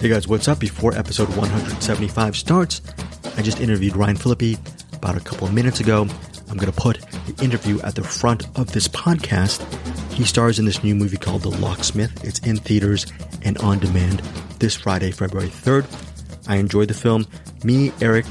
Hey 0.00 0.08
guys, 0.08 0.28
what's 0.28 0.46
up? 0.46 0.60
Before 0.60 0.96
episode 0.96 1.28
175 1.30 2.36
starts, 2.36 2.82
I 3.36 3.42
just 3.42 3.58
interviewed 3.58 3.96
Ryan 3.96 4.14
Phillippe 4.14 4.56
about 4.92 5.16
a 5.16 5.20
couple 5.20 5.48
of 5.48 5.52
minutes 5.52 5.80
ago. 5.80 6.02
I'm 6.48 6.56
going 6.56 6.72
to 6.72 6.80
put 6.80 7.00
the 7.26 7.42
interview 7.42 7.80
at 7.80 7.96
the 7.96 8.04
front 8.04 8.46
of 8.56 8.70
this 8.70 8.86
podcast. 8.86 9.60
He 10.12 10.22
stars 10.22 10.60
in 10.60 10.66
this 10.66 10.84
new 10.84 10.94
movie 10.94 11.16
called 11.16 11.42
The 11.42 11.50
Locksmith. 11.50 12.24
It's 12.24 12.38
in 12.46 12.58
theaters 12.58 13.06
and 13.42 13.58
on 13.58 13.80
demand 13.80 14.20
this 14.60 14.76
Friday, 14.76 15.10
February 15.10 15.48
3rd. 15.48 15.88
I 16.46 16.58
enjoyed 16.58 16.86
the 16.86 16.94
film. 16.94 17.26
Me, 17.64 17.90
Eric 18.00 18.26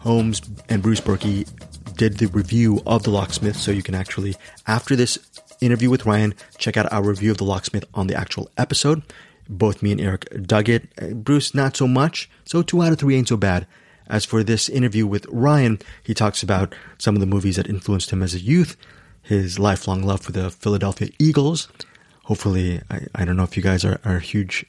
Holmes, 0.00 0.42
and 0.68 0.82
Bruce 0.82 1.00
Berkey 1.00 1.48
did 1.96 2.18
the 2.18 2.26
review 2.26 2.82
of 2.88 3.04
The 3.04 3.10
Locksmith, 3.10 3.54
so 3.54 3.70
you 3.70 3.84
can 3.84 3.94
actually, 3.94 4.34
after 4.66 4.96
this 4.96 5.20
interview 5.60 5.90
with 5.90 6.06
Ryan, 6.06 6.34
check 6.58 6.76
out 6.76 6.92
our 6.92 7.04
review 7.04 7.30
of 7.30 7.38
The 7.38 7.44
Locksmith 7.44 7.84
on 7.94 8.08
the 8.08 8.16
actual 8.16 8.50
episode. 8.58 9.04
Both 9.48 9.82
me 9.82 9.92
and 9.92 10.00
Eric 10.00 10.46
dug 10.46 10.68
it. 10.68 10.88
Uh, 11.00 11.08
Bruce, 11.14 11.54
not 11.54 11.76
so 11.76 11.86
much. 11.86 12.30
So 12.44 12.62
two 12.62 12.82
out 12.82 12.92
of 12.92 12.98
three 12.98 13.16
ain't 13.16 13.28
so 13.28 13.36
bad. 13.36 13.66
As 14.06 14.24
for 14.24 14.42
this 14.42 14.68
interview 14.68 15.06
with 15.06 15.26
Ryan, 15.30 15.78
he 16.02 16.14
talks 16.14 16.42
about 16.42 16.74
some 16.98 17.14
of 17.14 17.20
the 17.20 17.26
movies 17.26 17.56
that 17.56 17.68
influenced 17.68 18.10
him 18.10 18.22
as 18.22 18.34
a 18.34 18.40
youth, 18.40 18.76
his 19.22 19.58
lifelong 19.58 20.02
love 20.02 20.20
for 20.20 20.32
the 20.32 20.50
Philadelphia 20.50 21.08
Eagles. 21.18 21.68
Hopefully, 22.24 22.80
I, 22.90 23.06
I 23.14 23.24
don't 23.24 23.36
know 23.36 23.44
if 23.44 23.56
you 23.56 23.62
guys 23.62 23.84
are, 23.84 24.00
are 24.04 24.18
huge 24.18 24.64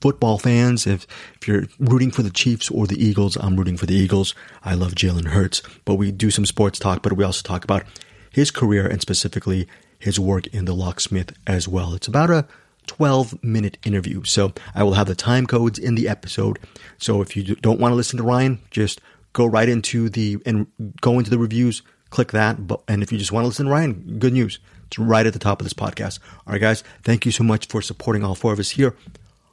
football 0.00 0.38
fans. 0.38 0.86
If, 0.86 1.06
if 1.40 1.48
you're 1.48 1.64
rooting 1.78 2.10
for 2.10 2.22
the 2.22 2.30
Chiefs 2.30 2.70
or 2.70 2.86
the 2.86 3.02
Eagles, 3.02 3.36
I'm 3.36 3.56
rooting 3.56 3.78
for 3.78 3.86
the 3.86 3.94
Eagles. 3.94 4.34
I 4.62 4.74
love 4.74 4.92
Jalen 4.92 5.28
Hurts. 5.28 5.62
But 5.84 5.94
we 5.94 6.12
do 6.12 6.30
some 6.30 6.44
sports 6.46 6.78
talk, 6.78 7.02
but 7.02 7.14
we 7.14 7.24
also 7.24 7.42
talk 7.42 7.64
about 7.64 7.84
his 8.30 8.50
career 8.50 8.86
and 8.86 9.00
specifically 9.00 9.66
his 9.98 10.20
work 10.20 10.46
in 10.48 10.66
The 10.66 10.74
Locksmith 10.74 11.32
as 11.46 11.66
well. 11.66 11.94
It's 11.94 12.08
about 12.08 12.30
a 12.30 12.46
12 12.88 13.42
minute 13.44 13.78
interview. 13.84 14.24
So 14.24 14.52
I 14.74 14.82
will 14.82 14.94
have 14.94 15.06
the 15.06 15.14
time 15.14 15.46
codes 15.46 15.78
in 15.78 15.94
the 15.94 16.08
episode. 16.08 16.58
So 16.98 17.22
if 17.22 17.36
you 17.36 17.54
don't 17.56 17.78
want 17.78 17.92
to 17.92 17.96
listen 17.96 18.16
to 18.16 18.24
Ryan, 18.24 18.60
just 18.70 19.00
go 19.32 19.46
right 19.46 19.68
into 19.68 20.08
the 20.08 20.38
and 20.44 20.66
go 21.00 21.18
into 21.18 21.30
the 21.30 21.38
reviews, 21.38 21.82
click 22.10 22.32
that. 22.32 22.66
But 22.66 22.82
and 22.88 23.02
if 23.02 23.12
you 23.12 23.18
just 23.18 23.30
want 23.30 23.44
to 23.44 23.48
listen 23.48 23.66
to 23.66 23.72
Ryan, 23.72 24.18
good 24.18 24.32
news. 24.32 24.58
It's 24.86 24.98
right 24.98 25.26
at 25.26 25.34
the 25.34 25.38
top 25.38 25.60
of 25.60 25.66
this 25.66 25.74
podcast. 25.74 26.18
All 26.46 26.54
right, 26.54 26.60
guys, 26.60 26.82
thank 27.02 27.26
you 27.26 27.32
so 27.32 27.44
much 27.44 27.68
for 27.68 27.82
supporting 27.82 28.24
all 28.24 28.34
four 28.34 28.54
of 28.54 28.58
us 28.58 28.70
here 28.70 28.96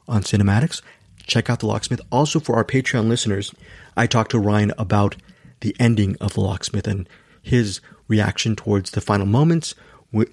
on 0.08 0.22
CinemAddicts. 0.22 0.80
Check 1.26 1.50
out 1.50 1.60
The 1.60 1.66
Locksmith. 1.66 2.00
Also, 2.10 2.40
for 2.40 2.56
our 2.56 2.64
Patreon 2.64 3.08
listeners, 3.08 3.52
I 3.96 4.06
talked 4.06 4.30
to 4.30 4.38
Ryan 4.38 4.72
about 4.78 5.16
the 5.60 5.76
ending 5.78 6.16
of 6.22 6.32
The 6.32 6.40
Locksmith 6.40 6.86
and 6.86 7.06
his 7.42 7.80
reaction 8.08 8.56
towards 8.56 8.92
the 8.92 9.00
final 9.02 9.26
moments, 9.26 9.74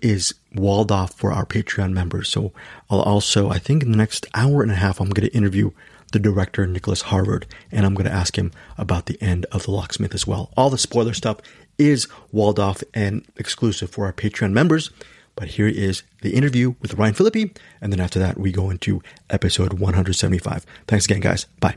is 0.01 0.33
walled 0.55 0.91
off 0.91 1.13
for 1.13 1.31
our 1.31 1.45
Patreon 1.45 1.93
members. 1.93 2.29
So 2.29 2.53
I'll 2.89 3.01
also, 3.01 3.49
I 3.49 3.59
think 3.59 3.83
in 3.83 3.91
the 3.91 3.97
next 3.97 4.25
hour 4.33 4.61
and 4.61 4.71
a 4.71 4.75
half, 4.75 4.99
I'm 4.99 5.09
going 5.09 5.27
to 5.27 5.35
interview 5.35 5.71
the 6.11 6.19
director, 6.19 6.65
Nicolas 6.67 7.03
Harvard, 7.03 7.47
and 7.71 7.85
I'm 7.85 7.95
going 7.95 8.05
to 8.05 8.15
ask 8.15 8.37
him 8.37 8.51
about 8.77 9.07
the 9.07 9.21
end 9.21 9.45
of 9.51 9.63
The 9.63 9.71
Locksmith 9.71 10.13
as 10.13 10.27
well. 10.27 10.51
All 10.55 10.69
the 10.69 10.77
spoiler 10.77 11.13
stuff 11.13 11.37
is 11.77 12.07
walled 12.31 12.59
off 12.59 12.83
and 12.93 13.25
exclusive 13.35 13.89
for 13.89 14.05
our 14.05 14.13
Patreon 14.13 14.51
members. 14.51 14.91
But 15.35 15.49
here 15.49 15.67
is 15.67 16.03
the 16.21 16.35
interview 16.35 16.75
with 16.79 16.93
Ryan 16.93 17.15
Phillippe. 17.15 17.57
And 17.81 17.91
then 17.91 17.99
after 17.99 18.19
that, 18.19 18.37
we 18.37 18.51
go 18.51 18.69
into 18.69 19.01
episode 19.31 19.73
175. 19.73 20.65
Thanks 20.87 21.05
again, 21.05 21.19
guys. 21.19 21.45
Bye. 21.59 21.75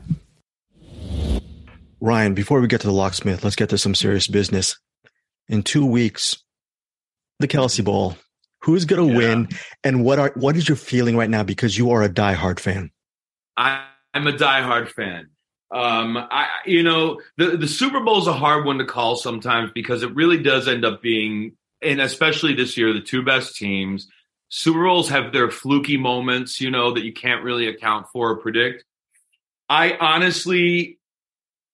Ryan, 1.99 2.35
before 2.35 2.61
we 2.61 2.67
get 2.67 2.81
to 2.81 2.87
the 2.87 2.93
locksmith, 2.93 3.43
let's 3.43 3.55
get 3.55 3.69
to 3.69 3.77
some 3.77 3.95
serious 3.95 4.27
business. 4.27 4.77
In 5.47 5.63
two 5.63 5.85
weeks, 5.85 6.37
the 7.39 7.47
Kelce 7.47 7.83
Bowl. 7.83 8.17
Who's 8.67 8.83
going 8.83 9.07
to 9.07 9.13
yeah. 9.13 9.17
win, 9.17 9.49
and 9.81 10.03
what 10.03 10.19
are 10.19 10.33
what 10.35 10.57
is 10.57 10.67
your 10.67 10.75
feeling 10.75 11.15
right 11.15 11.29
now? 11.29 11.41
Because 11.41 11.77
you 11.77 11.91
are 11.91 12.03
a 12.03 12.09
diehard 12.09 12.59
fan. 12.59 12.91
I, 13.55 13.85
I'm 14.13 14.27
a 14.27 14.33
diehard 14.33 14.89
fan. 14.89 15.29
Um, 15.71 16.17
I 16.17 16.49
you 16.65 16.83
know 16.83 17.21
the 17.37 17.55
the 17.55 17.67
Super 17.69 18.01
Bowl 18.01 18.19
is 18.19 18.27
a 18.27 18.33
hard 18.33 18.65
one 18.65 18.79
to 18.79 18.85
call 18.85 19.15
sometimes 19.15 19.71
because 19.73 20.03
it 20.03 20.13
really 20.13 20.43
does 20.43 20.67
end 20.67 20.83
up 20.83 21.01
being, 21.01 21.53
and 21.81 22.01
especially 22.01 22.55
this 22.55 22.75
year, 22.75 22.91
the 22.91 22.99
two 22.99 23.23
best 23.23 23.55
teams. 23.55 24.09
Super 24.49 24.83
Bowls 24.83 25.07
have 25.07 25.31
their 25.31 25.49
fluky 25.49 25.95
moments, 25.95 26.59
you 26.59 26.69
know, 26.69 26.93
that 26.93 27.05
you 27.05 27.13
can't 27.13 27.45
really 27.45 27.69
account 27.69 28.07
for 28.11 28.31
or 28.31 28.35
predict. 28.35 28.83
I 29.69 29.95
honestly, 29.97 30.99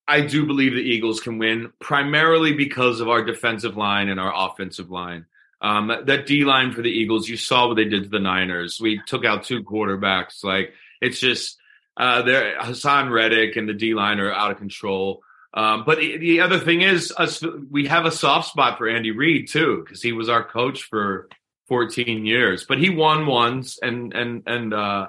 I 0.07 0.21
do 0.21 0.45
believe 0.45 0.73
the 0.73 0.77
Eagles 0.77 1.21
can 1.21 1.39
win, 1.39 1.73
primarily 1.81 2.53
because 2.53 2.99
of 2.99 3.09
our 3.09 3.23
defensive 3.23 3.77
line 3.77 4.09
and 4.09 4.19
our 4.19 4.31
offensive 4.51 4.91
line. 4.91 5.25
Um, 5.63 5.87
that 6.05 6.27
D 6.27 6.43
line 6.43 6.73
for 6.73 6.81
the 6.81 6.89
Eagles, 6.89 7.29
you 7.29 7.37
saw 7.37 7.69
what 7.69 7.75
they 7.75 7.85
did 7.85 8.03
to 8.03 8.09
the 8.09 8.19
Niners. 8.19 8.79
We 8.81 9.01
took 9.07 9.23
out 9.23 9.45
two 9.45 9.63
quarterbacks. 9.63 10.43
Like 10.43 10.73
it's 10.99 11.19
just 11.19 11.57
uh, 11.95 12.21
there. 12.23 12.59
Haason 12.59 13.09
Reddick 13.11 13.55
and 13.55 13.67
the 13.67 13.73
D 13.73 13.93
line 13.93 14.19
are 14.19 14.31
out 14.31 14.51
of 14.51 14.57
control. 14.57 15.23
Um, 15.53 15.83
but 15.85 15.99
the 15.99 16.41
other 16.41 16.59
thing 16.59 16.81
is, 16.81 17.13
us 17.15 17.41
we 17.71 17.87
have 17.87 18.05
a 18.05 18.11
soft 18.11 18.49
spot 18.49 18.77
for 18.77 18.89
Andy 18.89 19.11
Reid 19.11 19.47
too 19.47 19.83
because 19.85 20.01
he 20.01 20.11
was 20.11 20.27
our 20.27 20.43
coach 20.43 20.83
for 20.83 21.29
14 21.69 22.25
years. 22.25 22.65
But 22.65 22.79
he 22.79 22.89
won 22.89 23.25
once, 23.25 23.79
and 23.81 24.13
and 24.13 24.43
and 24.45 24.73
uh, 24.73 25.07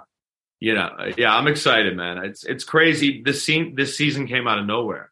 you 0.61 0.75
know, 0.75 0.91
yeah, 1.17 1.35
I'm 1.35 1.49
excited, 1.49 1.97
man. 1.97 2.19
It's 2.19 2.45
it's 2.45 2.63
crazy. 2.63 3.23
This 3.23 3.43
scene, 3.43 3.75
this 3.75 3.97
season 3.97 4.29
came 4.29 4.47
out 4.47 4.59
of 4.59 4.67
nowhere. 4.67 5.11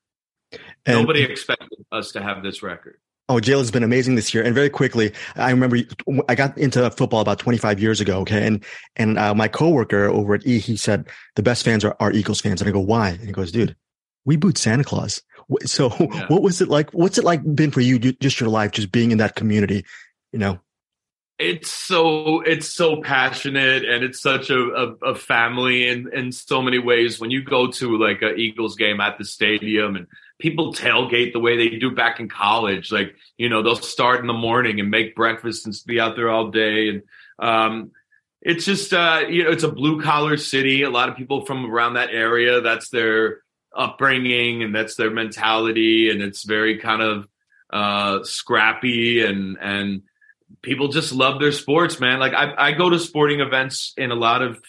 And, 0.87 1.01
Nobody 1.01 1.23
expected 1.23 1.85
us 1.91 2.13
to 2.13 2.23
have 2.23 2.43
this 2.43 2.63
record. 2.63 2.99
Oh, 3.33 3.37
Jalen's 3.37 3.71
been 3.71 3.83
amazing 3.83 4.15
this 4.15 4.35
year. 4.35 4.45
And 4.45 4.55
very 4.55 4.69
quickly, 4.69 5.11
I 5.37 5.51
remember 5.51 5.79
I 6.29 6.35
got 6.35 6.59
into 6.59 6.91
football 6.91 7.21
about 7.21 7.39
25 7.39 7.81
years 7.81 7.99
ago. 7.99 8.19
Okay. 8.21 8.47
And, 8.47 8.63
and 8.97 9.19
uh, 9.19 9.35
my 9.35 9.49
coworker 9.49 10.05
over 10.05 10.35
at 10.35 10.47
E, 10.47 10.59
he 10.59 10.77
said, 10.77 11.09
the 11.35 11.43
best 11.43 11.65
fans 11.65 11.83
are, 11.83 11.97
are 11.99 12.13
Eagles 12.13 12.43
fans. 12.43 12.61
And 12.61 12.69
I 12.69 12.73
go, 12.73 12.81
why? 12.81 13.11
And 13.11 13.25
he 13.25 13.33
goes, 13.33 13.51
dude, 13.51 13.75
we 14.27 14.37
booed 14.37 14.59
Santa 14.59 14.85
Claus. 14.85 15.23
So 15.65 15.95
yeah. 16.01 16.27
what 16.29 16.43
was 16.43 16.61
it 16.61 16.69
like? 16.69 16.91
What's 16.91 17.17
it 17.17 17.25
like 17.25 17.41
been 17.55 17.71
for 17.71 17.81
you, 17.81 17.99
just 17.99 18.39
your 18.39 18.51
life, 18.51 18.73
just 18.73 18.93
being 18.93 19.13
in 19.13 19.19
that 19.19 19.35
community, 19.35 19.87
you 20.31 20.39
know? 20.39 20.61
It's 21.39 21.71
so, 21.71 22.43
it's 22.43 22.69
so 22.69 23.01
passionate 23.01 23.87
and 23.87 24.05
it's 24.05 24.21
such 24.21 24.51
a, 24.51 24.61
a, 24.61 25.13
a 25.13 25.15
family 25.15 25.89
in, 25.89 26.13
in 26.13 26.33
so 26.33 26.61
many 26.61 26.79
ways. 26.79 27.19
When 27.19 27.31
you 27.31 27.43
go 27.43 27.71
to 27.71 27.97
like 27.97 28.21
a 28.21 28.35
Eagles 28.35 28.77
game 28.77 29.01
at 29.01 29.17
the 29.17 29.25
stadium 29.25 29.97
and 29.97 30.07
people 30.43 30.75
tailgate 30.75 31.33
the 31.33 31.39
way 31.39 31.57
they 31.57 31.79
do 31.79 31.93
back 31.93 32.19
in 32.19 32.29
college. 32.29 32.91
Like, 32.91 33.15
you 33.39 33.49
know, 33.49 33.63
they'll 33.63 33.77
start 33.77 34.21
in 34.21 34.27
the 34.27 34.33
morning 34.33 34.81
and 34.81 34.91
make 34.91 35.15
breakfast 35.15 35.67
and 35.67 35.75
be 35.87 36.01
out 36.01 36.17
there 36.17 36.29
all 36.29 36.51
day. 36.51 36.89
And 36.89 37.03
um, 37.39 37.93
it's 38.41 38.65
just, 38.65 38.93
uh, 38.93 39.23
you 39.29 39.45
know, 39.45 39.51
it's 39.51 39.63
a 39.63 39.71
blue 39.71 40.03
collar 40.03 40.37
city. 40.37 40.83
A 40.83 40.91
lot 40.91 41.09
of 41.09 41.17
people 41.17 41.47
from 41.47 41.65
around 41.65 41.95
that 41.95 42.11
area, 42.11 42.61
that's 42.61 42.89
their 42.89 43.43
upbringing 43.75 44.65
and 44.65 44.75
that's 44.75 44.97
their 44.97 45.13
mentality. 45.13 46.11
And 46.11 46.21
it's 46.21 46.43
very 46.43 46.79
kind 46.79 47.03
of 47.03 47.29
uh, 47.73 48.25
scrappy 48.25 49.25
and, 49.25 49.57
and, 49.61 50.03
people 50.61 50.89
just 50.89 51.15
love 51.15 51.41
their 51.41 51.51
sports, 51.51 51.99
man. 51.99 52.21
Like 52.21 52.35
I, 52.35 52.53
I 52.69 52.73
go 52.73 52.91
to 52.91 52.99
sporting 52.99 53.41
events 53.41 53.95
in 53.97 54.11
a 54.11 54.15
lot 54.15 54.43
of 54.43 54.63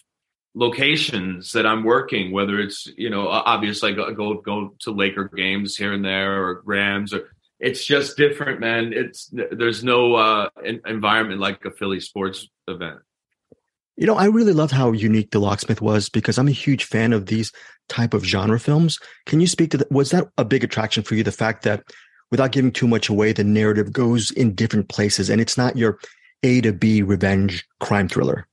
locations 0.56 1.52
that 1.54 1.66
I'm 1.66 1.84
working, 1.84 2.32
whether 2.32 2.60
it's 2.60 2.88
you 2.98 3.10
know 3.10 3.28
obviously 3.28 3.92
I 3.92 3.96
go 4.14 4.34
go 4.36 4.76
to 4.80 4.92
Laker 4.92 5.30
games 5.36 5.76
here 5.76 5.94
and 5.94 6.04
there 6.04 6.44
or 6.44 6.62
Rams 6.66 7.14
or 7.14 7.30
it's 7.64 7.86
just 7.86 8.18
different, 8.18 8.60
man. 8.60 8.92
It's 8.92 9.32
there's 9.32 9.84
no 9.84 10.16
uh, 10.16 10.50
environment 10.86 11.40
like 11.40 11.64
a 11.64 11.72
Philly 11.72 12.02
sports 12.02 12.48
event. 12.68 13.00
You 13.96 14.06
know, 14.06 14.16
I 14.16 14.26
really 14.26 14.54
loved 14.54 14.74
how 14.74 14.92
unique 14.92 15.32
The 15.32 15.40
Locksmith 15.40 15.80
was 15.80 16.10
because 16.10 16.38
I'm 16.38 16.48
a 16.48 16.52
huge 16.52 16.84
fan 16.84 17.14
of 17.14 17.28
these 17.28 17.52
type 17.88 18.14
of 18.14 18.26
genre 18.26 18.60
films. 18.60 19.00
Can 19.28 19.40
you 19.40 19.48
speak 19.48 19.72
to 19.72 19.78
that? 19.78 19.92
Was 19.92 20.12
that 20.12 20.28
a 20.38 20.44
big 20.44 20.64
attraction 20.64 21.04
for 21.04 21.16
you? 21.16 21.24
The 21.24 21.32
fact 21.32 21.64
that 21.64 21.84
without 22.32 22.52
giving 22.52 22.72
too 22.72 22.88
much 22.88 23.08
away, 23.08 23.32
the 23.32 23.44
narrative 23.44 23.94
goes 23.94 24.32
in 24.32 24.56
different 24.56 24.90
places 24.90 25.30
and 25.30 25.40
it's 25.40 25.58
not 25.58 25.78
your 25.78 26.00
A 26.42 26.60
to 26.62 26.74
B 26.74 27.02
revenge 27.02 27.66
crime 27.80 28.10
thriller. 28.10 28.48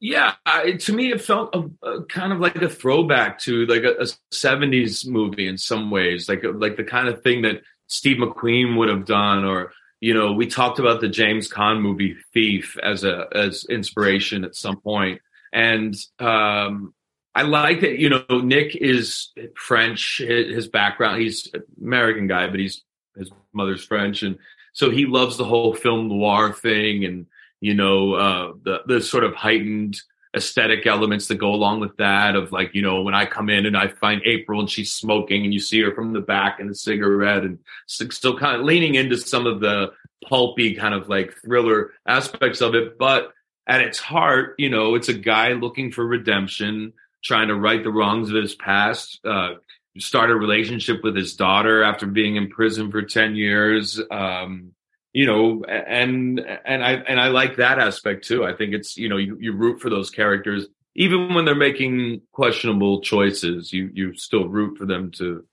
Yeah, 0.00 0.34
I, 0.46 0.72
to 0.72 0.92
me, 0.94 1.12
it 1.12 1.20
felt 1.20 1.54
a, 1.54 1.86
a, 1.86 2.04
kind 2.04 2.32
of 2.32 2.40
like 2.40 2.56
a 2.56 2.70
throwback 2.70 3.38
to 3.40 3.66
like 3.66 3.82
a, 3.82 3.96
a, 3.96 4.06
'70s 4.32 5.06
movie 5.06 5.46
in 5.46 5.58
some 5.58 5.90
ways, 5.90 6.26
like 6.26 6.42
like 6.42 6.76
the 6.76 6.84
kind 6.84 7.08
of 7.08 7.22
thing 7.22 7.42
that 7.42 7.60
Steve 7.86 8.16
McQueen 8.16 8.78
would 8.78 8.88
have 8.88 9.04
done, 9.04 9.44
or 9.44 9.72
you 10.00 10.14
know, 10.14 10.32
we 10.32 10.46
talked 10.46 10.78
about 10.78 11.02
the 11.02 11.08
James 11.08 11.50
Caan 11.50 11.82
movie 11.82 12.16
Thief 12.32 12.78
as 12.82 13.04
a 13.04 13.26
as 13.34 13.66
inspiration 13.68 14.44
at 14.44 14.56
some 14.56 14.80
point. 14.80 15.20
and 15.52 15.94
um, 16.18 16.94
I 17.34 17.42
like 17.42 17.82
that. 17.82 17.98
You 17.98 18.08
know, 18.08 18.24
Nick 18.42 18.74
is 18.76 19.28
French. 19.54 20.18
His 20.18 20.68
background, 20.68 21.20
he's 21.20 21.48
American 21.80 22.26
guy, 22.26 22.48
but 22.48 22.58
he's 22.58 22.82
his 23.16 23.30
mother's 23.52 23.84
French, 23.84 24.22
and 24.22 24.38
so 24.72 24.90
he 24.90 25.04
loves 25.04 25.36
the 25.36 25.44
whole 25.44 25.74
film 25.74 26.08
noir 26.08 26.54
thing 26.54 27.04
and 27.04 27.26
you 27.60 27.74
know, 27.74 28.14
uh, 28.14 28.52
the 28.62 28.80
the 28.86 29.00
sort 29.00 29.24
of 29.24 29.34
heightened 29.34 30.00
aesthetic 30.36 30.86
elements 30.86 31.26
that 31.26 31.36
go 31.36 31.52
along 31.52 31.80
with 31.80 31.96
that 31.96 32.36
of 32.36 32.52
like, 32.52 32.74
you 32.74 32.82
know, 32.82 33.02
when 33.02 33.14
I 33.14 33.26
come 33.26 33.50
in 33.50 33.66
and 33.66 33.76
I 33.76 33.88
find 33.88 34.22
April 34.24 34.60
and 34.60 34.70
she's 34.70 34.92
smoking 34.92 35.44
and 35.44 35.52
you 35.52 35.58
see 35.58 35.80
her 35.80 35.92
from 35.94 36.12
the 36.12 36.20
back 36.20 36.60
and 36.60 36.70
a 36.70 36.74
cigarette 36.74 37.42
and 37.42 37.58
still 37.86 38.38
kind 38.38 38.60
of 38.60 38.66
leaning 38.66 38.94
into 38.94 39.16
some 39.16 39.46
of 39.46 39.60
the 39.60 39.92
pulpy 40.24 40.74
kind 40.74 40.94
of 40.94 41.08
like 41.08 41.34
thriller 41.34 41.92
aspects 42.06 42.60
of 42.60 42.74
it. 42.74 42.96
But 42.96 43.32
at 43.66 43.80
its 43.80 43.98
heart, 43.98 44.54
you 44.58 44.70
know, 44.70 44.94
it's 44.94 45.08
a 45.08 45.14
guy 45.14 45.52
looking 45.52 45.90
for 45.90 46.06
redemption 46.06 46.92
trying 47.22 47.48
to 47.48 47.56
right 47.56 47.82
the 47.82 47.90
wrongs 47.90 48.30
of 48.30 48.36
his 48.36 48.54
past. 48.54 49.20
Uh, 49.24 49.54
start 49.98 50.30
a 50.30 50.34
relationship 50.34 51.02
with 51.02 51.16
his 51.16 51.34
daughter 51.34 51.82
after 51.82 52.06
being 52.06 52.36
in 52.36 52.48
prison 52.48 52.90
for 52.90 53.02
10 53.02 53.34
years. 53.34 54.00
Um, 54.10 54.72
you 55.12 55.26
know, 55.26 55.64
and 55.64 56.40
and 56.40 56.84
I 56.84 56.92
and 56.92 57.20
I 57.20 57.28
like 57.28 57.56
that 57.56 57.78
aspect 57.78 58.26
too. 58.26 58.44
I 58.44 58.54
think 58.54 58.74
it's 58.74 58.96
you 58.96 59.08
know 59.08 59.16
you, 59.16 59.36
you 59.40 59.52
root 59.52 59.80
for 59.80 59.90
those 59.90 60.10
characters 60.10 60.66
even 60.94 61.34
when 61.34 61.44
they're 61.44 61.54
making 61.54 62.22
questionable 62.32 63.00
choices. 63.00 63.72
You 63.72 63.90
you 63.92 64.14
still 64.14 64.48
root 64.48 64.78
for 64.78 64.86
them 64.86 65.10
to 65.12 65.44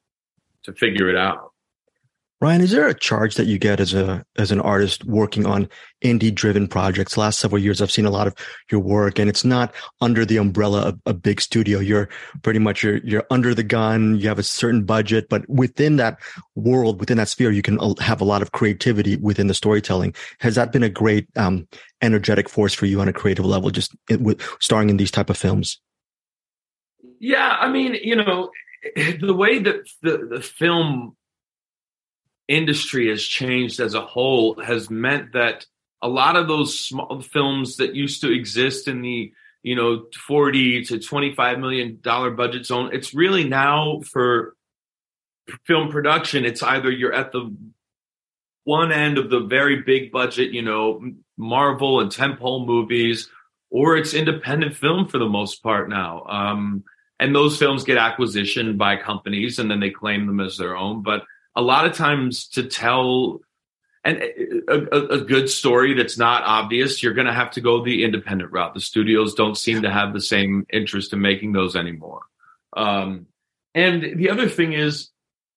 to 0.63 0.73
figure 0.73 1.09
it 1.09 1.15
out. 1.15 1.53
Ryan, 2.39 2.61
is 2.61 2.69
there 2.69 2.87
a 2.87 2.93
charge 2.93 3.33
that 3.35 3.47
you 3.47 3.57
get 3.57 3.79
as 3.79 3.95
a 3.95 4.23
as 4.37 4.51
an 4.51 4.59
artist 4.59 5.03
working 5.05 5.47
on 5.47 5.67
indie 6.03 6.33
driven 6.33 6.67
projects? 6.67 7.17
Last 7.17 7.39
several 7.39 7.59
years, 7.59 7.81
I've 7.81 7.91
seen 7.91 8.05
a 8.05 8.11
lot 8.11 8.27
of 8.27 8.35
your 8.71 8.79
work, 8.79 9.17
and 9.17 9.27
it's 9.27 9.43
not 9.43 9.73
under 10.01 10.23
the 10.23 10.37
umbrella 10.37 10.81
of 10.89 10.99
a 11.07 11.15
big 11.15 11.41
studio. 11.41 11.79
You're 11.79 12.09
pretty 12.43 12.59
much 12.59 12.83
you're 12.83 12.97
you're 12.97 13.25
under 13.31 13.55
the 13.55 13.63
gun. 13.63 14.19
You 14.19 14.27
have 14.27 14.37
a 14.37 14.43
certain 14.43 14.83
budget, 14.83 15.29
but 15.29 15.49
within 15.49 15.95
that 15.95 16.19
world, 16.53 16.99
within 16.99 17.17
that 17.17 17.27
sphere, 17.27 17.49
you 17.49 17.63
can 17.63 17.79
have 17.99 18.21
a 18.21 18.25
lot 18.25 18.43
of 18.43 18.51
creativity 18.51 19.15
within 19.15 19.47
the 19.47 19.55
storytelling. 19.55 20.13
Has 20.39 20.53
that 20.55 20.71
been 20.71 20.83
a 20.83 20.89
great 20.89 21.27
um, 21.37 21.67
energetic 22.03 22.49
force 22.49 22.73
for 22.75 22.85
you 22.85 23.01
on 23.01 23.07
a 23.07 23.13
creative 23.13 23.45
level, 23.45 23.71
just 23.71 23.95
with 24.11 24.39
starring 24.59 24.91
in 24.91 24.97
these 24.97 25.11
type 25.11 25.31
of 25.31 25.37
films? 25.37 25.81
Yeah, 27.19 27.57
I 27.59 27.67
mean, 27.67 27.95
you 27.95 28.15
know, 28.15 28.51
the 28.95 29.33
way 29.33 29.57
that 29.57 29.89
the 30.03 30.29
the 30.29 30.41
film 30.41 31.16
industry 32.47 33.09
has 33.09 33.23
changed 33.23 33.79
as 33.79 33.93
a 33.93 34.01
whole 34.01 34.61
has 34.61 34.89
meant 34.89 35.33
that 35.33 35.65
a 36.01 36.07
lot 36.07 36.35
of 36.35 36.47
those 36.47 36.79
small 36.79 37.21
films 37.21 37.77
that 37.77 37.95
used 37.95 38.21
to 38.21 38.31
exist 38.31 38.87
in 38.87 39.01
the 39.01 39.31
you 39.63 39.75
know 39.75 40.05
40 40.27 40.85
to 40.85 40.99
25 40.99 41.59
million 41.59 41.99
dollar 42.01 42.31
budget 42.31 42.65
zone 42.65 42.91
it's 42.93 43.13
really 43.13 43.43
now 43.43 44.01
for 44.01 44.55
film 45.65 45.89
production 45.89 46.45
it's 46.45 46.63
either 46.63 46.91
you're 46.91 47.13
at 47.13 47.31
the 47.31 47.53
one 48.63 48.91
end 48.91 49.17
of 49.17 49.29
the 49.29 49.39
very 49.39 49.81
big 49.81 50.11
budget 50.11 50.51
you 50.51 50.61
know 50.61 51.01
marvel 51.37 51.99
and 51.99 52.11
tentpole 52.11 52.65
movies 52.65 53.29
or 53.69 53.97
it's 53.97 54.13
independent 54.13 54.75
film 54.75 55.07
for 55.07 55.17
the 55.17 55.27
most 55.27 55.61
part 55.61 55.89
now. 55.89 56.23
Um, 56.27 56.83
and 57.19 57.35
those 57.35 57.57
films 57.57 57.83
get 57.83 57.97
acquisition 57.97 58.77
by 58.77 58.95
companies 58.95 59.59
and 59.59 59.69
then 59.69 59.79
they 59.79 59.89
claim 59.89 60.27
them 60.27 60.39
as 60.39 60.57
their 60.57 60.77
own 60.77 61.01
but 61.01 61.23
a 61.57 61.61
lot 61.61 61.85
of 61.85 61.93
times 61.93 62.47
to 62.49 62.63
tell 62.63 63.41
and 64.05 64.21
a, 64.69 65.15
a, 65.15 65.17
good 65.17 65.49
story 65.49 65.93
that's 65.93 66.17
not 66.17 66.43
obvious, 66.43 67.03
you're 67.03 67.13
going 67.13 67.27
to 67.27 67.33
have 67.33 67.51
to 67.51 67.61
go 67.61 67.83
the 67.83 68.05
independent 68.05 68.53
route. 68.53 68.73
The 68.73 68.79
studios 68.79 69.33
don't 69.33 69.57
seem 69.57 69.81
to 69.81 69.91
have 69.91 70.13
the 70.13 70.21
same 70.21 70.65
interest 70.71 71.11
in 71.11 71.19
making 71.19 71.51
those 71.51 71.75
anymore. 71.75 72.21
Um, 72.77 73.25
and 73.75 74.17
the 74.17 74.29
other 74.29 74.47
thing 74.47 74.71
is, 74.71 75.09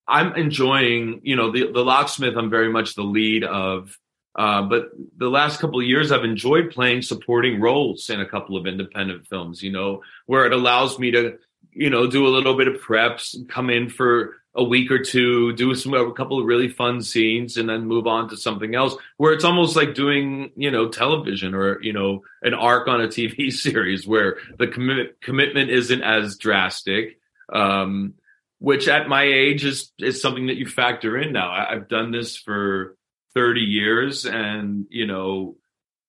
I'm 0.08 0.34
enjoying, 0.34 1.20
you 1.22 1.36
know, 1.36 1.52
the 1.52 1.70
the 1.70 1.84
locksmith. 1.84 2.36
I'm 2.36 2.50
very 2.50 2.72
much 2.72 2.96
the 2.96 3.04
lead 3.04 3.44
of, 3.44 3.96
uh, 4.34 4.62
but 4.62 4.90
the 5.16 5.28
last 5.28 5.60
couple 5.60 5.78
of 5.78 5.86
years, 5.86 6.10
I've 6.10 6.24
enjoyed 6.24 6.72
playing 6.72 7.02
supporting 7.02 7.60
roles 7.60 8.10
in 8.10 8.20
a 8.20 8.28
couple 8.28 8.56
of 8.56 8.66
independent 8.66 9.28
films. 9.28 9.62
You 9.62 9.70
know, 9.70 10.02
where 10.26 10.46
it 10.46 10.52
allows 10.52 10.98
me 10.98 11.12
to, 11.12 11.38
you 11.72 11.90
know, 11.90 12.06
do 12.06 12.26
a 12.26 12.30
little 12.30 12.56
bit 12.56 12.68
of 12.68 12.80
preps, 12.80 13.36
come 13.48 13.70
in 13.70 13.88
for 13.88 14.36
a 14.54 14.64
week 14.64 14.90
or 14.90 14.98
two, 14.98 15.52
do 15.52 15.74
some 15.74 15.94
a 15.94 16.12
couple 16.12 16.40
of 16.40 16.46
really 16.46 16.68
fun 16.68 17.02
scenes, 17.02 17.56
and 17.56 17.68
then 17.68 17.86
move 17.86 18.06
on 18.06 18.28
to 18.28 18.36
something 18.36 18.74
else. 18.74 18.94
Where 19.16 19.32
it's 19.32 19.44
almost 19.44 19.76
like 19.76 19.94
doing 19.94 20.50
you 20.56 20.70
know 20.70 20.88
television 20.88 21.54
or 21.54 21.80
you 21.82 21.92
know 21.92 22.22
an 22.42 22.54
arc 22.54 22.88
on 22.88 23.00
a 23.00 23.08
TV 23.08 23.52
series 23.52 24.06
where 24.06 24.38
the 24.58 24.66
commitment 24.66 25.20
commitment 25.20 25.70
isn't 25.70 26.02
as 26.02 26.36
drastic. 26.36 27.18
Um, 27.52 28.14
which 28.58 28.88
at 28.88 29.08
my 29.08 29.22
age 29.22 29.64
is 29.64 29.90
is 29.98 30.20
something 30.20 30.48
that 30.48 30.56
you 30.56 30.66
factor 30.66 31.16
in 31.16 31.32
now. 31.32 31.50
I, 31.50 31.72
I've 31.72 31.88
done 31.88 32.10
this 32.10 32.36
for 32.36 32.96
thirty 33.34 33.62
years, 33.62 34.26
and 34.26 34.86
you 34.90 35.06
know 35.06 35.56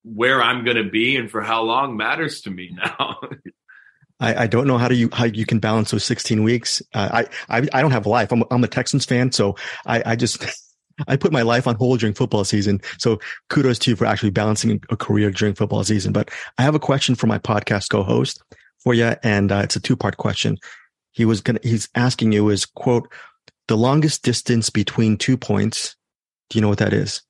where 0.04 0.42
I'm 0.42 0.66
going 0.66 0.78
to 0.78 0.90
be 0.90 1.16
and 1.16 1.30
for 1.30 1.42
how 1.42 1.62
long 1.62 1.96
matters 1.96 2.42
to 2.42 2.50
me 2.50 2.72
now. 2.76 3.20
I, 4.22 4.44
I, 4.44 4.48
don't 4.48 4.68
know 4.68 4.78
how 4.78 4.88
do 4.88 4.96
you 4.96 5.10
how 5.12 5.26
you 5.26 5.46
can 5.46 5.60
balance 5.60 5.92
those 5.92 6.04
16 6.04 6.44
weeks. 6.44 6.82
Uh, 6.94 7.26
I, 7.50 7.58
I 7.58 7.68
I 7.74 7.82
don't 7.82 7.92
have 7.92 8.06
a 8.06 8.10
life. 8.10 8.32
I'm 8.32 8.44
I'm 8.52 8.64
a 8.64 8.68
Texans 8.68 9.04
fan, 9.04 9.32
so 9.32 9.56
I 9.86 10.04
I 10.06 10.16
just 10.16 10.46
I 11.08 11.16
put 11.18 11.32
my 11.32 11.42
life 11.42 11.68
on 11.68 11.76
hold 11.76 12.00
during 12.00 12.14
football 12.14 12.44
season. 12.44 12.82
So 13.00 13.20
kudos 13.50 13.80
to 13.80 13.92
you 13.92 13.96
for 13.96 14.06
actually 14.06 14.30
balancing 14.30 14.82
a 14.90 14.96
career 14.96 15.32
during 15.32 15.56
football 15.56 15.84
season. 15.84 16.14
But 16.14 16.30
I 16.58 16.62
have 16.62 16.76
a 16.76 16.80
question 16.80 17.16
for 17.16 17.28
my 17.28 17.40
podcast 17.40 17.90
co-host 17.90 18.42
for 18.80 18.94
you, 18.94 19.16
and 19.24 19.52
uh, 19.52 19.62
it's 19.64 19.76
a 19.76 19.80
two 19.80 19.96
part 19.96 20.18
question. 20.18 20.58
He 21.12 21.26
was 21.26 21.42
gonna 21.42 21.60
he's 21.64 21.90
asking 21.96 22.32
you 22.32 22.50
is 22.50 22.66
quote 22.66 23.12
the 23.68 23.78
longest 23.78 24.24
distance 24.24 24.70
between 24.70 25.18
two 25.18 25.36
points. 25.38 25.96
Do 26.50 26.58
you 26.58 26.62
know 26.62 26.70
what 26.70 26.80
that 26.80 26.94
is? 26.94 27.22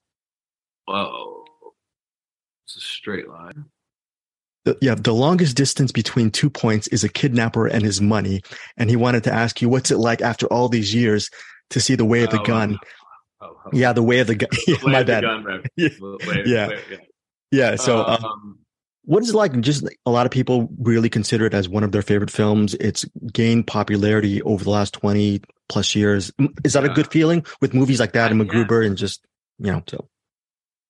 Whoa, 0.86 1.46
it's 2.66 2.76
a 2.76 2.82
straight 2.82 3.30
line 3.30 3.66
the, 4.66 4.78
yeah, 4.82 4.96
the 4.96 5.14
longest 5.14 5.58
distance 5.58 5.92
between 5.92 6.32
two 6.32 6.50
points 6.50 6.88
is 6.88 7.04
a 7.04 7.10
kidnapper 7.10 7.68
and 7.68 7.84
his 7.84 8.00
money. 8.02 8.42
And 8.78 8.90
he 8.90 8.96
wanted 8.96 9.24
to 9.26 9.34
ask 9.34 9.62
you, 9.62 9.70
what's 9.70 9.92
it 9.92 9.98
like 9.98 10.22
after 10.22 10.46
all 10.48 10.70
these 10.70 10.94
years 10.94 11.30
to 11.72 11.80
see 11.80 11.96
the 11.96 12.06
way 12.06 12.24
of 12.24 12.30
the 12.30 12.42
oh, 12.42 12.46
gun? 12.46 12.78
Oh, 13.42 13.48
oh, 13.66 13.70
yeah, 13.74 13.94
the 13.94 14.04
way 14.04 14.20
of 14.20 14.28
the 14.28 14.36
gun. 14.36 14.50
yeah, 14.68 14.76
my 14.84 15.04
bad. 15.04 15.24
Gun, 15.24 15.64
yeah. 15.76 15.90
yeah. 16.46 16.70
yeah. 17.52 17.76
So, 17.76 18.06
um, 18.06 18.24
um, 18.24 18.60
what 19.04 19.24
is 19.24 19.32
it 19.32 19.36
like? 19.36 19.60
Just 19.62 19.84
a 20.06 20.12
lot 20.12 20.28
of 20.28 20.32
people 20.32 20.70
really 20.80 21.10
consider 21.10 21.48
it 21.48 21.56
as 21.56 21.68
one 21.68 21.84
of 21.84 21.92
their 21.92 22.04
favorite 22.04 22.32
films. 22.32 22.76
It's 22.76 23.04
gained 23.34 23.66
popularity 23.66 24.44
over 24.44 24.64
the 24.64 24.70
last 24.70 24.94
20 24.94 25.42
plus 25.70 25.96
years. 25.96 26.32
Is 26.64 26.74
that 26.74 26.84
yeah. 26.84 26.92
a 26.92 26.94
good 26.94 27.10
feeling 27.10 27.46
with 27.62 27.74
movies 27.74 28.00
like 28.00 28.14
that 28.14 28.32
and 28.32 28.40
MacGruber 28.40 28.86
and 28.86 28.96
just, 28.96 29.26
you 29.58 29.72
know, 29.72 29.82
so. 29.88 30.08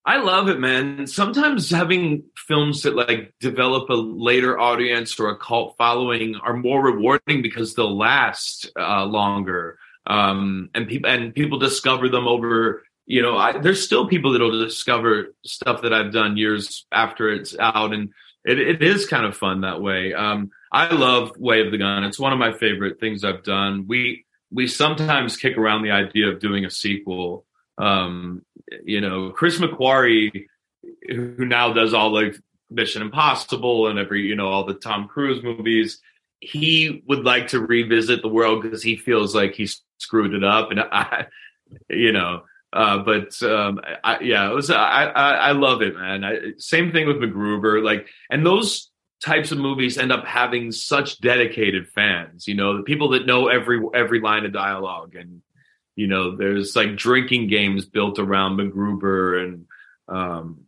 I 0.04 0.16
love 0.16 0.48
it, 0.48 0.58
man. 0.58 1.06
Sometimes 1.06 1.70
having 1.70 2.24
films 2.36 2.82
that 2.82 2.96
like 2.96 3.34
develop 3.40 3.88
a 3.88 3.94
later 3.94 4.58
audience 4.58 5.18
or 5.20 5.28
a 5.28 5.36
cult 5.36 5.76
following 5.78 6.34
are 6.36 6.56
more 6.56 6.82
rewarding 6.82 7.40
because 7.40 7.74
they'll 7.74 7.96
last 7.96 8.70
uh, 8.76 9.04
longer, 9.04 9.78
um, 10.06 10.70
and 10.74 10.88
people 10.88 11.08
and 11.08 11.32
people 11.34 11.58
discover 11.58 12.08
them 12.08 12.26
over. 12.26 12.82
You 13.06 13.22
know, 13.22 13.36
I, 13.36 13.58
there's 13.58 13.84
still 13.84 14.08
people 14.08 14.32
that'll 14.32 14.64
discover 14.64 15.34
stuff 15.44 15.82
that 15.82 15.92
I've 15.92 16.12
done 16.12 16.36
years 16.36 16.84
after 16.90 17.30
it's 17.30 17.56
out, 17.56 17.92
and 17.92 18.10
it, 18.44 18.58
it 18.58 18.82
is 18.82 19.06
kind 19.06 19.24
of 19.24 19.36
fun 19.36 19.60
that 19.60 19.80
way. 19.80 20.14
Um, 20.14 20.50
I 20.72 20.92
love 20.92 21.36
Way 21.38 21.64
of 21.64 21.70
the 21.70 21.78
Gun. 21.78 22.02
It's 22.02 22.18
one 22.18 22.32
of 22.32 22.40
my 22.40 22.52
favorite 22.52 22.98
things 22.98 23.22
I've 23.22 23.44
done. 23.44 23.86
We 23.86 24.24
we 24.50 24.66
sometimes 24.66 25.36
kick 25.36 25.56
around 25.56 25.82
the 25.82 25.92
idea 25.92 26.28
of 26.28 26.40
doing 26.40 26.64
a 26.64 26.70
sequel 26.70 27.46
um, 27.78 28.42
you 28.84 29.00
know, 29.00 29.30
Chris 29.30 29.58
McQuarrie, 29.58 30.46
who 31.08 31.44
now 31.44 31.72
does 31.72 31.94
all 31.94 32.12
like 32.12 32.36
Mission 32.70 33.02
Impossible 33.02 33.88
and 33.88 33.98
every, 33.98 34.22
you 34.22 34.36
know, 34.36 34.48
all 34.48 34.64
the 34.64 34.74
Tom 34.74 35.08
Cruise 35.08 35.42
movies, 35.42 36.00
he 36.40 37.02
would 37.06 37.24
like 37.24 37.48
to 37.48 37.60
revisit 37.60 38.22
the 38.22 38.28
world 38.28 38.62
because 38.62 38.82
he 38.82 38.96
feels 38.96 39.34
like 39.34 39.54
he 39.54 39.68
screwed 39.98 40.34
it 40.34 40.44
up. 40.44 40.70
And 40.70 40.80
I, 40.92 41.26
you 41.88 42.12
know, 42.12 42.42
uh, 42.72 42.98
but 42.98 43.40
um, 43.42 43.80
I, 44.02 44.20
yeah, 44.20 44.50
it 44.50 44.54
was. 44.54 44.70
I, 44.70 45.04
I, 45.04 45.32
I 45.32 45.52
love 45.52 45.82
it, 45.82 45.94
man. 45.94 46.24
I, 46.24 46.38
same 46.56 46.90
thing 46.90 47.06
with 47.06 47.16
MacGruber. 47.16 47.84
Like, 47.84 48.06
and 48.30 48.46
those 48.46 48.90
types 49.22 49.52
of 49.52 49.58
movies 49.58 49.98
end 49.98 50.10
up 50.10 50.24
having 50.24 50.72
such 50.72 51.20
dedicated 51.20 51.88
fans. 51.88 52.48
You 52.48 52.54
know, 52.54 52.76
the 52.78 52.82
people 52.82 53.10
that 53.10 53.26
know 53.26 53.48
every 53.48 53.80
every 53.94 54.20
line 54.20 54.46
of 54.46 54.52
dialogue 54.52 55.14
and 55.16 55.42
you 55.96 56.06
know, 56.06 56.36
there's 56.36 56.74
like 56.74 56.96
drinking 56.96 57.48
games 57.48 57.84
built 57.84 58.18
around 58.18 58.58
MacGruber 58.58 59.42
and 59.42 59.66
um 60.08 60.62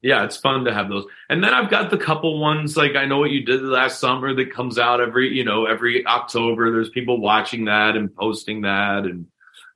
yeah, 0.00 0.24
it's 0.24 0.36
fun 0.36 0.64
to 0.64 0.72
have 0.72 0.88
those. 0.88 1.06
And 1.28 1.42
then 1.42 1.52
I've 1.52 1.70
got 1.70 1.90
the 1.90 1.98
couple 1.98 2.38
ones 2.38 2.76
like 2.76 2.94
I 2.94 3.06
know 3.06 3.18
what 3.18 3.30
you 3.30 3.44
did 3.44 3.62
last 3.62 3.98
summer 3.98 4.32
that 4.34 4.52
comes 4.54 4.78
out 4.78 5.00
every, 5.00 5.34
you 5.34 5.44
know, 5.44 5.66
every 5.66 6.06
October. 6.06 6.70
There's 6.70 6.90
people 6.90 7.20
watching 7.20 7.64
that 7.64 7.96
and 7.96 8.14
posting 8.14 8.62
that 8.62 9.04
and 9.04 9.26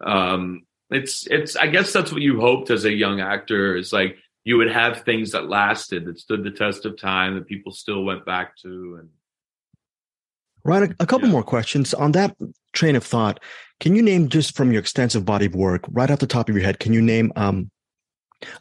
um 0.04 0.62
it's 0.90 1.26
it's 1.26 1.56
I 1.56 1.66
guess 1.68 1.92
that's 1.92 2.12
what 2.12 2.22
you 2.22 2.40
hoped 2.40 2.70
as 2.70 2.84
a 2.84 2.92
young 2.92 3.20
actor 3.20 3.76
is 3.76 3.92
like 3.92 4.16
you 4.44 4.56
would 4.58 4.70
have 4.70 5.02
things 5.02 5.32
that 5.32 5.48
lasted 5.48 6.04
that 6.06 6.18
stood 6.18 6.44
the 6.44 6.50
test 6.50 6.84
of 6.84 6.98
time 6.98 7.34
that 7.34 7.46
people 7.46 7.72
still 7.72 8.04
went 8.04 8.26
back 8.26 8.56
to 8.58 8.98
and 9.00 9.08
Ryan, 10.64 10.94
a, 10.98 11.02
a 11.02 11.06
couple 11.06 11.26
yeah. 11.26 11.32
more 11.32 11.42
questions 11.42 11.92
on 11.94 12.12
that 12.12 12.36
train 12.72 12.96
of 12.96 13.04
thought. 13.04 13.40
Can 13.82 13.96
you 13.96 14.02
name 14.02 14.28
just 14.28 14.56
from 14.56 14.70
your 14.70 14.78
extensive 14.78 15.24
body 15.24 15.46
of 15.46 15.56
work, 15.56 15.82
right 15.90 16.08
off 16.08 16.20
the 16.20 16.26
top 16.28 16.48
of 16.48 16.54
your 16.54 16.64
head, 16.64 16.78
can 16.78 16.92
you 16.92 17.02
name 17.02 17.32
um, 17.34 17.68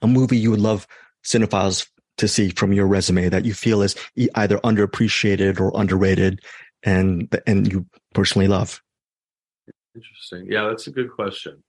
a 0.02 0.08
movie 0.08 0.36
you 0.36 0.50
would 0.50 0.60
love 0.60 0.88
cinephiles 1.24 1.88
to 2.18 2.28
see 2.28 2.50
from 2.50 2.74
your 2.74 2.88
resume 2.88 3.30
that 3.30 3.46
you 3.46 3.54
feel 3.54 3.84
is 3.84 3.96
either 4.36 4.58
underappreciated 4.62 5.60
or 5.60 5.72
underrated 5.80 6.42
and 6.82 7.40
and 7.46 7.72
you 7.72 7.86
personally 8.16 8.48
love? 8.48 8.82
Interesting. 9.94 10.52
Yeah, 10.52 10.70
that's 10.70 10.88
a 10.88 10.92
good 10.92 11.12
question. 11.12 11.62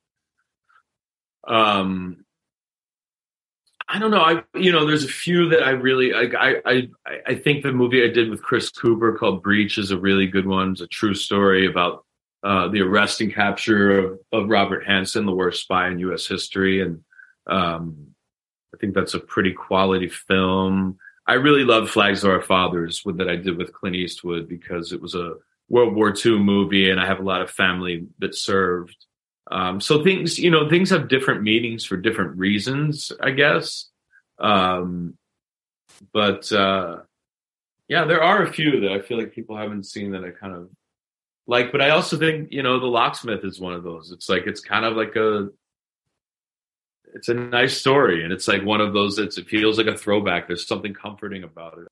Um 1.47 2.25
I 3.87 3.99
don't 3.99 4.12
know. 4.12 4.23
I 4.23 4.42
you 4.54 4.73
know, 4.73 4.87
there's 4.87 5.04
a 5.04 5.09
few 5.09 5.50
that 5.50 5.62
I 5.62 5.71
really 5.73 6.14
I 6.14 6.56
I 6.64 6.88
I 7.26 7.35
think 7.35 7.62
the 7.62 7.73
movie 7.73 8.02
I 8.02 8.09
did 8.09 8.30
with 8.30 8.42
Chris 8.42 8.71
Cooper 8.71 9.12
called 9.12 9.42
Breach 9.42 9.76
is 9.76 9.90
a 9.90 9.99
really 9.99 10.26
good 10.26 10.47
one. 10.47 10.73
It's 10.73 10.80
a 10.80 10.87
true 10.87 11.14
story 11.14 11.66
about 11.66 12.06
uh, 12.42 12.68
the 12.68 12.80
arrest 12.80 13.20
and 13.20 13.32
capture 13.32 13.99
of, 13.99 14.18
of 14.32 14.49
Robert 14.49 14.84
Hanssen, 14.84 15.26
the 15.26 15.34
worst 15.34 15.62
spy 15.62 15.88
in 15.88 15.99
U.S. 16.00 16.26
history, 16.26 16.82
and 16.82 17.02
um, 17.46 18.08
I 18.75 18.78
think 18.78 18.94
that's 18.94 19.14
a 19.14 19.20
pretty 19.20 19.52
quality 19.52 20.08
film. 20.08 20.99
I 21.26 21.34
really 21.34 21.64
love 21.64 21.88
Flags 21.88 22.25
of 22.25 22.30
Our 22.30 22.42
Fathers 22.42 23.04
with, 23.04 23.18
that 23.18 23.28
I 23.28 23.37
did 23.37 23.56
with 23.56 23.72
Clint 23.72 23.96
Eastwood 23.96 24.49
because 24.49 24.92
it 24.92 25.00
was 25.00 25.14
a 25.14 25.34
World 25.68 25.94
War 25.94 26.12
II 26.14 26.38
movie, 26.38 26.90
and 26.90 27.00
I 27.00 27.06
have 27.06 27.20
a 27.20 27.25
lot 27.25 27.42
of 27.42 27.50
family 27.50 28.06
that 28.18 28.34
served. 28.34 29.06
Um, 29.50 29.80
so 29.80 30.02
things, 30.02 30.38
you 30.38 30.50
know, 30.50 30.68
things 30.68 30.90
have 30.90 31.08
different 31.08 31.42
meanings 31.42 31.84
for 31.84 31.96
different 31.96 32.37
reasons, 32.38 33.12
I 33.20 33.30
guess. 33.30 33.88
Um, 34.38 35.16
but 36.12 36.50
uh, 36.50 36.99
yeah, 37.88 38.04
there 38.04 38.22
are 38.22 38.42
a 38.42 38.52
few 38.52 38.80
that 38.80 38.92
I 38.92 39.00
feel 39.00 39.18
like 39.18 39.32
people 39.32 39.56
haven't 39.56 39.87
seen 39.87 40.12
that 40.12 40.25
I 40.25 40.30
kind 40.30 40.54
of 40.54 40.70
like. 41.52 41.71
But 41.71 41.82
I 41.82 41.90
also 41.90 42.16
think, 42.16 42.50
you 42.50 42.62
know, 42.62 42.80
The 42.80 42.87
Locksmith 42.87 43.44
is 43.44 43.61
one 43.61 43.75
of 43.75 43.85
those. 43.85 44.11
It's 44.11 44.28
like 44.28 44.47
it's 44.47 44.61
kind 44.61 44.85
of 44.85 44.97
like 44.97 45.14
a 45.14 45.50
it's 47.14 47.28
a 47.28 47.35
nice 47.35 47.76
story, 47.76 48.25
and 48.25 48.32
it's 48.32 48.49
like 48.49 48.64
one 48.64 48.80
of 48.80 48.92
those 48.92 49.16
that 49.16 49.37
it 49.37 49.47
feels 49.47 49.78
like 49.78 49.87
a 49.87 49.97
throwback. 49.97 50.49
There's 50.49 50.66
something 50.66 50.94
comforting 50.94 51.44
about 51.44 51.78
it. 51.78 51.88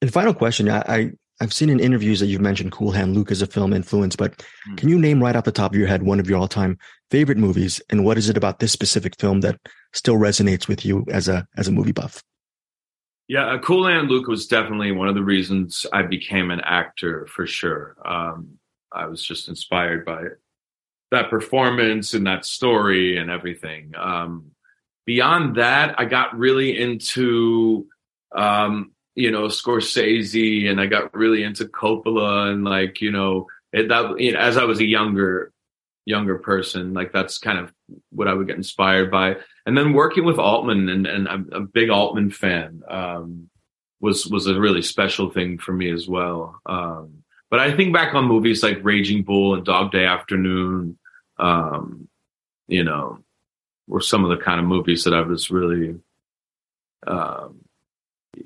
And 0.00 0.12
final 0.12 0.34
question, 0.34 0.68
I, 0.68 0.82
I 0.88 1.10
I've 1.40 1.52
seen 1.52 1.70
in 1.70 1.80
interviews 1.80 2.20
that 2.20 2.26
you've 2.26 2.40
mentioned 2.40 2.72
Cool 2.72 2.90
Hand 2.90 3.14
Luke 3.14 3.30
as 3.30 3.40
a 3.40 3.46
film 3.46 3.72
influence, 3.72 4.16
but 4.16 4.44
mm. 4.68 4.76
can 4.76 4.88
you 4.88 4.98
name 4.98 5.22
right 5.22 5.34
off 5.36 5.44
the 5.44 5.52
top 5.52 5.72
of 5.72 5.78
your 5.78 5.88
head 5.88 6.02
one 6.02 6.20
of 6.20 6.28
your 6.28 6.38
all 6.38 6.48
time 6.48 6.78
favorite 7.10 7.38
movies, 7.38 7.80
and 7.88 8.04
what 8.04 8.18
is 8.18 8.28
it 8.28 8.36
about 8.36 8.58
this 8.58 8.72
specific 8.72 9.18
film 9.18 9.40
that 9.40 9.58
still 9.92 10.16
resonates 10.16 10.68
with 10.68 10.84
you 10.84 11.06
as 11.08 11.28
a 11.28 11.46
as 11.56 11.68
a 11.68 11.72
movie 11.72 11.92
buff? 11.92 12.22
Yeah, 13.28 13.46
uh, 13.46 13.58
Cool 13.58 13.86
Hand 13.86 14.08
Luke 14.10 14.26
was 14.26 14.46
definitely 14.46 14.92
one 14.92 15.08
of 15.08 15.14
the 15.14 15.22
reasons 15.22 15.86
I 15.92 16.02
became 16.02 16.50
an 16.50 16.60
actor 16.60 17.26
for 17.26 17.46
sure. 17.46 17.96
Um, 18.04 18.58
I 18.94 19.06
was 19.06 19.22
just 19.22 19.48
inspired 19.48 20.04
by 20.04 20.24
that 21.10 21.30
performance 21.30 22.14
and 22.14 22.26
that 22.26 22.44
story 22.44 23.18
and 23.18 23.30
everything. 23.30 23.92
Um, 23.96 24.52
beyond 25.06 25.56
that, 25.56 25.94
I 25.98 26.06
got 26.06 26.36
really 26.36 26.78
into, 26.78 27.86
um, 28.34 28.92
you 29.14 29.30
know, 29.30 29.44
Scorsese 29.44 30.70
and 30.70 30.80
I 30.80 30.86
got 30.86 31.14
really 31.14 31.42
into 31.42 31.66
Coppola 31.66 32.50
and 32.50 32.64
like, 32.64 33.00
you 33.00 33.10
know, 33.10 33.46
it, 33.72 33.88
that, 33.88 34.18
you 34.20 34.32
know, 34.32 34.38
as 34.38 34.56
I 34.56 34.64
was 34.64 34.80
a 34.80 34.86
younger, 34.86 35.52
younger 36.06 36.38
person, 36.38 36.94
like 36.94 37.12
that's 37.12 37.38
kind 37.38 37.58
of 37.58 37.72
what 38.10 38.26
I 38.26 38.34
would 38.34 38.46
get 38.46 38.56
inspired 38.56 39.10
by. 39.10 39.36
And 39.66 39.76
then 39.76 39.92
working 39.92 40.24
with 40.24 40.38
Altman 40.38 40.88
and, 40.88 41.06
and 41.06 41.28
I'm 41.28 41.50
a 41.52 41.60
big 41.60 41.90
Altman 41.90 42.30
fan, 42.30 42.82
um, 42.88 43.50
was, 44.00 44.26
was 44.26 44.46
a 44.46 44.58
really 44.58 44.82
special 44.82 45.30
thing 45.30 45.58
for 45.58 45.72
me 45.72 45.90
as 45.90 46.08
well. 46.08 46.58
Um, 46.64 47.21
but 47.52 47.60
I 47.60 47.76
think 47.76 47.92
back 47.92 48.14
on 48.14 48.24
movies 48.24 48.62
like 48.62 48.78
Raging 48.82 49.24
Bull 49.24 49.54
and 49.54 49.62
Dog 49.62 49.92
Day 49.92 50.06
Afternoon, 50.06 50.96
um, 51.38 52.08
you 52.66 52.82
know, 52.82 53.18
were 53.86 54.00
some 54.00 54.24
of 54.24 54.30
the 54.30 54.42
kind 54.42 54.58
of 54.58 54.64
movies 54.64 55.04
that 55.04 55.12
I 55.12 55.20
was 55.20 55.50
really, 55.50 55.96
um, 57.06 57.58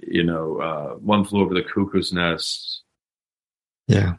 you 0.08 0.24
know, 0.24 0.58
uh, 0.58 0.94
One 0.96 1.24
Flew 1.24 1.40
Over 1.40 1.54
the 1.54 1.62
Cuckoo's 1.62 2.12
Nest. 2.12 2.82
Yeah. 3.86 4.14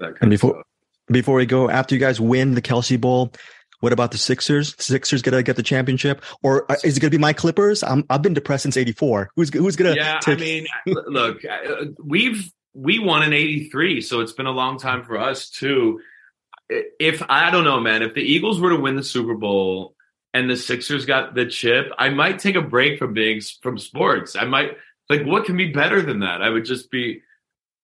and 0.00 0.30
before 0.30 0.64
before 1.06 1.36
we 1.36 1.46
go, 1.46 1.70
after 1.70 1.94
you 1.94 2.00
guys 2.00 2.20
win 2.20 2.56
the 2.56 2.62
Kelce 2.62 3.00
Bowl, 3.00 3.30
what 3.78 3.92
about 3.92 4.10
the 4.10 4.18
Sixers? 4.18 4.74
Sixers 4.80 5.22
gonna 5.22 5.44
get 5.44 5.54
the 5.54 5.62
championship, 5.62 6.20
or 6.42 6.68
uh, 6.72 6.74
is 6.82 6.96
it 6.96 7.00
gonna 7.00 7.12
be 7.12 7.18
my 7.18 7.34
Clippers? 7.34 7.84
I'm, 7.84 8.04
I've 8.10 8.22
been 8.22 8.34
depressed 8.34 8.64
since 8.64 8.76
'84. 8.76 9.30
Who's 9.36 9.54
who's 9.54 9.76
gonna? 9.76 9.94
Yeah, 9.94 10.18
take- 10.18 10.38
I 10.38 10.40
mean, 10.40 10.66
look, 10.86 11.44
uh, 11.44 11.84
we've 12.02 12.50
we 12.74 12.98
won 12.98 13.22
in 13.22 13.32
'83, 13.32 14.00
so 14.00 14.20
it's 14.20 14.32
been 14.32 14.46
a 14.46 14.52
long 14.52 14.78
time 14.78 15.04
for 15.04 15.18
us 15.18 15.48
too 15.48 16.00
if 16.68 17.22
I 17.28 17.50
don't 17.50 17.64
know, 17.64 17.80
man, 17.80 18.02
if 18.02 18.14
the 18.14 18.22
Eagles 18.22 18.60
were 18.60 18.70
to 18.70 18.80
win 18.80 18.96
the 18.96 19.02
Super 19.02 19.34
Bowl 19.34 19.94
and 20.32 20.48
the 20.48 20.56
Sixers 20.56 21.06
got 21.06 21.34
the 21.34 21.46
chip, 21.46 21.92
I 21.98 22.08
might 22.08 22.38
take 22.38 22.56
a 22.56 22.62
break 22.62 22.98
from 22.98 23.12
being 23.12 23.40
from 23.62 23.78
sports. 23.78 24.36
I 24.36 24.44
might 24.44 24.76
like 25.08 25.24
what 25.24 25.44
can 25.44 25.56
be 25.56 25.72
better 25.72 26.02
than 26.02 26.20
that? 26.20 26.42
I 26.42 26.48
would 26.48 26.64
just 26.64 26.90
be 26.90 27.22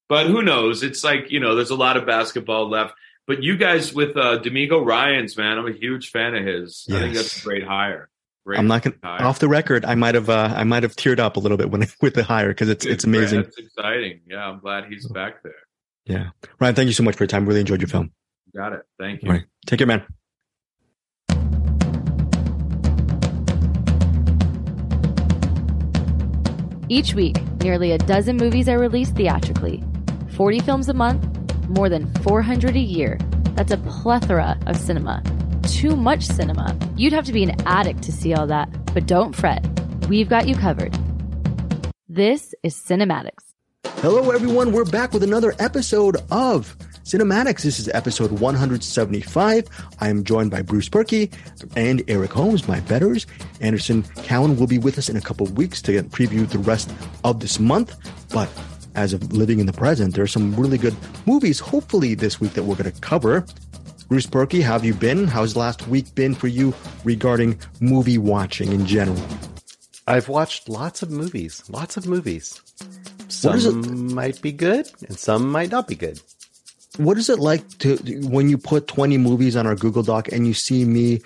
but 0.09 0.27
who 0.27 0.43
knows? 0.43 0.83
It's 0.83 1.05
like, 1.05 1.31
you 1.31 1.39
know, 1.39 1.55
there's 1.55 1.71
a 1.71 1.77
lot 1.77 1.97
of 1.97 2.05
basketball 2.05 2.69
left. 2.69 2.95
But 3.29 3.45
you 3.45 3.57
guys 3.57 3.95
with 3.95 4.17
uh 4.17 4.41
DeMeco 4.41 4.85
Ryans, 4.85 5.37
man, 5.37 5.59
I'm 5.59 5.69
a 5.69 5.73
huge 5.73 6.11
fan 6.11 6.35
of 6.35 6.45
his. 6.45 6.85
Yes. 6.89 6.97
I 6.97 7.01
think 7.01 7.15
that's 7.15 7.41
a 7.41 7.45
great 7.45 7.65
hire. 7.65 8.10
Great 8.47 8.59
I'm 8.59 8.67
not 8.67 8.83
gonna 8.83 8.97
hire. 9.03 9.23
off 9.23 9.39
the 9.39 9.49
record. 9.49 9.85
I 9.85 9.95
might 9.95 10.15
have 10.15 10.31
uh, 10.31 10.53
I 10.57 10.65
might 10.65 10.83
have 10.83 10.97
teared 10.97 11.19
up 11.19 11.37
a 11.37 11.41
little 11.41 11.59
bit 11.59 11.71
when 11.71 11.87
with 12.01 12.15
the 12.15 12.25
hire 12.25 12.49
because 12.49 12.69
it's, 12.69 12.85
it's 12.85 12.95
it's 12.95 13.05
amazing. 13.05 13.41
It's 13.41 13.59
exciting. 13.59 14.21
Yeah, 14.27 14.47
I'm 14.49 14.61
glad 14.61 14.85
he's 14.89 15.07
back 15.09 15.43
there. 15.43 15.53
Yeah, 16.07 16.31
Ryan, 16.59 16.75
thank 16.75 16.87
you 16.87 16.95
so 16.95 17.03
much 17.03 17.17
for 17.17 17.25
your 17.25 17.29
time. 17.29 17.47
Really 17.47 17.61
enjoyed 17.61 17.81
your 17.81 17.89
film. 17.89 18.13
Got 18.57 18.73
it. 18.73 18.83
Thank 18.99 19.23
you. 19.23 19.43
Take 19.67 19.79
care, 19.79 19.87
man. 19.87 20.05
Each 26.89 27.15
week, 27.15 27.37
nearly 27.61 27.93
a 27.93 27.99
dozen 27.99 28.37
movies 28.37 28.69
are 28.69 28.79
released 28.79 29.15
theatrically. 29.15 29.85
40 30.35 30.59
films 30.61 30.89
a 30.89 30.95
month, 30.95 31.25
more 31.69 31.89
than 31.89 32.13
400 32.25 32.75
a 32.75 32.81
year. 32.81 33.17
That's 33.55 33.71
a 33.71 33.77
plethora 33.77 34.59
of 34.67 34.77
cinema. 34.77 35.23
Too 35.63 35.97
much 35.97 36.25
cinema. 36.25 36.77
You'd 36.97 37.13
have 37.13 37.25
to 37.27 37.33
be 37.33 37.43
an 37.43 37.55
addict 37.67 38.03
to 38.05 38.13
see 38.13 38.35
all 38.35 38.47
that. 38.47 38.69
But 38.93 39.07
don't 39.07 39.35
fret, 39.35 39.65
we've 40.09 40.29
got 40.29 40.49
you 40.49 40.55
covered. 40.55 40.97
This 42.09 42.55
is 42.63 42.75
CinemAddicts. 42.75 43.55
Hello, 44.01 44.31
everyone. 44.31 44.73
We're 44.73 44.85
back 44.85 45.13
with 45.13 45.23
another 45.23 45.55
episode 45.59 46.17
of 46.31 46.77
CinemAddicts. 47.05 47.63
This 47.63 47.79
is 47.79 47.89
episode 47.89 48.33
175. 48.33 49.69
I 50.01 50.09
am 50.09 50.25
joined 50.25 50.51
by 50.51 50.63
Bruce 50.63 50.89
Purkey 50.89 51.33
and 51.77 52.03
Eric 52.09 52.33
Holmes, 52.33 52.67
my 52.67 52.81
betters. 52.81 53.27
Anderson 53.61 54.03
Cowan 54.23 54.57
will 54.57 54.67
be 54.67 54.79
with 54.79 54.99
us 54.99 55.09
in 55.09 55.17
a 55.17 55.21
couple 55.21 55.47
of 55.47 55.57
weeks 55.57 55.83
to 55.83 56.03
preview 56.05 56.49
the 56.49 56.59
rest 56.59 56.91
of 57.25 57.41
this 57.41 57.61
month. 57.61 57.95
But 58.33 58.49
as 58.95 59.13
of 59.13 59.33
living 59.33 59.61
in 59.61 59.67
the 59.67 59.73
present, 59.73 60.15
there 60.15 60.25
are 60.25 60.29
some 60.29 60.55
really 60.57 60.79
good 60.79 60.97
movies, 61.27 61.61
hopefully, 61.61 62.15
this 62.15 62.41
week 62.41 62.55
that 62.55 62.65
we're 62.65 62.77
going 62.77 62.91
to 62.91 63.01
cover. 63.01 63.45
Bruce 64.11 64.27
Purkey, 64.27 64.61
how 64.61 64.73
have 64.73 64.85
you 64.85 64.93
been? 64.93 65.27
How's 65.29 65.57
last 65.57 65.87
week 65.87 66.15
been 66.15 66.35
for 66.35 66.49
you 66.49 66.75
regarding 67.05 67.59
movie 67.81 68.19
watching 68.19 68.73
in 68.73 68.85
general? 68.85 69.25
I've 70.07 70.29
watched 70.29 70.69
lots 70.69 71.01
of 71.03 71.11
movies, 71.11 71.63
lots 71.71 71.97
of 71.97 72.07
movies. 72.07 72.61
Some 73.29 74.13
might 74.13 74.43
be 74.43 74.51
good 74.51 74.91
and 75.07 75.17
some 75.17 75.51
might 75.51 75.71
not 75.71 75.87
be 75.89 75.95
good 75.95 76.21
what 76.97 77.17
is 77.19 77.31
it 77.31 77.39
like 77.39 77.67
to 77.79 77.97
when 78.29 78.49
you 78.49 78.59
put 78.59 78.87
20 78.89 79.17
movies 79.17 79.57
on 79.57 79.67
our 79.67 79.75
Google 79.75 80.03
Doc 80.03 80.29
and 80.33 80.47
you 80.47 80.55
see 80.55 80.85
me 80.85 81.21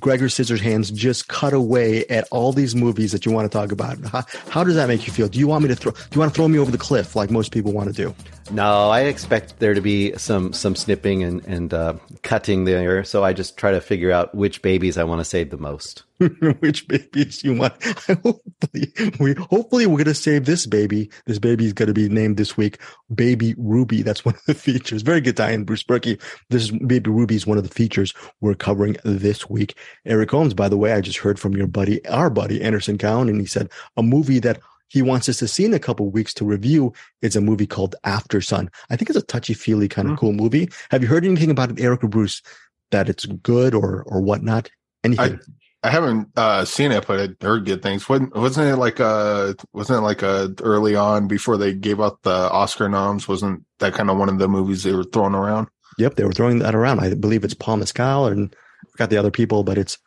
Gregor 0.00 0.26
Scissorhands 0.28 0.92
just 0.94 1.28
cut 1.28 1.52
away 1.52 2.06
at 2.06 2.26
all 2.30 2.52
these 2.52 2.74
movies 2.74 3.12
that 3.12 3.26
you 3.26 3.32
want 3.32 3.50
to 3.50 3.56
talk 3.56 3.70
about. 3.70 3.98
How, 4.06 4.24
how, 4.48 4.64
does 4.64 4.76
that 4.76 4.88
make 4.88 5.06
you 5.06 5.12
feel? 5.12 5.28
Do 5.28 5.38
you 5.38 5.46
want 5.46 5.62
me 5.62 5.68
to 5.68 5.76
throw? 5.76 5.92
Do 5.92 5.98
you 6.14 6.20
want 6.20 6.32
to 6.32 6.36
throw 6.36 6.48
me 6.48 6.58
over 6.58 6.70
the 6.70 6.78
cliff 6.78 7.14
like 7.14 7.30
most 7.30 7.52
people 7.52 7.72
want 7.72 7.94
to 7.94 7.94
do? 7.94 8.14
No, 8.50 8.88
I 8.88 9.02
expect 9.02 9.58
there 9.58 9.74
to 9.74 9.82
be 9.82 10.16
some 10.16 10.52
some 10.54 10.74
snipping 10.74 11.22
and 11.22 11.44
and 11.44 11.74
uh, 11.74 11.94
cutting 12.22 12.64
there. 12.64 13.04
So 13.04 13.22
I 13.22 13.34
just 13.34 13.58
try 13.58 13.72
to 13.72 13.80
figure 13.80 14.10
out 14.10 14.34
which 14.34 14.62
babies 14.62 14.96
I 14.96 15.04
want 15.04 15.20
to 15.20 15.24
save 15.24 15.50
the 15.50 15.58
most. 15.58 16.04
which 16.60 16.88
babies 16.88 17.44
you 17.44 17.54
want? 17.54 17.74
hopefully, 18.06 18.92
we 19.20 19.34
hopefully 19.34 19.86
we're 19.86 19.98
gonna 19.98 20.14
save 20.14 20.46
this 20.46 20.66
baby. 20.66 21.10
This 21.26 21.38
baby 21.38 21.66
is 21.66 21.74
gonna 21.74 21.92
be 21.92 22.08
named 22.08 22.38
this 22.38 22.56
week 22.56 22.78
Baby 23.14 23.54
Ruby. 23.58 24.00
That's 24.02 24.24
one 24.24 24.34
of 24.34 24.44
the 24.46 24.54
features. 24.72 25.02
Very 25.02 25.20
good 25.20 25.36
tie-in, 25.36 25.64
Bruce 25.64 25.84
Berkey. 25.84 26.20
This 26.48 26.64
is 26.64 26.70
Baby 26.70 27.10
Ruby 27.10 27.36
is 27.36 27.46
one 27.46 27.58
of 27.58 27.64
the 27.64 27.74
features 27.74 28.14
we're 28.40 28.54
covering 28.54 28.96
this 29.04 29.50
week. 29.50 29.76
Eric 30.06 30.30
Holmes, 30.30 30.54
by 30.54 30.70
the 30.70 30.78
way, 30.78 30.92
I 30.92 31.02
just 31.02 31.18
heard 31.18 31.38
from 31.38 31.54
your 31.54 31.66
buddy, 31.66 32.04
our 32.06 32.30
buddy 32.30 32.62
Anderson 32.62 32.96
Cowan, 32.96 33.28
and 33.28 33.40
he 33.40 33.46
said 33.46 33.68
a 33.96 34.02
movie 34.02 34.38
that 34.40 34.60
he 34.88 35.02
wants 35.02 35.28
us 35.28 35.38
to 35.38 35.48
see 35.48 35.64
in 35.64 35.74
a 35.74 35.78
couple 35.78 36.10
weeks 36.10 36.34
to 36.34 36.44
review 36.44 36.92
is 37.22 37.36
a 37.36 37.40
movie 37.40 37.66
called 37.66 37.94
Aftersun. 38.04 38.68
I 38.90 38.96
think 38.96 39.10
it's 39.10 39.18
a 39.18 39.22
touchy 39.22 39.54
feely 39.54 39.88
kind 39.88 40.08
of 40.08 40.12
mm-hmm. 40.12 40.20
cool 40.20 40.32
movie. 40.32 40.70
Have 40.90 41.02
you 41.02 41.08
heard 41.08 41.24
anything 41.24 41.50
about 41.50 41.70
it, 41.70 41.80
Eric 41.80 42.04
or 42.04 42.08
Bruce, 42.08 42.42
that 42.90 43.08
it's 43.08 43.26
good 43.26 43.74
or 43.74 44.02
or 44.04 44.20
whatnot? 44.20 44.70
Anything? 45.04 45.40
I, 45.82 45.88
I 45.88 45.90
haven't 45.90 46.30
uh, 46.36 46.64
seen 46.64 46.90
it, 46.90 47.06
but 47.06 47.20
I 47.20 47.44
heard 47.44 47.66
good 47.66 47.82
things. 47.82 48.08
Wasn't, 48.08 48.34
wasn't 48.34 48.68
it 48.68 48.76
like 48.76 48.98
a 48.98 49.54
wasn't 49.72 49.98
it 49.98 50.02
like 50.02 50.22
a 50.22 50.52
early 50.62 50.96
on 50.96 51.28
before 51.28 51.56
they 51.56 51.72
gave 51.72 52.00
out 52.00 52.22
the 52.22 52.30
Oscar 52.30 52.88
noms? 52.88 53.28
Wasn't 53.28 53.64
that 53.78 53.94
kind 53.94 54.10
of 54.10 54.16
one 54.18 54.28
of 54.28 54.38
the 54.38 54.48
movies 54.48 54.82
they 54.82 54.92
were 54.92 55.04
throwing 55.04 55.34
around? 55.34 55.68
Yep, 55.98 56.14
they 56.14 56.24
were 56.24 56.32
throwing 56.32 56.60
that 56.60 56.74
around. 56.74 57.00
I 57.00 57.14
believe 57.14 57.44
it's 57.44 57.54
Paul 57.54 57.78
Mescal 57.78 58.26
and 58.26 58.54
I 58.84 58.90
forgot 58.92 59.10
the 59.10 59.16
other 59.18 59.30
people, 59.30 59.64
but 59.64 59.78
it's 59.78 59.98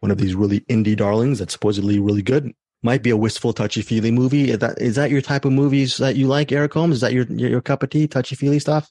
one 0.00 0.10
of 0.10 0.18
these 0.18 0.34
really 0.34 0.60
indie 0.60 0.96
darlings 0.96 1.38
that's 1.38 1.52
supposedly 1.52 1.98
really 1.98 2.22
good 2.22 2.52
might 2.82 3.02
be 3.02 3.10
a 3.10 3.16
wistful, 3.16 3.52
touchy 3.52 3.82
feely 3.82 4.10
movie. 4.10 4.50
Is 4.50 4.58
that 4.58 4.80
is 4.80 4.96
that 4.96 5.10
your 5.10 5.20
type 5.20 5.44
of 5.44 5.52
movies 5.52 5.96
that 5.98 6.16
you 6.16 6.26
like, 6.26 6.52
Eric 6.52 6.74
Holmes? 6.74 6.96
Is 6.96 7.00
that 7.00 7.12
your 7.12 7.24
your, 7.24 7.50
your 7.50 7.60
cup 7.60 7.82
of 7.82 7.90
tea, 7.90 8.06
touchy 8.06 8.36
feely 8.36 8.58
stuff? 8.58 8.90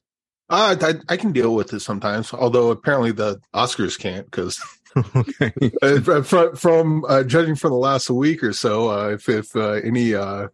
Uh, 0.50 0.75
I, 0.82 1.13
I 1.13 1.17
can 1.17 1.34
deal 1.34 1.53
with 1.53 1.74
it 1.74 1.82
sometimes, 1.82 2.34
although 2.34 2.72
apparently 2.72 3.12
the 3.12 3.39
Oscars 3.53 4.00
can't 4.00 4.25
because 4.25 4.62
okay. 5.15 5.51
From, 6.22 6.56
from 6.56 7.06
uh, 7.08 7.24
judging 7.24 7.56
from 7.56 7.72
the 7.72 7.77
last 7.77 8.10
week 8.10 8.44
or 8.44 8.53
so, 8.53 8.89
uh, 8.89 9.10
if 9.10 9.29
if 9.29 9.56
uh, 9.56 9.72
any 9.84 10.15
uh, 10.15 10.48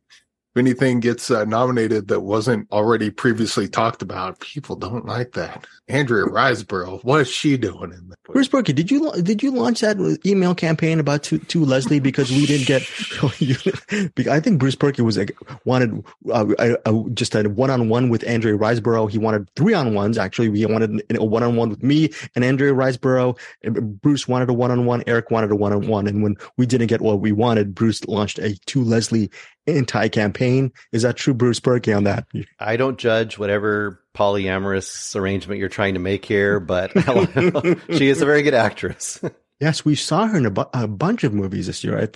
if 0.54 0.60
anything 0.60 1.00
gets 1.00 1.32
uh, 1.32 1.46
nominated 1.46 2.08
that 2.10 2.22
wasn't 2.22 2.72
already 2.72 3.10
previously 3.10 3.68
talked 3.68 4.04
about, 4.04 4.40
people 4.40 4.76
don't 4.76 5.06
like 5.06 5.32
that. 5.32 5.66
Andrea 5.88 6.26
Riseborough, 6.26 7.04
what 7.04 7.22
is 7.22 7.28
she 7.28 7.58
doing 7.58 7.92
in 7.92 8.08
there? 8.08 8.18
Bruce 8.32 8.48
Berkey, 8.48 8.74
did 8.74 8.92
you 8.92 9.12
did 9.24 9.42
you 9.42 9.52
launch 9.52 9.82
that 9.82 9.98
email 10.26 10.54
campaign 10.54 11.00
about 11.00 11.24
to, 11.24 11.40
to 11.40 11.66
Leslie 11.66 12.00
because 12.00 12.32
we 12.32 12.46
didn't 12.46 12.68
get? 12.68 12.84
I 14.32 14.40
think 14.40 14.60
Bruce 14.60 14.76
Berkey 14.76 15.02
was 15.02 15.18
like, 15.18 15.36
wanted 15.66 16.06
uh, 16.32 16.46
a, 16.60 16.78
a, 16.86 17.10
just 17.10 17.36
a 17.36 17.50
one 17.50 17.72
on 17.72 17.90
one 17.90 18.10
with 18.10 18.26
Andrea 18.26 18.56
Riseborough. 18.56 19.10
He 19.10 19.18
wanted 19.18 19.50
three 19.56 19.74
on 19.74 19.94
ones. 19.96 20.18
Actually, 20.18 20.56
he 20.58 20.66
wanted 20.68 21.04
a 21.16 21.24
one 21.24 21.44
on 21.44 21.56
one 21.56 21.70
with 21.70 21.84
me 21.84 22.12
and 22.36 22.46
Andrea 22.46 22.74
Riseborough. 22.74 23.38
Bruce 24.02 24.28
wanted 24.28 24.50
a 24.50 24.54
one 24.54 24.72
on 24.72 24.86
one. 24.86 25.04
Eric 25.08 25.32
wanted 25.32 25.52
a 25.52 25.56
one 25.56 25.74
on 25.74 25.88
one. 25.88 26.08
And 26.08 26.22
when 26.22 26.38
we 26.58 26.66
didn't 26.66 26.88
get 26.88 27.02
what 27.02 27.20
we 27.20 27.32
wanted, 27.32 27.76
Bruce 27.76 28.06
launched 28.06 28.40
a 28.40 28.56
to 28.68 28.84
Leslie 28.84 29.32
anti-campaign. 29.68 30.72
Is 30.92 31.04
that 31.04 31.16
true, 31.16 31.34
Bruce 31.34 31.60
Berkey, 31.60 31.96
on 31.96 32.04
that? 32.04 32.28
I 32.60 32.78
don't 32.78 32.98
judge 32.98 33.38
whatever 33.38 34.04
polyamorous 34.14 35.16
arrangement 35.16 35.60
you're 35.60 35.70
trying 35.70 35.96
to 35.96 36.00
make 36.00 36.26
here, 36.26 36.60
but 36.60 36.92
she 37.92 38.08
is 38.08 38.22
a 38.22 38.26
very 38.26 38.42
good 38.44 38.54
actress. 38.54 39.20
yes, 39.60 39.84
we 39.84 39.96
saw 39.96 40.28
her 40.28 40.38
in 40.38 40.46
a, 40.46 40.52
bu- 40.52 40.66
a 40.74 40.88
bunch 40.88 41.24
of 41.24 41.34
movies 41.34 41.68
this 41.68 41.84
year. 41.84 42.00
I, 42.00 42.08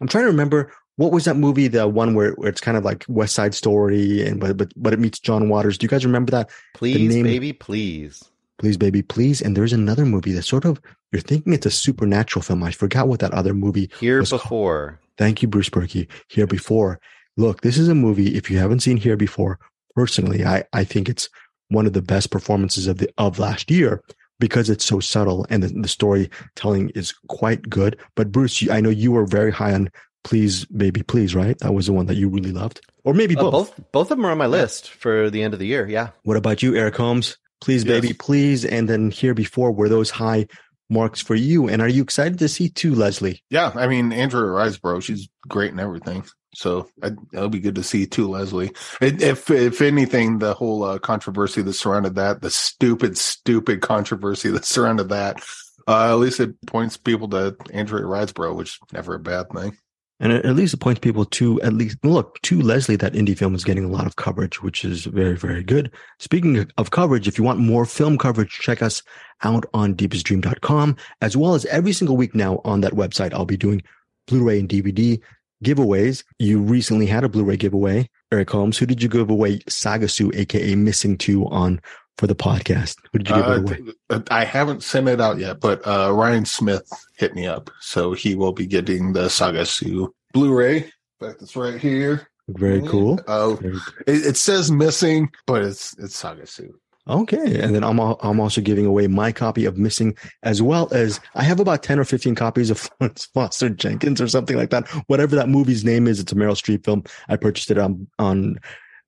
I'm 0.00 0.08
trying 0.08 0.24
to 0.24 0.30
remember 0.30 0.72
what 0.96 1.12
was 1.12 1.26
that 1.26 1.36
movie, 1.36 1.68
the 1.68 1.86
one 1.86 2.14
where, 2.14 2.32
where 2.32 2.48
it's 2.48 2.60
kind 2.60 2.76
of 2.76 2.84
like 2.84 3.04
West 3.08 3.34
Side 3.34 3.54
Story, 3.54 4.26
and 4.26 4.40
but 4.40 4.56
but 4.56 4.72
but 4.76 4.92
it 4.92 4.98
meets 4.98 5.20
John 5.20 5.48
Waters. 5.48 5.78
Do 5.78 5.84
you 5.84 5.88
guys 5.88 6.04
remember 6.06 6.30
that? 6.32 6.50
Please, 6.74 7.22
baby, 7.22 7.52
please. 7.52 8.24
Please, 8.58 8.78
baby, 8.78 9.02
please. 9.02 9.42
And 9.42 9.54
there's 9.54 9.74
another 9.74 10.06
movie 10.06 10.32
that 10.32 10.44
sort 10.44 10.64
of 10.64 10.80
you're 11.12 11.20
thinking 11.20 11.52
it's 11.52 11.66
a 11.66 11.70
supernatural 11.70 12.42
film. 12.42 12.62
I 12.62 12.70
forgot 12.70 13.08
what 13.08 13.20
that 13.20 13.34
other 13.34 13.52
movie 13.52 13.90
here 14.00 14.22
before. 14.22 14.88
Called. 14.88 15.05
Thank 15.18 15.42
you, 15.42 15.48
Bruce 15.48 15.70
Berkey. 15.70 16.08
Here 16.28 16.46
before. 16.46 17.00
Look, 17.36 17.60
this 17.60 17.78
is 17.78 17.88
a 17.88 17.94
movie. 17.94 18.36
If 18.36 18.50
you 18.50 18.58
haven't 18.58 18.80
seen 18.80 18.96
Here 18.96 19.16
Before, 19.16 19.58
personally, 19.94 20.44
I, 20.44 20.64
I 20.72 20.84
think 20.84 21.08
it's 21.08 21.28
one 21.68 21.86
of 21.86 21.92
the 21.92 22.02
best 22.02 22.30
performances 22.30 22.86
of 22.86 22.98
the 22.98 23.10
of 23.18 23.38
last 23.38 23.70
year 23.70 24.02
because 24.38 24.70
it's 24.70 24.84
so 24.84 25.00
subtle 25.00 25.46
and 25.50 25.62
the, 25.62 25.68
the 25.68 25.88
storytelling 25.88 26.90
is 26.90 27.12
quite 27.28 27.68
good. 27.68 27.98
But 28.14 28.32
Bruce, 28.32 28.68
I 28.70 28.80
know 28.80 28.90
you 28.90 29.12
were 29.12 29.26
very 29.26 29.50
high 29.50 29.74
on 29.74 29.90
Please 30.24 30.64
Baby 30.66 31.02
Please, 31.02 31.34
right? 31.34 31.58
That 31.58 31.74
was 31.74 31.86
the 31.86 31.92
one 31.92 32.06
that 32.06 32.16
you 32.16 32.28
really 32.28 32.52
loved, 32.52 32.80
or 33.04 33.14
maybe 33.14 33.36
uh, 33.36 33.42
both. 33.42 33.52
both. 33.52 33.92
Both 33.92 34.10
of 34.10 34.16
them 34.16 34.26
are 34.26 34.32
on 34.32 34.38
my 34.38 34.46
list 34.46 34.90
for 34.90 35.30
the 35.30 35.42
end 35.42 35.52
of 35.54 35.60
the 35.60 35.66
year. 35.66 35.88
Yeah. 35.88 36.10
What 36.22 36.36
about 36.36 36.62
you, 36.62 36.74
Eric 36.74 36.96
Holmes? 36.96 37.36
Please 37.60 37.84
yes. 37.84 38.00
Baby 38.00 38.14
Please, 38.14 38.64
and 38.64 38.88
then 38.88 39.10
Here 39.10 39.34
Before 39.34 39.72
were 39.72 39.88
those 39.88 40.10
high 40.10 40.46
marks 40.88 41.20
for 41.20 41.34
you. 41.34 41.68
And 41.68 41.82
are 41.82 41.88
you 41.88 42.02
excited 42.02 42.38
to 42.38 42.48
see 42.48 42.68
To 42.70 42.94
Leslie? 42.94 43.42
Yeah, 43.50 43.72
I 43.74 43.86
mean 43.86 44.12
Andrea 44.12 44.44
Riseborough, 44.44 45.02
she's 45.02 45.28
great 45.48 45.70
and 45.70 45.80
everything. 45.80 46.24
So 46.54 46.88
I, 47.02 47.10
it'll 47.34 47.50
be 47.50 47.60
good 47.60 47.74
to 47.74 47.82
see 47.82 48.06
To 48.06 48.28
Leslie. 48.28 48.72
If 49.00 49.50
if 49.50 49.82
anything, 49.82 50.38
the 50.38 50.54
whole 50.54 50.84
uh, 50.84 50.98
controversy 50.98 51.60
that 51.62 51.72
surrounded 51.74 52.14
that, 52.14 52.40
the 52.40 52.50
stupid, 52.50 53.18
stupid 53.18 53.82
controversy 53.82 54.50
that 54.50 54.64
surrounded 54.64 55.10
that, 55.10 55.42
uh, 55.86 56.12
at 56.12 56.18
least 56.18 56.40
it 56.40 56.54
points 56.66 56.96
people 56.96 57.28
to 57.30 57.56
Andrea 57.72 58.04
Riseborough, 58.04 58.56
which 58.56 58.70
is 58.70 58.78
never 58.92 59.14
a 59.14 59.20
bad 59.20 59.50
thing. 59.50 59.76
And 60.18 60.32
at 60.32 60.56
least 60.56 60.72
it 60.72 60.80
points 60.80 61.00
people 61.00 61.26
to 61.26 61.60
at 61.60 61.74
least 61.74 61.98
look 62.02 62.40
to 62.42 62.60
Leslie 62.60 62.96
that 62.96 63.12
indie 63.12 63.36
film 63.36 63.54
is 63.54 63.64
getting 63.64 63.84
a 63.84 63.90
lot 63.90 64.06
of 64.06 64.16
coverage, 64.16 64.62
which 64.62 64.82
is 64.82 65.04
very, 65.04 65.36
very 65.36 65.62
good. 65.62 65.92
Speaking 66.18 66.66
of 66.78 66.90
coverage, 66.90 67.28
if 67.28 67.36
you 67.36 67.44
want 67.44 67.58
more 67.58 67.84
film 67.84 68.16
coverage, 68.16 68.50
check 68.50 68.80
us 68.80 69.02
out 69.44 69.66
on 69.74 69.94
deepestdream.com, 69.94 70.96
as 71.20 71.36
well 71.36 71.54
as 71.54 71.66
every 71.66 71.92
single 71.92 72.16
week 72.16 72.34
now 72.34 72.62
on 72.64 72.80
that 72.80 72.94
website. 72.94 73.34
I'll 73.34 73.44
be 73.44 73.58
doing 73.58 73.82
Blu-ray 74.26 74.58
and 74.60 74.68
DVD 74.68 75.20
giveaways. 75.62 76.24
You 76.38 76.60
recently 76.60 77.06
had 77.06 77.24
a 77.24 77.28
Blu-ray 77.28 77.58
giveaway. 77.58 78.08
Eric 78.32 78.50
Holmes, 78.50 78.78
who 78.78 78.86
did 78.86 79.02
you 79.02 79.10
give 79.10 79.30
away 79.30 79.58
Sagasu, 79.60 80.34
aka 80.34 80.74
Missing 80.74 81.18
Two, 81.18 81.46
on 81.48 81.80
for 82.18 82.26
the 82.26 82.34
podcast? 82.34 82.96
Did 83.12 83.28
you 83.28 83.34
give 83.34 83.46
uh, 83.46 83.60
away? 83.60 83.80
Uh, 84.10 84.20
I 84.30 84.44
haven't 84.44 84.82
sent 84.82 85.08
it 85.08 85.20
out 85.20 85.38
yet, 85.38 85.60
but 85.60 85.86
uh, 85.86 86.12
Ryan 86.12 86.44
Smith 86.44 86.88
hit 87.16 87.34
me 87.34 87.46
up, 87.46 87.70
so 87.80 88.12
he 88.12 88.34
will 88.34 88.52
be 88.52 88.66
getting 88.66 89.12
the 89.12 89.26
Sagasu 89.26 90.08
Blu-ray. 90.32 90.76
In 90.78 91.28
fact, 91.28 91.42
it's 91.42 91.56
right 91.56 91.78
here. 91.78 92.28
Very 92.48 92.86
cool. 92.86 93.20
Oh, 93.26 93.56
Very 93.56 93.76
it, 94.06 94.26
it, 94.26 94.36
says 94.36 94.70
missing, 94.70 95.30
but 95.46 95.62
it's 95.62 95.98
it's 95.98 96.22
Sagasu. 96.22 96.72
Okay, 97.08 97.60
and 97.60 97.74
then 97.74 97.84
I'm 97.84 97.98
I'm 97.98 98.40
also 98.40 98.60
giving 98.60 98.84
away 98.84 99.06
my 99.06 99.30
copy 99.30 99.64
of 99.64 99.78
Missing, 99.78 100.16
as 100.42 100.60
well 100.60 100.88
as 100.92 101.20
I 101.34 101.44
have 101.44 101.60
about 101.60 101.82
ten 101.82 102.00
or 102.00 102.04
fifteen 102.04 102.34
copies 102.34 102.68
of 102.68 102.78
Florence 102.78 103.26
Foster 103.34 103.68
Jenkins 103.68 104.20
or 104.20 104.26
something 104.26 104.56
like 104.56 104.70
that. 104.70 104.88
Whatever 105.06 105.36
that 105.36 105.48
movie's 105.48 105.84
name 105.84 106.08
is, 106.08 106.18
it's 106.18 106.32
a 106.32 106.34
Meryl 106.34 106.56
Streep 106.56 106.84
film. 106.84 107.04
I 107.28 107.36
purchased 107.36 107.70
it 107.70 107.78
on 107.78 108.08
on 108.18 108.58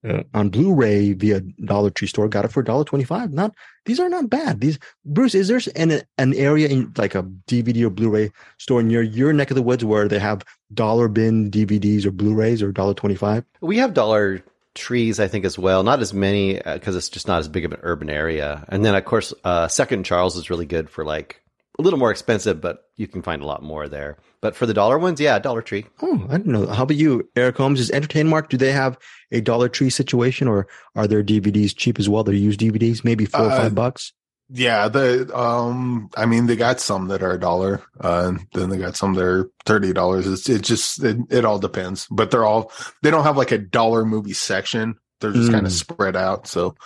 uh, 0.07 0.23
on 0.35 0.49
Blu-ray 0.49 1.13
via 1.13 1.41
Dollar 1.41 1.91
Tree 1.91 2.09
store. 2.09 2.29
Got 2.29 2.45
it 2.45 2.53
for 2.53 2.63
$1.25. 2.63 3.33
Not 3.33 3.55
these 3.85 4.01
are 4.01 4.09
not 4.09 4.31
bad. 4.31 4.61
These 4.61 4.79
Bruce, 5.05 5.35
is 5.35 5.49
there 5.49 5.61
an 5.77 6.03
an 6.19 6.35
area 6.35 6.69
in 6.69 6.93
like 6.97 7.15
a 7.15 7.23
DVD 7.23 7.85
or 7.85 7.91
Blu-ray 7.91 8.31
store 8.59 8.83
near 8.83 9.03
your 9.03 9.33
neck 9.33 9.51
of 9.51 9.57
the 9.57 9.63
woods 9.63 9.85
where 9.85 10.09
they 10.09 10.19
have 10.19 10.45
dollar 10.73 11.09
bin 11.09 11.51
DVDs 11.51 12.05
or 12.05 12.11
Blu-rays 12.11 12.63
or 12.63 12.73
$1.25? 12.73 13.45
We 13.61 13.79
have 13.79 13.95
dollar 13.95 14.43
trees, 14.75 15.21
I 15.21 15.29
think, 15.29 15.45
as 15.45 15.59
well. 15.59 15.83
Not 15.83 16.01
as 16.01 16.15
many 16.15 16.55
because 16.55 16.95
uh, 16.95 16.99
it's 16.99 17.09
just 17.09 17.29
not 17.29 17.41
as 17.41 17.49
big 17.49 17.65
of 17.65 17.73
an 17.73 17.81
urban 17.83 18.11
area. 18.11 18.65
And 18.69 18.85
then, 18.85 18.95
of 18.95 19.05
course, 19.05 19.35
uh, 19.45 19.69
Second 19.69 20.05
Charles 20.05 20.37
is 20.37 20.51
really 20.51 20.67
good 20.67 20.89
for 20.89 21.05
like 21.05 21.43
a 21.79 21.83
little 21.83 21.99
more 21.99 22.11
expensive, 22.11 22.61
but 22.61 22.85
you 22.97 23.09
can 23.09 23.23
find 23.23 23.43
a 23.43 23.47
lot 23.47 23.63
more 23.63 23.89
there. 23.89 24.17
But 24.41 24.55
for 24.55 24.67
the 24.67 24.75
dollar 24.75 24.99
ones, 24.99 25.21
yeah, 25.21 25.39
Dollar 25.39 25.63
Tree. 25.63 25.87
Oh, 26.01 26.27
I 26.31 26.39
don't 26.39 26.47
know. 26.47 26.67
How 26.67 26.85
about 26.85 26.97
you, 26.97 27.29
Eric 27.35 27.57
Holmes? 27.57 27.81
Is 27.81 27.91
Entertainmart, 27.91 28.49
do 28.49 28.57
they 28.57 28.73
have 28.73 28.97
a 29.33 29.41
Dollar 29.41 29.69
Tree 29.69 29.91
situation 29.91 30.47
or 30.47 30.69
are 30.95 31.09
their 31.09 31.25
DVDs 31.25 31.77
cheap 31.77 31.99
as 31.99 32.09
well? 32.09 32.23
They're 32.23 32.35
used 32.35 32.61
DVDs, 32.61 33.05
maybe 33.05 33.25
four 33.25 33.41
uh, 33.41 33.47
or 33.47 33.51
five 33.51 33.75
bucks? 33.75 34.13
Yeah, 34.51 34.89
the 34.89 35.31
um, 35.37 36.09
I 36.17 36.25
mean, 36.25 36.47
they 36.47 36.57
got 36.57 36.81
some 36.81 37.09
that 37.09 37.23
are 37.23 37.33
a 37.33 37.41
dollar, 37.41 37.83
uh, 38.03 38.29
and 38.29 38.47
then 38.55 38.71
they 38.71 38.79
got 38.79 38.97
some 38.97 39.13
that 39.15 39.25
are 39.25 39.51
thirty 39.67 39.93
dollars. 39.93 40.27
It's 40.27 40.49
it 40.49 40.63
just 40.63 41.05
it, 41.05 41.19
it, 41.29 41.45
all 41.45 41.59
depends, 41.59 42.07
but 42.11 42.31
they're 42.31 42.47
all 42.47 42.73
they 43.03 43.11
don't 43.11 43.25
have 43.25 43.37
like 43.37 43.53
a 43.53 43.59
dollar 43.59 44.07
movie 44.07 44.33
section. 44.33 44.99
They're 45.21 45.33
just 45.33 45.51
mm. 45.51 45.53
kind 45.53 45.67
of 45.67 45.73
spread 45.73 46.17
out. 46.17 46.47
So, 46.47 46.77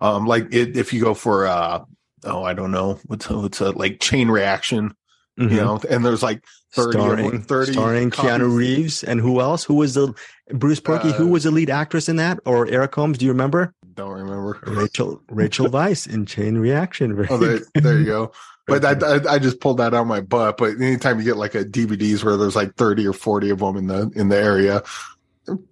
um, 0.00 0.26
like 0.26 0.52
it, 0.52 0.76
if 0.76 0.92
you 0.92 1.00
go 1.00 1.14
for 1.14 1.46
uh, 1.46 1.84
oh, 2.24 2.42
I 2.42 2.54
don't 2.54 2.72
know 2.72 2.98
what's 3.06 3.28
what's 3.30 3.60
a 3.60 3.70
like 3.70 4.00
chain 4.00 4.28
reaction, 4.28 4.92
mm-hmm. 5.38 5.54
you 5.54 5.60
know, 5.60 5.80
and 5.90 6.04
there's 6.04 6.22
like 6.22 6.44
30 6.72 6.92
starring, 6.92 7.42
30 7.42 7.72
starring 7.72 8.10
Keanu 8.10 8.54
Reeves 8.54 9.02
and 9.04 9.20
who 9.20 9.40
else? 9.40 9.64
Who 9.64 9.74
was 9.74 9.94
the 9.94 10.14
Bruce 10.50 10.80
Berkey? 10.80 11.10
Uh, 11.10 11.12
who 11.12 11.28
was 11.28 11.44
the 11.44 11.50
lead 11.50 11.70
actress 11.70 12.08
in 12.08 12.16
that? 12.16 12.40
Or 12.46 12.66
Eric 12.66 12.94
Holmes? 12.94 13.18
Do 13.18 13.26
you 13.26 13.32
remember? 13.32 13.74
Don't 13.94 14.12
remember. 14.12 14.58
Rachel 14.66 15.22
Rachel 15.28 15.66
Weisz 15.70 16.12
in 16.12 16.26
Chain 16.26 16.58
Reaction. 16.58 17.26
oh, 17.30 17.36
there, 17.36 17.60
there 17.74 17.98
you 17.98 18.06
go. 18.06 18.32
But 18.64 18.84
I, 18.84 18.92
I, 18.92 19.34
I 19.34 19.38
just 19.40 19.58
pulled 19.58 19.78
that 19.78 19.92
out 19.92 20.02
of 20.02 20.06
my 20.06 20.20
butt. 20.20 20.56
But 20.56 20.76
anytime 20.80 21.18
you 21.18 21.24
get 21.24 21.36
like 21.36 21.56
a 21.56 21.64
DVDs 21.64 22.22
where 22.22 22.36
there's 22.36 22.54
like 22.54 22.76
thirty 22.76 23.04
or 23.04 23.12
forty 23.12 23.50
of 23.50 23.58
them 23.58 23.76
in 23.76 23.88
the 23.88 24.12
in 24.14 24.28
the 24.28 24.36
area, 24.36 24.84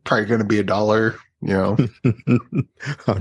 probably 0.02 0.26
going 0.26 0.40
to 0.40 0.44
be 0.44 0.58
a 0.58 0.64
dollar, 0.64 1.14
you 1.42 1.54
know 3.06 3.18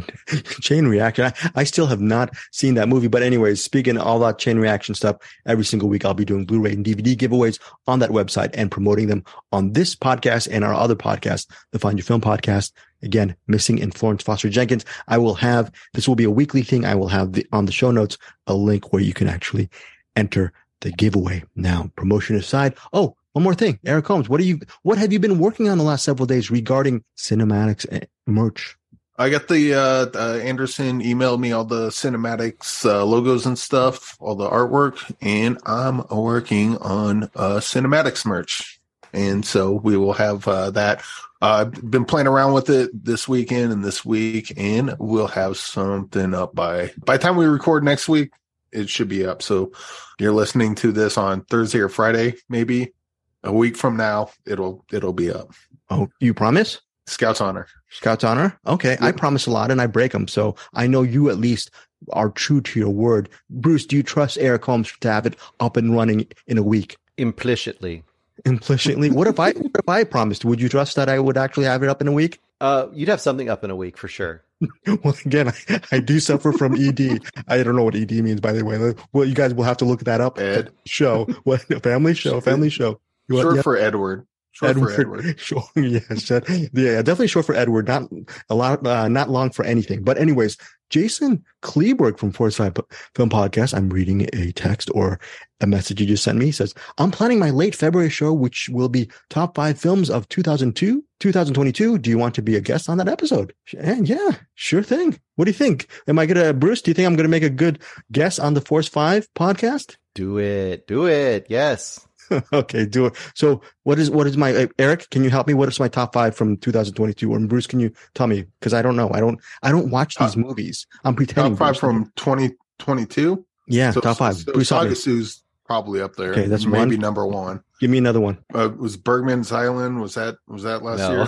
chain 0.62 0.88
reaction. 0.88 1.26
I, 1.26 1.34
I, 1.56 1.64
still 1.64 1.88
have 1.88 2.02
not 2.02 2.36
seen 2.52 2.76
that 2.76 2.90
movie 2.90 3.08
but 3.08 3.24
anyways 3.24 3.64
speaking 3.64 3.98
all 3.98 4.20
that 4.20 4.40
chain 4.40 4.60
reaction 4.60 4.94
stuff 4.94 5.18
every 5.46 5.64
single 5.64 5.88
week 5.88 6.04
i'll 6.04 6.14
be 6.14 6.26
doing 6.26 6.46
blu-ray 6.46 6.74
and 6.74 6.86
dvd 6.86 7.16
giveaways 7.16 7.60
on 7.88 8.00
that 8.00 8.10
website 8.10 8.50
and 8.54 8.72
promoting 8.72 9.08
them 9.08 9.24
on 9.52 9.72
this 9.72 9.96
podcast 9.96 10.50
and 10.52 10.66
our 10.66 10.74
other 10.74 10.96
podcast 10.96 11.48
the 11.72 11.80
find 11.80 11.98
your 11.98 12.06
film 12.06 12.22
podcast. 12.22 12.72
Again 13.02 13.36
missing 13.48 13.78
in 13.78 13.92
florence 13.92 14.24
foster 14.24 14.50
jenkins. 14.50 14.84
I 15.08 15.18
will 15.18 15.36
have 15.36 15.72
this 15.94 16.08
will 16.08 16.16
be 16.16 16.26
a 16.26 16.32
weekly 16.32 16.64
thing. 16.64 16.84
I 16.84 16.96
will 16.96 17.08
have 17.08 17.32
the, 17.32 17.48
on 17.54 17.66
the 17.66 17.72
show 17.72 17.92
notes 17.92 18.18
a 18.46 18.54
link 18.54 18.92
where 18.92 19.02
you 19.02 19.14
can 19.14 19.30
actually 19.30 19.70
enter 20.18 20.52
the 20.82 20.92
giveaway. 20.92 21.44
Now 21.56 21.92
promotion 21.96 22.36
aside. 22.36 22.76
Oh 22.92 23.16
one 23.34 23.44
more 23.44 23.56
thing, 23.56 23.80
Eric 23.86 24.08
Holmes, 24.08 24.28
what 24.28 24.40
are 24.40 24.46
you? 24.46 24.60
What 24.84 24.98
have 24.98 25.14
you 25.14 25.20
been 25.20 25.40
working 25.40 25.70
on 25.70 25.78
the 25.78 25.84
last 25.84 26.04
several 26.04 26.26
days 26.26 26.50
regarding 26.50 27.04
CinemAddicts 27.18 27.86
and 27.90 28.08
merch? 28.26 28.76
I 29.18 29.30
got 29.30 29.50
the 29.50 29.74
uh, 29.74 30.06
uh, 30.16 30.40
Anderson 30.42 31.02
emailed 31.02 31.40
me 31.40 31.52
all 31.52 31.66
the 31.66 31.90
CinemAddicts 31.90 32.86
uh, 32.86 33.04
logos 33.04 33.46
and 33.46 33.60
stuff, 33.60 34.16
all 34.20 34.36
the 34.36 34.50
artwork, 34.50 35.14
and 35.22 35.60
I'm 35.66 36.08
working 36.08 36.78
on 36.78 37.24
uh, 37.36 37.60
CinemAddicts 37.60 38.26
merch, 38.26 38.80
and 39.14 39.46
so 39.46 39.74
we 39.74 39.98
will 39.98 40.14
have 40.14 40.48
uh, 40.48 40.72
that. 40.72 41.04
I've 41.42 41.72
been 41.90 42.06
playing 42.06 42.28
around 42.28 42.54
with 42.54 42.70
it 42.70 42.92
this 42.94 43.28
weekend 43.28 43.72
and 43.72 43.84
this 43.84 44.04
week, 44.04 44.54
and 44.58 44.96
we'll 45.00 45.28
have 45.28 45.58
something 45.58 46.34
up 46.34 46.56
by 46.56 46.94
by 47.06 47.18
the 47.18 47.24
time 47.24 47.36
we 47.36 47.46
record 47.46 47.84
next 47.84 48.10
week. 48.10 48.32
It 48.72 48.90
should 48.90 49.10
be 49.10 49.26
up. 49.26 49.42
So 49.42 49.74
you're 50.20 50.32
listening 50.32 50.76
to 50.76 50.92
this 50.92 51.18
on 51.18 51.44
Thursday 51.44 51.80
or 51.80 51.90
Friday, 51.90 52.36
maybe 52.48 52.94
a 53.44 53.54
week 53.54 53.78
from 53.78 53.96
now 53.98 54.30
it'll 54.46 54.84
it'll 54.92 55.14
be 55.14 55.32
up 55.32 55.52
oh 55.90 56.08
you 56.20 56.34
promise 56.34 56.82
Scouts 57.10 57.42
honor. 57.42 57.68
Scouts 57.90 58.24
honor. 58.24 58.58
Okay, 58.68 58.96
I 59.02 59.12
promise 59.12 59.48
a 59.48 59.52
lot 59.52 59.72
and 59.72 59.82
I 59.82 59.88
break 59.88 60.12
them, 60.12 60.28
so 60.28 60.56
I 60.76 60.86
know 60.86 61.02
you 61.02 61.30
at 61.30 61.40
least 61.40 61.72
are 62.14 62.30
true 62.30 62.62
to 62.62 62.80
your 62.80 62.90
word. 62.90 63.30
Bruce, 63.50 63.86
do 63.86 63.96
you 63.96 64.04
trust 64.04 64.38
Eric 64.40 64.64
Holmes 64.64 64.94
to 65.02 65.12
have 65.12 65.26
it 65.26 65.36
up 65.60 65.76
and 65.76 65.96
running 65.96 66.28
in 66.48 66.58
a 66.58 66.64
week? 66.64 66.98
Implicitly. 67.18 68.04
Implicitly, 68.46 69.10
what 69.10 69.28
if 69.28 69.40
I 69.40 69.52
what 69.54 69.72
if 69.76 69.90
I 69.90 70.04
promised? 70.04 70.46
Would 70.46 70.62
you 70.62 70.70
trust 70.70 70.96
that 70.96 71.10
I 71.10 71.20
would 71.20 71.36
actually 71.36 71.66
have 71.66 71.84
it 71.84 71.90
up 71.90 72.00
in 72.00 72.08
a 72.08 72.12
week? 72.12 72.40
Uh, 72.62 72.88
you'd 72.94 73.10
have 73.10 73.22
something 73.22 73.50
up 73.50 73.64
in 73.64 73.72
a 73.72 73.76
week 73.76 73.98
for 73.98 74.08
sure. 74.08 74.44
Well, 75.04 75.16
again, 75.26 75.48
I, 75.48 75.82
I 75.94 76.00
do 76.00 76.20
suffer 76.20 76.52
from 76.52 76.76
ED. 76.76 77.22
I 77.48 77.64
don't 77.64 77.78
know 77.78 77.84
what 77.84 77.96
ED 77.96 78.12
means, 78.12 78.42
by 78.42 78.52
the 78.52 78.66
way. 78.66 78.94
Well, 79.14 79.26
you 79.26 79.34
guys 79.34 79.54
will 79.54 79.64
have 79.64 79.78
to 79.78 79.86
look 79.86 80.04
that 80.04 80.20
up. 80.20 80.38
Ed. 80.38 80.72
Show 80.86 81.26
what 81.44 81.62
family 81.82 82.14
show, 82.14 82.42
family 82.42 82.70
show. 82.70 83.00
You 83.30 83.36
want- 83.36 83.46
Short 83.46 83.56
yeah. 83.58 83.62
for 83.62 83.78
Edward. 83.78 84.26
Short 84.52 84.72
Edward. 84.72 84.96
for 84.96 85.02
Edward. 85.02 85.40
Sure, 85.40 85.64
yes, 85.76 86.30
yeah, 86.74 87.02
definitely 87.04 87.28
short 87.28 87.46
for 87.46 87.54
Edward. 87.56 87.88
Not 87.88 88.10
a 88.50 88.56
lot, 88.56 88.86
uh, 88.86 89.08
not 89.08 89.30
long 89.30 89.52
for 89.52 89.64
anything. 89.64 90.04
But 90.04 90.18
anyways, 90.18 90.58
Jason 90.90 91.46
Kleberg 91.62 92.18
from 92.18 92.32
Force 92.32 92.58
Five 92.58 92.76
Film 93.16 93.30
Podcast. 93.30 93.78
I'm 93.78 93.90
reading 93.90 94.28
a 94.34 94.52
text 94.52 94.90
or 94.94 95.20
a 95.62 95.68
message 95.68 96.02
you 96.02 96.08
just 96.08 96.24
sent 96.24 96.40
me. 96.40 96.46
He 96.46 96.52
says, 96.52 96.74
"I'm 96.98 97.12
planning 97.12 97.38
my 97.40 97.52
late 97.52 97.76
February 97.76 98.10
show, 98.10 98.34
which 98.34 98.68
will 98.70 98.90
be 98.90 99.10
top 99.30 99.56
five 99.56 99.80
films 99.80 100.10
of 100.10 100.28
2002, 100.30 101.06
2022. 101.20 102.00
Do 102.00 102.10
you 102.10 102.18
want 102.18 102.34
to 102.36 102.42
be 102.42 102.56
a 102.56 102.62
guest 102.62 102.90
on 102.90 102.98
that 102.98 103.08
episode?" 103.08 103.54
And 103.78 104.10
yeah, 104.10 104.32
sure 104.56 104.84
thing. 104.84 105.20
What 105.36 105.46
do 105.46 105.52
you 105.52 105.58
think? 105.58 105.88
Am 106.08 106.18
I 106.18 106.26
gonna, 106.26 106.54
Bruce? 106.54 106.82
Do 106.82 106.90
you 106.90 106.96
think 106.96 107.06
I'm 107.06 107.16
gonna 107.16 107.30
make 107.30 107.44
a 107.44 107.50
good 107.52 107.80
guest 108.12 108.40
on 108.40 108.56
the 108.56 108.62
Force 108.62 108.90
Five 108.90 109.28
podcast? 109.36 109.96
Do 110.16 110.40
it. 110.40 110.88
Do 110.88 111.06
it. 111.06 111.46
Yes. 111.50 112.06
okay, 112.54 112.86
do 112.86 113.06
it. 113.08 113.16
So, 113.36 113.62
what 113.84 114.00
is 114.00 114.10
what 114.10 114.28
is 114.28 114.38
my 114.38 114.54
uh, 114.54 114.68
Eric? 114.78 115.10
Can 115.10 115.24
you 115.24 115.30
help 115.30 115.48
me? 115.48 115.54
What 115.54 115.68
is 115.70 115.80
my 115.80 115.88
top 115.88 116.14
five 116.14 116.36
from 116.36 116.58
2022? 116.58 117.32
Or 117.32 117.40
Bruce, 117.40 117.68
can 117.68 117.80
you 117.80 117.92
tell 118.16 118.28
me? 118.28 118.46
Because 118.60 118.74
I 118.74 118.82
don't 118.82 118.96
know. 118.96 119.10
I 119.14 119.20
don't. 119.20 119.40
I 119.64 119.72
don't 119.72 119.90
watch 119.90 120.16
these 120.16 120.38
movies. 120.38 120.86
I'm 121.04 121.16
pretending. 121.16 121.54
Top 121.54 121.60
five 121.60 121.80
Bruce. 121.80 121.80
from 121.80 122.12
2022. 122.16 123.46
yeah, 123.68 123.92
So- 123.92 124.02
top 124.02 124.18
five. 124.18 124.36
So 124.38 124.54
Bruce, 124.54 124.70
help 124.70 124.86
me. 124.86 124.92
Sagasu's 124.92 125.44
probably 125.66 126.02
up 126.02 126.16
there. 126.16 126.32
Okay, 126.32 126.48
that's 126.48 126.66
maybe 126.66 126.96
one. 126.96 127.00
number 127.00 127.26
one. 127.28 127.62
give 127.80 127.92
me 127.92 128.00
another 128.00 128.20
one. 128.20 128.40
Uh, 128.54 128.70
was 128.76 128.98
Bergman's 128.98 129.52
Island? 129.52 130.02
Was 130.02 130.16
that 130.16 130.38
was 130.48 130.64
that 130.64 130.82
last 130.84 131.00
no. 131.00 131.28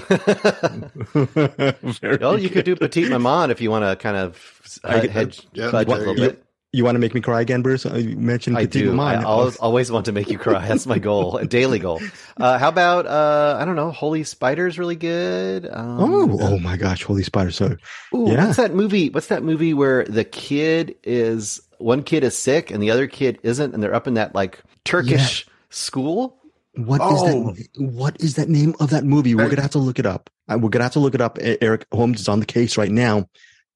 year? 1.53 1.75
Very 2.01 2.17
well, 2.17 2.39
you 2.39 2.49
could 2.49 2.65
do. 2.65 2.75
Petite 2.75 3.09
Maman 3.09 3.51
if 3.51 3.61
you 3.61 3.69
want 3.69 3.85
to 3.85 3.95
kind 3.95 4.17
of 4.17 4.79
uh, 4.83 4.99
get- 5.01 5.11
hedge 5.11 5.47
yeah, 5.53 5.69
budget 5.71 5.93
a 5.93 5.97
little 5.97 6.15
you 6.19 6.29
bit. 6.29 6.43
You 6.73 6.85
want 6.85 6.95
to 6.95 6.99
make 6.99 7.13
me 7.13 7.19
cry 7.19 7.41
again, 7.41 7.61
Bruce? 7.61 7.85
Uh, 7.85 7.95
You 7.95 8.15
mentioned 8.15 8.57
I 8.57 8.63
do. 8.63 8.91
Maman. 8.93 9.19
I 9.19 9.23
always, 9.23 9.57
always 9.57 9.91
want 9.91 10.05
to 10.05 10.13
make 10.13 10.29
you 10.29 10.37
cry. 10.37 10.65
That's 10.65 10.85
my 10.87 10.99
goal, 10.99 11.35
a 11.35 11.45
daily 11.45 11.79
goal. 11.79 11.99
Uh, 12.37 12.57
how 12.57 12.69
about 12.69 13.05
uh, 13.05 13.57
I 13.59 13.65
don't 13.65 13.75
know, 13.75 13.91
Holy 13.91 14.23
Spider's 14.23 14.79
really 14.79 14.95
good. 14.95 15.67
Um, 15.69 15.97
Oh, 15.99 16.37
oh 16.41 16.59
my 16.59 16.77
gosh, 16.77 17.03
Holy 17.03 17.23
Spider! 17.23 17.51
So, 17.51 17.75
Ooh, 18.15 18.29
Yeah. 18.31 18.45
what's 18.45 18.55
that 18.57 18.73
movie? 18.73 19.09
What's 19.09 19.27
that 19.27 19.43
movie 19.43 19.73
where 19.73 20.05
the 20.05 20.23
kid 20.23 20.95
is 21.03 21.61
one 21.79 22.03
kid 22.03 22.23
is 22.23 22.37
sick 22.37 22.71
and 22.71 22.81
the 22.81 22.91
other 22.91 23.05
kid 23.07 23.39
isn't, 23.43 23.73
and 23.73 23.83
they're 23.83 23.93
up 23.95 24.07
in 24.07 24.13
that 24.13 24.33
like 24.33 24.61
Turkish 24.85 25.45
school? 25.71 26.37
what 26.75 27.01
is 27.01 27.21
Oh. 27.21 27.51
that? 27.51 27.67
What 27.79 28.21
is 28.21 28.35
that 28.35 28.47
name 28.47 28.75
of 28.79 28.91
that 28.91 29.03
movie? 29.03 29.35
We're 29.35 29.49
gonna 29.49 29.61
have 29.61 29.71
to 29.71 29.77
look 29.79 29.99
it 29.99 30.05
up. 30.05 30.29
Uh, 30.47 30.57
We're 30.57 30.69
gonna 30.69 30.83
have 30.85 30.93
to 30.93 30.99
look 31.01 31.15
it 31.15 31.21
up. 31.21 31.37
Eric 31.41 31.85
Holmes 31.91 32.21
is 32.21 32.29
on 32.29 32.39
the 32.39 32.45
case 32.45 32.77
right 32.77 32.91
now. 32.91 33.27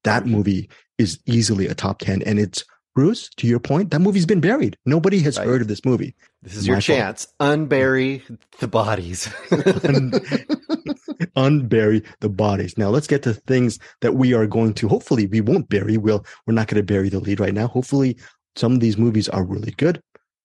That 0.04 0.24
movie 0.26 0.70
is 0.96 1.18
easily 1.26 1.66
a 1.66 1.74
top 1.74 1.98
ten, 1.98 2.22
and 2.22 2.38
it's 2.38 2.64
Bruce. 2.96 3.28
To 3.36 3.46
your 3.46 3.60
point, 3.60 3.92
that 3.92 4.00
movie's 4.00 4.26
been 4.26 4.40
buried. 4.40 4.76
Nobody 4.86 5.20
has 5.20 5.38
Right. 5.38 5.46
heard 5.46 5.60
of 5.62 5.68
this 5.68 5.84
movie. 5.84 6.16
This 6.42 6.56
is 6.56 6.66
My 6.66 6.72
your 6.72 6.80
fault. 6.80 6.84
chance. 6.98 7.26
Unbury 7.38 8.22
the 8.58 8.66
bodies. 8.66 9.28
Un- 9.52 10.10
unbury 11.36 12.04
the 12.20 12.28
bodies. 12.28 12.76
Now 12.78 12.88
let's 12.88 13.06
get 13.06 13.22
to 13.24 13.34
things 13.34 13.78
that 14.00 14.14
we 14.14 14.34
are 14.34 14.46
going 14.46 14.74
to. 14.74 14.88
Hopefully, 14.88 15.26
we 15.26 15.40
won't 15.40 15.68
bury. 15.68 15.96
We'll. 15.96 16.24
We're 16.46 16.54
not 16.54 16.68
going 16.68 16.80
to 16.80 16.92
bury 16.92 17.08
the 17.08 17.20
lead 17.20 17.38
right 17.38 17.54
now. 17.54 17.68
Hopefully, 17.68 18.16
some 18.56 18.72
of 18.72 18.80
these 18.80 18.96
movies 18.96 19.28
are 19.28 19.44
really 19.44 19.72
good. 19.76 20.00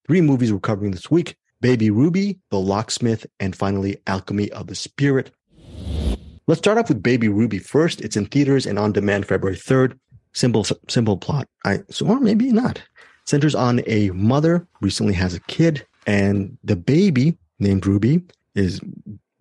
Three 0.07 0.21
movies 0.21 0.51
we're 0.51 0.59
covering 0.59 0.91
this 0.91 1.09
week: 1.09 1.35
Baby 1.61 1.89
Ruby, 1.89 2.39
The 2.51 2.59
Locksmith, 2.59 3.25
and 3.39 3.55
finally, 3.55 3.97
Alchemy 4.07 4.51
of 4.51 4.67
the 4.67 4.75
Spirit. 4.75 5.31
Let's 6.47 6.59
start 6.59 6.77
off 6.77 6.89
with 6.89 7.01
Baby 7.01 7.29
Ruby 7.29 7.59
first. 7.59 8.01
It's 8.01 8.17
in 8.17 8.25
theaters 8.25 8.65
and 8.65 8.77
on 8.77 8.91
demand 8.91 9.25
February 9.25 9.57
third. 9.57 9.97
Simple, 10.33 10.65
simple 10.87 11.17
plot. 11.17 11.47
I 11.65 11.79
so 11.89 12.07
or 12.07 12.19
maybe 12.19 12.51
not. 12.51 12.81
Centers 13.25 13.55
on 13.55 13.81
a 13.87 14.09
mother 14.11 14.67
recently 14.81 15.13
has 15.13 15.33
a 15.33 15.39
kid, 15.41 15.85
and 16.07 16.57
the 16.63 16.75
baby 16.75 17.37
named 17.59 17.85
Ruby 17.85 18.21
is 18.55 18.81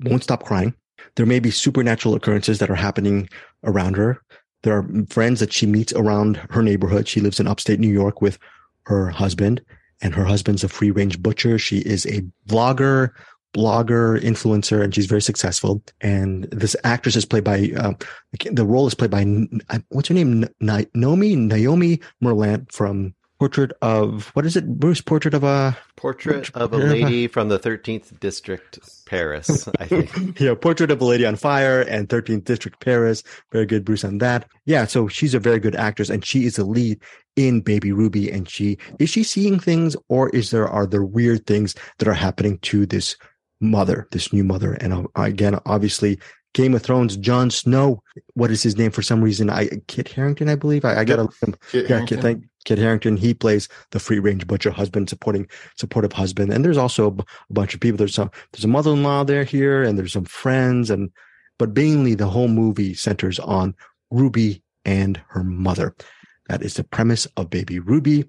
won't 0.00 0.22
stop 0.22 0.44
crying. 0.44 0.74
There 1.16 1.26
may 1.26 1.40
be 1.40 1.50
supernatural 1.50 2.14
occurrences 2.14 2.59
that 2.59 2.70
are 2.70 2.76
happening 2.76 3.29
around 3.64 3.96
her. 3.96 4.20
There 4.62 4.76
are 4.76 4.88
friends 5.09 5.40
that 5.40 5.53
she 5.53 5.66
meets 5.66 5.92
around 5.94 6.37
her 6.50 6.62
neighborhood. 6.62 7.09
She 7.09 7.20
lives 7.20 7.40
in 7.40 7.46
upstate 7.46 7.81
New 7.81 7.88
York 7.92 8.20
with 8.20 8.38
her 8.85 9.09
husband, 9.09 9.62
and 10.03 10.14
her 10.14 10.24
husband's 10.24 10.64
a 10.64 10.68
free 10.68 10.90
range 10.90 11.22
butcher. 11.22 11.59
She 11.59 11.79
is 11.79 12.05
a 12.07 12.22
vlogger, 12.48 13.11
blogger, 13.52 14.20
influencer, 14.20 14.82
and 14.82 14.94
she's 14.94 15.06
very 15.06 15.22
successful. 15.22 15.82
And 16.00 16.44
this 16.44 16.76
actress 16.84 17.16
is 17.16 17.24
played 17.24 17.44
by, 17.44 17.72
uh, 17.76 17.92
the 18.50 18.66
role 18.66 18.86
is 18.86 18.94
played 18.94 19.10
by, 19.10 19.24
what's 19.88 20.08
her 20.08 20.14
name? 20.14 20.48
Naomi, 20.60 21.36
Naomi 21.36 22.00
Merlant 22.22 22.72
from 22.72 23.14
Portrait 23.40 23.72
of, 23.80 24.26
what 24.34 24.44
is 24.44 24.54
it? 24.54 24.78
Bruce, 24.78 25.00
Portrait 25.00 25.32
of 25.32 25.44
a, 25.44 25.76
Portrait 25.96 26.50
of 26.54 26.74
a 26.74 26.76
lady 26.76 27.26
from 27.26 27.48
the 27.48 27.58
13th 27.58 28.20
district, 28.20 28.78
Paris, 29.06 29.66
I 29.78 29.86
think. 29.86 30.38
yeah, 30.38 30.54
Portrait 30.54 30.90
of 30.90 31.00
a 31.00 31.04
Lady 31.04 31.24
on 31.24 31.36
Fire 31.36 31.80
and 31.80 32.08
13th 32.08 32.44
District 32.44 32.78
Paris. 32.80 33.22
Very 33.50 33.64
good, 33.64 33.84
Bruce, 33.84 34.04
on 34.04 34.18
that. 34.18 34.46
Yeah, 34.66 34.84
so 34.84 35.08
she's 35.08 35.32
a 35.32 35.38
very 35.38 35.58
good 35.58 35.74
actress 35.74 36.10
and 36.10 36.22
she 36.22 36.44
is 36.44 36.56
the 36.56 36.64
lead 36.64 37.00
in 37.36 37.62
Baby 37.62 37.92
Ruby. 37.92 38.30
And 38.30 38.48
she, 38.48 38.76
is 38.98 39.08
she 39.08 39.22
seeing 39.22 39.58
things 39.58 39.96
or 40.08 40.28
is 40.30 40.50
there, 40.50 40.68
are 40.68 40.86
there 40.86 41.04
weird 41.04 41.46
things 41.46 41.74
that 41.98 42.08
are 42.08 42.14
happening 42.14 42.58
to 42.58 42.84
this 42.84 43.16
mother, 43.61 44.09
this 44.12 44.33
new 44.33 44.44
mother? 44.44 44.75
And 44.75 44.92
uh, 44.92 45.05
again, 45.16 45.59
obviously, 45.66 46.18
Game 46.53 46.75
of 46.75 46.83
Thrones, 46.83 47.16
Jon 47.16 47.51
Snow, 47.51 48.03
what 48.35 48.51
is 48.51 48.62
his 48.62 48.77
name 48.77 48.90
for 48.90 49.03
some 49.03 49.23
reason? 49.23 49.51
I, 49.51 49.68
Kit 49.87 50.09
Harington, 50.09 50.49
I 50.49 50.57
believe. 50.57 50.85
I, 50.85 51.01
I 51.01 51.05
gotta 51.05 51.23
look 51.23 51.35
him 51.40 51.55
Kit 51.70 51.83
yeah, 51.83 51.88
Harington? 51.88 52.16
Kit, 52.16 52.23
thank, 52.23 52.44
Kit 52.64 52.79
Harington. 52.79 53.16
He 53.16 53.35
plays 53.35 53.68
the 53.92 54.01
free 54.01 54.18
range 54.18 54.46
butcher 54.46 54.70
husband, 54.70 55.09
supporting 55.09 55.46
supportive 55.77 56.12
husband. 56.12 56.53
And 56.53 56.64
there's 56.64 56.77
also 56.77 57.07
a, 57.07 57.11
b- 57.12 57.25
a 57.49 57.53
bunch 57.53 57.75
of 57.75 57.81
people. 57.81 57.99
There's 57.99 58.14
some 58.14 58.31
there's 58.53 58.64
a 58.64 58.68
mother 58.68 58.90
in 58.92 59.05
law 59.05 59.23
there 59.23 59.44
here, 59.44 59.83
and 59.83 59.96
there's 59.96 60.12
some 60.12 60.25
friends, 60.25 60.90
and 60.90 61.11
but 61.59 61.77
mainly 61.77 62.14
the 62.14 62.27
whole 62.27 62.49
movie 62.49 62.94
centers 62.94 63.38
on 63.38 63.75
Ruby 64.11 64.62
and 64.85 65.23
her 65.29 65.44
mother. 65.44 65.94
That 66.49 66.62
is 66.62 66.75
the 66.75 66.85
premise 66.85 67.27
of 67.37 67.49
Baby 67.49 67.79
Ruby. 67.79 68.25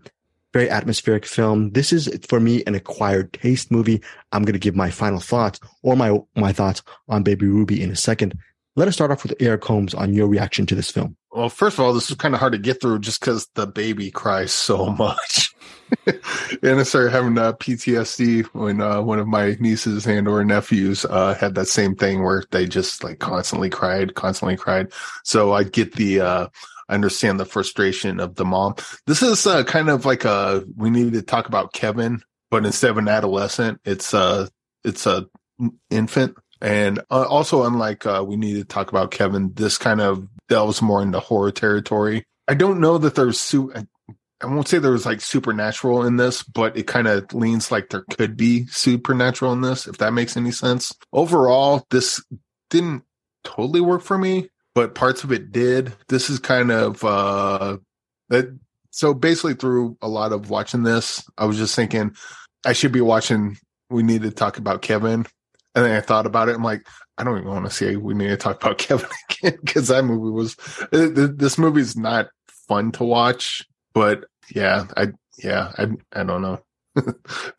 Very 0.54 0.70
atmospheric 0.70 1.26
film. 1.26 1.72
This 1.72 1.94
is 1.94 2.10
for 2.28 2.40
me 2.40 2.64
an 2.68 2.76
acquired 2.76 3.34
taste 3.34 3.72
movie. 3.72 4.02
I'm 4.32 4.44
going 4.44 4.54
to 4.54 4.60
give 4.60 4.76
my 4.76 4.92
final 4.92 5.20
thoughts 5.20 5.60
or 5.82 5.96
my 5.96 6.20
my 6.36 6.52
thoughts 6.52 6.84
on 7.08 7.24
Baby 7.24 7.48
Ruby 7.48 7.82
in 7.82 7.92
a 7.92 7.96
second. 7.96 8.38
Let 8.76 8.88
us 8.88 8.94
start 8.94 9.12
off 9.12 9.24
with 9.24 9.36
Eric 9.40 9.64
Holmes 9.66 9.94
on 9.94 10.14
your 10.14 10.28
reaction 10.28 10.66
to 10.68 10.76
this 10.76 10.90
film. 10.90 11.18
Well, 11.32 11.50
first 11.50 11.78
of 11.78 11.86
all, 11.86 11.94
this 11.94 12.10
is 12.10 12.18
kind 12.18 12.34
of 12.34 12.40
hard 12.40 12.54
to 12.54 12.60
get 12.60 12.82
through 12.82 13.00
just 13.00 13.20
because 13.20 13.48
the 13.56 13.68
baby 13.68 14.12
cries 14.12 14.52
so 14.52 14.86
much. 14.90 15.54
and 16.06 16.80
I 16.80 16.84
started 16.84 17.12
having 17.12 17.38
uh, 17.38 17.54
PTSD 17.54 18.46
when 18.54 18.82
uh, 18.82 19.02
one 19.02 19.20
of 19.20 19.28
my 19.28 19.58
nieces 19.60 20.06
and 20.08 20.28
or 20.28 20.44
nephews 20.46 21.06
uh, 21.06 21.34
had 21.34 21.56
that 21.56 21.68
same 21.68 21.96
thing 21.96 22.24
where 22.24 22.44
they 22.52 22.66
just 22.66 23.04
like 23.04 23.20
constantly 23.20 23.70
cried, 23.70 24.16
constantly 24.16 24.56
cried. 24.56 24.92
So 25.24 25.54
I 25.54 25.64
get 25.64 25.96
the, 25.96 26.22
uh, 26.22 26.48
I 26.92 26.96
understand 26.96 27.40
the 27.40 27.46
frustration 27.46 28.20
of 28.20 28.36
the 28.36 28.46
mom. 28.46 28.76
This 29.08 29.24
is 29.24 29.48
uh, 29.48 29.64
kind 29.64 29.90
of 29.90 30.06
like 30.06 30.26
a, 30.26 30.64
we 30.76 30.90
need 30.90 31.14
to 31.14 31.22
talk 31.22 31.48
about 31.48 31.74
Kevin, 31.74 32.22
but 32.50 32.66
instead 32.66 32.92
of 32.92 32.98
an 32.98 33.08
adolescent, 33.08 33.80
it's 33.86 34.14
a, 34.14 34.50
it's 34.84 35.08
a 35.08 35.28
infant. 35.90 36.36
And 36.60 37.00
uh, 37.10 37.26
also, 37.28 37.64
unlike 37.64 38.06
uh, 38.06 38.24
we 38.28 38.36
need 38.36 38.56
to 38.56 38.66
talk 38.66 38.92
about 38.92 39.10
Kevin, 39.10 39.54
this 39.54 39.78
kind 39.78 40.02
of 40.02 40.28
delves 40.50 40.82
more 40.82 41.02
into 41.02 41.20
horror 41.20 41.52
territory. 41.52 42.26
I 42.48 42.54
don't 42.54 42.82
know 42.82 42.98
that 42.98 43.16
there's 43.16 43.40
su- 43.40 43.72
I 43.74 43.88
I 44.42 44.48
won't 44.48 44.68
say 44.68 44.80
there 44.80 44.92
was 44.92 45.06
like 45.06 45.22
supernatural 45.22 46.04
in 46.04 46.18
this, 46.18 46.42
but 46.44 46.76
it 46.76 46.88
kind 46.88 47.08
of 47.08 47.32
leans 47.34 47.72
like 47.72 47.90
there 47.90 48.06
could 48.10 48.36
be 48.36 48.66
supernatural 48.68 49.54
in 49.54 49.62
this, 49.62 49.88
if 49.88 49.98
that 50.00 50.14
makes 50.14 50.36
any 50.36 50.52
sense. 50.52 50.96
Overall, 51.14 51.86
this 51.92 52.24
didn't 52.70 53.04
totally 53.44 53.82
work 53.82 54.02
for 54.02 54.18
me, 54.18 54.50
but 54.76 54.96
parts 54.96 55.24
of 55.24 55.32
it 55.32 55.52
did. 55.52 55.94
This 56.08 56.30
is 56.30 56.40
kind 56.40 56.72
of 56.72 57.04
uh 57.04 57.78
that 58.30 58.58
so 58.92 59.14
basically 59.14 59.54
through 59.56 59.98
a 60.02 60.08
lot 60.08 60.34
of 60.34 60.50
watching 60.50 60.84
this, 60.84 61.24
I 61.38 61.46
was 61.46 61.58
just 61.58 61.76
thinking 61.76 62.16
I 62.66 62.74
should 62.74 62.92
be 62.92 63.02
watching 63.02 63.58
we 63.90 64.04
need 64.04 64.22
to 64.24 64.32
talk 64.32 64.58
about 64.58 64.82
Kevin. 64.82 65.26
And 65.74 65.86
then 65.86 65.92
I 65.96 66.02
thought 66.02 66.26
about 66.26 66.50
it. 66.50 66.56
I'm 66.56 66.64
like, 66.64 66.86
I 67.18 67.24
don't 67.24 67.38
even 67.38 67.50
want 67.50 67.66
to 67.66 67.72
say 67.72 67.96
we 67.96 68.14
need 68.14 68.28
to 68.30 68.38
talk 68.38 68.62
about 68.62 68.78
Kevin 68.78 69.10
again 69.30 69.58
because 69.64 69.88
that 69.88 70.04
movie 70.04 70.32
was 70.32 70.56
th- 70.92 71.16
th- 71.16 71.32
this 71.36 71.58
movie 71.58 71.82
is 71.82 71.96
not 71.96 72.28
fun 72.68 72.92
to 72.94 73.04
watch. 73.04 73.66
But 73.94 74.26
yeah, 74.54 74.86
I 74.98 75.10
yeah 75.42 75.72
I 75.78 75.88
I 76.14 76.24
don't 76.24 76.42
know. 76.42 76.62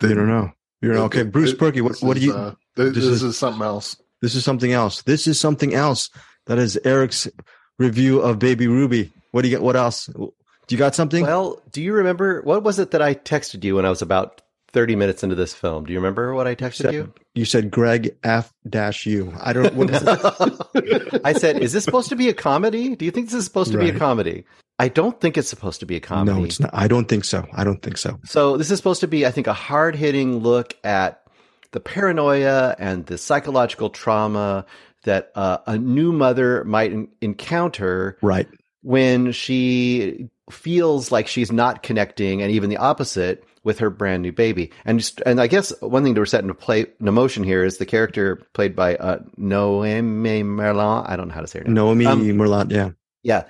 You 0.03 0.15
don't 0.15 0.29
know. 0.29 0.51
You 0.83 0.89
don't 0.89 0.97
know. 0.97 1.05
Okay, 1.05 1.23
Bruce 1.23 1.55
Perky, 1.55 1.81
what, 1.81 1.97
what 2.01 2.17
do 2.17 2.23
you? 2.23 2.35
Uh, 2.35 2.55
this 2.77 2.95
this, 2.95 3.05
is- 3.05 3.23
is, 3.23 3.39
something 3.39 3.63
else. 3.63 3.97
This 4.21 4.35
is 4.35 4.45
something 4.45 4.73
else. 4.73 5.03
This 5.03 5.27
is 5.27 5.39
something 5.41 5.75
else. 5.75 6.11
That 6.47 6.59
is 6.59 6.79
Eric's 6.85 7.29
review 7.79 8.21
of 8.21 8.39
Baby 8.39 8.67
Ruby. 8.67 9.13
What 9.31 9.43
do 9.43 9.49
you 9.49 9.55
get? 9.55 9.63
What 9.63 9.77
else? 9.77 10.07
Do 10.07 10.33
you 10.69 10.79
got 10.79 10.95
something? 10.95 11.25
Well, 11.25 11.61
do 11.71 11.83
you 11.83 11.93
remember 11.93 12.43
what 12.43 12.63
was 12.63 12.79
it 12.79 12.93
that 12.93 13.03
I 13.03 13.15
texted 13.15 13.65
you 13.65 13.77
when 13.77 13.87
I 13.87 13.91
was 13.91 14.03
about 14.03 14.43
30 14.73 14.97
minutes 14.97 15.23
into 15.23 15.35
this 15.35 15.55
film? 15.55 15.85
Do 15.85 15.93
you 15.93 15.99
remember 15.99 16.35
what 16.35 16.47
I 16.47 16.55
texted 16.55 16.83
said, 16.83 16.95
you? 16.95 17.13
You 17.35 17.45
said 17.45 17.71
Greg 17.71 18.17
F 18.23 18.53
dash 18.69 19.07
U. 19.07 19.33
I 19.41 19.53
don't. 19.53 19.75
What 19.75 19.91
is 19.91 20.03
it? 20.03 21.21
I 21.25 21.33
said, 21.33 21.63
"Is 21.63 21.73
this 21.73 21.85
supposed 21.85 22.09
to 22.11 22.17
be 22.17 22.29
a 22.29 22.35
comedy? 22.35 22.97
Do 22.97 23.05
you 23.05 23.11
think 23.11 23.27
this 23.27 23.35
is 23.35 23.45
supposed 23.45 23.73
to 23.73 23.79
be 23.79 23.91
a 23.91 23.99
comedy?" 23.99 24.45
I 24.79 24.89
don't 24.89 25.21
think 25.21 25.37
it's 25.39 25.49
supposed 25.49 25.81
to 25.81 25.87
be 25.87 25.97
a 25.97 26.01
comedy. 26.01 26.39
no, 26.39 26.45
it's 26.45 26.59
not. 26.59 26.71
I 26.73 26.89
don't 26.89 27.07
think 27.07 27.25
so. 27.25 27.47
I 27.53 27.63
don't 27.63 27.81
think 27.83 27.99
so. 27.99 28.19
So 28.25 28.57
this 28.57 28.71
is 28.71 28.79
supposed 28.79 29.01
to 29.01 29.07
be, 29.07 29.25
I 29.25 29.31
think, 29.31 29.47
a 29.47 29.53
hard 29.53 29.95
hitting 29.95 30.39
look 30.39 30.75
at 30.83 31.23
the 31.71 31.79
paranoia 31.79 32.75
and 32.79 33.07
the 33.07 33.17
psychological 33.17 33.91
trauma 33.91 34.67
that 35.05 35.33
uh, 35.35 35.59
a 35.67 35.79
new 35.79 36.13
mother 36.13 36.65
might 36.65 36.93
en- 36.93 37.09
encounter 37.21 38.17
Right. 38.23 38.49
when 38.83 39.33
she 39.33 40.29
feels 40.51 41.11
like 41.13 41.27
she's 41.29 41.51
not 41.53 41.83
connecting, 41.83 42.43
and 42.43 42.51
even 42.53 42.69
the 42.71 42.77
opposite 42.79 43.45
with 43.65 43.79
her 43.79 43.91
brand 43.91 44.23
new 44.23 44.33
baby. 44.33 44.73
And 44.85 44.99
just, 44.99 45.21
and 45.25 45.41
I 45.41 45.47
guess 45.47 45.73
one 45.81 46.03
thing 46.03 46.17
to 46.17 46.27
set 46.27 46.43
into 46.43 46.53
play 46.55 46.87
in 47.01 47.15
motion 47.15 47.45
here 47.45 47.65
is 47.65 47.79
the 47.79 47.87
character 47.87 48.37
played 48.55 48.75
by 48.75 48.97
uh, 48.97 49.21
Noemi 49.37 50.43
Merlan. 50.43 51.09
I 51.09 51.15
don't 51.17 51.29
know 51.29 51.35
how 51.35 51.43
to 51.43 51.47
say 51.47 51.61
her 51.61 51.65
name. 51.67 51.75
Naomi 51.75 52.07
Um, 52.07 52.23
Merlant. 52.25 52.73
Yeah. 52.73 52.91
Yeah. 53.23 53.45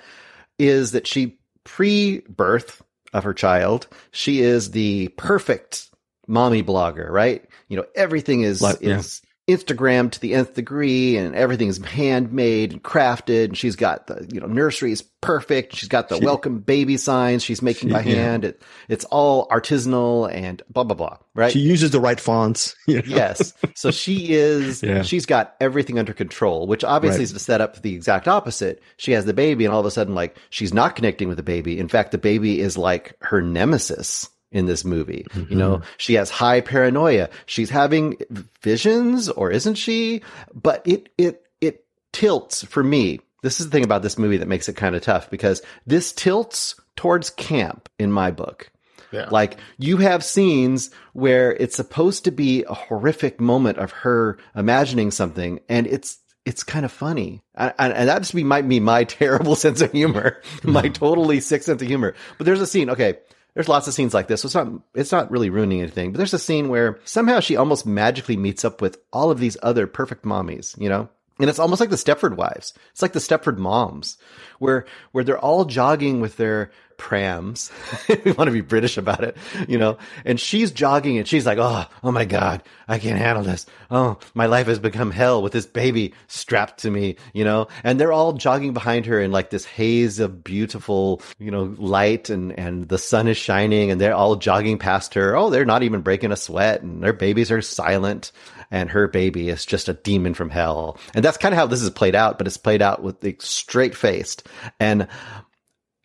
Is 0.59 0.91
that 0.91 1.07
she 1.07 1.39
pre 1.63 2.19
birth 2.29 2.83
of 3.11 3.23
her 3.23 3.33
child, 3.33 3.87
she 4.11 4.41
is 4.41 4.69
the 4.71 5.07
perfect 5.17 5.89
mommy 6.27 6.61
blogger, 6.63 7.09
right? 7.09 7.43
You 7.67 7.77
know, 7.77 7.85
everything 7.95 8.41
is, 8.41 8.61
Like, 8.61 8.81
is 8.81 9.22
Instagram 9.49 10.09
to 10.11 10.19
the 10.21 10.33
nth 10.33 10.53
degree 10.53 11.17
and 11.17 11.35
everything's 11.35 11.83
handmade 11.83 12.71
and 12.71 12.81
crafted. 12.83 13.45
And 13.45 13.57
she's 13.57 13.75
got 13.75 14.07
the, 14.07 14.25
you 14.31 14.39
know, 14.39 14.47
nursery 14.47 14.93
is 14.93 15.01
perfect. 15.21 15.75
She's 15.75 15.89
got 15.89 16.07
the 16.07 16.17
She- 16.17 16.25
welcome 16.25 16.59
baby 16.59 16.95
signs 16.95 17.43
she's 17.43 17.61
making 17.61 17.89
She- 17.89 17.93
by 17.93 18.01
yeah. 18.05 18.15
hand. 18.15 18.45
It, 18.45 18.61
it's 18.87 19.03
all 19.05 19.47
artisanal 19.49 20.31
and 20.33 20.61
blah, 20.69 20.85
blah, 20.85 20.95
blah, 20.95 21.17
right? 21.35 21.51
She 21.51 21.59
uses 21.59 21.91
the 21.91 21.99
right 21.99 22.19
fonts. 22.19 22.73
you 22.87 22.97
know? 22.97 23.03
yes. 23.05 23.53
So 23.75 23.91
she 23.91 24.33
is, 24.33 24.81
Yeah. 24.83 25.01
she's 25.01 25.25
got 25.25 25.55
everything 25.59 25.99
under 25.99 26.13
control, 26.13 26.65
which 26.65 26.83
obviously 26.85 27.19
Right. 27.19 27.23
is 27.23 27.33
to 27.33 27.39
set 27.39 27.59
up 27.59 27.81
the 27.81 27.93
exact 27.95 28.29
opposite. 28.29 28.81
She 28.97 29.11
has 29.11 29.25
the 29.25 29.33
baby 29.33 29.65
and 29.65 29.73
all 29.73 29.79
of 29.81 29.85
a 29.85 29.91
sudden, 29.91 30.15
like, 30.15 30.37
she's 30.51 30.73
not 30.73 30.95
connecting 30.95 31.27
with 31.27 31.37
the 31.37 31.43
baby. 31.43 31.79
In 31.79 31.89
fact, 31.89 32.11
the 32.11 32.17
baby 32.17 32.61
is 32.61 32.77
like 32.77 33.15
her 33.21 33.41
nemesis 33.41 34.29
in 34.53 34.65
this 34.65 34.85
movie. 34.85 35.25
You 35.49 35.55
know, 35.57 35.77
Mm-hmm. 35.77 35.85
she 35.97 36.13
has 36.13 36.29
high 36.29 36.61
paranoia. 36.61 37.29
She's 37.45 37.69
having 37.69 38.17
visions 38.61 39.27
or 39.29 39.51
isn't 39.51 39.75
she? 39.75 40.21
But 40.53 40.81
it, 40.87 41.09
it, 41.17 41.43
it 41.59 41.85
tilts 42.11 42.63
for 42.63 42.83
me. 42.83 43.19
This 43.41 43.59
is 43.59 43.65
the 43.67 43.71
thing 43.71 43.83
about 43.83 44.01
this 44.03 44.17
movie 44.17 44.37
that 44.37 44.47
makes 44.47 44.69
it 44.69 44.75
kind 44.77 44.95
of 44.95 45.01
tough 45.01 45.29
because 45.29 45.61
this 45.85 46.13
tilts 46.13 46.75
towards 46.95 47.29
camp 47.31 47.89
in 47.99 48.11
my 48.11 48.31
book. 48.31 48.71
Yeah. 49.11 49.27
Like 49.29 49.57
you 49.77 49.97
have 49.97 50.23
scenes 50.23 50.89
where 51.13 51.51
it's 51.53 51.75
supposed 51.75 52.23
to 52.23 52.31
be 52.31 52.63
a 52.63 52.73
horrific 52.73 53.39
moment 53.41 53.77
of 53.77 53.91
her 53.91 54.37
imagining 54.55 55.11
something, 55.11 55.59
and 55.69 55.85
it's 55.87 56.17
it's 56.45 56.63
kind 56.63 56.83
of 56.83 56.91
funny, 56.91 57.41
and, 57.55 57.73
and 57.77 57.93
and 57.93 58.09
that 58.09 58.19
just 58.19 58.33
be 58.33 58.43
might 58.43 58.67
be 58.67 58.79
my 58.79 59.03
terrible 59.19 59.55
sense 59.55 59.81
of 59.81 59.91
humor, 59.91 60.41
my 60.63 60.87
totally 60.89 61.39
sick 61.41 61.61
sense 61.61 61.81
of 61.81 61.87
humor. 61.87 62.15
But 62.39 62.45
there's 62.45 62.59
a 62.61 62.65
scene. 62.65 62.89
Okay, 62.89 63.19
there's 63.53 63.69
lots 63.69 63.87
of 63.87 63.93
scenes 63.93 64.13
like 64.13 64.27
this. 64.27 64.41
So 64.41 64.47
it's 64.47 64.55
not 64.55 64.67
it's 64.95 65.11
not 65.11 65.31
really 65.31 65.49
ruining 65.49 65.81
anything. 65.81 66.11
But 66.11 66.17
there's 66.17 66.33
a 66.33 66.39
scene 66.39 66.69
where 66.69 66.99
somehow 67.05 67.39
she 67.39 67.55
almost 67.55 67.85
magically 67.85 68.37
meets 68.37 68.65
up 68.65 68.81
with 68.81 68.97
all 69.11 69.31
of 69.31 69.39
these 69.39 69.57
other 69.61 69.87
perfect 69.87 70.25
mommies. 70.25 70.79
You 70.79 70.89
know. 70.89 71.09
And 71.39 71.49
it's 71.49 71.59
almost 71.59 71.79
like 71.79 71.89
the 71.89 71.95
Stepford 71.95 72.35
wives. 72.35 72.73
It's 72.91 73.01
like 73.01 73.13
the 73.13 73.19
Stepford 73.19 73.57
moms, 73.57 74.17
where 74.63 74.85
where 75.11 75.23
they're 75.23 75.37
all 75.37 75.65
jogging 75.65 76.21
with 76.21 76.37
their 76.37 76.71
prams. 76.97 77.71
we 78.23 78.31
want 78.31 78.47
to 78.47 78.51
be 78.51 78.61
British 78.61 78.97
about 78.97 79.23
it, 79.23 79.35
you 79.67 79.77
know. 79.77 79.97
And 80.25 80.39
she's 80.39 80.71
jogging 80.71 81.17
and 81.17 81.27
she's 81.27 81.45
like, 81.45 81.57
"Oh, 81.59 81.85
oh 82.03 82.11
my 82.11 82.25
god, 82.25 82.63
I 82.87 82.97
can't 82.97 83.19
handle 83.19 83.43
this. 83.43 83.65
Oh, 83.91 84.17
my 84.33 84.45
life 84.45 84.67
has 84.67 84.79
become 84.79 85.11
hell 85.11 85.41
with 85.41 85.53
this 85.53 85.65
baby 85.65 86.13
strapped 86.27 86.79
to 86.79 86.89
me, 86.89 87.17
you 87.33 87.43
know." 87.43 87.67
And 87.83 87.99
they're 87.99 88.13
all 88.13 88.33
jogging 88.33 88.73
behind 88.73 89.05
her 89.05 89.19
in 89.21 89.31
like 89.31 89.49
this 89.49 89.65
haze 89.65 90.19
of 90.19 90.43
beautiful, 90.43 91.21
you 91.39 91.51
know, 91.51 91.75
light 91.77 92.29
and 92.29 92.57
and 92.57 92.87
the 92.87 92.97
sun 92.97 93.27
is 93.27 93.37
shining 93.37 93.91
and 93.91 93.99
they're 93.99 94.15
all 94.15 94.35
jogging 94.35 94.79
past 94.79 95.13
her. 95.15 95.35
Oh, 95.35 95.49
they're 95.49 95.65
not 95.65 95.83
even 95.83 96.01
breaking 96.01 96.31
a 96.31 96.37
sweat 96.37 96.81
and 96.81 97.03
their 97.03 97.13
babies 97.13 97.51
are 97.51 97.61
silent 97.61 98.31
and 98.73 98.89
her 98.89 99.07
baby 99.07 99.49
is 99.49 99.65
just 99.67 99.87
a 99.87 99.93
demon 99.93 100.33
from 100.33 100.49
hell. 100.49 100.97
And 101.13 101.23
that's 101.23 101.37
kind 101.37 101.53
of 101.53 101.59
how 101.59 101.67
this 101.67 101.83
is 101.83 101.91
played 101.91 102.15
out, 102.15 102.39
but 102.39 102.47
it's 102.47 102.57
played 102.57 102.81
out 102.81 103.03
with 103.03 103.21
the 103.21 103.35
straight 103.39 103.95
faced. 103.95 104.47
And 104.79 105.07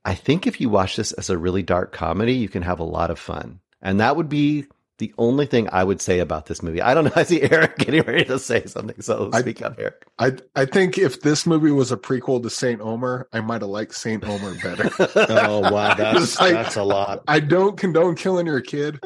I 0.04 0.14
think 0.14 0.46
if 0.46 0.60
you 0.60 0.68
watch 0.68 0.96
this 0.96 1.12
as 1.12 1.30
a 1.30 1.38
really 1.38 1.62
dark 1.62 1.92
comedy, 1.92 2.34
you 2.34 2.48
can 2.48 2.62
have 2.62 2.80
a 2.80 2.84
lot 2.84 3.10
of 3.10 3.18
fun. 3.18 3.60
And 3.82 4.00
that 4.00 4.16
would 4.16 4.28
be 4.28 4.66
the 4.98 5.14
only 5.16 5.46
thing 5.46 5.68
I 5.70 5.84
would 5.84 6.00
say 6.00 6.18
about 6.18 6.46
this 6.46 6.60
movie. 6.62 6.82
I 6.82 6.92
don't 6.92 7.04
know. 7.04 7.12
I 7.16 7.22
see 7.22 7.40
Eric 7.42 7.78
getting 7.78 8.02
ready 8.02 8.24
to 8.24 8.38
say 8.38 8.66
something. 8.66 9.00
So 9.00 9.30
I- 9.32 9.40
speak 9.42 9.62
up, 9.62 9.76
Eric. 9.78 10.04
I 10.18 10.32
I 10.56 10.64
think 10.64 10.98
if 10.98 11.20
this 11.20 11.46
movie 11.46 11.70
was 11.70 11.92
a 11.92 11.96
prequel 11.96 12.42
to 12.42 12.50
Saint 12.50 12.80
Omer, 12.80 13.28
I 13.32 13.40
might 13.40 13.60
have 13.62 13.70
liked 13.70 13.94
Saint 13.94 14.24
Omer 14.26 14.54
better. 14.62 14.90
Oh 15.28 15.60
wow, 15.70 15.94
that's 15.98 16.40
like- 16.40 16.54
that's 16.54 16.76
a 16.76 16.82
lot. 16.82 17.22
I 17.28 17.38
don't 17.40 17.76
condone 17.76 18.16
killing 18.16 18.46
your 18.46 18.60
kid, 18.60 18.98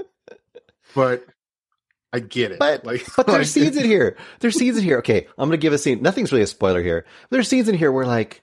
but 0.94 1.26
I 2.14 2.20
get 2.20 2.52
it. 2.52 2.58
But 2.58 2.84
like, 2.86 3.04
but 3.16 3.26
there's 3.26 3.38
like- 3.38 3.46
scenes 3.46 3.76
in 3.76 3.84
here. 3.84 4.16
There's 4.40 4.56
scenes 4.56 4.78
in 4.78 4.84
here. 4.84 4.98
Okay, 4.98 5.26
I'm 5.36 5.48
gonna 5.48 5.56
give 5.58 5.72
a 5.74 5.78
scene. 5.78 6.00
Nothing's 6.00 6.32
really 6.32 6.44
a 6.44 6.46
spoiler 6.46 6.82
here. 6.82 7.04
There's 7.30 7.48
scenes 7.48 7.68
in 7.68 7.74
here 7.74 7.92
where 7.92 8.06
like 8.06 8.42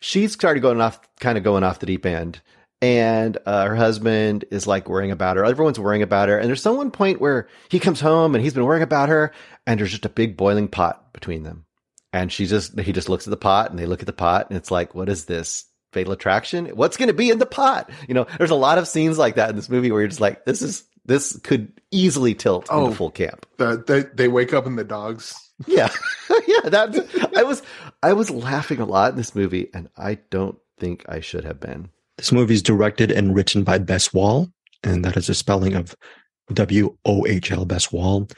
she's 0.00 0.32
started 0.32 0.60
going 0.60 0.80
off, 0.80 1.00
kind 1.20 1.38
of 1.38 1.44
going 1.44 1.64
off 1.64 1.80
the 1.80 1.86
deep 1.86 2.06
end, 2.06 2.40
and 2.80 3.36
uh, 3.46 3.66
her 3.66 3.76
husband 3.76 4.44
is 4.50 4.66
like 4.66 4.88
worrying 4.88 5.10
about 5.10 5.36
her. 5.36 5.44
Everyone's 5.44 5.80
worrying 5.80 6.02
about 6.02 6.28
her, 6.28 6.38
and 6.38 6.48
there's 6.48 6.62
some 6.62 6.76
one 6.76 6.90
point 6.90 7.20
where 7.20 7.48
he 7.68 7.78
comes 7.80 8.00
home 8.00 8.34
and 8.34 8.42
he's 8.44 8.54
been 8.54 8.64
worrying 8.64 8.82
about 8.84 9.08
her, 9.08 9.32
and 9.66 9.78
there's 9.80 9.90
just 9.90 10.04
a 10.06 10.10
big 10.10 10.36
boiling 10.36 10.68
pot 10.68 11.12
between 11.12 11.42
them, 11.42 11.64
and 12.12 12.30
she 12.32 12.46
just 12.46 12.78
he 12.80 12.92
just 12.92 13.08
looks 13.08 13.26
at 13.26 13.30
the 13.30 13.36
pot, 13.36 13.70
and 13.70 13.78
they 13.78 13.86
look 13.86 14.00
at 14.00 14.06
the 14.06 14.12
pot, 14.12 14.48
and 14.50 14.56
it's 14.56 14.70
like, 14.70 14.94
what 14.94 15.08
is 15.08 15.24
this? 15.24 15.64
Fatal 15.92 16.12
attraction? 16.12 16.66
What's 16.66 16.98
going 16.98 17.06
to 17.08 17.14
be 17.14 17.30
in 17.30 17.38
the 17.38 17.46
pot? 17.46 17.90
You 18.06 18.12
know, 18.14 18.26
there's 18.36 18.50
a 18.50 18.54
lot 18.54 18.76
of 18.76 18.86
scenes 18.86 19.16
like 19.16 19.36
that 19.36 19.48
in 19.48 19.56
this 19.56 19.70
movie 19.70 19.90
where 19.90 20.02
you're 20.02 20.08
just 20.08 20.20
like, 20.20 20.44
this 20.44 20.60
is 20.60 20.84
this 21.06 21.38
could 21.42 21.72
easily 21.90 22.34
tilt 22.34 22.66
Oh. 22.68 22.84
into 22.84 22.96
full 22.96 23.10
camp. 23.10 23.46
the, 23.56 23.82
they 23.86 24.02
they 24.14 24.28
wake 24.28 24.52
up 24.52 24.66
and 24.66 24.78
the 24.78 24.84
dogs. 24.84 25.34
Yeah, 25.66 25.88
yeah. 26.46 26.68
That 26.68 27.32
I 27.36 27.42
was 27.42 27.62
I 28.02 28.12
was 28.12 28.30
laughing 28.30 28.80
a 28.80 28.84
lot 28.86 29.10
in 29.12 29.16
this 29.16 29.34
movie, 29.34 29.68
and 29.74 29.88
I 29.96 30.18
don't 30.30 30.58
think 30.78 31.04
I 31.08 31.20
should 31.20 31.44
have 31.44 31.60
been. 31.60 31.90
This 32.16 32.32
movie 32.32 32.54
is 32.54 32.62
directed 32.62 33.10
and 33.10 33.34
written 33.34 33.64
by 33.64 33.78
Bess 33.78 34.12
Wohl, 34.12 34.50
and 34.84 35.04
that 35.04 35.16
is 35.16 35.28
a 35.28 35.34
spelling 35.34 35.74
of 35.74 35.94
W 36.52 36.96
O 37.04 37.26
H 37.26 37.50
L 37.50 37.64
Bess 37.64 37.90
Wohl. 37.92 38.28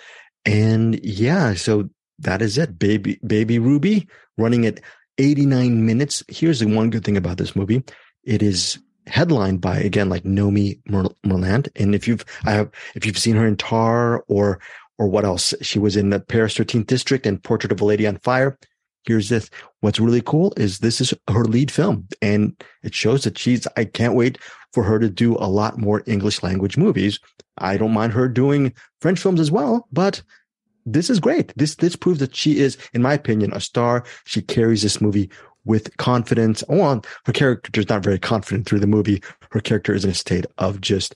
And 0.47 0.99
yeah, 1.05 1.55
so 1.55 1.89
that 2.21 2.43
is 2.43 2.57
it. 2.59 2.79
Baby 2.79 3.19
Baby 3.27 3.59
Ruby 3.59 4.09
running 4.39 4.67
at 4.67 4.81
89 5.19 5.85
minutes. 5.85 6.23
Here's 6.29 6.61
the 6.61 6.67
one 6.67 6.91
good 6.91 7.05
thing 7.05 7.17
about 7.17 7.37
this 7.37 7.55
movie. 7.55 7.83
It 8.25 8.43
is 8.43 8.79
headlined 9.07 9.61
by 9.61 9.79
again 9.79 10.09
like 10.09 10.23
Nomi 10.25 10.81
Mer- 10.89 11.15
Merlant. 11.27 11.69
And 11.77 11.95
if 11.95 12.09
you've 12.09 12.25
I 12.45 12.53
have 12.53 12.71
if 12.95 13.05
you've 13.05 13.19
seen 13.19 13.37
her 13.37 13.47
in 13.47 13.57
Tar 13.57 14.25
or 14.29 14.61
or 15.01 15.09
what 15.09 15.25
else? 15.25 15.55
She 15.63 15.79
was 15.79 15.97
in 15.97 16.11
the 16.11 16.21
Paris 16.21 16.55
13th 16.59 16.87
District 16.87 17.27
and 17.27 17.43
Portrait 17.43 17.73
of 17.73 17.81
a 17.81 17.85
Lady 17.87 18.07
on 18.07 18.19
Fire. 18.19 18.59
Here's 19.05 19.31
this. 19.31 19.49
What's 19.81 19.99
really 19.99 20.21
cool 20.21 20.53
is 20.59 20.79
this 20.79 21.01
is 21.01 21.15
her 21.31 21.47
lead 21.47 21.71
film 21.71 22.07
and 22.21 22.55
it 22.83 22.95
shows 22.95 23.25
that 23.25 23.39
she's, 23.39 23.67
I 23.79 23.87
can't 23.87 24.15
wait 24.15 24.37
for 24.75 24.85
her 24.85 24.99
to 24.99 25.09
do 25.09 25.37
a 25.37 25.49
lot 25.49 25.79
more 25.79 26.03
English 26.07 26.43
language 26.43 26.77
movies. 26.77 27.19
I 27.57 27.79
don't 27.79 27.95
mind 27.95 28.13
her 28.13 28.29
doing 28.29 28.75
French 29.01 29.19
films 29.21 29.41
as 29.41 29.51
well, 29.51 29.89
but 29.91 30.21
this 30.85 31.09
is 31.09 31.19
great. 31.19 31.55
This, 31.57 31.77
this 31.77 31.97
proves 31.97 32.21
that 32.21 32.37
she 32.37 32.59
is, 32.59 32.77
in 32.93 33.01
my 33.01 33.15
opinion, 33.15 33.55
a 33.55 33.61
star. 33.61 34.05
She 34.27 34.43
carries 34.43 34.83
this 34.83 35.01
movie 35.01 35.31
with 35.65 35.97
confidence. 35.97 36.63
Well, 36.69 37.03
her 37.25 37.33
character 37.33 37.81
is 37.81 37.89
not 37.89 38.05
very 38.05 38.19
confident 38.19 38.67
through 38.67 38.81
the 38.81 38.87
movie. 38.87 39.23
Her 39.51 39.61
character 39.61 39.95
is 39.95 40.05
in 40.05 40.11
a 40.11 40.15
state 40.15 40.45
of 40.59 40.83
just 40.83 41.15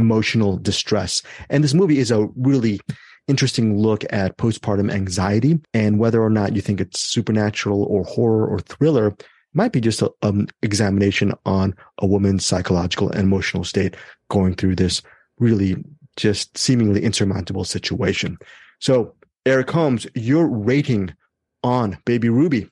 emotional 0.00 0.56
distress. 0.56 1.22
And 1.48 1.62
this 1.62 1.74
movie 1.74 1.98
is 1.98 2.10
a 2.10 2.26
really 2.36 2.80
interesting 3.28 3.78
look 3.78 4.04
at 4.10 4.36
postpartum 4.38 4.92
anxiety 4.92 5.60
and 5.72 5.98
whether 5.98 6.20
or 6.20 6.30
not 6.30 6.56
you 6.56 6.62
think 6.62 6.80
it's 6.80 7.00
supernatural 7.00 7.84
or 7.84 8.02
horror 8.04 8.46
or 8.46 8.58
thriller 8.58 9.14
might 9.52 9.72
be 9.72 9.80
just 9.80 10.02
an 10.02 10.08
um, 10.22 10.46
examination 10.62 11.32
on 11.44 11.74
a 11.98 12.06
woman's 12.06 12.46
psychological 12.46 13.10
and 13.10 13.20
emotional 13.20 13.64
state 13.64 13.96
going 14.28 14.54
through 14.54 14.76
this 14.76 15.02
really 15.38 15.76
just 16.16 16.56
seemingly 16.56 17.02
insurmountable 17.02 17.64
situation. 17.64 18.38
So, 18.80 19.14
Eric 19.46 19.70
Holmes, 19.70 20.06
your 20.14 20.46
rating 20.46 21.14
on 21.62 21.98
Baby 22.04 22.28
Ruby. 22.28 22.70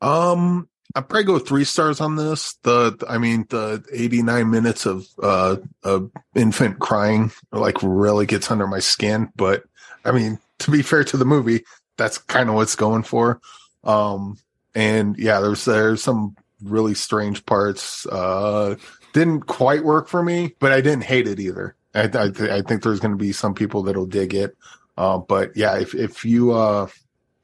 Um, 0.00 0.68
I 0.94 1.00
probably 1.00 1.24
go 1.24 1.38
three 1.38 1.64
stars 1.64 2.00
on 2.00 2.16
this. 2.16 2.54
The 2.62 2.96
I 3.08 3.18
mean 3.18 3.46
the 3.48 3.84
89 3.92 4.50
minutes 4.50 4.86
of 4.86 5.06
uh 5.22 5.56
of 5.82 6.10
infant 6.34 6.78
crying 6.78 7.32
like 7.52 7.76
really 7.82 8.26
gets 8.26 8.50
under 8.50 8.66
my 8.66 8.78
skin. 8.78 9.30
But 9.36 9.64
I 10.04 10.12
mean, 10.12 10.38
to 10.60 10.70
be 10.70 10.82
fair 10.82 11.04
to 11.04 11.16
the 11.16 11.24
movie, 11.24 11.64
that's 11.96 12.18
kind 12.18 12.48
of 12.48 12.54
what's 12.54 12.76
going 12.76 13.02
for. 13.02 13.40
Um, 13.82 14.38
and 14.74 15.16
yeah, 15.18 15.40
there's 15.40 15.64
there's 15.64 16.02
some 16.02 16.36
really 16.62 16.94
strange 16.94 17.44
parts. 17.46 18.06
Uh, 18.06 18.76
didn't 19.12 19.42
quite 19.42 19.84
work 19.84 20.08
for 20.08 20.22
me, 20.22 20.54
but 20.58 20.72
I 20.72 20.80
didn't 20.80 21.04
hate 21.04 21.28
it 21.28 21.40
either. 21.40 21.76
I 21.94 22.02
I, 22.02 22.56
I 22.56 22.62
think 22.62 22.82
there's 22.82 23.00
going 23.00 23.12
to 23.12 23.18
be 23.18 23.32
some 23.32 23.54
people 23.54 23.82
that'll 23.82 24.06
dig 24.06 24.34
it. 24.34 24.56
Uh, 24.96 25.18
but 25.18 25.56
yeah, 25.56 25.76
if 25.78 25.94
if 25.94 26.24
you 26.24 26.52
uh, 26.52 26.88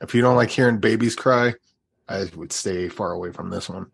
if 0.01 0.15
you 0.15 0.23
don't 0.23 0.37
like 0.37 0.51
hearing 0.51 0.79
babies 0.79 1.17
cry, 1.17 1.55
I 2.11 2.27
would 2.35 2.53
stay 2.53 2.89
far 2.89 3.13
away 3.13 3.31
from 3.31 3.51
this 3.51 3.69
one. 3.69 3.87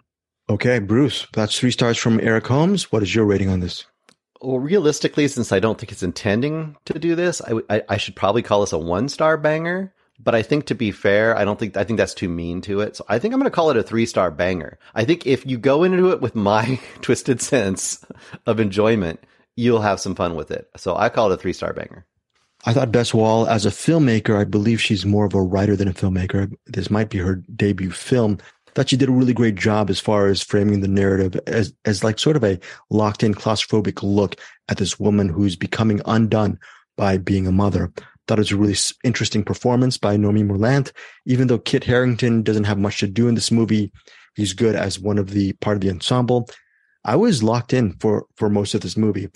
Okay, 0.48 0.78
Bruce, 0.78 1.26
that's 1.32 1.58
three 1.58 1.70
stars 1.70 1.98
from 1.98 2.20
Eric 2.20 2.46
Holmes. 2.46 2.90
What 2.90 3.02
is 3.02 3.14
your 3.14 3.24
rating 3.24 3.48
on 3.48 3.60
this? 3.60 3.84
Well, 4.40 4.58
realistically, 4.58 5.28
since 5.28 5.52
I 5.52 5.60
don't 5.60 5.78
think 5.78 5.92
it's 5.92 6.02
intending 6.02 6.76
to 6.84 6.98
do 6.98 7.14
this, 7.14 7.42
I, 7.42 7.60
I, 7.68 7.82
I 7.88 7.96
should 7.96 8.16
probably 8.16 8.42
call 8.42 8.60
this 8.60 8.72
a 8.72 8.78
one 8.78 9.08
star 9.08 9.36
banger. 9.36 9.92
But 10.18 10.34
I 10.34 10.42
think 10.42 10.66
to 10.66 10.74
be 10.74 10.92
fair, 10.92 11.36
I 11.36 11.44
don't 11.44 11.58
think 11.58 11.76
I 11.76 11.84
think 11.84 11.98
that's 11.98 12.14
too 12.14 12.28
mean 12.28 12.62
to 12.62 12.80
it. 12.80 12.96
So 12.96 13.04
I 13.08 13.18
think 13.18 13.34
I'm 13.34 13.40
going 13.40 13.50
to 13.50 13.54
call 13.54 13.70
it 13.70 13.76
a 13.76 13.82
three 13.82 14.06
star 14.06 14.30
banger. 14.30 14.78
I 14.94 15.04
think 15.04 15.26
if 15.26 15.44
you 15.44 15.58
go 15.58 15.84
into 15.84 16.10
it 16.10 16.22
with 16.22 16.34
my 16.34 16.80
twisted 17.02 17.42
sense 17.42 18.04
of 18.46 18.58
enjoyment, 18.58 19.20
you'll 19.56 19.82
have 19.82 20.00
some 20.00 20.14
fun 20.14 20.34
with 20.34 20.50
it. 20.50 20.70
So 20.76 20.96
I 20.96 21.10
call 21.10 21.30
it 21.30 21.34
a 21.34 21.38
three 21.38 21.52
star 21.52 21.74
banger. 21.74 22.06
I 22.68 22.72
thought 22.72 22.90
Bess 22.90 23.14
Wohl, 23.14 23.46
as 23.46 23.64
a 23.64 23.70
filmmaker, 23.70 24.36
I 24.36 24.42
believe 24.42 24.82
she's 24.82 25.06
more 25.06 25.24
of 25.24 25.34
a 25.34 25.40
writer 25.40 25.76
than 25.76 25.86
a 25.86 25.92
filmmaker. 25.92 26.52
This 26.66 26.90
might 26.90 27.10
be 27.10 27.18
her 27.18 27.36
debut 27.54 27.92
film. 27.92 28.38
Thought 28.74 28.88
she 28.88 28.96
did 28.96 29.08
a 29.08 29.12
really 29.12 29.32
great 29.32 29.54
job 29.54 29.88
as 29.88 30.00
far 30.00 30.26
as 30.26 30.42
framing 30.42 30.80
the 30.80 30.88
narrative 30.88 31.40
as, 31.46 31.72
as 31.84 32.02
like 32.02 32.18
sort 32.18 32.34
of 32.34 32.42
a 32.42 32.58
locked 32.90 33.22
in 33.22 33.34
claustrophobic 33.34 34.02
look 34.02 34.34
at 34.68 34.78
this 34.78 34.98
woman 34.98 35.28
who's 35.28 35.54
becoming 35.54 36.02
undone 36.06 36.58
by 36.96 37.18
being 37.18 37.46
a 37.46 37.52
mother. 37.52 37.92
Thought 38.26 38.38
it 38.38 38.40
was 38.40 38.52
a 38.52 38.56
really 38.56 38.76
interesting 39.04 39.44
performance 39.44 39.96
by 39.96 40.16
Noémie 40.16 40.44
Merlant. 40.44 40.90
Even 41.24 41.46
though 41.46 41.60
Kit 41.60 41.84
Harington 41.84 42.42
doesn't 42.42 42.64
have 42.64 42.78
much 42.78 42.98
to 42.98 43.06
do 43.06 43.28
in 43.28 43.36
this 43.36 43.52
movie, 43.52 43.92
he's 44.34 44.52
good 44.52 44.74
as 44.74 44.98
one 44.98 45.18
of 45.18 45.30
the 45.30 45.52
part 45.54 45.76
of 45.76 45.82
the 45.82 45.90
ensemble. 45.90 46.48
I 47.04 47.14
was 47.14 47.44
locked 47.44 47.72
in 47.72 47.92
for 48.00 48.26
for 48.34 48.50
most 48.50 48.74
of 48.74 48.80
this 48.80 48.96
movie. 48.96 49.28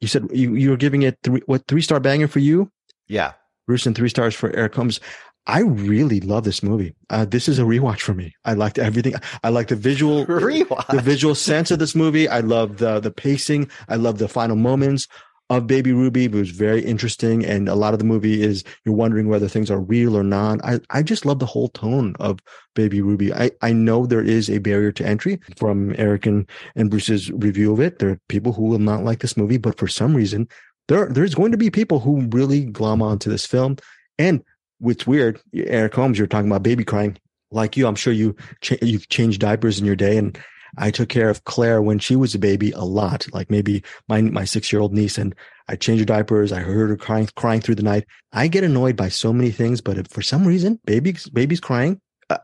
You 0.00 0.08
said 0.08 0.28
you, 0.32 0.54
you 0.54 0.68
were 0.68 0.76
giving 0.76 1.02
it 1.02 1.18
three 1.22 1.40
what 1.46 1.66
three 1.66 1.80
star 1.80 1.98
banger 1.98 2.28
for 2.28 2.40
you? 2.40 2.70
Yeah. 3.08 3.32
Bruce 3.66 3.86
and 3.86 3.96
three 3.96 4.08
stars 4.08 4.34
for 4.34 4.54
Eric 4.54 4.74
Holmes. 4.74 5.00
I 5.46 5.60
really 5.60 6.20
love 6.20 6.44
this 6.44 6.62
movie. 6.62 6.94
Uh, 7.10 7.26
this 7.26 7.48
is 7.48 7.58
a 7.58 7.62
rewatch 7.62 8.00
for 8.00 8.14
me. 8.14 8.34
I 8.44 8.54
liked 8.54 8.78
everything. 8.78 9.14
I 9.42 9.50
like 9.50 9.68
the 9.68 9.76
visual, 9.76 10.24
rewatch. 10.26 10.86
the 10.88 11.02
visual 11.02 11.34
sense 11.34 11.70
of 11.70 11.78
this 11.78 11.94
movie. 11.94 12.28
I 12.28 12.40
love 12.40 12.78
the 12.78 13.00
the 13.00 13.10
pacing. 13.10 13.70
I 13.88 13.96
love 13.96 14.18
the 14.18 14.28
final 14.28 14.56
moments 14.56 15.06
of 15.50 15.66
Baby 15.66 15.92
Ruby. 15.92 16.24
It 16.24 16.32
was 16.32 16.50
very 16.50 16.82
interesting, 16.82 17.44
and 17.44 17.68
a 17.68 17.74
lot 17.74 17.92
of 17.92 17.98
the 17.98 18.06
movie 18.06 18.42
is 18.42 18.64
you're 18.84 18.94
wondering 18.94 19.28
whether 19.28 19.46
things 19.46 19.70
are 19.70 19.80
real 19.80 20.16
or 20.16 20.24
not. 20.24 20.64
I 20.64 20.80
I 20.88 21.02
just 21.02 21.26
love 21.26 21.40
the 21.40 21.46
whole 21.46 21.68
tone 21.68 22.14
of 22.20 22.40
Baby 22.74 23.02
Ruby. 23.02 23.32
I 23.34 23.50
I 23.60 23.74
know 23.74 24.06
there 24.06 24.24
is 24.24 24.48
a 24.48 24.58
barrier 24.58 24.92
to 24.92 25.06
entry 25.06 25.40
from 25.58 25.94
Eric 25.98 26.24
and, 26.24 26.48
and 26.74 26.88
Bruce's 26.88 27.30
review 27.30 27.70
of 27.72 27.80
it. 27.80 27.98
There 27.98 28.10
are 28.10 28.20
people 28.30 28.54
who 28.54 28.64
will 28.64 28.78
not 28.78 29.04
like 29.04 29.18
this 29.20 29.36
movie, 29.36 29.58
but 29.58 29.78
for 29.78 29.88
some 29.88 30.16
reason 30.16 30.48
there 30.88 31.06
there's 31.08 31.34
going 31.34 31.52
to 31.52 31.58
be 31.58 31.70
people 31.70 32.00
who 32.00 32.26
really 32.28 32.64
glom 32.64 33.02
onto 33.02 33.30
this 33.30 33.46
film. 33.46 33.76
And 34.18 34.42
what's 34.78 35.06
weird, 35.06 35.40
Eric 35.54 35.94
Holmes, 35.94 36.18
you're 36.18 36.26
talking 36.26 36.50
about 36.50 36.62
baby 36.62 36.84
crying. 36.84 37.16
Like 37.50 37.76
you, 37.76 37.86
I'm 37.86 37.94
sure 37.94 38.12
you 38.12 38.36
ch- 38.60 38.82
you've 38.82 39.08
changed 39.08 39.40
diapers 39.40 39.78
in 39.78 39.84
your 39.84 39.96
day, 39.96 40.16
and 40.16 40.38
I 40.76 40.90
took 40.90 41.08
care 41.08 41.30
of 41.30 41.44
Claire 41.44 41.82
when 41.82 41.98
she 41.98 42.16
was 42.16 42.34
a 42.34 42.38
baby 42.38 42.72
a 42.72 42.84
lot. 42.84 43.26
Like 43.32 43.50
maybe 43.50 43.82
my 44.08 44.20
my 44.22 44.44
six 44.44 44.72
year 44.72 44.82
old 44.82 44.92
niece, 44.92 45.18
and 45.18 45.34
I 45.68 45.76
changed 45.76 46.00
her 46.00 46.06
diapers. 46.06 46.52
I 46.52 46.60
heard 46.60 46.90
her 46.90 46.96
crying 46.96 47.28
crying 47.36 47.60
through 47.60 47.76
the 47.76 47.82
night. 47.82 48.06
I 48.32 48.48
get 48.48 48.64
annoyed 48.64 48.96
by 48.96 49.08
so 49.08 49.32
many 49.32 49.50
things, 49.50 49.80
but 49.80 49.98
if 49.98 50.08
for 50.08 50.22
some 50.22 50.46
reason 50.46 50.80
babies 50.84 51.28
babies 51.28 51.60
crying, 51.60 52.00
uh, 52.30 52.38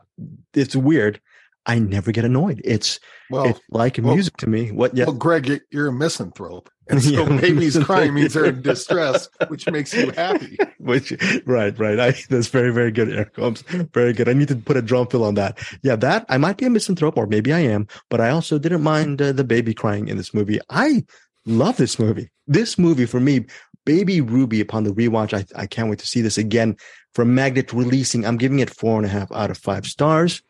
it's 0.53 0.75
weird. 0.75 1.19
I 1.65 1.77
never 1.77 2.11
get 2.11 2.25
annoyed. 2.25 2.61
It's 2.63 2.99
well, 3.29 3.45
it's 3.45 3.59
like 3.69 3.99
well, 4.01 4.13
music 4.13 4.37
to 4.37 4.47
me. 4.47 4.71
What? 4.71 4.95
Yeah. 4.95 5.05
Well, 5.05 5.15
Greg, 5.15 5.61
you're 5.71 5.87
a 5.87 5.93
misanthrope, 5.93 6.69
and 6.91 7.01
so 7.01 7.09
yeah, 7.27 7.39
babies 7.39 7.77
crying 7.83 8.13
means 8.13 8.33
they're 8.33 8.45
in 8.45 8.61
distress, 8.61 9.29
which 9.47 9.69
makes 9.69 9.93
you 9.93 10.11
happy. 10.11 10.57
which, 10.77 11.13
right, 11.45 11.77
right. 11.79 11.99
I, 11.99 12.11
that's 12.29 12.47
very, 12.47 12.71
very 12.71 12.91
good, 12.91 13.09
Eric 13.11 13.35
Holmes. 13.35 13.61
Very 13.93 14.13
good. 14.13 14.27
I 14.27 14.33
need 14.33 14.49
to 14.49 14.55
put 14.55 14.77
a 14.77 14.81
drum 14.81 15.07
fill 15.07 15.23
on 15.23 15.35
that. 15.35 15.57
Yeah, 15.83 15.95
that 15.97 16.25
I 16.29 16.37
might 16.37 16.57
be 16.57 16.65
a 16.65 16.69
misanthrope, 16.69 17.17
or 17.17 17.27
maybe 17.27 17.53
I 17.53 17.59
am, 17.59 17.87
but 18.09 18.21
I 18.21 18.29
also 18.29 18.59
didn't 18.59 18.83
mind 18.83 19.21
uh, 19.21 19.31
the 19.31 19.43
baby 19.43 19.73
crying 19.73 20.07
in 20.07 20.17
this 20.17 20.33
movie. 20.33 20.59
I 20.69 21.05
love 21.45 21.77
this 21.77 21.97
movie. 21.97 22.29
This 22.47 22.77
movie 22.77 23.05
for 23.05 23.19
me, 23.19 23.45
Baby 23.85 24.21
Ruby. 24.21 24.61
Upon 24.61 24.83
the 24.83 24.93
rewatch, 24.93 25.33
I, 25.33 25.45
I 25.59 25.67
can't 25.67 25.89
wait 25.89 25.99
to 25.99 26.07
see 26.07 26.21
this 26.21 26.37
again. 26.37 26.77
From 27.13 27.35
Magnet 27.35 27.73
releasing, 27.73 28.25
I'm 28.25 28.37
giving 28.37 28.59
it 28.59 28.69
four 28.69 28.97
and 28.97 29.05
a 29.05 29.09
half 29.09 29.31
out 29.31 29.51
of 29.51 29.57
five 29.57 29.85
stars. 29.85 30.41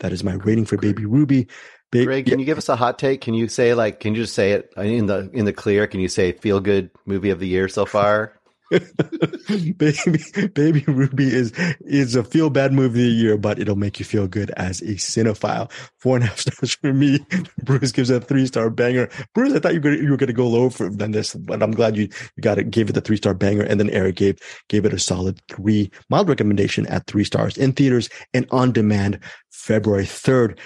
That 0.00 0.12
is 0.12 0.24
my 0.24 0.34
rating 0.34 0.64
for 0.64 0.76
Baby 0.76 1.04
Ruby. 1.04 1.48
Ba- 1.92 2.04
Greg, 2.04 2.24
can 2.24 2.34
yeah. 2.34 2.38
you 2.40 2.46
give 2.46 2.58
us 2.58 2.68
a 2.68 2.76
hot 2.76 2.98
take? 2.98 3.20
Can 3.20 3.34
you 3.34 3.48
say 3.48 3.74
like, 3.74 4.00
can 4.00 4.14
you 4.14 4.22
just 4.22 4.34
say 4.34 4.52
it 4.52 4.72
in 4.76 5.06
the 5.06 5.30
in 5.32 5.44
the 5.44 5.52
clear? 5.52 5.86
Can 5.86 6.00
you 6.00 6.08
say 6.08 6.32
feel 6.32 6.60
good 6.60 6.90
movie 7.04 7.30
of 7.30 7.40
the 7.40 7.48
year 7.48 7.68
so 7.68 7.84
far? 7.84 8.34
baby 9.78 10.22
baby 10.54 10.84
ruby 10.86 11.26
is 11.26 11.50
is 11.80 12.14
a 12.14 12.22
feel 12.22 12.50
bad 12.50 12.72
movie 12.72 12.86
of 12.86 12.94
the 12.94 13.10
year 13.10 13.36
but 13.36 13.58
it'll 13.58 13.74
make 13.74 13.98
you 13.98 14.04
feel 14.04 14.28
good 14.28 14.50
as 14.52 14.80
a 14.82 14.94
cinephile 14.94 15.68
four 15.98 16.14
and 16.14 16.24
a 16.24 16.28
half 16.28 16.38
stars 16.38 16.74
for 16.74 16.92
me 16.92 17.18
bruce 17.64 17.90
gives 17.90 18.10
a 18.10 18.20
three 18.20 18.46
star 18.46 18.70
banger 18.70 19.08
bruce 19.34 19.52
i 19.52 19.58
thought 19.58 19.74
you 19.74 19.80
were, 19.80 19.92
you 19.92 20.08
were 20.08 20.16
going 20.16 20.28
to 20.28 20.32
go 20.32 20.46
lower 20.46 20.70
for, 20.70 20.88
than 20.88 21.10
this 21.10 21.34
but 21.34 21.64
i'm 21.64 21.72
glad 21.72 21.96
you, 21.96 22.04
you 22.36 22.42
got 22.42 22.58
it 22.58 22.70
gave 22.70 22.88
it 22.88 22.92
the 22.92 23.00
three 23.00 23.16
star 23.16 23.34
banger 23.34 23.64
and 23.64 23.80
then 23.80 23.90
eric 23.90 24.14
gave 24.14 24.38
gave 24.68 24.84
it 24.84 24.94
a 24.94 25.00
solid 25.00 25.40
three 25.48 25.90
mild 26.08 26.28
recommendation 26.28 26.86
at 26.86 27.08
three 27.08 27.24
stars 27.24 27.58
in 27.58 27.72
theaters 27.72 28.08
and 28.32 28.46
on 28.52 28.70
demand 28.70 29.18
february 29.50 30.04
3rd 30.04 30.56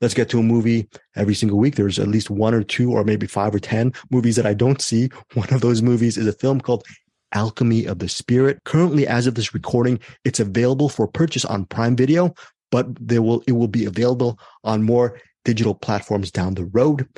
let's 0.00 0.14
get 0.14 0.28
to 0.30 0.38
a 0.38 0.42
movie 0.42 0.88
every 1.14 1.34
single 1.34 1.58
week. 1.58 1.76
There's 1.76 1.98
at 1.98 2.08
least 2.08 2.30
one 2.30 2.54
or 2.54 2.62
two 2.62 2.92
or 2.92 3.04
maybe 3.04 3.26
five 3.26 3.54
or 3.54 3.58
10 3.58 3.92
movies 4.10 4.36
that 4.36 4.46
I 4.46 4.54
don't 4.54 4.80
see. 4.80 5.10
One 5.34 5.52
of 5.52 5.60
those 5.60 5.82
movies 5.82 6.16
is 6.16 6.26
a 6.26 6.32
film 6.32 6.60
called 6.60 6.84
Alchemy 7.32 7.86
of 7.86 7.98
the 7.98 8.08
Spirit. 8.08 8.58
Currently, 8.64 9.06
as 9.06 9.26
of 9.26 9.34
this 9.34 9.54
recording, 9.54 10.00
it's 10.24 10.40
available 10.40 10.88
for 10.88 11.06
purchase 11.06 11.44
on 11.44 11.66
Prime 11.66 11.96
Video, 11.96 12.34
but 12.70 12.86
there 13.00 13.22
will, 13.22 13.42
it 13.46 13.52
will 13.52 13.68
be 13.68 13.84
available 13.84 14.38
on 14.64 14.82
more 14.82 15.20
digital 15.44 15.74
platforms 15.74 16.30
down 16.30 16.54
the 16.54 16.66
road. 16.66 17.08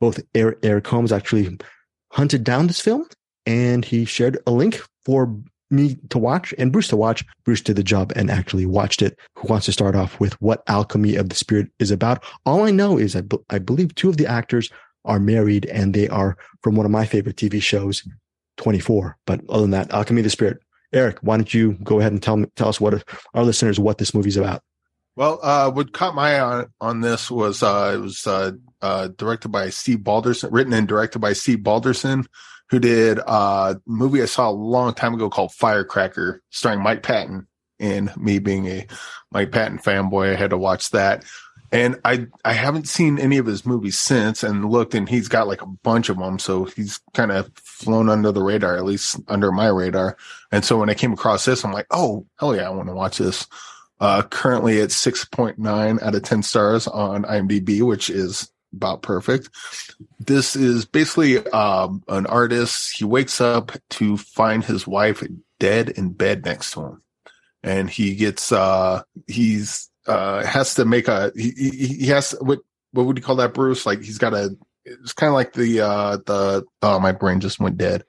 Both 0.00 0.20
Eric, 0.34 0.86
Holmes 0.86 1.12
actually 1.12 1.58
hunted 2.12 2.44
down 2.44 2.66
this 2.66 2.80
film 2.80 3.06
and 3.46 3.84
he 3.84 4.04
shared 4.04 4.38
a 4.46 4.50
link 4.50 4.80
for 5.04 5.34
me 5.70 5.96
to 6.10 6.18
watch 6.18 6.54
and 6.58 6.72
Bruce 6.72 6.88
to 6.88 6.96
watch. 6.96 7.24
Bruce 7.44 7.60
did 7.60 7.76
the 7.76 7.82
job 7.82 8.12
and 8.16 8.30
actually 8.30 8.66
watched 8.66 9.02
it. 9.02 9.18
Who 9.36 9.48
wants 9.48 9.66
to 9.66 9.72
start 9.72 9.94
off 9.94 10.18
with 10.20 10.40
what 10.40 10.62
Alchemy 10.66 11.16
of 11.16 11.28
the 11.28 11.34
Spirit 11.34 11.68
is 11.78 11.90
about? 11.90 12.24
All 12.46 12.64
I 12.64 12.70
know 12.70 12.98
is 12.98 13.16
I, 13.16 13.22
I 13.50 13.58
believe 13.58 13.94
two 13.94 14.08
of 14.08 14.16
the 14.16 14.26
actors 14.26 14.70
are 15.04 15.20
married 15.20 15.66
and 15.66 15.94
they 15.94 16.08
are 16.08 16.36
from 16.62 16.76
one 16.76 16.86
of 16.86 16.92
my 16.92 17.06
favorite 17.06 17.36
TV 17.36 17.62
shows, 17.62 18.06
24. 18.58 19.16
But 19.26 19.40
other 19.48 19.62
than 19.62 19.70
that, 19.72 19.92
Alchemy 19.92 20.20
of 20.20 20.24
the 20.24 20.30
Spirit. 20.30 20.58
Eric, 20.92 21.18
why 21.20 21.36
don't 21.36 21.52
you 21.52 21.74
go 21.82 22.00
ahead 22.00 22.12
and 22.12 22.22
tell 22.22 22.38
me, 22.38 22.46
tell 22.56 22.68
us 22.68 22.80
what 22.80 23.04
our 23.34 23.44
listeners 23.44 23.78
what 23.78 23.98
this 23.98 24.14
movie's 24.14 24.38
about? 24.38 24.62
Well, 25.16 25.40
uh, 25.42 25.70
what 25.70 25.92
caught 25.92 26.14
my 26.14 26.36
eye 26.36 26.40
on, 26.40 26.66
on 26.80 27.00
this 27.00 27.30
was 27.30 27.62
uh, 27.62 27.92
it 27.94 27.98
was 27.98 28.26
uh, 28.26 28.52
uh 28.80 29.08
directed 29.08 29.48
by 29.48 29.70
Steve 29.70 29.98
Balderson, 29.98 30.50
written 30.52 30.72
and 30.72 30.86
directed 30.86 31.18
by 31.18 31.32
Steve 31.32 31.58
Balderson, 31.58 32.24
who 32.70 32.78
did 32.78 33.18
a 33.18 33.80
movie 33.86 34.22
I 34.22 34.26
saw 34.26 34.50
a 34.50 34.52
long 34.52 34.94
time 34.94 35.14
ago 35.14 35.30
called 35.30 35.52
Firecracker, 35.52 36.42
starring 36.50 36.82
Mike 36.82 37.02
Patton. 37.02 37.46
And 37.80 38.14
me 38.16 38.40
being 38.40 38.66
a 38.66 38.86
Mike 39.30 39.52
Patton 39.52 39.78
fanboy, 39.78 40.32
I 40.32 40.36
had 40.36 40.50
to 40.50 40.58
watch 40.58 40.90
that. 40.90 41.24
And 41.70 42.00
I 42.04 42.26
I 42.44 42.54
haven't 42.54 42.88
seen 42.88 43.18
any 43.18 43.38
of 43.38 43.46
his 43.46 43.64
movies 43.64 43.98
since, 43.98 44.42
and 44.42 44.68
looked, 44.68 44.94
and 44.94 45.08
he's 45.08 45.28
got 45.28 45.46
like 45.46 45.62
a 45.62 45.66
bunch 45.66 46.08
of 46.08 46.16
them. 46.16 46.38
So 46.38 46.64
he's 46.64 46.98
kind 47.14 47.30
of 47.30 47.52
flown 47.54 48.08
under 48.08 48.32
the 48.32 48.42
radar, 48.42 48.76
at 48.76 48.84
least 48.84 49.20
under 49.28 49.52
my 49.52 49.68
radar. 49.68 50.16
And 50.50 50.64
so 50.64 50.78
when 50.78 50.90
I 50.90 50.94
came 50.94 51.12
across 51.12 51.44
this, 51.44 51.64
I'm 51.64 51.72
like, 51.72 51.86
oh 51.90 52.26
hell 52.40 52.56
yeah, 52.56 52.66
I 52.66 52.70
want 52.70 52.88
to 52.88 52.94
watch 52.94 53.18
this. 53.18 53.46
Uh, 54.00 54.22
currently 54.22 54.78
it's 54.78 55.04
6.9 55.04 56.02
out 56.02 56.14
of 56.14 56.22
10 56.22 56.42
stars 56.42 56.86
on 56.86 57.24
IMDb, 57.24 57.82
which 57.82 58.10
is 58.10 58.50
about 58.72 59.02
perfect. 59.02 59.48
This 60.18 60.56
is 60.56 60.84
basically 60.84 61.38
um, 61.48 62.02
an 62.08 62.26
artist. 62.26 62.96
He 62.96 63.04
wakes 63.04 63.40
up 63.40 63.72
to 63.90 64.16
find 64.16 64.64
his 64.64 64.86
wife 64.86 65.22
dead 65.58 65.90
in 65.90 66.12
bed 66.12 66.44
next 66.44 66.72
to 66.72 66.80
him, 66.82 67.02
and 67.62 67.90
he 67.90 68.14
gets 68.14 68.52
uh, 68.52 69.02
he's 69.26 69.90
uh, 70.06 70.44
has 70.44 70.74
to 70.74 70.84
make 70.84 71.08
a 71.08 71.32
he, 71.36 71.50
he 71.70 72.06
has 72.06 72.32
what 72.40 72.60
what 72.92 73.06
would 73.06 73.16
you 73.16 73.22
call 73.22 73.36
that, 73.36 73.54
Bruce? 73.54 73.86
Like 73.86 74.02
he's 74.02 74.18
got 74.18 74.34
a 74.34 74.56
it's 74.84 75.12
kind 75.12 75.28
of 75.28 75.34
like 75.34 75.52
the 75.52 75.80
uh, 75.80 76.16
the 76.26 76.64
oh 76.82 76.98
my 77.00 77.12
brain 77.12 77.40
just 77.40 77.60
went 77.60 77.76
dead. 77.76 78.04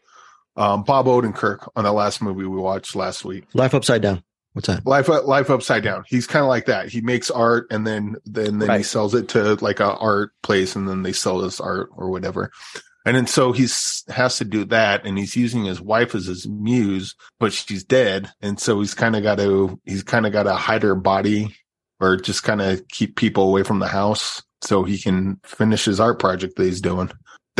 Um, 0.56 0.84
Bob 0.84 1.06
Odenkirk 1.06 1.70
on 1.76 1.86
the 1.86 1.94
last 1.94 2.22
movie 2.22 2.46
we 2.46 2.58
watched 2.58 2.96
last 2.96 3.24
week. 3.24 3.46
Life 3.54 3.74
Upside 3.74 4.02
Down. 4.02 4.24
What's 4.54 4.68
that? 4.68 4.86
Life 4.86 5.08
Life 5.08 5.50
Upside 5.50 5.84
Down. 5.84 6.04
He's 6.08 6.28
kind 6.28 6.44
of 6.44 6.50
like 6.50 6.66
that. 6.66 6.90
He 6.90 7.02
makes 7.02 7.30
art 7.30 7.68
and 7.72 7.86
then 7.86 8.16
then 8.26 8.60
then 8.60 8.70
right. 8.70 8.78
he 8.78 8.84
sells 8.84 9.14
it 9.14 9.30
to 9.30 9.56
like 9.56 9.80
a 9.80 9.96
art 9.96 10.32
place 10.42 10.76
and 10.76 10.88
then 10.88 11.04
they 11.04 11.14
sell 11.14 11.40
this 11.40 11.60
art 11.60 11.90
or 11.96 12.10
whatever. 12.10 12.52
And 13.06 13.16
then 13.16 13.28
so 13.28 13.52
he's 13.54 14.04
has 14.10 14.38
to 14.38 14.46
do 14.46 14.66
that, 14.66 15.06
and 15.06 15.18
he's 15.18 15.36
using 15.36 15.64
his 15.64 15.80
wife 15.80 16.14
as 16.14 16.26
his 16.26 16.48
muse, 16.48 17.16
but 17.40 17.54
she's 17.54 17.84
dead, 17.84 18.30
and 18.42 18.60
so 18.60 18.80
he's 18.80 18.94
kind 18.94 19.16
of 19.16 19.24
got 19.24 19.38
to 19.38 19.80
he's 19.86 20.04
kind 20.04 20.26
of 20.26 20.34
got 20.34 20.44
to 20.44 20.54
hide 20.54 20.84
her 20.84 20.96
body, 20.96 21.56
or 22.00 22.18
just 22.18 22.44
kind 22.44 22.62
of 22.62 22.88
keep 22.90 23.16
people 23.16 23.44
away 23.44 23.64
from 23.64 23.80
the 23.80 23.88
house 23.88 24.44
so 24.62 24.84
he 24.84 24.98
can 24.98 25.40
finish 25.44 25.86
his 25.86 26.00
art 26.00 26.20
project 26.20 26.58
that 26.58 26.66
he's 26.66 26.82
doing 26.82 27.10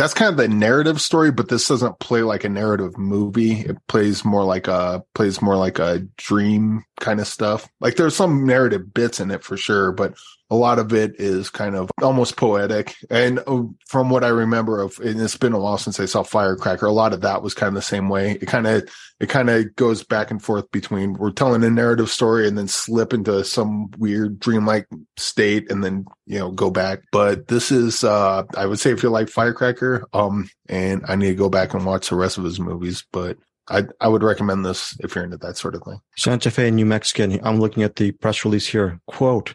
that's 0.00 0.14
kind 0.14 0.30
of 0.30 0.38
the 0.38 0.48
narrative 0.48 0.98
story, 0.98 1.30
but 1.30 1.50
this 1.50 1.68
doesn't 1.68 1.98
play 1.98 2.22
like 2.22 2.44
a 2.44 2.48
narrative 2.48 2.96
movie. 2.96 3.60
It 3.60 3.76
plays 3.86 4.24
more 4.24 4.44
like 4.44 4.66
a 4.66 5.04
plays 5.14 5.42
more 5.42 5.56
like 5.56 5.78
a 5.78 6.06
dream 6.16 6.84
kind 6.98 7.20
of 7.20 7.26
stuff. 7.26 7.68
Like 7.80 7.96
there's 7.96 8.16
some 8.16 8.46
narrative 8.46 8.94
bits 8.94 9.20
in 9.20 9.30
it 9.30 9.44
for 9.44 9.58
sure, 9.58 9.92
but 9.92 10.14
a 10.50 10.56
lot 10.56 10.78
of 10.80 10.92
it 10.92 11.14
is 11.18 11.48
kind 11.48 11.76
of 11.76 11.90
almost 12.02 12.36
poetic. 12.36 12.96
And 13.08 13.38
uh, 13.46 13.62
from 13.86 14.10
what 14.10 14.24
I 14.24 14.28
remember 14.28 14.80
of, 14.80 14.98
and 14.98 15.20
it's 15.20 15.36
been 15.36 15.52
a 15.52 15.58
while 15.58 15.78
since 15.78 16.00
I 16.00 16.06
saw 16.06 16.24
Firecracker, 16.24 16.86
a 16.86 16.92
lot 16.92 17.12
of 17.12 17.20
that 17.20 17.42
was 17.42 17.54
kind 17.54 17.68
of 17.68 17.74
the 17.74 17.82
same 17.82 18.08
way. 18.08 18.32
It 18.32 18.46
kind 18.46 18.66
of, 18.66 18.88
it 19.20 19.28
kind 19.28 19.48
of 19.48 19.74
goes 19.76 20.02
back 20.02 20.30
and 20.30 20.42
forth 20.42 20.70
between 20.72 21.12
we're 21.14 21.30
telling 21.30 21.62
a 21.62 21.70
narrative 21.70 22.10
story 22.10 22.48
and 22.48 22.58
then 22.58 22.68
slip 22.68 23.12
into 23.12 23.44
some 23.44 23.90
weird 23.98 24.40
dreamlike 24.40 24.86
state 25.16 25.70
and 25.70 25.84
then, 25.84 26.04
you 26.26 26.38
know, 26.38 26.50
go 26.50 26.70
back. 26.70 27.02
But 27.12 27.46
this 27.48 27.70
is, 27.70 28.02
uh, 28.02 28.42
I 28.56 28.66
would 28.66 28.80
say 28.80 28.90
if 28.90 29.02
you 29.02 29.10
like 29.10 29.28
Firecracker, 29.28 30.06
um, 30.12 30.50
and 30.68 31.04
I 31.06 31.14
need 31.14 31.28
to 31.28 31.34
go 31.34 31.48
back 31.48 31.74
and 31.74 31.86
watch 31.86 32.08
the 32.08 32.16
rest 32.16 32.38
of 32.38 32.44
his 32.44 32.58
movies, 32.58 33.04
but 33.12 33.38
I, 33.68 33.84
I 34.00 34.08
would 34.08 34.24
recommend 34.24 34.66
this 34.66 34.96
if 34.98 35.14
you're 35.14 35.22
into 35.22 35.36
that 35.38 35.56
sort 35.56 35.76
of 35.76 35.84
thing. 35.84 36.00
Santa 36.16 36.50
Fe, 36.50 36.72
New 36.72 36.86
Mexican. 36.86 37.38
I'm 37.44 37.60
looking 37.60 37.84
at 37.84 37.94
the 37.96 38.10
press 38.10 38.44
release 38.44 38.66
here. 38.66 39.00
Quote, 39.06 39.54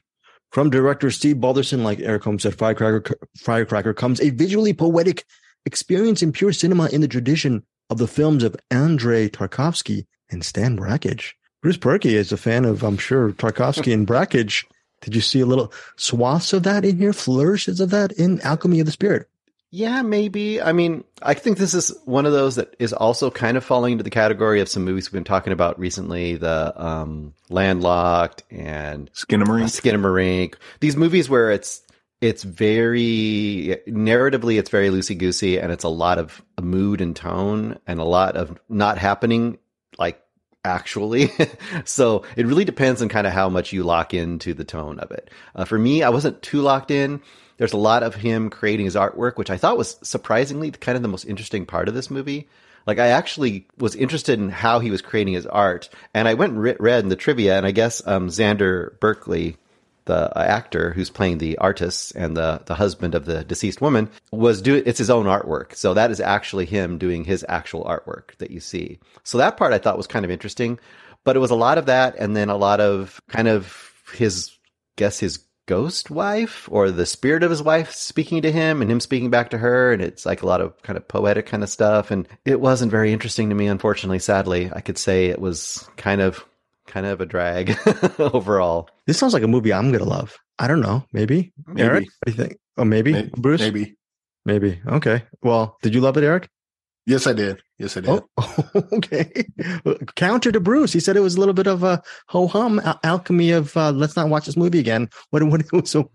from 0.52 0.70
director 0.70 1.12
Steve 1.12 1.38
Balderson, 1.38 1.84
like 1.84 2.00
Eric 2.00 2.24
Holmes 2.24 2.44
said, 2.44 2.58
Firecracker, 2.58 3.18
Firecracker 3.38 3.94
comes 3.94 4.22
a 4.22 4.30
visually 4.30 4.74
poetic 4.74 5.26
experience 5.66 6.22
in 6.22 6.32
pure 6.32 6.54
cinema 6.54 6.88
in 6.88 7.02
the 7.02 7.08
tradition 7.08 7.64
of 7.90 7.98
the 7.98 8.08
films 8.08 8.44
of 8.44 8.56
Andrei 8.72 9.30
Tarkovsky 9.30 10.06
and 10.30 10.44
Stan 10.44 10.76
Brakhage. 10.76 11.36
Bruce 11.62 11.78
Perky 11.78 12.16
is 12.16 12.32
a 12.32 12.38
fan 12.38 12.66
of, 12.66 12.84
I'm 12.84 12.98
sure, 12.98 13.32
Tarkovsky 13.32 13.94
and 13.94 14.06
Brakhage. 14.06 14.66
Did 15.02 15.16
you 15.16 15.22
see 15.22 15.40
a 15.40 15.46
little 15.46 15.74
swaths 15.98 16.54
of 16.54 16.64
that 16.64 16.86
in 16.86 16.98
here, 16.98 17.14
flourishes 17.14 17.80
of 17.80 17.90
that 17.90 18.12
in 18.14 18.40
Alchemy 18.42 18.80
of 18.80 18.86
the 18.86 18.92
Spirit? 18.92 19.28
Yeah, 19.72 20.04
maybe. 20.04 20.62
I 20.62 20.72
mean, 20.72 21.04
I 21.22 21.34
think 21.34 21.58
this 21.58 21.74
is 21.74 21.94
one 22.06 22.26
of 22.26 22.32
those 22.32 22.56
that 22.56 22.76
is 22.80 22.94
also 22.94 23.30
kind 23.30 23.58
of 23.58 23.64
falling 23.64 23.94
into 23.94 24.04
the 24.04 24.10
category 24.10 24.62
of 24.62 24.70
some 24.70 24.86
movies 24.86 25.08
we've 25.08 25.18
been 25.18 25.26
talking 25.26 25.52
about 25.52 25.78
recently, 25.80 26.36
the 26.36 26.74
um, 26.82 27.34
Landlocked 27.50 28.44
and 28.50 29.12
Skinamarink. 29.14 29.82
Skinamarink. 29.82 30.56
These 30.80 30.96
movies 30.96 31.30
where 31.30 31.52
it's 31.52 31.82
it's 32.22 32.44
very 32.44 33.78
narratively, 33.88 34.58
it's 34.58 34.70
very 34.70 34.90
loosey 34.90 35.18
goosey, 35.18 35.60
and 35.60 35.72
it's 35.72 35.84
a 35.84 35.90
lot 35.90 36.20
of 36.20 36.42
mood 36.62 37.02
and 37.02 37.16
tone, 37.16 37.78
and 37.86 38.00
a 38.00 38.06
lot 38.06 38.38
of 38.38 38.58
not 38.70 38.98
happening 38.98 39.58
like 39.98 40.22
actually. 40.64 41.32
so 41.86 42.24
it 42.36 42.48
really 42.48 42.66
depends 42.66 43.02
on 43.02 43.10
kind 43.10 43.28
of 43.28 43.34
how 43.34 43.50
much 43.50 43.74
you 43.74 43.84
lock 43.84 44.14
into 44.14 44.54
the 44.54 44.64
tone 44.64 45.00
of 45.00 45.12
it. 45.12 45.30
Uh, 45.54 45.66
for 45.66 45.78
me, 45.78 46.02
I 46.02 46.10
wasn't 46.10 46.42
too 46.42 46.62
locked 46.62 46.92
in. 46.92 47.22
There's 47.58 47.74
a 47.74 47.78
lot 47.78 48.04
of 48.04 48.16
him 48.16 48.50
creating 48.50 48.86
his 48.86 48.96
artwork, 48.96 49.38
which 49.38 49.50
I 49.50 49.58
thought 49.58 49.78
was 49.78 49.98
surprisingly 50.02 50.72
kind 50.72 50.96
of 50.96 51.02
the 51.02 51.08
most 51.08 51.26
interesting 51.26 51.66
part 51.66 51.88
of 51.88 51.94
this 51.94 52.12
movie. 52.12 52.48
Like 52.86 53.00
I 53.00 53.08
actually 53.08 53.68
was 53.78 53.96
interested 53.96 54.40
in 54.40 54.50
how 54.50 54.80
he 54.80 54.92
was 54.92 55.02
creating 55.02 55.34
his 55.34 55.48
art, 55.48 55.90
and 56.14 56.28
I 56.28 56.36
went 56.36 56.54
and 56.54 56.62
re- 56.62 56.76
read 56.80 57.04
in 57.04 57.10
the 57.10 57.16
trivia, 57.16 57.58
and 57.58 57.66
I 57.66 57.72
guess 57.72 58.06
um, 58.06 58.28
Xander 58.28 59.00
Berkeley, 59.00 59.58
the 60.06 60.38
uh, 60.38 60.44
actor 60.44 60.92
who's 60.92 61.10
playing 61.10 61.40
the 61.40 61.58
artist 61.58 62.14
and 62.16 62.38
the 62.38 62.62
the 62.66 62.76
husband 62.76 63.16
of 63.16 63.26
the 63.26 63.44
deceased 63.44 63.82
woman, 63.82 64.10
was 64.32 64.62
doing 64.62 64.84
it's 64.86 65.00
his 65.00 65.10
own 65.10 65.26
artwork. 65.26 65.74
So 65.76 65.96
that 65.96 66.12
is 66.12 66.20
actually 66.20 66.66
him 66.66 67.00
doing 67.00 67.24
his 67.24 67.44
actual 67.50 67.86
artwork 67.86 68.36
that 68.38 68.52
you 68.52 68.60
see. 68.60 69.00
So 69.24 69.40
that 69.40 69.58
part 69.58 69.74
I 69.74 69.80
thought 69.80 69.98
was 69.98 70.08
kind 70.08 70.26
of 70.26 70.30
interesting, 70.30 70.78
but 71.24 71.36
it 71.36 71.40
was 71.40 71.52
a 71.52 71.56
lot 71.56 71.80
of 71.80 71.88
that, 71.88 72.16
and 72.20 72.36
then 72.36 72.50
a 72.50 72.58
lot 72.58 72.82
of 72.82 73.20
kind 73.30 73.48
of 73.48 73.92
his 74.14 74.56
guess 74.96 75.18
his 75.18 75.40
ghost 75.68 76.12
wife 76.12 76.68
or 76.72 76.92
the 76.92 77.06
spirit 77.06 77.44
of 77.44 77.50
his 77.50 77.64
wife 77.64 77.92
speaking 77.92 78.42
to 78.42 78.52
him 78.52 78.82
and 78.82 78.92
him 78.92 79.00
speaking 79.00 79.30
back 79.30 79.50
to 79.50 79.58
her 79.58 79.92
and 79.92 80.02
it's 80.02 80.26
like 80.26 80.42
a 80.42 80.46
lot 80.46 80.62
of 80.62 80.80
kind 80.84 80.98
of 80.98 81.08
poetic 81.08 81.46
kind 81.46 81.64
of 81.64 81.70
stuff 81.70 82.12
and 82.12 82.28
it 82.46 82.60
wasn't 82.62 82.92
very 82.92 83.12
interesting 83.12 83.50
to 83.50 83.56
me 83.56 83.68
unfortunately. 83.68 84.20
Sadly 84.20 84.72
i 84.74 84.82
could 84.82 84.98
say 84.98 85.26
it 85.26 85.40
was 85.40 85.88
kind 85.98 86.22
of 86.22 86.46
kind 86.88 87.06
of 87.06 87.20
a 87.20 87.26
drag 87.26 87.78
overall. 88.20 88.90
This 89.08 89.18
sounds 89.18 89.34
like 89.34 89.44
a 89.44 89.48
movie 89.48 89.74
i'm 89.74 89.92
gonna 89.92 90.04
love. 90.04 90.38
I 90.60 90.68
don't 90.68 90.82
know. 90.82 91.04
Maybe, 91.12 91.54
maybe. 91.68 91.82
eric 91.82 92.06
what 92.06 92.26
do 92.26 92.32
you 92.32 92.48
think? 92.48 92.60
Oh 92.78 92.86
maybe, 92.86 93.14
maybe. 93.14 93.32
bruce? 93.36 93.62
maybe. 93.62 93.96
Maybe. 94.46 94.80
Okay. 94.88 95.24
Well 95.42 95.78
did 95.82 95.96
you 95.96 96.02
love 96.02 96.18
it 96.18 96.24
eric 96.24 96.50
Yes, 97.06 97.28
I 97.28 97.34
did. 97.34 97.62
Yes, 97.78 97.98
I 97.98 98.02
did. 98.02 98.24
Oh, 98.38 98.70
okay. 98.94 99.46
Counter 100.16 100.52
to 100.52 100.60
Bruce. 100.60 100.92
He 100.92 101.00
said 101.00 101.16
it 101.16 101.22
was 101.22 101.36
a 101.36 101.40
little 101.40 101.54
bit 101.54 101.68
of 101.68 101.84
a 101.84 102.02
ho 102.28 102.48
hum 102.48 102.80
al- 102.80 103.00
alchemy 103.04 103.52
of 103.52 103.76
uh, 103.78 103.92
let's 103.92 104.16
not 104.16 104.30
watch 104.30 104.48
this 104.48 104.58
movie 104.58 104.80
again. 104.80 105.10
What, 105.30 105.44
what, 105.44 105.88
so, 105.88 106.12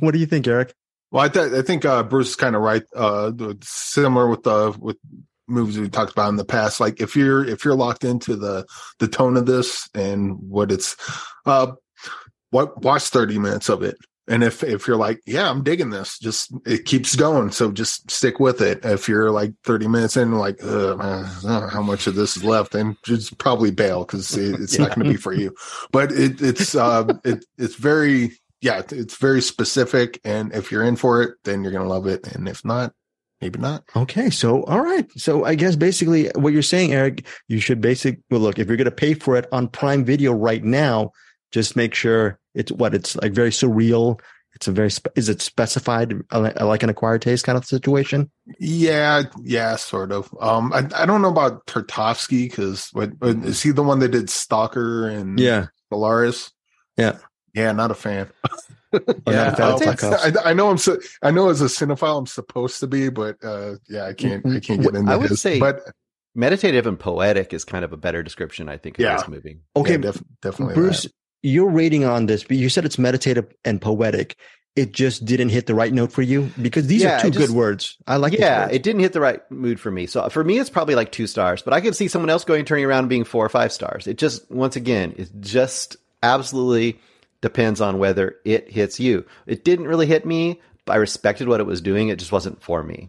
what 0.00 0.12
do 0.12 0.18
you 0.18 0.26
think, 0.26 0.46
Eric? 0.48 0.74
Well, 1.12 1.24
I, 1.24 1.28
th- 1.28 1.52
I 1.52 1.62
think 1.62 1.84
uh, 1.84 2.02
Bruce 2.02 2.30
is 2.30 2.36
kind 2.36 2.56
of 2.56 2.62
right. 2.62 2.82
Uh, 2.94 3.32
similar 3.62 4.28
with 4.28 4.42
the 4.42 4.76
with 4.80 4.96
movies 5.46 5.78
we 5.78 5.88
talked 5.88 6.10
about 6.10 6.30
in 6.30 6.36
the 6.36 6.44
past. 6.44 6.80
Like 6.80 7.00
if 7.00 7.14
you're 7.14 7.44
if 7.44 7.64
you're 7.64 7.76
locked 7.76 8.02
into 8.02 8.34
the 8.34 8.66
the 8.98 9.06
tone 9.06 9.36
of 9.36 9.46
this 9.46 9.88
and 9.94 10.36
what 10.40 10.72
it's, 10.72 10.96
uh, 11.46 11.72
what 12.50 12.82
watch 12.82 13.04
thirty 13.04 13.38
minutes 13.38 13.68
of 13.68 13.84
it 13.84 13.96
and 14.28 14.42
if 14.42 14.64
if 14.64 14.86
you're 14.86 14.96
like, 14.96 15.20
yeah, 15.26 15.48
I'm 15.48 15.62
digging 15.62 15.90
this, 15.90 16.18
just 16.18 16.52
it 16.64 16.84
keeps 16.84 17.14
going. 17.14 17.50
So 17.52 17.70
just 17.70 18.10
stick 18.10 18.40
with 18.40 18.60
it. 18.60 18.84
If 18.84 19.08
you're 19.08 19.30
like 19.30 19.52
30 19.64 19.88
minutes 19.88 20.16
in, 20.16 20.32
like, 20.32 20.62
man, 20.62 21.24
how 21.44 21.82
much 21.82 22.06
of 22.06 22.14
this 22.14 22.36
is 22.36 22.44
left, 22.44 22.74
and 22.74 22.96
just 23.04 23.38
probably 23.38 23.70
bail 23.70 24.04
because 24.04 24.36
it, 24.36 24.60
it's 24.60 24.78
not 24.78 24.94
going 24.94 25.06
to 25.06 25.12
be 25.12 25.16
for 25.16 25.32
you. 25.32 25.54
But 25.92 26.12
it, 26.12 26.42
it's 26.42 26.74
uh, 26.74 27.06
it, 27.24 27.44
it's 27.56 27.76
very 27.76 28.32
yeah, 28.60 28.82
it's 28.90 29.16
very 29.16 29.42
specific. 29.42 30.20
And 30.24 30.52
if 30.52 30.72
you're 30.72 30.84
in 30.84 30.96
for 30.96 31.22
it, 31.22 31.34
then 31.44 31.62
you're 31.62 31.72
going 31.72 31.84
to 31.84 31.92
love 31.92 32.06
it. 32.06 32.26
And 32.34 32.48
if 32.48 32.64
not, 32.64 32.92
maybe 33.40 33.58
not. 33.58 33.84
Okay. 33.94 34.30
So, 34.30 34.64
all 34.64 34.80
right. 34.80 35.08
So 35.16 35.44
I 35.44 35.54
guess 35.54 35.76
basically 35.76 36.30
what 36.34 36.52
you're 36.52 36.62
saying, 36.62 36.92
Eric, 36.92 37.26
you 37.48 37.60
should 37.60 37.80
basically, 37.80 38.22
well, 38.30 38.40
look, 38.40 38.58
if 38.58 38.66
you're 38.66 38.76
going 38.76 38.86
to 38.86 38.90
pay 38.90 39.14
for 39.14 39.36
it 39.36 39.46
on 39.52 39.68
Prime 39.68 40.04
Video 40.04 40.32
right 40.32 40.64
now, 40.64 41.12
just 41.52 41.76
make 41.76 41.94
sure 41.94 42.38
it's 42.56 42.72
what 42.72 42.94
it's 42.94 43.16
like 43.16 43.32
very 43.32 43.50
surreal. 43.50 44.20
It's 44.54 44.66
a 44.66 44.72
very 44.72 44.90
spe- 44.90 45.08
is 45.16 45.28
it 45.28 45.42
specified 45.42 46.14
uh, 46.32 46.50
like 46.60 46.82
an 46.82 46.88
acquired 46.88 47.20
taste 47.22 47.44
kind 47.44 47.58
of 47.58 47.66
situation? 47.66 48.30
Yeah, 48.58 49.24
yeah, 49.42 49.76
sort 49.76 50.12
of. 50.12 50.34
Um, 50.40 50.72
I 50.72 50.88
I 50.96 51.04
don't 51.06 51.20
know 51.22 51.30
about 51.30 51.66
Tarkovsky 51.66 52.48
because 52.48 52.88
what 52.92 53.12
is 53.22 53.62
he 53.62 53.70
the 53.70 53.82
one 53.82 53.98
that 53.98 54.08
did 54.08 54.30
Stalker 54.30 55.08
and 55.08 55.38
yeah 55.38 55.66
Solaris? 55.92 56.50
Yeah, 56.96 57.18
yeah, 57.54 57.72
not 57.72 57.90
a 57.90 57.94
fan. 57.94 58.28
Oh, 58.92 59.02
yeah, 59.30 59.54
I, 59.58 60.32
I, 60.50 60.52
know 60.54 60.70
I'm 60.70 60.78
so 60.78 60.96
I 61.20 61.30
know 61.30 61.50
as 61.50 61.60
a 61.60 61.66
cinephile 61.66 62.18
I'm 62.18 62.26
supposed 62.26 62.80
to 62.80 62.86
be, 62.86 63.10
but 63.10 63.36
uh, 63.44 63.74
yeah, 63.90 64.06
I 64.06 64.14
can't 64.14 64.46
I 64.46 64.60
can't 64.60 64.80
get 64.80 64.94
into. 64.94 65.10
It. 65.10 65.12
I 65.12 65.16
would 65.16 65.28
his, 65.28 65.40
say, 65.42 65.58
but 65.58 65.80
meditative 66.34 66.86
and 66.86 66.98
poetic 66.98 67.52
is 67.52 67.64
kind 67.64 67.84
of 67.84 67.92
a 67.92 67.96
better 67.96 68.22
description, 68.22 68.68
I 68.68 68.76
think, 68.76 68.98
of 68.98 69.02
Yeah. 69.02 69.16
this 69.16 69.28
movie. 69.28 69.58
Okay, 69.74 69.92
yeah, 69.92 69.98
def- 69.98 70.22
definitely. 70.40 70.74
Bruce, 70.74 71.02
that. 71.02 71.12
Your 71.42 71.70
rating 71.70 72.04
on 72.04 72.26
this, 72.26 72.44
but 72.44 72.56
you 72.56 72.68
said 72.68 72.84
it's 72.84 72.98
meditative 72.98 73.46
and 73.64 73.80
poetic. 73.80 74.36
It 74.74 74.92
just 74.92 75.24
didn't 75.24 75.48
hit 75.48 75.66
the 75.66 75.74
right 75.74 75.92
note 75.92 76.12
for 76.12 76.20
you 76.20 76.50
because 76.60 76.86
these 76.86 77.02
Yeah, 77.02 77.16
are 77.18 77.22
two 77.22 77.30
just- 77.30 77.46
good 77.46 77.56
words. 77.56 77.96
I 78.06 78.16
like. 78.16 78.32
these 78.32 78.40
yeah, 78.40 78.68
it 78.68 78.82
didn't 78.82 79.00
hit 79.00 79.14
the 79.14 79.20
right 79.20 79.40
mood 79.50 79.80
for 79.80 79.90
me. 79.90 80.06
So 80.06 80.28
for 80.28 80.44
me, 80.44 80.58
it's 80.58 80.68
probably 80.68 80.94
like 80.94 81.12
two 81.12 81.26
stars, 81.26 81.62
but 81.62 81.72
I 81.72 81.80
could 81.80 81.96
see 81.96 82.08
someone 82.08 82.28
else 82.30 82.44
going 82.44 82.64
turning 82.66 82.84
around 82.84 83.00
and 83.00 83.08
being 83.08 83.24
four 83.24 83.44
or 83.44 83.48
five 83.48 83.72
stars. 83.72 84.06
It 84.06 84.18
just, 84.18 84.50
once 84.50 84.76
again, 84.76 85.14
it 85.16 85.30
just 85.40 85.96
absolutely 86.22 86.98
depends 87.40 87.80
on 87.80 87.98
whether 87.98 88.36
it 88.44 88.70
hits 88.70 89.00
you. 89.00 89.24
It 89.46 89.64
didn't 89.64 89.86
really 89.86 90.06
hit 90.06 90.26
me. 90.26 90.60
but 90.84 90.92
I 90.92 90.96
respected 90.96 91.48
what 91.48 91.58
it 91.60 91.66
was 91.66 91.80
doing. 91.80 92.08
It 92.08 92.18
just 92.18 92.30
wasn't 92.32 92.62
for 92.62 92.82
me. 92.82 93.08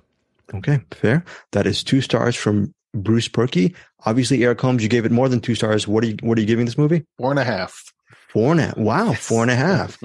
Okay, 0.53 0.80
fair. 0.91 1.23
That 1.51 1.67
is 1.67 1.84
two 1.84 2.01
stars 2.01 2.36
from 2.36 2.73
Bruce 2.95 3.28
Perky. 3.28 3.75
Obviously, 4.05 4.43
Eric 4.43 4.61
Holmes, 4.61 4.82
you 4.82 4.89
gave 4.89 5.05
it 5.05 5.11
more 5.11 5.28
than 5.30 5.41
two 5.41 5.53
stars. 5.53 5.88
What 5.88 6.03
are 6.03 6.07
you 6.07 6.17
What 6.21 6.38
are 6.38 6.41
you 6.41 6.47
giving 6.47 6.65
this 6.65 6.78
movie? 6.78 7.03
Four 7.17 7.30
and 7.32 7.39
a 7.39 7.43
half. 7.43 7.93
Four 8.38 8.51
and 8.51 8.59
a 8.59 8.65
half. 8.65 8.77
Wow, 8.77 9.13
four 9.13 9.41
and 9.41 9.49
a 9.49 9.55
half. 9.55 9.97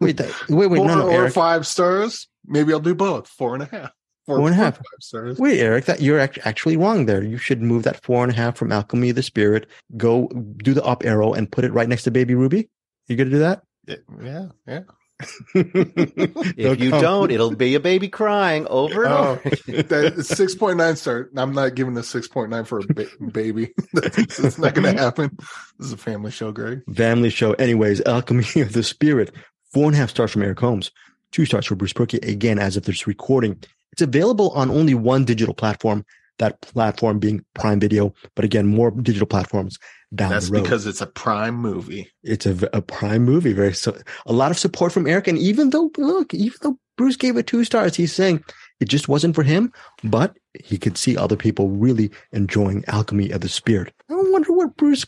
Wait, 0.00 0.16
that, 0.16 0.32
wait, 0.48 0.68
wait, 0.68 0.78
Four 0.78 0.86
no, 0.86 0.94
no, 0.94 1.08
or 1.08 1.12
Eric. 1.12 1.34
five 1.34 1.66
stars. 1.66 2.26
Maybe 2.46 2.72
I'll 2.72 2.80
do 2.80 2.94
both. 2.94 3.28
Four 3.28 3.52
and 3.52 3.62
a 3.62 3.66
half. 3.66 3.90
Four 4.24 4.38
and 4.40 4.48
a 4.48 4.54
half. 4.54 4.76
Five 4.76 4.84
stars. 5.00 5.38
Wait, 5.38 5.60
Eric, 5.60 5.84
that 5.84 6.00
you're 6.00 6.18
act- 6.18 6.38
actually 6.44 6.78
wrong 6.78 7.04
there. 7.04 7.22
You 7.22 7.36
should 7.36 7.60
move 7.60 7.82
that 7.82 8.02
four 8.02 8.22
and 8.22 8.32
a 8.32 8.34
half 8.34 8.56
from 8.56 8.72
Alchemy 8.72 9.10
of 9.10 9.16
the 9.16 9.22
Spirit. 9.22 9.66
Go 9.98 10.28
do 10.28 10.72
the 10.72 10.82
up 10.82 11.04
arrow 11.04 11.34
and 11.34 11.52
put 11.52 11.64
it 11.66 11.72
right 11.74 11.88
next 11.88 12.04
to 12.04 12.10
Baby 12.10 12.34
Ruby. 12.34 12.70
You 13.06 13.16
gonna 13.16 13.28
do 13.28 13.38
that? 13.40 13.62
Yeah, 13.86 14.46
yeah. 14.66 14.80
If 15.54 16.80
you 16.80 16.90
don't, 16.90 17.30
it'll 17.30 17.54
be 17.54 17.74
a 17.74 17.80
baby 17.80 18.08
crying 18.08 18.66
over 18.68 19.04
and 19.04 19.12
Oh, 19.12 19.28
over. 19.44 19.82
that 19.82 20.24
six 20.26 20.54
point 20.54 20.76
nine 20.78 20.96
star. 20.96 21.28
I'm 21.36 21.52
not 21.52 21.74
giving 21.74 21.96
a 21.96 22.02
six 22.02 22.28
point 22.28 22.50
nine 22.50 22.64
for 22.64 22.78
a 22.80 22.86
ba- 22.94 23.06
baby. 23.32 23.72
That's, 23.92 24.36
that's 24.36 24.58
not 24.58 24.74
going 24.74 24.94
to 24.94 25.00
happen. 25.02 25.36
This 25.78 25.88
is 25.88 25.92
a 25.92 25.96
family 25.96 26.30
show, 26.30 26.52
Greg. 26.52 26.82
family 26.94 27.30
show. 27.30 27.52
Anyways, 27.54 28.00
Alchemy 28.06 28.44
of 28.60 28.72
the 28.72 28.82
Spirit. 28.82 29.32
Four 29.72 29.86
and 29.86 29.94
a 29.94 29.98
half 29.98 30.10
stars 30.10 30.30
from 30.30 30.42
Eric 30.42 30.60
Holmes. 30.60 30.90
Two 31.32 31.44
stars 31.44 31.66
for 31.66 31.74
Bruce 31.74 31.92
Perky. 31.92 32.18
Again, 32.18 32.58
as 32.58 32.76
of 32.76 32.84
this 32.84 33.06
recording, 33.06 33.62
It's 33.92 34.02
available 34.02 34.50
on 34.50 34.70
only 34.70 34.94
one 34.94 35.24
digital 35.26 35.54
platform, 35.54 36.06
that 36.38 36.60
platform 36.62 37.18
being 37.18 37.44
Prime 37.54 37.78
Video. 37.80 38.14
But 38.34 38.44
again, 38.46 38.66
more 38.66 38.90
digital 38.92 39.26
platforms 39.26 39.78
down 40.14 40.30
That's 40.30 40.48
the 40.48 40.54
road. 40.54 40.62
because 40.62 40.86
it's 40.86 41.00
a 41.00 41.06
prime 41.06 41.54
movie. 41.54 42.10
it's 42.22 42.46
a, 42.46 42.68
a 42.72 42.80
prime 42.82 43.24
movie. 43.24 43.52
Very 43.52 43.74
so 43.74 43.96
a 44.26 44.32
lot 44.32 44.50
of 44.50 44.58
support 44.58 44.92
from 44.92 45.06
Eric. 45.06 45.28
And 45.28 45.38
even 45.38 45.70
though 45.70 45.90
look, 45.98 46.32
even 46.34 46.56
though 46.62 46.78
Bruce 46.96 47.16
gave 47.16 47.36
it 47.36 47.46
two 47.46 47.64
stars, 47.64 47.94
he's 47.94 48.12
saying 48.12 48.42
it 48.80 48.88
just 48.88 49.08
wasn't 49.08 49.34
for 49.34 49.42
him, 49.42 49.72
but 50.04 50.36
he 50.64 50.78
could 50.78 50.96
see 50.96 51.16
other 51.16 51.36
people 51.36 51.68
really 51.68 52.10
enjoying 52.32 52.84
Alchemy 52.88 53.30
of 53.30 53.40
the 53.40 53.48
Spirit. 53.48 53.92
I 54.10 54.14
wonder 54.14 54.52
what 54.52 54.76
Bruce 54.76 55.04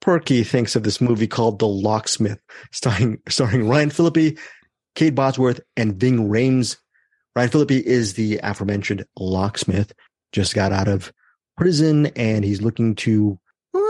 Perky 0.00 0.44
thinks 0.44 0.76
of 0.76 0.82
this 0.84 1.00
movie 1.00 1.26
called 1.26 1.58
The 1.58 1.66
Locksmith, 1.66 2.40
starring 2.72 3.18
starring 3.28 3.68
Ryan 3.68 3.90
Phillippe, 3.90 4.38
Kate 4.94 5.14
Bosworth, 5.14 5.60
and 5.76 5.96
Ving 5.96 6.28
Rhames. 6.28 6.76
Ryan 7.34 7.50
Phillippe 7.50 7.84
is 7.84 8.14
the 8.14 8.38
aforementioned 8.42 9.04
locksmith, 9.18 9.92
just 10.32 10.54
got 10.54 10.72
out 10.72 10.88
of 10.88 11.12
prison, 11.58 12.06
and 12.16 12.44
he's 12.44 12.62
looking 12.62 12.94
to 12.96 13.38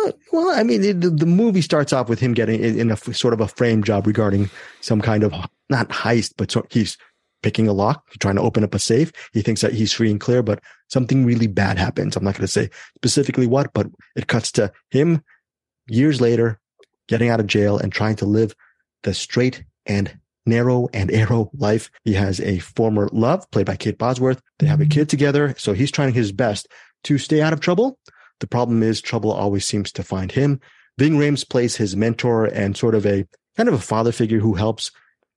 well, 0.06 0.18
well, 0.32 0.58
I 0.58 0.62
mean, 0.62 0.82
the, 0.82 1.10
the 1.10 1.26
movie 1.26 1.60
starts 1.60 1.92
off 1.92 2.08
with 2.08 2.20
him 2.20 2.34
getting 2.34 2.60
in, 2.60 2.90
a 2.90 2.96
sort 2.96 3.34
of 3.34 3.40
a 3.40 3.48
frame 3.48 3.82
job 3.82 4.06
regarding 4.06 4.50
some 4.80 5.00
kind 5.00 5.22
of 5.22 5.32
not 5.68 5.88
heist, 5.88 6.34
but 6.36 6.50
so 6.50 6.66
he's 6.70 6.96
picking 7.42 7.68
a 7.68 7.72
lock, 7.72 8.08
trying 8.18 8.36
to 8.36 8.42
open 8.42 8.64
up 8.64 8.74
a 8.74 8.78
safe. 8.78 9.12
He 9.32 9.42
thinks 9.42 9.60
that 9.60 9.74
he's 9.74 9.92
free 9.92 10.10
and 10.10 10.20
clear, 10.20 10.42
but 10.42 10.60
something 10.88 11.24
really 11.24 11.46
bad 11.46 11.78
happens. 11.78 12.16
I'm 12.16 12.24
not 12.24 12.34
going 12.34 12.46
to 12.46 12.52
say 12.52 12.70
specifically 12.96 13.46
what, 13.46 13.72
but 13.72 13.86
it 14.14 14.26
cuts 14.26 14.50
to 14.52 14.72
him 14.90 15.22
years 15.86 16.20
later 16.20 16.58
getting 17.08 17.28
out 17.28 17.40
of 17.40 17.46
jail 17.46 17.78
and 17.78 17.92
trying 17.92 18.16
to 18.16 18.26
live 18.26 18.54
the 19.02 19.14
straight 19.14 19.64
and 19.86 20.18
narrow 20.44 20.88
and 20.92 21.10
arrow 21.12 21.50
life. 21.54 21.90
He 22.04 22.14
has 22.14 22.40
a 22.40 22.58
former 22.58 23.08
love 23.12 23.48
played 23.50 23.66
by 23.66 23.76
Kate 23.76 23.98
Bosworth. 23.98 24.40
They 24.58 24.66
have 24.66 24.80
a 24.80 24.86
kid 24.86 25.02
mm-hmm. 25.02 25.06
together. 25.06 25.54
So 25.58 25.72
he's 25.72 25.90
trying 25.90 26.14
his 26.14 26.32
best 26.32 26.68
to 27.04 27.18
stay 27.18 27.42
out 27.42 27.52
of 27.52 27.60
trouble. 27.60 27.98
The 28.40 28.46
problem 28.46 28.82
is 28.82 29.00
trouble 29.00 29.32
always 29.32 29.64
seems 29.64 29.92
to 29.92 30.02
find 30.02 30.32
him. 30.32 30.60
Ving 30.98 31.14
Rhames 31.14 31.48
plays 31.48 31.76
his 31.76 31.96
mentor 31.96 32.46
and 32.46 32.76
sort 32.76 32.94
of 32.94 33.06
a 33.06 33.26
kind 33.56 33.68
of 33.68 33.74
a 33.74 33.78
father 33.78 34.12
figure 34.12 34.40
who 34.40 34.54
helps 34.54 34.90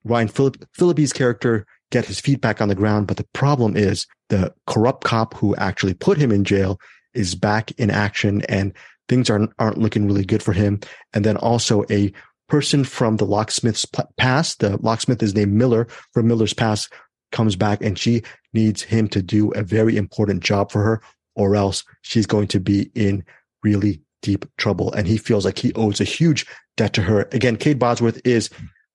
Ryan 0.04 0.28
Philipp, 0.28 0.64
Phillippe's 0.74 1.14
character 1.14 1.66
get 1.92 2.06
his 2.06 2.20
feet 2.20 2.42
back 2.42 2.62
on 2.62 2.70
the 2.70 2.76
ground. 2.76 3.08
But 3.08 3.18
the 3.18 3.28
problem 3.34 3.76
is 3.76 4.08
the 4.30 4.54
corrupt 4.68 5.04
cop 5.04 5.34
who 5.36 5.56
actually 5.56 5.94
put 5.94 6.18
him 6.18 6.32
in 6.32 6.44
jail 6.44 6.80
is 7.14 7.36
back 7.36 7.72
in 7.72 7.90
action 7.90 8.42
and 8.44 8.74
things 9.08 9.30
aren't, 9.30 9.52
aren't 9.60 9.80
looking 9.80 10.06
really 10.06 10.26
good 10.26 10.44
for 10.44 10.54
him. 10.54 10.80
And 11.14 11.26
then 11.26 11.38
also 11.38 11.84
a 11.90 12.14
person 12.48 12.84
from 12.84 13.18
the 13.18 13.26
locksmith's 13.26 13.86
past, 14.18 14.60
the 14.60 14.78
locksmith 14.78 15.22
is 15.22 15.36
named 15.36 15.54
Miller 15.54 15.88
from 16.14 16.28
Miller's 16.28 16.54
past 16.54 16.92
comes 17.32 17.56
back 17.56 17.82
and 17.84 17.98
she 17.98 18.24
needs 18.54 18.82
him 18.82 19.08
to 19.10 19.22
do 19.22 19.52
a 19.52 19.62
very 19.62 19.98
important 19.98 20.44
job 20.44 20.72
for 20.72 20.84
her 20.84 21.02
or 21.40 21.56
else 21.56 21.86
she's 22.02 22.28
going 22.28 22.48
to 22.50 22.60
be 22.60 22.92
in 22.94 23.24
really 23.64 24.02
deep 24.22 24.46
trouble. 24.58 24.92
And 24.92 25.08
he 25.08 25.18
feels 25.18 25.46
like 25.46 25.58
he 25.58 25.74
owes 25.74 26.02
a 26.02 26.04
huge 26.04 26.46
debt 26.76 26.94
to 26.94 27.02
her. 27.02 27.30
Again, 27.32 27.56
Kate 27.56 27.80
Bosworth 27.80 28.20
is 28.26 28.50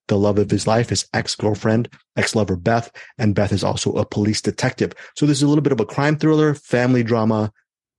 the 0.09 0.19
love 0.19 0.39
of 0.39 0.51
his 0.51 0.67
life, 0.67 0.91
his 0.91 1.09
ex-girlfriend, 1.15 1.89
ex-lover 2.19 2.57
Beth, 2.57 2.93
and 3.17 3.35
Beth 3.35 3.51
is 3.51 3.65
also 3.65 3.93
a 3.93 4.05
police 4.05 4.43
detective. 4.43 4.93
So 5.17 5.25
this 5.25 5.39
is 5.39 5.43
a 5.43 5.49
little 5.49 5.63
bit 5.63 5.73
of 5.73 5.81
a 5.81 5.87
crime 5.87 6.19
thriller, 6.19 6.55
family 6.55 7.03
drama, 7.03 7.51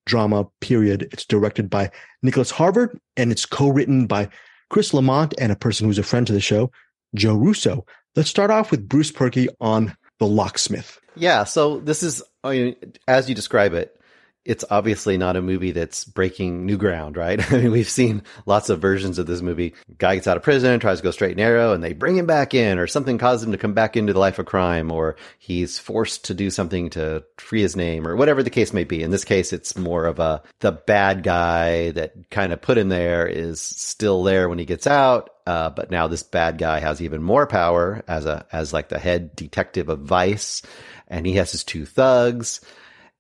drama 0.06 0.46
period. 0.62 1.10
It's 1.12 1.26
directed 1.26 1.68
by 1.68 1.90
Nicolas 2.22 2.52
Harvard 2.52 3.00
and 3.18 3.32
it's 3.32 3.48
co-written 3.48 4.06
by 4.06 4.30
Chris 4.70 4.94
Lamont 4.94 5.34
and 5.40 5.52
a 5.52 5.56
person 5.56 5.88
who's 5.88 5.98
a 5.98 6.04
friend 6.04 6.28
to 6.28 6.34
the 6.34 6.40
show, 6.40 6.72
Joe 7.16 7.34
Russo. 7.34 7.88
Let's 8.16 8.30
start 8.30 8.52
off 8.52 8.70
with 8.70 8.88
Bruce 8.88 9.12
Perky 9.12 9.48
on 9.60 9.98
The 10.20 10.28
Locksmith. 10.28 11.00
Yeah, 11.16 11.46
so 11.46 11.80
this 11.80 12.04
is 12.04 12.22
I 12.44 12.52
mean, 12.52 12.76
as 13.08 13.28
you 13.28 13.34
describe 13.34 13.74
it, 13.74 14.00
it's 14.46 14.64
obviously 14.70 15.18
not 15.18 15.36
a 15.36 15.42
movie 15.42 15.72
that's 15.72 16.06
breaking 16.06 16.68
new 16.68 16.78
ground, 16.78 17.18
right? 17.18 17.52
I 17.52 17.58
mean, 17.58 17.72
we've 17.72 17.90
seen 17.90 18.22
lots 18.46 18.70
of 18.70 18.80
versions 18.80 19.18
of 19.18 19.26
this 19.26 19.42
movie. 19.42 19.74
Guy 19.98 20.16
gets 20.16 20.28
out 20.28 20.38
of 20.38 20.44
prison, 20.44 20.80
tries 20.80 21.00
to 21.00 21.04
go 21.04 21.12
straight 21.12 21.32
and 21.32 21.38
narrow, 21.38 21.74
and 21.74 21.84
they 21.84 21.94
bring 21.94 22.16
him 22.16 22.28
back 22.28 22.54
in, 22.54 22.78
or 22.78 22.86
something 22.86 23.18
causes 23.18 23.46
him 23.46 23.52
to 23.52 23.58
come 23.58 23.74
back 23.74 23.98
into 23.98 24.14
the 24.14 24.20
life 24.20 24.38
of 24.38 24.46
crime, 24.46 24.92
or 24.92 25.16
he's 25.40 25.80
forced 25.80 26.26
to 26.26 26.36
do 26.36 26.52
something 26.52 26.92
to 26.92 27.24
free 27.38 27.64
his 27.64 27.76
name, 27.76 28.08
or 28.08 28.16
whatever 28.16 28.44
the 28.44 28.50
case 28.52 28.72
may 28.72 28.84
be. 28.84 29.02
In 29.02 29.12
this 29.12 29.26
case, 29.26 29.52
it's 29.52 29.76
more 29.76 30.06
of 30.06 30.20
a 30.20 30.44
the 30.60 30.72
bad 30.72 31.24
guy 31.24 31.92
that 31.92 32.30
kind 32.30 32.54
of 32.54 32.62
put 32.62 32.78
him 32.78 32.90
there 32.90 33.28
is 33.28 33.60
still 33.60 34.24
there 34.24 34.48
when 34.48 34.60
he 34.60 34.66
gets 34.66 34.86
out. 34.86 35.32
Uh, 35.48 35.70
but 35.70 35.92
now 35.92 36.08
this 36.08 36.24
bad 36.24 36.58
guy 36.58 36.80
has 36.80 37.02
even 37.02 37.22
more 37.22 37.46
power 37.46 38.04
as 38.08 38.26
a 38.26 38.46
as 38.52 38.74
like 38.74 38.90
the 38.90 39.00
head 39.00 39.36
detective 39.36 39.90
of 39.90 40.00
Vice, 40.02 40.62
and 41.08 41.26
he 41.26 41.34
has 41.34 41.52
his 41.52 41.64
two 41.64 41.86
thugs. 41.86 42.62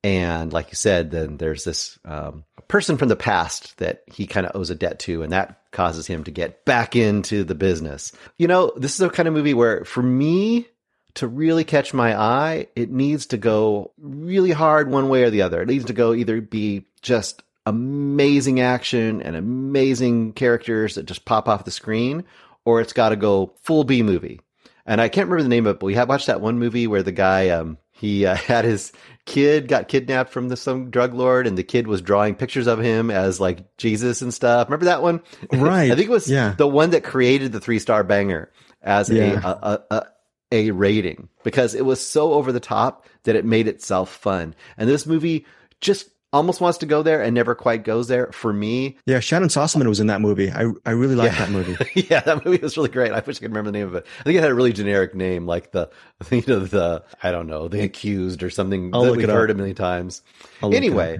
And 0.05 0.53
like 0.53 0.69
you 0.69 0.75
said, 0.75 1.09
then 1.09 1.37
there's 1.37 1.63
this 1.63 1.97
um, 2.05 2.43
person 2.67 2.97
from 2.97 3.07
the 3.07 3.15
past 3.15 3.75
that 3.79 4.03
he 4.05 4.27
kind 4.27 4.45
of 4.45 4.55
owes 4.55 4.69
a 4.69 4.75
debt 4.75 4.99
to, 4.99 5.23
and 5.23 5.31
that 5.31 5.59
causes 5.71 6.05
him 6.05 6.23
to 6.25 6.31
get 6.31 6.63
back 6.63 6.95
into 6.95 7.43
the 7.43 7.55
business. 7.55 8.11
You 8.37 8.47
know, 8.47 8.71
this 8.75 8.93
is 8.93 9.01
a 9.01 9.09
kind 9.09 9.27
of 9.27 9.33
movie 9.33 9.55
where, 9.55 9.83
for 9.83 10.03
me, 10.03 10.67
to 11.15 11.27
really 11.27 11.63
catch 11.63 11.91
my 11.91 12.15
eye, 12.15 12.67
it 12.75 12.91
needs 12.91 13.25
to 13.27 13.37
go 13.37 13.93
really 13.97 14.51
hard 14.51 14.91
one 14.91 15.09
way 15.09 15.23
or 15.23 15.31
the 15.31 15.41
other. 15.41 15.63
It 15.63 15.69
needs 15.69 15.85
to 15.85 15.93
go 15.93 16.13
either 16.13 16.39
be 16.39 16.85
just 17.01 17.41
amazing 17.65 18.59
action 18.59 19.23
and 19.23 19.35
amazing 19.35 20.33
characters 20.33 20.95
that 20.95 21.07
just 21.07 21.25
pop 21.25 21.49
off 21.49 21.65
the 21.65 21.71
screen, 21.71 22.25
or 22.63 22.79
it's 22.79 22.93
got 22.93 23.09
to 23.09 23.15
go 23.15 23.55
full 23.63 23.83
B 23.83 24.03
movie. 24.03 24.39
And 24.85 25.01
I 25.01 25.09
can't 25.09 25.27
remember 25.29 25.41
the 25.41 25.49
name 25.49 25.65
of 25.65 25.77
it, 25.77 25.79
but 25.79 25.87
we 25.87 25.95
have 25.95 26.09
watched 26.09 26.27
that 26.27 26.41
one 26.41 26.59
movie 26.59 26.85
where 26.85 27.01
the 27.01 27.11
guy, 27.11 27.49
um, 27.49 27.79
he 27.95 28.25
uh, 28.25 28.35
had 28.47 28.65
his 28.65 28.91
kid 29.25 29.67
got 29.67 29.87
kidnapped 29.87 30.31
from 30.31 30.49
the 30.49 30.57
some 30.57 30.91
drug 30.91 31.13
lord, 31.13 31.47
and 31.47 31.57
the 31.57 31.63
kid 31.63 31.87
was 31.87 32.01
drawing 32.01 32.35
pictures 32.35 32.67
of 32.67 32.79
him 32.79 33.09
as 33.09 33.39
like 33.39 33.77
Jesus 33.77 34.21
and 34.21 34.33
stuff. 34.33 34.67
Remember 34.67 34.85
that 34.85 35.01
one? 35.01 35.21
Right. 35.51 35.91
I 35.91 35.95
think 35.95 36.07
it 36.09 36.13
was 36.13 36.29
Yeah. 36.29 36.53
the 36.57 36.67
one 36.67 36.91
that 36.91 37.03
created 37.03 37.51
the 37.51 37.59
three 37.59 37.79
star 37.79 38.03
banger 38.03 38.51
as 38.83 39.09
Yeah. 39.09 39.41
a, 39.43 39.47
a, 39.47 39.83
a, 39.89 39.95
a 39.95 40.05
a 40.51 40.71
rating 40.71 41.27
because 41.43 41.73
it 41.73 41.85
was 41.85 41.99
so 42.05 42.33
over 42.33 42.51
the 42.51 42.59
top 42.59 43.05
that 43.23 43.35
it 43.35 43.43
made 43.45 43.67
itself 43.67 44.11
fun. 44.11 44.53
And 44.77 44.87
this 44.87 45.07
movie 45.07 45.45
just 45.81 46.07
almost 46.35 46.61
wants 46.61 46.77
to 46.79 46.85
go 46.85 47.01
there 47.01 47.21
and 47.23 47.33
never 47.33 47.55
quite 47.55 47.83
goes 47.83 48.07
there 48.07 48.31
for 48.31 48.53
me. 48.53 48.97
Yeah, 49.05 49.19
Shannyn 49.19 49.47
Sossamon 49.49 49.87
was 49.87 49.99
in 49.99 50.07
that 50.07 50.21
movie. 50.21 50.51
I 50.51 50.65
I 50.85 50.91
really 50.91 51.15
liked 51.15 51.33
Yeah. 51.33 51.45
that 51.45 51.51
movie. 51.51 51.75
yeah, 52.09 52.19
that 52.21 52.45
movie 52.45 52.57
was 52.61 52.77
really 52.77 52.89
great. 52.89 53.11
I 53.11 53.19
wish 53.21 53.37
I 53.37 53.39
could 53.39 53.51
remember 53.51 53.71
the 53.71 53.77
name 53.79 53.87
of 53.87 53.95
it. 53.95 54.05
I 54.19 54.23
think 54.23 54.37
it 54.37 54.41
had 54.41 54.51
a 54.51 54.55
really 54.55 54.73
generic 54.73 55.15
name, 55.15 55.45
like 55.47 55.71
the, 55.71 55.89
you 56.31 56.43
know, 56.47 56.59
the 56.59 57.03
I 57.23 57.31
don't 57.31 57.47
know, 57.47 57.67
the 57.67 57.81
accused 57.83 58.43
or 58.43 58.49
something 58.49 58.91
I'll 58.93 59.01
that 59.03 59.07
look 59.09 59.17
we've 59.17 59.23
it 59.23 59.29
up. 59.31 59.35
heard 59.37 59.51
a 59.51 59.55
million 59.55 59.75
times. 59.75 60.21
I'll 60.61 60.73
Anyway, 60.75 61.19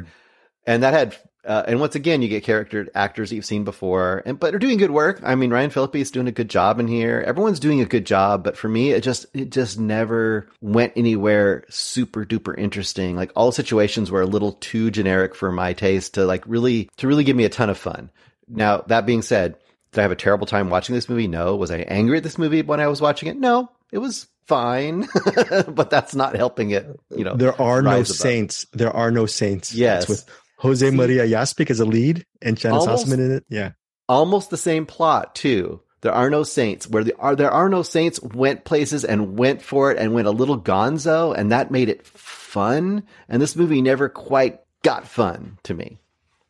and 0.68 0.84
that 0.84 0.94
had, 0.94 1.16
uh, 1.46 1.64
and 1.68 1.80
once 1.80 1.96
again, 1.96 2.22
you 2.22 2.28
get 2.28 2.44
character 2.44 2.88
actors 2.96 3.30
that 3.30 3.36
you've 3.36 3.46
seen 3.46 3.64
before, 3.64 4.24
and 4.26 4.40
but 4.40 4.56
are 4.56 4.60
doing 4.60 4.78
good 4.78 4.92
work. 4.92 5.20
I 5.24 5.36
mean, 5.36 5.52
Ryan 5.52 5.70
Phillippe 5.70 5.96
is 5.96 6.12
doing 6.12 6.28
a 6.28 6.32
good 6.32 6.50
job 6.50 6.80
in 6.80 6.88
here. 6.88 7.24
Everyone's 7.26 7.60
doing 7.60 7.82
a 7.82 7.86
good 7.86 8.06
job, 8.06 8.44
but 8.44 8.58
for 8.58 8.68
me, 8.68 8.92
it 8.92 9.02
just 9.02 9.26
it 9.34 9.52
just 9.52 9.80
never 9.80 10.48
went 10.62 10.94
anywhere 10.96 11.64
super 11.70 12.26
duper 12.26 12.58
interesting. 12.58 13.16
Like 13.16 13.32
all 13.36 13.52
situations 13.52 14.12
were 14.12 14.22
a 14.22 14.26
little 14.28 14.54
too 14.54 14.92
generic 14.92 15.36
for 15.36 15.52
my 15.52 15.74
taste 15.74 16.16
to 16.16 16.26
like 16.26 16.44
really 16.48 16.90
to 16.98 17.08
really 17.08 17.24
give 17.24 17.36
me 17.36 17.46
a 17.46 17.50
ton 17.50 17.70
of 17.70 17.78
fun. 17.78 18.10
Now 18.48 18.84
that 18.88 19.06
being 19.06 19.22
said, 19.22 19.58
did 19.92 20.00
I 20.00 20.04
have 20.04 20.12
a 20.12 20.16
terrible 20.16 20.48
time 20.48 20.70
watching 20.70 20.96
this 20.96 21.10
movie? 21.10 21.28
No. 21.28 21.56
Was 21.56 21.72
I 21.72 21.78
angry 21.80 22.18
at 22.18 22.24
this 22.24 22.38
movie 22.38 22.62
when 22.62 22.80
I 22.80 22.88
was 22.88 23.02
watching 23.02 23.30
it? 23.30 23.38
No. 23.38 23.70
It 23.92 24.00
was 24.00 24.28
fine, 24.48 25.08
but 25.68 25.90
that's 25.90 26.14
not 26.16 26.36
helping 26.36 26.72
it. 26.72 26.86
You 27.16 27.24
know, 27.24 27.36
There 27.36 27.60
are 27.62 27.82
no 27.82 27.92
above. 27.92 28.08
saints. 28.08 28.66
There 28.74 28.92
are 28.92 29.10
no 29.10 29.26
saints. 29.26 29.74
Yes. 29.74 30.08
With 30.10 30.26
Jose 30.58 30.90
Maria 30.92 31.26
Yazpik 31.26 31.70
as 31.70 31.80
a 31.80 31.86
lead 31.86 32.26
and 32.42 32.58
Shannon 32.60 32.80
Almost- 32.80 33.08
Sossamon 33.08 33.14
in 33.20 33.32
it. 33.32 33.46
Yeah. 33.50 33.72
almost 34.08 34.50
the 34.50 34.58
same 34.58 34.86
plot 34.86 35.36
too. 35.36 35.82
There 36.02 36.14
are 36.14 36.30
no 36.30 36.44
saints. 36.44 36.88
Where 36.88 37.04
there 37.04 37.20
are 37.20 37.36
there 37.36 37.50
are 37.52 37.68
no 37.70 37.82
saints 37.82 38.22
went 38.22 38.64
places 38.64 39.04
and 39.04 39.40
went 39.40 39.62
for 39.64 39.92
it 39.92 39.98
and 39.98 40.14
went 40.14 40.28
a 40.28 40.32
little 40.32 40.62
gonzo, 40.62 41.36
and 41.36 41.52
that 41.52 41.72
made 41.72 41.90
it 41.90 42.06
fun. 42.06 43.04
And 43.28 43.42
this 43.42 43.56
movie 43.56 43.82
never 43.82 44.08
quite 44.10 44.60
got 44.84 45.08
fun 45.08 45.58
to 45.64 45.74
me. 45.74 45.98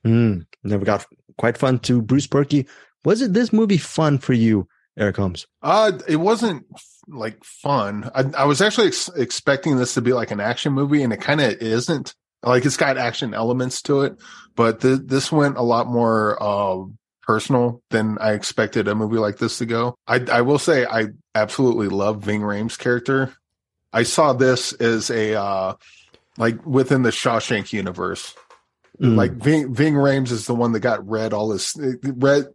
Mm, 0.05 0.45
never 0.63 0.83
got 0.83 1.05
quite 1.37 1.57
fun 1.57 1.79
to 1.79 2.01
Bruce 2.01 2.27
Perky. 2.27 2.67
Was 3.05 3.21
it 3.21 3.33
this 3.33 3.53
movie 3.53 3.77
fun 3.77 4.17
for 4.17 4.33
you, 4.33 4.67
Eric 4.97 5.15
Holmes? 5.17 5.47
Uh, 5.61 5.93
it 6.07 6.17
wasn't 6.17 6.65
like 7.07 7.41
fun. 7.43 8.09
I, 8.13 8.25
I 8.37 8.45
was 8.45 8.61
actually 8.61 8.87
ex- 8.87 9.09
expecting 9.15 9.77
this 9.77 9.93
to 9.93 10.01
be 10.01 10.11
like 10.11 10.31
an 10.31 10.41
action 10.41 10.73
movie, 10.73 11.01
and 11.01 11.13
it 11.13 11.21
kind 11.21 11.39
of 11.39 11.53
isn't. 11.53 12.13
Like 12.45 12.65
it's 12.65 12.77
got 12.77 12.97
action 12.97 13.33
elements 13.33 13.81
to 13.83 14.01
it, 14.01 14.17
but 14.55 14.81
th- 14.81 15.01
this 15.05 15.31
went 15.31 15.57
a 15.57 15.63
lot 15.63 15.87
more 15.87 16.41
uh, 16.41 16.85
personal 17.23 17.81
than 17.89 18.17
I 18.19 18.33
expected 18.33 18.87
a 18.87 18.95
movie 18.95 19.17
like 19.17 19.37
this 19.37 19.57
to 19.57 19.65
go. 19.65 19.95
I, 20.07 20.23
I 20.31 20.41
will 20.41 20.59
say 20.59 20.85
I 20.85 21.07
absolutely 21.33 21.87
love 21.87 22.23
Ving 22.23 22.41
Rhames' 22.41 22.77
character. 22.77 23.33
I 23.91 24.03
saw 24.03 24.33
this 24.33 24.73
as 24.73 25.09
a 25.09 25.39
uh, 25.39 25.73
like 26.37 26.63
within 26.65 27.01
the 27.01 27.09
Shawshank 27.09 27.73
universe. 27.73 28.33
Mm. 29.01 29.15
Like 29.15 29.31
Ving, 29.33 29.73
Ving 29.73 29.95
Rhames 29.95 30.31
is 30.31 30.45
the 30.45 30.55
one 30.55 30.71
that 30.71 30.79
got 30.79 31.05
read 31.07 31.33
all 31.33 31.49
this 31.49 31.75
read 32.03 32.45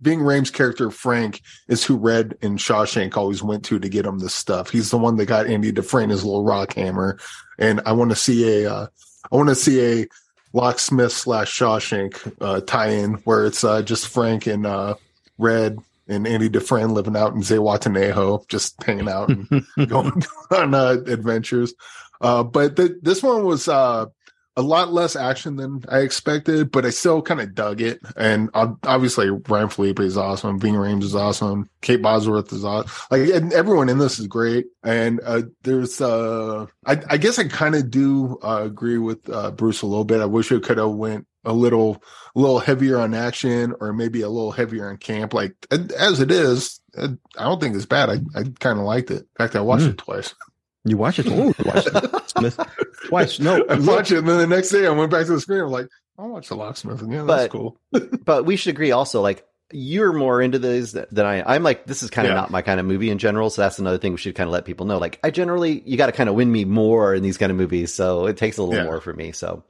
Ving 0.00 0.20
Rhames' 0.20 0.52
character 0.52 0.90
Frank 0.90 1.42
is 1.68 1.84
who 1.84 1.96
Red 1.96 2.36
and 2.42 2.58
Shawshank 2.58 3.16
always 3.16 3.42
went 3.42 3.64
to 3.66 3.78
to 3.78 3.88
get 3.88 4.06
him 4.06 4.18
the 4.18 4.28
stuff. 4.28 4.70
He's 4.70 4.90
the 4.90 4.98
one 4.98 5.16
that 5.16 5.26
got 5.26 5.46
Andy 5.46 5.70
Dufresne 5.70 6.10
his 6.10 6.24
little 6.24 6.44
rock 6.44 6.72
hammer, 6.74 7.18
and 7.58 7.80
I 7.86 7.92
want 7.92 8.10
to 8.10 8.16
see 8.16 8.64
a 8.64 8.72
uh, 8.72 8.86
I 9.30 9.36
want 9.36 9.48
to 9.48 9.54
see 9.54 10.02
a 10.02 10.06
locksmith 10.52 11.12
slash 11.12 11.58
Shawshank 11.58 12.32
uh, 12.40 12.60
tie-in 12.60 13.14
where 13.24 13.46
it's 13.46 13.64
uh, 13.64 13.82
just 13.82 14.08
Frank 14.08 14.46
and 14.46 14.66
uh, 14.66 14.94
Red 15.38 15.78
and 16.08 16.26
Andy 16.26 16.48
Dufresne 16.48 16.94
living 16.94 17.16
out 17.16 17.34
in 17.34 17.40
Zihuatanejo, 17.40 18.46
just 18.48 18.80
hanging 18.82 19.08
out 19.08 19.28
and 19.28 19.66
going 19.88 20.22
on 20.50 20.74
uh, 20.74 20.96
adventures. 21.06 21.74
Uh, 22.20 22.42
but 22.42 22.76
th- 22.76 22.98
this 23.02 23.22
one 23.22 23.44
was 23.44 23.68
uh, 23.68 24.06
a 24.56 24.62
lot 24.62 24.92
less 24.92 25.16
action 25.16 25.56
than 25.56 25.84
I 25.88 25.98
expected, 25.98 26.70
but 26.70 26.86
I 26.86 26.90
still 26.90 27.20
kind 27.20 27.40
of 27.40 27.54
dug 27.54 27.82
it. 27.82 28.00
And 28.16 28.48
obviously, 28.54 29.28
Ryan 29.28 29.68
Phillippe 29.68 30.00
is 30.00 30.16
awesome. 30.16 30.58
Ving 30.58 30.74
Rhames 30.74 31.02
is 31.02 31.14
awesome. 31.14 31.68
Kate 31.82 32.00
Bosworth 32.00 32.52
is 32.52 32.64
awesome. 32.64 32.90
Like, 33.10 33.28
and 33.28 33.52
everyone 33.52 33.90
in 33.90 33.98
this 33.98 34.18
is 34.18 34.26
great. 34.26 34.66
And 34.82 35.20
uh, 35.22 35.42
there's, 35.62 36.00
uh, 36.00 36.66
I, 36.86 37.02
I 37.08 37.16
guess 37.18 37.38
I 37.38 37.48
kind 37.48 37.74
of 37.74 37.90
do 37.90 38.38
uh, 38.42 38.62
agree 38.64 38.98
with 38.98 39.28
uh, 39.28 39.50
Bruce 39.50 39.82
a 39.82 39.86
little 39.86 40.04
bit. 40.04 40.22
I 40.22 40.26
wish 40.26 40.50
it 40.50 40.62
could 40.62 40.78
have 40.78 40.90
went 40.90 41.26
a 41.44 41.52
little, 41.52 42.02
a 42.34 42.40
little 42.40 42.58
heavier 42.58 42.98
on 42.98 43.12
action, 43.12 43.74
or 43.80 43.92
maybe 43.92 44.22
a 44.22 44.28
little 44.28 44.52
heavier 44.52 44.88
on 44.88 44.96
camp. 44.96 45.34
Like 45.34 45.54
as 45.70 46.20
it 46.20 46.30
is, 46.30 46.80
I 46.96 47.08
don't 47.36 47.60
think 47.60 47.76
it's 47.76 47.84
bad. 47.84 48.08
I, 48.08 48.14
I 48.34 48.44
kind 48.58 48.78
of 48.78 48.86
liked 48.86 49.10
it. 49.10 49.20
In 49.20 49.28
fact, 49.36 49.54
I 49.54 49.60
watched 49.60 49.84
mm. 49.84 49.90
it 49.90 49.98
twice. 49.98 50.34
You 50.86 50.96
watch 50.96 51.18
it? 51.18 51.26
Oh, 51.28 51.52
watch 51.64 52.28
Smith 52.28 52.58
twice. 53.06 53.40
No, 53.40 53.64
I 53.68 53.78
watch 53.78 54.12
it, 54.12 54.18
and 54.18 54.28
then 54.28 54.38
the 54.38 54.46
next 54.46 54.70
day 54.70 54.86
I 54.86 54.90
went 54.90 55.10
back 55.10 55.26
to 55.26 55.32
the 55.32 55.40
screen. 55.40 55.60
I'm 55.60 55.70
like, 55.70 55.88
I'll 56.16 56.28
watch 56.28 56.48
the 56.48 56.54
Locksmith 56.54 57.02
again. 57.02 57.26
That's 57.26 57.50
cool. 57.50 57.78
but 58.24 58.46
we 58.46 58.56
should 58.56 58.70
agree 58.70 58.92
also, 58.92 59.20
like 59.20 59.44
you're 59.72 60.12
more 60.12 60.40
into 60.40 60.60
these 60.60 60.92
than 60.92 61.26
I. 61.26 61.54
I'm 61.54 61.64
like, 61.64 61.86
this 61.86 62.04
is 62.04 62.10
kind 62.10 62.26
of 62.28 62.30
yeah. 62.30 62.40
not 62.40 62.50
my 62.50 62.62
kind 62.62 62.78
of 62.78 62.86
movie 62.86 63.10
in 63.10 63.18
general. 63.18 63.50
So 63.50 63.62
that's 63.62 63.80
another 63.80 63.98
thing 63.98 64.12
we 64.12 64.18
should 64.18 64.36
kind 64.36 64.46
of 64.46 64.52
let 64.52 64.64
people 64.64 64.86
know. 64.86 64.98
Like, 64.98 65.18
I 65.24 65.30
generally, 65.30 65.82
you 65.84 65.96
got 65.96 66.06
to 66.06 66.12
kind 66.12 66.28
of 66.28 66.36
win 66.36 66.50
me 66.50 66.64
more 66.64 67.14
in 67.14 67.22
these 67.24 67.36
kind 67.36 67.50
of 67.50 67.58
movies. 67.58 67.92
So 67.92 68.26
it 68.26 68.36
takes 68.36 68.58
a 68.58 68.62
little 68.62 68.76
yeah. 68.76 68.84
more 68.84 69.00
for 69.00 69.12
me. 69.12 69.32
So 69.32 69.64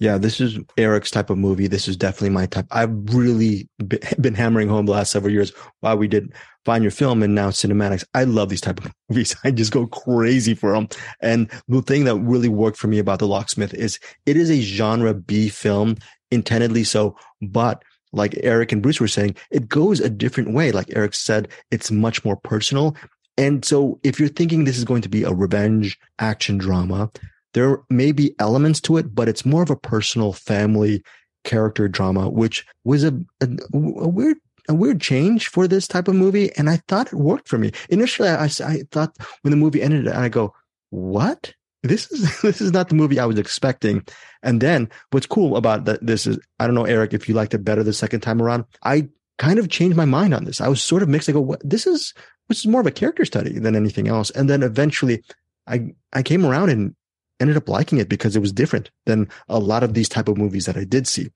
yeah, 0.00 0.16
this 0.16 0.40
is 0.40 0.58
Eric's 0.78 1.10
type 1.10 1.28
of 1.28 1.36
movie. 1.36 1.66
This 1.66 1.86
is 1.86 1.94
definitely 1.94 2.30
my 2.30 2.46
type. 2.46 2.66
I've 2.70 2.90
really 3.14 3.68
been 4.20 4.34
hammering 4.34 4.68
home 4.68 4.86
the 4.86 4.92
last 4.92 5.12
several 5.12 5.32
years 5.32 5.52
while 5.80 5.98
we 5.98 6.08
did 6.08 6.32
Find 6.64 6.82
Your 6.82 6.90
Film 6.90 7.22
and 7.22 7.34
now 7.34 7.50
CinemAddicts. 7.50 8.04
I 8.14 8.24
love 8.24 8.48
these 8.48 8.62
type 8.62 8.82
of 8.84 8.92
movies. 9.10 9.36
I 9.44 9.50
just 9.50 9.72
go 9.72 9.86
crazy 9.86 10.54
for 10.54 10.72
them. 10.72 10.88
And 11.20 11.50
the 11.68 11.82
thing 11.82 12.04
that 12.04 12.16
really 12.16 12.48
worked 12.48 12.78
for 12.78 12.88
me 12.88 12.98
about 12.98 13.18
The 13.18 13.28
Locksmith 13.28 13.74
is 13.74 14.00
it 14.24 14.38
is 14.38 14.50
a 14.50 14.62
genre 14.62 15.12
B 15.12 15.50
film, 15.50 15.96
intendedly 16.30 16.82
so, 16.82 17.14
but 17.42 17.84
like 18.12 18.34
Eric 18.42 18.72
and 18.72 18.82
Bruce 18.82 19.00
were 19.00 19.06
saying, 19.06 19.36
it 19.50 19.68
goes 19.68 20.00
a 20.00 20.08
different 20.08 20.54
way. 20.54 20.72
Like 20.72 20.90
Eric 20.96 21.14
said, 21.14 21.48
it's 21.70 21.90
much 21.90 22.24
more 22.24 22.36
personal. 22.36 22.96
And 23.36 23.64
so 23.64 24.00
if 24.02 24.18
you're 24.18 24.30
thinking 24.30 24.64
this 24.64 24.78
is 24.78 24.84
going 24.84 25.02
to 25.02 25.08
be 25.10 25.24
a 25.24 25.32
revenge 25.32 25.98
action 26.18 26.58
drama, 26.58 27.10
there 27.54 27.82
may 27.88 28.12
be 28.12 28.34
elements 28.38 28.80
to 28.82 28.96
it, 28.96 29.14
but 29.14 29.28
it's 29.28 29.44
more 29.44 29.62
of 29.62 29.70
a 29.70 29.76
personal 29.76 30.32
family 30.32 31.02
character 31.44 31.88
drama, 31.88 32.28
which 32.28 32.66
was 32.84 33.04
a, 33.04 33.14
a, 33.40 33.48
a 33.72 34.08
weird 34.08 34.36
a 34.68 34.74
weird 34.74 35.00
change 35.00 35.48
for 35.48 35.66
this 35.66 35.88
type 35.88 36.06
of 36.06 36.14
movie, 36.14 36.54
and 36.56 36.70
I 36.70 36.76
thought 36.88 37.08
it 37.08 37.14
worked 37.14 37.48
for 37.48 37.58
me. 37.58 37.72
Initially, 37.88 38.28
I, 38.28 38.44
I 38.44 38.82
thought 38.90 39.16
when 39.42 39.50
the 39.50 39.56
movie 39.56 39.82
ended, 39.82 40.06
and 40.06 40.18
I 40.18 40.28
go, 40.28 40.54
"What? 40.90 41.52
This 41.82 42.10
is 42.12 42.40
this 42.42 42.60
is 42.60 42.72
not 42.72 42.88
the 42.88 42.94
movie 42.94 43.18
I 43.18 43.26
was 43.26 43.38
expecting." 43.38 44.04
And 44.42 44.60
then, 44.60 44.88
what's 45.10 45.26
cool 45.26 45.56
about 45.56 45.84
that 45.86 46.04
this 46.06 46.26
is, 46.26 46.38
I 46.58 46.66
don't 46.66 46.74
know, 46.74 46.84
Eric, 46.84 47.12
if 47.12 47.28
you 47.28 47.34
liked 47.34 47.54
it 47.54 47.64
better 47.64 47.82
the 47.82 47.92
second 47.92 48.20
time 48.20 48.40
around. 48.40 48.64
I 48.82 49.08
kind 49.38 49.58
of 49.58 49.70
changed 49.70 49.96
my 49.96 50.04
mind 50.04 50.34
on 50.34 50.44
this. 50.44 50.60
I 50.60 50.68
was 50.68 50.82
sort 50.82 51.02
of 51.02 51.08
mixed. 51.08 51.28
I 51.28 51.32
go, 51.32 51.40
"What? 51.40 51.60
This 51.68 51.86
is 51.86 52.14
this 52.48 52.60
is 52.60 52.66
more 52.66 52.80
of 52.80 52.86
a 52.86 52.92
character 52.92 53.24
study 53.24 53.58
than 53.58 53.74
anything 53.74 54.08
else." 54.08 54.30
And 54.30 54.48
then 54.48 54.62
eventually, 54.62 55.22
I 55.66 55.94
I 56.12 56.22
came 56.22 56.46
around 56.46 56.70
and 56.70 56.94
ended 57.40 57.56
up 57.56 57.68
liking 57.68 57.98
it 57.98 58.08
because 58.08 58.36
it 58.36 58.40
was 58.40 58.52
different 58.52 58.90
than 59.06 59.28
a 59.48 59.58
lot 59.58 59.82
of 59.82 59.94
these 59.94 60.08
type 60.08 60.28
of 60.28 60.38
movies 60.38 60.66
that 60.66 60.76
I 60.76 60.84
did 60.84 61.06
see. 61.06 61.30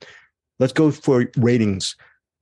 Let's 0.59 0.73
go 0.73 0.91
for 0.91 1.27
ratings. 1.37 1.97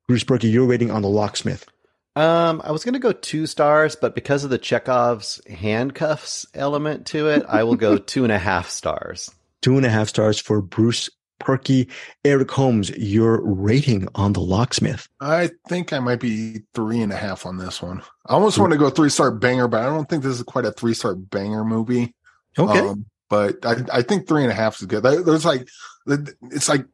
Bruce 0.08 0.24
Berkey, 0.24 0.52
your 0.52 0.66
rating 0.66 0.90
on 0.90 1.02
The 1.02 1.08
Locksmith. 1.08 1.66
Um, 2.14 2.60
I 2.64 2.72
was 2.72 2.84
going 2.84 2.92
to 2.92 3.00
go 3.00 3.12
two 3.12 3.46
stars, 3.46 3.96
but 3.96 4.14
because 4.14 4.44
of 4.44 4.50
the 4.50 4.58
Chekhov's 4.58 5.40
handcuffs 5.48 6.44
element 6.52 7.06
to 7.06 7.28
it, 7.28 7.44
I 7.48 7.64
will 7.64 7.76
go 7.76 7.96
two 7.98 8.24
and 8.24 8.32
a 8.32 8.38
half 8.38 8.68
stars. 8.68 9.30
Two 9.62 9.76
and 9.76 9.86
a 9.86 9.88
half 9.88 10.08
stars 10.08 10.38
for 10.38 10.60
Bruce 10.60 11.08
Perky. 11.38 11.88
Eric 12.24 12.50
Holmes, 12.50 12.90
your 12.90 13.40
rating 13.42 14.08
on 14.14 14.34
The 14.34 14.40
Locksmith. 14.40 15.08
I 15.20 15.50
think 15.68 15.92
I 15.92 16.00
might 16.00 16.20
be 16.20 16.62
three 16.74 17.00
and 17.00 17.12
a 17.12 17.16
half 17.16 17.46
on 17.46 17.56
this 17.56 17.80
one. 17.80 18.02
I 18.26 18.34
almost 18.34 18.58
want 18.58 18.72
to 18.72 18.78
go 18.78 18.90
three 18.90 19.10
star 19.10 19.30
banger, 19.30 19.68
but 19.68 19.80
I 19.80 19.86
don't 19.86 20.08
think 20.08 20.22
this 20.22 20.36
is 20.36 20.42
quite 20.42 20.66
a 20.66 20.72
three 20.72 20.94
star 20.94 21.14
banger 21.14 21.64
movie. 21.64 22.14
Okay. 22.58 22.80
Um, 22.80 23.06
but 23.32 23.64
I, 23.64 23.76
I 23.90 24.02
think 24.02 24.28
three 24.28 24.42
and 24.42 24.52
a 24.52 24.54
half 24.54 24.78
is 24.78 24.86
good. 24.86 25.04
There's 25.04 25.46
like, 25.46 25.66
it's 26.06 26.68
like, 26.68 26.84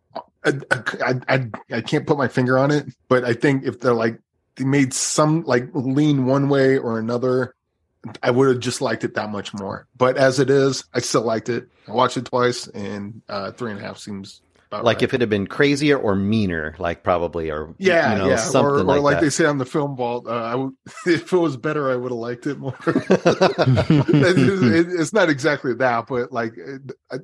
I, 0.45 1.15
I, 1.29 1.49
I, 1.73 1.81
can't 1.81 2.07
put 2.07 2.17
my 2.17 2.29
finger 2.29 2.57
on 2.57 2.71
it, 2.71 2.87
but 3.09 3.25
I 3.25 3.33
think 3.33 3.65
if 3.65 3.81
they're 3.81 3.93
like, 3.93 4.21
they 4.55 4.63
made 4.63 4.95
some 4.95 5.43
like 5.43 5.69
lean 5.73 6.27
one 6.27 6.49
way 6.49 6.79
or 6.79 7.01
another, 7.01 7.57
I 8.23 8.31
would 8.31 8.47
have 8.51 8.61
just 8.61 8.81
liked 8.81 9.03
it 9.03 9.15
that 9.15 9.31
much 9.31 9.53
more. 9.53 9.89
But 9.97 10.17
as 10.17 10.39
it 10.39 10.49
is, 10.49 10.85
I 10.95 11.01
still 11.01 11.23
liked 11.23 11.49
it. 11.49 11.69
I 11.89 11.91
watched 11.91 12.17
it 12.17 12.27
twice, 12.27 12.69
and 12.69 13.21
uh, 13.29 13.51
three 13.51 13.73
and 13.73 13.81
a 13.81 13.83
half 13.83 13.99
seems 13.99 14.41
like 14.71 14.85
right. 14.85 15.03
if 15.03 15.15
it 15.15 15.21
had 15.21 15.31
been 15.31 15.47
crazier 15.47 15.97
or 15.97 16.15
meaner, 16.15 16.75
like 16.79 17.03
probably, 17.03 17.51
or 17.51 17.75
yeah, 17.79 18.13
you 18.13 18.19
know, 18.19 18.29
yeah, 18.29 18.37
something 18.37 18.65
or, 18.65 18.79
or 18.79 18.83
like, 18.83 19.01
like 19.01 19.21
they 19.21 19.31
say 19.31 19.47
on 19.47 19.59
the 19.59 19.65
film 19.65 19.97
vault. 19.97 20.27
Uh, 20.27 20.69
if 21.07 21.33
it 21.33 21.39
was 21.39 21.57
better, 21.57 21.91
I 21.91 21.97
would 21.97 22.11
have 22.11 22.19
liked 22.19 22.47
it 22.47 22.59
more. 22.59 22.77
it's, 22.87 25.01
it's, 25.01 25.13
not 25.13 25.31
exactly 25.31 25.75
that, 25.75 26.07
but 26.07 26.33
like, 26.33 26.55
I, 27.11 27.19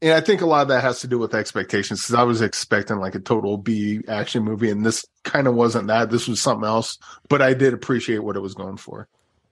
and 0.00 0.12
I 0.12 0.20
think 0.20 0.40
a 0.40 0.46
lot 0.46 0.62
of 0.62 0.68
that 0.68 0.82
has 0.82 1.00
to 1.00 1.08
do 1.08 1.18
with 1.18 1.34
expectations 1.34 2.02
because 2.02 2.14
I 2.14 2.22
was 2.22 2.40
expecting 2.40 2.98
like 2.98 3.14
a 3.14 3.20
total 3.20 3.58
B 3.58 4.00
action 4.08 4.44
movie, 4.44 4.70
and 4.70 4.86
this 4.86 5.04
kind 5.24 5.46
of 5.46 5.54
wasn't 5.54 5.88
that. 5.88 6.10
This 6.10 6.28
was 6.28 6.40
something 6.40 6.66
else, 6.66 6.98
but 7.28 7.42
I 7.42 7.54
did 7.54 7.74
appreciate 7.74 8.20
what 8.20 8.36
it 8.36 8.40
was 8.40 8.54
going 8.54 8.76
for. 8.76 9.08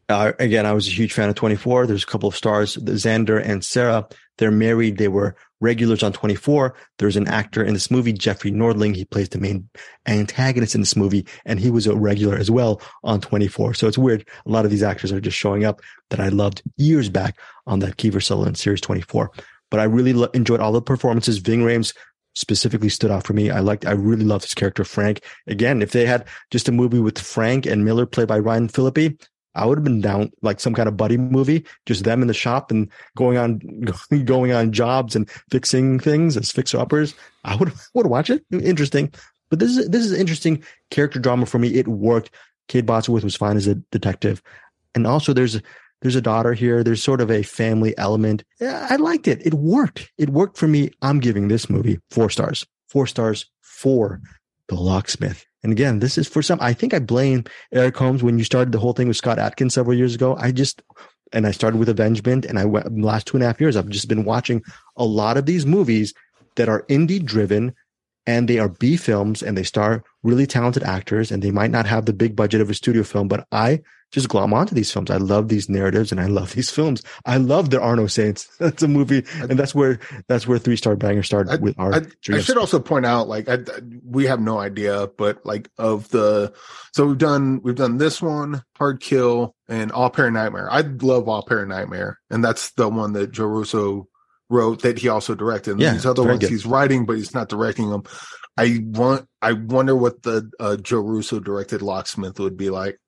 Uh, 0.09 0.32
again, 0.38 0.66
I 0.66 0.72
was 0.72 0.86
a 0.86 0.92
huge 0.92 1.12
fan 1.12 1.28
of 1.28 1.34
24. 1.34 1.86
There's 1.86 2.04
a 2.04 2.07
couple 2.07 2.28
of 2.28 2.36
stars, 2.36 2.76
Xander 2.76 3.42
and 3.44 3.64
Sarah. 3.64 4.07
They're 4.38 4.52
married. 4.52 4.98
They 4.98 5.09
were 5.09 5.34
regulars 5.61 6.02
on 6.02 6.12
24. 6.12 6.74
There's 6.98 7.16
an 7.16 7.26
actor 7.26 7.64
in 7.64 7.74
this 7.74 7.90
movie, 7.90 8.12
Jeffrey 8.12 8.52
Nordling. 8.52 8.94
He 8.94 9.04
plays 9.04 9.30
the 9.30 9.38
main 9.38 9.68
antagonist 10.07 10.74
in 10.74 10.80
this 10.80 10.96
movie, 10.96 11.26
and 11.44 11.59
he 11.59 11.70
was 11.70 11.86
a 11.86 11.96
regular 11.96 12.36
as 12.36 12.50
well 12.50 12.80
on 13.02 13.20
24. 13.20 13.74
So 13.74 13.88
it's 13.88 13.98
weird. 13.98 14.28
A 14.44 14.50
lot 14.50 14.64
of 14.64 14.70
these 14.70 14.82
actors 14.82 15.11
are 15.11 15.20
just 15.20 15.36
showing 15.36 15.64
up 15.64 15.80
that 16.11 16.20
I 16.20 16.28
loved 16.28 16.62
years 16.76 17.09
back 17.09 17.38
on 17.66 17.80
that 17.80 17.96
Kiefer 17.96 18.22
Sutherland 18.22 18.59
series 18.59 18.80
24. 18.82 19.32
But 19.70 19.80
I 19.80 19.84
really 19.84 20.12
lo- 20.12 20.30
enjoyed 20.34 20.61
all 20.61 20.72
the 20.72 20.82
performances. 20.82 21.38
Ving 21.38 21.62
Rhames 21.62 21.94
specifically 22.34 22.90
stood 22.90 23.11
out 23.11 23.26
for 23.26 23.32
me. 23.32 23.50
I 23.50 23.61
liked, 23.61 23.86
I 23.86 23.92
really 23.92 24.24
loved 24.24 24.44
his 24.44 24.54
character, 24.54 24.84
Frank. 24.84 25.24
Again, 25.46 25.82
if 25.82 25.90
they 25.92 26.07
had 26.07 26.26
just 26.50 26.68
a 26.68 26.72
movie 26.72 27.00
with 27.00 27.18
Frank 27.18 27.66
and 27.66 27.84
Miller 27.84 28.07
played 28.07 28.28
by 28.28 28.38
Ryan 28.38 28.68
Phillippe, 28.68 29.18
I 29.57 29.64
would 29.64 29.78
have 29.78 29.84
been 29.84 30.00
down 30.00 30.30
like 30.42 30.61
some 30.61 30.74
kind 30.74 30.88
of 30.88 30.96
buddy 30.96 31.16
movie, 31.16 31.64
just 31.86 32.04
them 32.04 32.22
in 32.22 32.28
the 32.28 32.34
shop 32.34 32.70
and 32.70 32.88
going 33.16 33.38
on 33.38 33.61
going 34.24 34.52
on 34.52 34.72
jobs 34.72 35.16
and 35.16 35.28
fixing 35.50 35.98
things 35.98 36.36
as 36.36 36.52
fixer 36.52 36.78
uppers. 36.78 37.14
I 37.44 37.57
would 37.57 37.72
would 37.94 38.07
watch 38.07 38.30
it. 38.30 38.44
Interesting, 38.52 39.12
but 39.50 39.59
this 39.59 39.76
is 39.76 39.88
this 39.88 40.04
is 40.04 40.12
interesting 40.12 40.62
character 40.90 41.18
drama 41.18 41.46
for 41.46 41.59
me. 41.59 41.74
It 41.74 41.88
worked. 41.88 42.30
Kate 42.68 42.86
Bosworth 42.86 43.24
was 43.24 43.36
fine 43.36 43.57
as 43.57 43.66
a 43.66 43.76
detective, 43.92 44.42
and 44.94 45.07
also 45.07 45.32
there's 45.32 45.61
there's 46.02 46.16
a 46.16 46.20
daughter 46.20 46.52
here. 46.52 46.84
There's 46.84 47.02
sort 47.02 47.20
of 47.20 47.30
a 47.30 47.42
family 47.42 47.96
element. 47.96 48.44
I 48.61 48.96
liked 48.96 49.28
it. 49.28 49.44
It 49.44 49.54
worked. 49.54 50.11
It 50.18 50.30
worked 50.30 50.57
for 50.59 50.68
me. 50.68 50.90
I'm 51.02 51.20
giving 51.20 51.48
this 51.48 51.70
movie 51.70 51.98
four 52.11 52.30
stars. 52.30 52.66
Four 52.88 53.07
stars 53.07 53.46
for 53.62 54.20
the 54.68 54.74
locksmith. 54.74 55.44
And 55.66 55.72
again, 55.72 55.98
this 55.98 56.16
is 56.16 56.28
for 56.28 56.42
some, 56.42 56.60
I 56.62 56.72
think 56.72 56.94
I 56.94 57.00
blame 57.00 57.42
Eric 57.72 57.96
Holmes 57.96 58.22
when 58.22 58.38
you 58.38 58.44
started 58.44 58.70
the 58.70 58.78
whole 58.78 58.92
thing 58.92 59.08
with 59.08 59.16
Scott 59.16 59.40
Adkins 59.40 59.74
several 59.74 59.96
years 59.96 60.14
ago. 60.14 60.36
I 60.38 60.52
just, 60.52 60.80
and 61.32 61.44
I 61.44 61.50
started 61.50 61.78
with 61.78 61.88
Avengement 61.88 62.44
and 62.44 62.56
I 62.56 62.64
went 62.64 62.96
last 63.00 63.26
two 63.26 63.36
and 63.36 63.42
a 63.42 63.48
half 63.48 63.60
years, 63.60 63.74
I've 63.74 63.88
just 63.88 64.06
been 64.06 64.24
watching 64.24 64.62
a 64.96 65.04
lot 65.04 65.36
of 65.36 65.44
these 65.44 65.66
movies 65.66 66.14
that 66.54 66.68
are 66.68 66.84
indie 66.84 67.20
driven 67.20 67.74
and 68.28 68.46
they 68.46 68.60
are 68.60 68.68
B 68.68 68.96
films 68.96 69.42
and 69.42 69.58
they 69.58 69.64
star 69.64 70.04
really 70.22 70.46
talented 70.46 70.84
actors 70.84 71.32
and 71.32 71.42
they 71.42 71.50
might 71.50 71.72
not 71.72 71.86
have 71.86 72.06
the 72.06 72.12
big 72.12 72.36
budget 72.36 72.60
of 72.60 72.70
a 72.70 72.74
studio 72.74 73.02
film, 73.02 73.26
but 73.26 73.44
I 73.50 73.80
just 74.12 74.28
glom 74.28 74.54
onto 74.54 74.74
these 74.74 74.90
films. 74.90 75.11
I 75.11 75.16
love 75.16 75.48
these 75.48 75.68
narratives 75.68 76.12
and 76.12 76.20
I 76.20 76.26
love 76.26 76.52
these 76.52 76.70
films. 76.70 77.02
I 77.24 77.36
love 77.36 77.70
There 77.70 77.80
Are 77.80 77.96
No 77.96 78.07
Saints. 78.07 78.48
That's 78.59 78.82
a 78.82 78.88
movie, 78.88 79.24
and 79.40 79.59
that's 79.59 79.74
where 79.74 79.98
that's 80.28 80.46
where 80.46 80.59
Three 80.59 80.76
Star 80.76 80.96
Banger 80.96 81.22
started 81.22 81.52
I, 81.52 81.57
with 81.57 81.78
our. 81.78 81.94
I, 81.94 82.02
I, 82.32 82.40
should 82.40 82.57
also 82.57 82.80
point 82.80 83.07
out, 83.07 83.28
like, 83.28 83.48
I, 83.48 83.59
we 84.04 84.26
have 84.26 84.40
no 84.40 84.59
idea, 84.59 85.09
but 85.18 85.44
like 85.44 85.70
of 85.78 86.09
the, 86.11 86.52
so 86.94 87.07
we've 87.07 87.18
done 87.18 87.61
we've 87.62 87.74
done 87.74 87.98
this 87.98 88.22
one, 88.22 88.62
Hard 88.76 89.00
Kill, 89.00 89.54
and 89.68 89.92
All 89.92 90.11
Parent 90.11 90.34
Nightmare. 90.34 90.68
I 90.70 90.80
love 90.80 91.28
All 91.28 91.42
Parent 91.42 91.68
Nightmare, 91.68 92.18
and 92.30 92.44
that's 92.44 92.70
the 92.72 92.88
one 92.88 93.12
that 93.14 93.32
Joe 93.32 93.46
Russo 93.46 94.09
wrote 94.48 94.82
that 94.82 94.98
he 94.98 95.09
also 95.09 95.34
directed. 95.34 95.72
And 95.72 95.80
yeah, 95.80 95.92
these 95.92 96.07
other 96.07 96.22
ones 96.22 96.40
good. 96.40 96.50
he's 96.50 96.66
writing, 96.66 97.07
but 97.07 97.16
he's 97.16 97.34
not 97.34 97.48
directing 97.48 97.90
them. 97.90 98.04
I 98.57 98.78
want. 98.82 99.28
I 99.42 99.52
wonder 99.52 99.94
what 99.94 100.22
the 100.22 100.50
uh, 100.59 100.76
Joe 100.76 101.00
Russo 101.00 101.40
directed 101.40 101.82
Locksmith 101.82 102.38
would 102.40 102.57
be 102.57 102.70
like, 102.70 102.98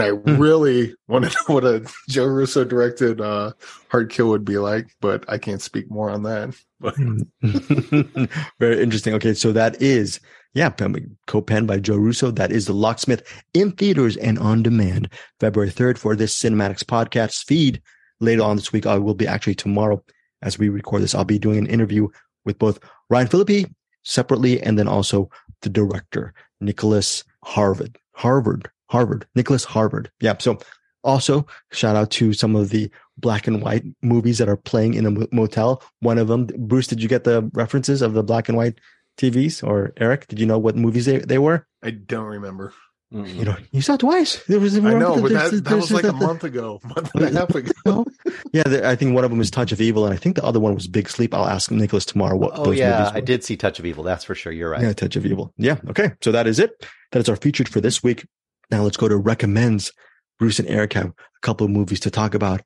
and 0.00 0.02
I 0.02 0.10
Hmm. 0.10 0.40
really 0.40 0.94
want 1.08 1.24
to 1.24 1.30
know 1.30 1.54
what 1.54 1.64
a 1.64 1.86
Joe 2.08 2.26
Russo 2.26 2.64
directed 2.64 3.20
uh, 3.20 3.52
Hard 3.90 4.10
Kill 4.10 4.28
would 4.28 4.44
be 4.44 4.58
like, 4.58 4.88
but 5.00 5.24
I 5.28 5.38
can't 5.38 5.62
speak 5.62 5.90
more 5.90 6.10
on 6.10 6.22
that. 6.24 6.54
But 6.80 6.94
Very 8.60 8.82
interesting. 8.82 9.14
Okay, 9.14 9.34
so 9.34 9.52
that 9.52 9.80
is 9.80 10.20
yeah, 10.54 10.70
co-penned 11.26 11.66
by 11.66 11.78
Joe 11.78 11.96
Russo. 11.96 12.30
That 12.30 12.50
is 12.50 12.66
the 12.66 12.72
Locksmith 12.72 13.22
in 13.52 13.72
theaters 13.72 14.16
and 14.16 14.38
on 14.38 14.62
demand, 14.62 15.10
February 15.40 15.70
third 15.70 15.98
for 15.98 16.16
this 16.16 16.38
CinemAddicts 16.38 16.84
podcast 16.84 17.44
feed. 17.44 17.82
Later 18.20 18.42
on 18.42 18.56
this 18.56 18.72
week, 18.72 18.86
I 18.86 18.96
will 18.98 19.14
be 19.14 19.26
actually 19.26 19.54
tomorrow 19.54 20.02
as 20.42 20.58
we 20.58 20.68
record 20.70 21.02
this. 21.02 21.14
I'll 21.14 21.24
be 21.24 21.38
doing 21.38 21.58
an 21.58 21.66
interview 21.66 22.08
with 22.46 22.58
both 22.58 22.78
Ryan 23.10 23.28
Phillippe 23.28 23.70
separately, 24.04 24.62
and 24.62 24.78
then 24.78 24.88
also 24.88 25.28
the 25.62 25.68
director 25.68 26.32
Nicolas 26.60 27.22
Harvard, 27.44 27.98
Harvard, 28.12 28.70
Harvard, 28.88 29.26
Nicolas 29.34 29.64
Harvard. 29.64 30.10
Yeah. 30.20 30.34
So 30.38 30.58
also 31.04 31.46
shout 31.72 31.96
out 31.96 32.10
to 32.12 32.32
some 32.32 32.56
of 32.56 32.70
the 32.70 32.90
black 33.18 33.46
and 33.46 33.62
white 33.62 33.84
movies 34.02 34.38
that 34.38 34.48
are 34.48 34.56
playing 34.56 34.94
in 34.94 35.06
a 35.06 35.26
motel. 35.34 35.82
One 36.00 36.18
of 36.18 36.28
them, 36.28 36.46
Bruce, 36.58 36.86
did 36.86 37.02
you 37.02 37.08
get 37.08 37.24
the 37.24 37.48
references 37.54 38.02
of 38.02 38.14
the 38.14 38.22
black 38.22 38.48
and 38.48 38.56
white 38.56 38.80
TVs? 39.18 39.66
Or 39.66 39.92
Eric, 39.98 40.26
did 40.26 40.38
you 40.40 40.46
know 40.46 40.58
what 40.58 40.76
movies 40.76 41.06
they, 41.06 41.18
they 41.18 41.38
were? 41.38 41.66
I 41.82 41.90
don't 41.90 42.26
remember. 42.26 42.72
Mm-mm. 43.14 43.32
You 43.36 43.44
know, 43.44 43.56
you 43.70 43.82
saw 43.82 43.94
it 43.94 44.00
twice. 44.00 44.42
There 44.48 44.58
was, 44.58 44.76
I 44.76 44.80
know, 44.94 45.22
but 45.22 45.30
that, 45.30 45.62
that 45.64 45.76
was 45.76 45.92
like 45.92 46.02
a 46.02 46.08
there's 46.08 46.18
the- 46.20 46.26
month 46.26 46.42
ago, 46.42 46.80
month 46.84 47.14
and 47.14 47.24
a 47.24 47.30
half 47.38 47.54
ago. 47.54 48.04
yeah, 48.52 48.64
the, 48.64 48.86
I 48.86 48.96
think 48.96 49.14
one 49.14 49.22
of 49.22 49.30
them 49.30 49.38
was 49.38 49.48
Touch 49.48 49.70
of 49.70 49.80
Evil, 49.80 50.04
and 50.04 50.12
I 50.12 50.16
think 50.16 50.34
the 50.34 50.44
other 50.44 50.58
one 50.58 50.74
was 50.74 50.88
Big 50.88 51.08
Sleep. 51.08 51.32
I'll 51.32 51.46
ask 51.46 51.70
Nicholas 51.70 52.04
tomorrow 52.04 52.36
what 52.36 52.58
Oh 52.58 52.64
those 52.64 52.78
yeah, 52.80 52.98
movies 52.98 53.12
I 53.14 53.20
did 53.20 53.44
see 53.44 53.56
Touch 53.56 53.78
of 53.78 53.86
Evil. 53.86 54.02
That's 54.02 54.24
for 54.24 54.34
sure. 54.34 54.52
You're 54.52 54.70
right. 54.70 54.82
Yeah, 54.82 54.92
Touch 54.92 55.14
of 55.14 55.24
Evil. 55.24 55.54
Yeah. 55.56 55.76
Okay. 55.88 56.10
So 56.20 56.32
that 56.32 56.48
is 56.48 56.58
it. 56.58 56.84
That 57.12 57.20
is 57.20 57.28
our 57.28 57.36
featured 57.36 57.68
for 57.68 57.80
this 57.80 58.02
week. 58.02 58.26
Now 58.70 58.82
let's 58.82 58.96
go 58.96 59.08
to 59.08 59.16
recommends. 59.16 59.92
Bruce 60.38 60.58
and 60.58 60.68
Eric 60.68 60.92
have 60.94 61.06
a 61.06 61.14
couple 61.42 61.64
of 61.64 61.70
movies 61.70 62.00
to 62.00 62.10
talk 62.10 62.34
about. 62.34 62.62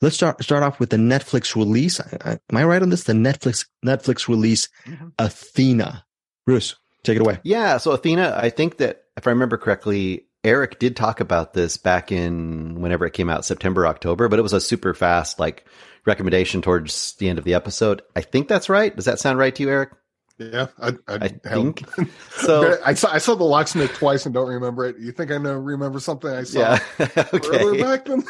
Let's 0.00 0.16
start 0.16 0.42
start 0.42 0.62
off 0.62 0.78
with 0.80 0.90
the 0.90 0.96
Netflix 0.98 1.56
release. 1.56 2.00
I, 2.00 2.18
I, 2.24 2.30
am 2.32 2.56
I 2.56 2.64
right 2.64 2.82
on 2.82 2.90
this? 2.90 3.04
The 3.04 3.12
Netflix 3.14 3.66
Netflix 3.84 4.28
release, 4.28 4.68
Mhm. 4.86 5.12
Athena. 5.18 6.04
Bruce, 6.46 6.74
take 7.04 7.16
it 7.16 7.22
away. 7.22 7.38
Yeah. 7.42 7.78
So 7.78 7.92
Athena, 7.92 8.38
I 8.40 8.50
think 8.50 8.76
that 8.78 9.04
if 9.16 9.26
I 9.26 9.30
remember 9.30 9.56
correctly, 9.56 10.26
Eric 10.42 10.78
did 10.78 10.94
talk 10.96 11.20
about 11.20 11.54
this 11.54 11.78
back 11.78 12.12
in 12.12 12.80
whenever 12.82 13.06
it 13.06 13.12
came 13.14 13.30
out, 13.30 13.46
September, 13.46 13.86
October, 13.86 14.28
but 14.28 14.38
it 14.38 14.42
was 14.42 14.52
a 14.52 14.60
super 14.60 14.92
fast 14.92 15.38
like 15.40 15.64
recommendation 16.04 16.60
towards 16.60 17.14
the 17.14 17.30
end 17.30 17.38
of 17.38 17.46
the 17.46 17.54
episode. 17.54 18.02
I 18.14 18.20
think 18.20 18.48
that's 18.48 18.68
right. 18.68 18.94
Does 18.94 19.06
that 19.06 19.20
sound 19.20 19.38
right 19.38 19.54
to 19.54 19.62
you, 19.62 19.70
Eric? 19.70 19.90
Yeah, 20.38 20.66
I, 20.80 20.88
I, 21.06 21.14
I 21.16 21.28
think 21.28 21.84
so. 22.36 22.76
I 22.84 22.94
saw 22.94 23.12
I 23.12 23.18
saw 23.18 23.34
the 23.36 23.44
locksmith 23.44 23.92
twice 23.94 24.26
and 24.26 24.34
don't 24.34 24.48
remember 24.48 24.86
it. 24.86 24.98
You 24.98 25.12
think 25.12 25.30
I 25.30 25.38
know 25.38 25.54
remember 25.54 26.00
something 26.00 26.30
I 26.30 26.42
saw 26.42 26.58
Yeah. 26.58 26.78
earlier 27.30 27.70
okay. 27.70 27.82
back 27.82 28.04
then? 28.06 28.24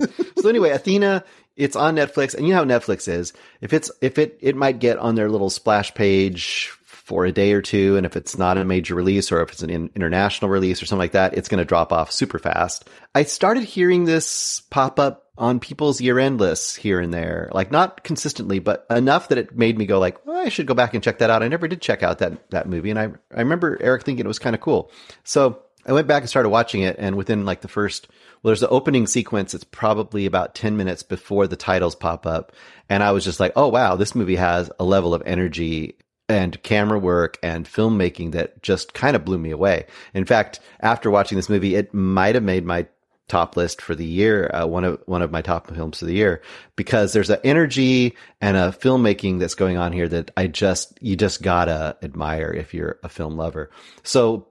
so 0.38 0.48
anyway, 0.48 0.70
Athena, 0.70 1.22
it's 1.56 1.76
on 1.76 1.94
Netflix, 1.94 2.34
and 2.34 2.46
you 2.46 2.54
know 2.54 2.60
how 2.60 2.64
Netflix 2.64 3.06
is. 3.06 3.32
If 3.60 3.72
it's 3.72 3.90
if 4.00 4.18
it 4.18 4.38
it 4.40 4.56
might 4.56 4.80
get 4.80 4.98
on 4.98 5.14
their 5.14 5.30
little 5.30 5.50
splash 5.50 5.94
page 5.94 6.72
for 7.04 7.26
a 7.26 7.32
day 7.32 7.52
or 7.52 7.60
two, 7.60 7.98
and 7.98 8.06
if 8.06 8.16
it's 8.16 8.38
not 8.38 8.56
a 8.56 8.64
major 8.64 8.94
release 8.94 9.30
or 9.30 9.42
if 9.42 9.52
it's 9.52 9.62
an 9.62 9.68
in, 9.68 9.90
international 9.94 10.50
release 10.50 10.82
or 10.82 10.86
something 10.86 11.00
like 11.00 11.12
that, 11.12 11.36
it's 11.36 11.48
going 11.48 11.58
to 11.58 11.64
drop 11.64 11.92
off 11.92 12.10
super 12.10 12.38
fast. 12.38 12.88
I 13.14 13.24
started 13.24 13.62
hearing 13.62 14.04
this 14.04 14.62
pop 14.70 14.98
up 14.98 15.26
on 15.36 15.60
people's 15.60 16.00
year 16.00 16.18
end 16.18 16.40
lists 16.40 16.74
here 16.74 17.00
and 17.00 17.12
there, 17.12 17.50
like 17.52 17.70
not 17.70 18.04
consistently, 18.04 18.58
but 18.58 18.86
enough 18.88 19.28
that 19.28 19.36
it 19.36 19.54
made 19.54 19.76
me 19.76 19.84
go 19.84 19.98
like, 19.98 20.24
well, 20.24 20.46
I 20.46 20.48
should 20.48 20.66
go 20.66 20.72
back 20.72 20.94
and 20.94 21.04
check 21.04 21.18
that 21.18 21.28
out. 21.28 21.42
I 21.42 21.48
never 21.48 21.68
did 21.68 21.82
check 21.82 22.02
out 22.02 22.20
that 22.20 22.50
that 22.50 22.68
movie, 22.68 22.88
and 22.88 22.98
I 22.98 23.04
I 23.34 23.40
remember 23.40 23.76
Eric 23.82 24.04
thinking 24.04 24.24
it 24.24 24.28
was 24.28 24.38
kind 24.38 24.54
of 24.54 24.60
cool, 24.60 24.90
so. 25.22 25.60
I 25.86 25.92
went 25.92 26.06
back 26.06 26.22
and 26.22 26.30
started 26.30 26.48
watching 26.48 26.80
it, 26.80 26.96
and 26.98 27.14
within 27.14 27.44
like 27.44 27.60
the 27.60 27.68
first, 27.68 28.08
well, 28.42 28.48
there's 28.48 28.60
the 28.60 28.70
opening 28.70 29.06
sequence. 29.06 29.52
It's 29.52 29.64
probably 29.64 30.24
about 30.24 30.54
10 30.54 30.78
minutes 30.78 31.02
before 31.02 31.46
the 31.46 31.56
titles 31.56 31.94
pop 31.94 32.24
up. 32.24 32.52
And 32.88 33.02
I 33.02 33.12
was 33.12 33.22
just 33.22 33.38
like, 33.38 33.52
oh, 33.54 33.68
wow, 33.68 33.94
this 33.94 34.14
movie 34.14 34.36
has 34.36 34.70
a 34.80 34.84
level 34.84 35.12
of 35.12 35.22
energy 35.26 35.98
and 36.28 36.62
camera 36.62 36.98
work 36.98 37.38
and 37.42 37.66
filmmaking 37.66 38.32
that 38.32 38.62
just 38.62 38.94
kind 38.94 39.14
of 39.14 39.24
blew 39.24 39.38
me 39.38 39.50
away. 39.50 39.86
In 40.14 40.24
fact, 40.24 40.60
after 40.80 41.10
watching 41.10 41.36
this 41.36 41.50
movie, 41.50 41.74
it 41.74 41.92
might 41.92 42.34
have 42.34 42.44
made 42.44 42.64
my 42.64 42.86
top 43.28 43.56
list 43.56 43.80
for 43.80 43.94
the 43.94 44.04
year, 44.04 44.50
uh, 44.52 44.66
one 44.66 44.84
of 44.84 45.02
one 45.06 45.22
of 45.22 45.30
my 45.30 45.40
top 45.40 45.72
films 45.74 46.02
of 46.02 46.08
the 46.08 46.14
year, 46.14 46.42
because 46.76 47.12
there's 47.12 47.30
an 47.30 47.40
energy 47.44 48.14
and 48.40 48.56
a 48.56 48.70
filmmaking 48.70 49.38
that's 49.38 49.54
going 49.54 49.76
on 49.76 49.92
here 49.92 50.08
that 50.08 50.30
I 50.36 50.46
just 50.46 50.98
you 51.00 51.16
just 51.16 51.42
gotta 51.42 51.96
admire 52.02 52.52
if 52.52 52.74
you're 52.74 52.98
a 53.02 53.08
film 53.08 53.36
lover. 53.36 53.70
So, 54.02 54.48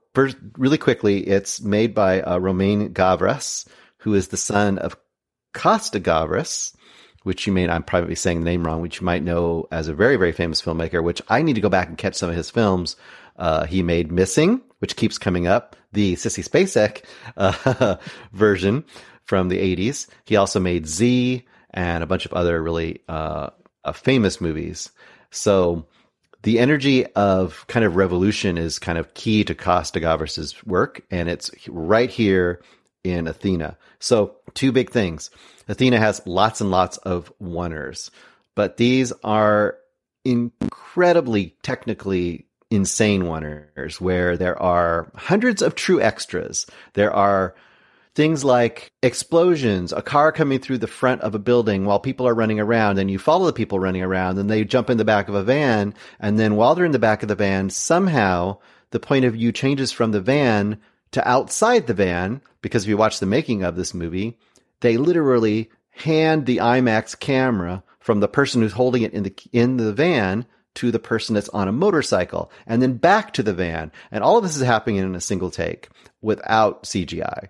really 0.57 0.77
quickly, 0.77 1.27
it's 1.27 1.61
made 1.61 1.93
by 1.93 2.21
uh, 2.21 2.37
Romain 2.39 2.93
Gavras, 2.93 3.67
who 3.97 4.13
is 4.15 4.29
the 4.29 4.37
son 4.37 4.79
of 4.79 4.97
Costa 5.53 5.99
Gavras, 5.99 6.75
which 7.23 7.47
you 7.47 7.53
may 7.53 7.67
I'm 7.67 7.83
probably 7.83 8.15
saying 8.15 8.39
the 8.39 8.45
name 8.45 8.63
wrong, 8.63 8.81
which 8.81 9.01
you 9.01 9.05
might 9.05 9.23
know 9.23 9.67
as 9.71 9.87
a 9.87 9.93
very 9.93 10.17
very 10.17 10.31
famous 10.31 10.61
filmmaker. 10.61 11.03
Which 11.03 11.21
I 11.29 11.41
need 11.41 11.55
to 11.55 11.61
go 11.61 11.69
back 11.69 11.87
and 11.87 11.97
catch 11.97 12.15
some 12.15 12.29
of 12.29 12.35
his 12.35 12.49
films. 12.49 12.95
Uh, 13.35 13.65
he 13.65 13.81
made 13.81 14.11
Missing, 14.11 14.61
which 14.79 14.95
keeps 14.95 15.17
coming 15.17 15.47
up, 15.47 15.75
the 15.91 16.13
Sissy 16.15 16.47
Spacek 16.47 17.03
uh, 17.35 17.95
version 18.31 18.83
from 19.23 19.49
the 19.49 19.57
80s. 19.57 20.07
He 20.25 20.35
also 20.35 20.59
made 20.59 20.87
Z 20.87 21.45
and 21.71 22.03
a 22.03 22.07
bunch 22.07 22.25
of 22.25 22.33
other 22.33 22.61
really 22.61 23.01
uh, 23.09 23.49
uh, 23.83 23.91
famous 23.91 24.39
movies. 24.39 24.91
So 25.31 25.87
the 26.43 26.59
energy 26.59 27.05
of 27.13 27.65
kind 27.67 27.85
of 27.85 27.95
revolution 27.95 28.57
is 28.57 28.77
kind 28.77 28.97
of 28.97 29.13
key 29.13 29.43
to 29.45 29.55
Costa 29.55 29.99
Gavras's 29.99 30.63
work, 30.65 31.01
and 31.09 31.29
it's 31.29 31.49
right 31.67 32.09
here 32.09 32.61
in 33.03 33.27
Athena. 33.27 33.77
So 33.99 34.35
two 34.53 34.71
big 34.71 34.89
things. 34.89 35.29
Athena 35.67 35.99
has 35.99 36.21
lots 36.25 36.61
and 36.61 36.71
lots 36.71 36.97
of 36.97 37.31
oneers, 37.41 38.09
but 38.55 38.77
these 38.77 39.13
are 39.23 39.77
incredibly 40.25 41.55
technically 41.63 42.45
insane 42.71 43.23
oneers 43.23 44.01
where 44.01 44.35
there 44.35 44.59
are 44.61 45.11
hundreds 45.15 45.61
of 45.61 45.75
true 45.75 46.01
extras. 46.01 46.65
There 46.93 47.13
are 47.13 47.55
things 48.15 48.43
like 48.43 48.91
explosions, 49.01 49.91
a 49.91 50.01
car 50.01 50.31
coming 50.31 50.59
through 50.59 50.77
the 50.77 50.87
front 50.87 51.21
of 51.21 51.33
a 51.33 51.39
building 51.39 51.85
while 51.85 51.99
people 51.99 52.27
are 52.27 52.35
running 52.35 52.59
around 52.59 52.99
and 52.99 53.09
you 53.09 53.17
follow 53.17 53.45
the 53.45 53.53
people 53.53 53.79
running 53.79 54.03
around 54.03 54.37
and 54.37 54.49
they 54.49 54.63
jump 54.63 54.89
in 54.89 54.97
the 54.97 55.05
back 55.05 55.29
of 55.29 55.35
a 55.35 55.43
van. 55.43 55.93
And 56.19 56.37
then 56.37 56.55
while 56.55 56.75
they're 56.75 56.85
in 56.85 56.91
the 56.91 56.99
back 56.99 57.23
of 57.23 57.29
the 57.29 57.35
van, 57.35 57.69
somehow 57.69 58.57
the 58.91 58.99
point 58.99 59.25
of 59.25 59.33
view 59.33 59.51
changes 59.51 59.91
from 59.91 60.11
the 60.11 60.21
van 60.21 60.79
to 61.13 61.27
outside 61.27 61.87
the 61.87 61.93
van. 61.93 62.41
Because 62.61 62.83
if 62.83 62.89
you 62.89 62.97
watch 62.97 63.19
the 63.19 63.25
making 63.25 63.63
of 63.63 63.75
this 63.75 63.93
movie, 63.93 64.37
they 64.81 64.97
literally 64.97 65.69
hand 65.91 66.45
the 66.45 66.57
IMAX 66.57 67.19
camera 67.19 67.83
from 67.99 68.19
the 68.19 68.27
person 68.27 68.61
who's 68.61 68.73
holding 68.73 69.03
it 69.03 69.13
in 69.13 69.23
the, 69.23 69.33
in 69.51 69.77
the 69.77 69.93
van 69.93 70.45
to 70.75 70.91
the 70.91 70.99
person 70.99 71.35
that's 71.35 71.49
on 71.49 71.67
a 71.67 71.71
motorcycle 71.71 72.51
and 72.65 72.81
then 72.81 72.97
back 72.97 73.33
to 73.33 73.43
the 73.43 73.53
van. 73.53 73.91
And 74.11 74.23
all 74.23 74.37
of 74.37 74.43
this 74.43 74.55
is 74.55 74.63
happening 74.63 74.97
in 74.97 75.15
a 75.15 75.21
single 75.21 75.51
take 75.51 75.89
without 76.21 76.83
CGI. 76.83 77.47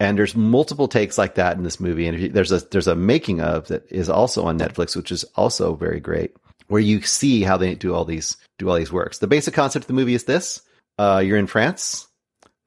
And 0.00 0.16
there's 0.16 0.36
multiple 0.36 0.86
takes 0.86 1.18
like 1.18 1.34
that 1.36 1.56
in 1.56 1.64
this 1.64 1.80
movie. 1.80 2.06
And 2.06 2.18
you, 2.18 2.28
there's 2.28 2.52
a 2.52 2.60
there's 2.60 2.86
a 2.86 2.94
making 2.94 3.40
of 3.40 3.66
that 3.68 3.90
is 3.90 4.08
also 4.08 4.44
on 4.44 4.58
Netflix, 4.58 4.94
which 4.94 5.10
is 5.10 5.24
also 5.34 5.74
very 5.74 5.98
great, 5.98 6.36
where 6.68 6.80
you 6.80 7.02
see 7.02 7.42
how 7.42 7.56
they 7.56 7.74
do 7.74 7.94
all 7.94 8.04
these 8.04 8.36
do 8.58 8.68
all 8.68 8.76
these 8.76 8.92
works. 8.92 9.18
The 9.18 9.26
basic 9.26 9.54
concept 9.54 9.84
of 9.84 9.86
the 9.88 9.94
movie 9.94 10.14
is 10.14 10.24
this: 10.24 10.62
uh, 10.98 11.20
you're 11.24 11.36
in 11.36 11.48
France, 11.48 12.06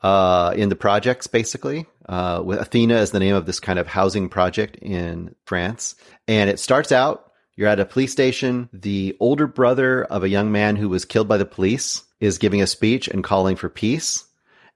uh, 0.02 0.54
in 0.56 0.70
the 0.70 0.76
projects, 0.76 1.28
basically. 1.28 1.86
Uh, 2.08 2.41
with 2.43 2.60
Athena 2.60 2.95
is 2.95 3.12
the 3.12 3.20
name 3.20 3.36
of 3.36 3.45
this 3.45 3.60
kind 3.60 3.80
of 3.80 3.88
housing 3.88 4.30
project 4.30 4.76
in 4.78 5.36
France, 5.45 5.95
and 6.28 6.49
it 6.49 6.60
starts 6.60 6.91
out. 6.91 7.32
You're 7.56 7.70
at 7.70 7.80
a 7.80 7.86
police 7.86 8.12
station. 8.12 8.70
The 8.74 9.16
older 9.20 9.45
brother 9.45 10.04
of 10.06 10.24
a 10.24 10.30
young 10.30 10.52
man 10.52 10.76
who 10.78 10.89
was 10.89 11.06
killed 11.06 11.28
by 11.28 11.38
the 11.38 11.45
police 11.45 12.04
is 12.20 12.38
giving 12.38 12.62
a 12.62 12.68
speech 12.68 13.08
and 13.08 13.24
calling 13.24 13.56
for 13.56 13.70
peace. 13.70 14.26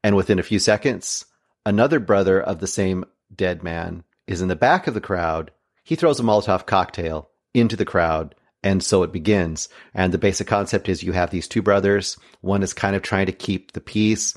And 0.04 0.16
within 0.16 0.40
a 0.40 0.44
few 0.44 0.60
seconds, 0.60 1.26
another 1.66 2.00
brother 2.00 2.40
of 2.40 2.60
the 2.60 2.68
same 2.68 3.06
dead 3.34 3.64
man 3.64 4.04
is 4.28 4.42
in 4.42 4.50
the 4.50 4.56
back 4.56 4.88
of 4.88 4.94
the 4.94 5.02
crowd. 5.02 5.52
He 5.84 5.96
throws 5.96 6.20
a 6.20 6.24
Molotov 6.24 6.66
cocktail 6.66 7.30
into 7.54 7.76
the 7.76 7.86
crowd. 7.86 8.36
And 8.62 8.84
so 8.84 9.04
it 9.04 9.12
begins. 9.12 9.70
And 9.94 10.12
the 10.12 10.18
basic 10.18 10.48
concept 10.48 10.90
is 10.90 11.04
you 11.04 11.12
have 11.14 11.30
these 11.30 11.48
two 11.48 11.62
brothers. 11.62 12.18
One 12.42 12.64
is 12.64 12.74
kind 12.74 12.96
of 12.96 13.04
trying 13.04 13.28
to 13.28 13.32
keep 13.32 13.72
the 13.72 13.82
peace 13.82 14.36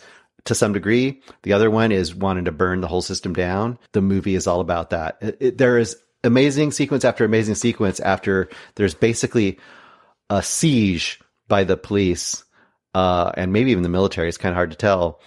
to 0.48 0.54
some 0.54 0.72
degree. 0.72 1.22
The 1.42 1.52
other 1.52 1.70
one 1.70 1.92
is 1.92 2.14
wanting 2.14 2.46
to 2.46 2.52
burn 2.52 2.80
the 2.80 2.88
whole 2.88 3.02
system 3.02 3.32
down. 3.32 3.78
The 3.92 4.02
movie 4.02 4.34
is 4.34 4.46
all 4.46 4.60
about 4.60 4.90
that. 4.90 5.18
It, 5.20 5.36
it, 5.40 5.58
there 5.58 5.78
is 5.78 5.96
amazing 6.24 6.72
sequence 6.72 7.04
after 7.04 7.24
amazing 7.24 7.54
sequence 7.54 8.00
after 8.00 8.48
there's 8.74 8.94
basically 8.94 9.58
a 10.28 10.42
siege 10.42 11.20
by 11.46 11.64
the 11.64 11.76
police, 11.76 12.44
uh, 12.94 13.32
and 13.36 13.52
maybe 13.52 13.70
even 13.70 13.82
the 13.82 13.88
military. 13.88 14.28
It's 14.28 14.36
kind 14.36 14.52
of 14.52 14.56
hard 14.56 14.72
to 14.72 14.76
tell 14.76 15.20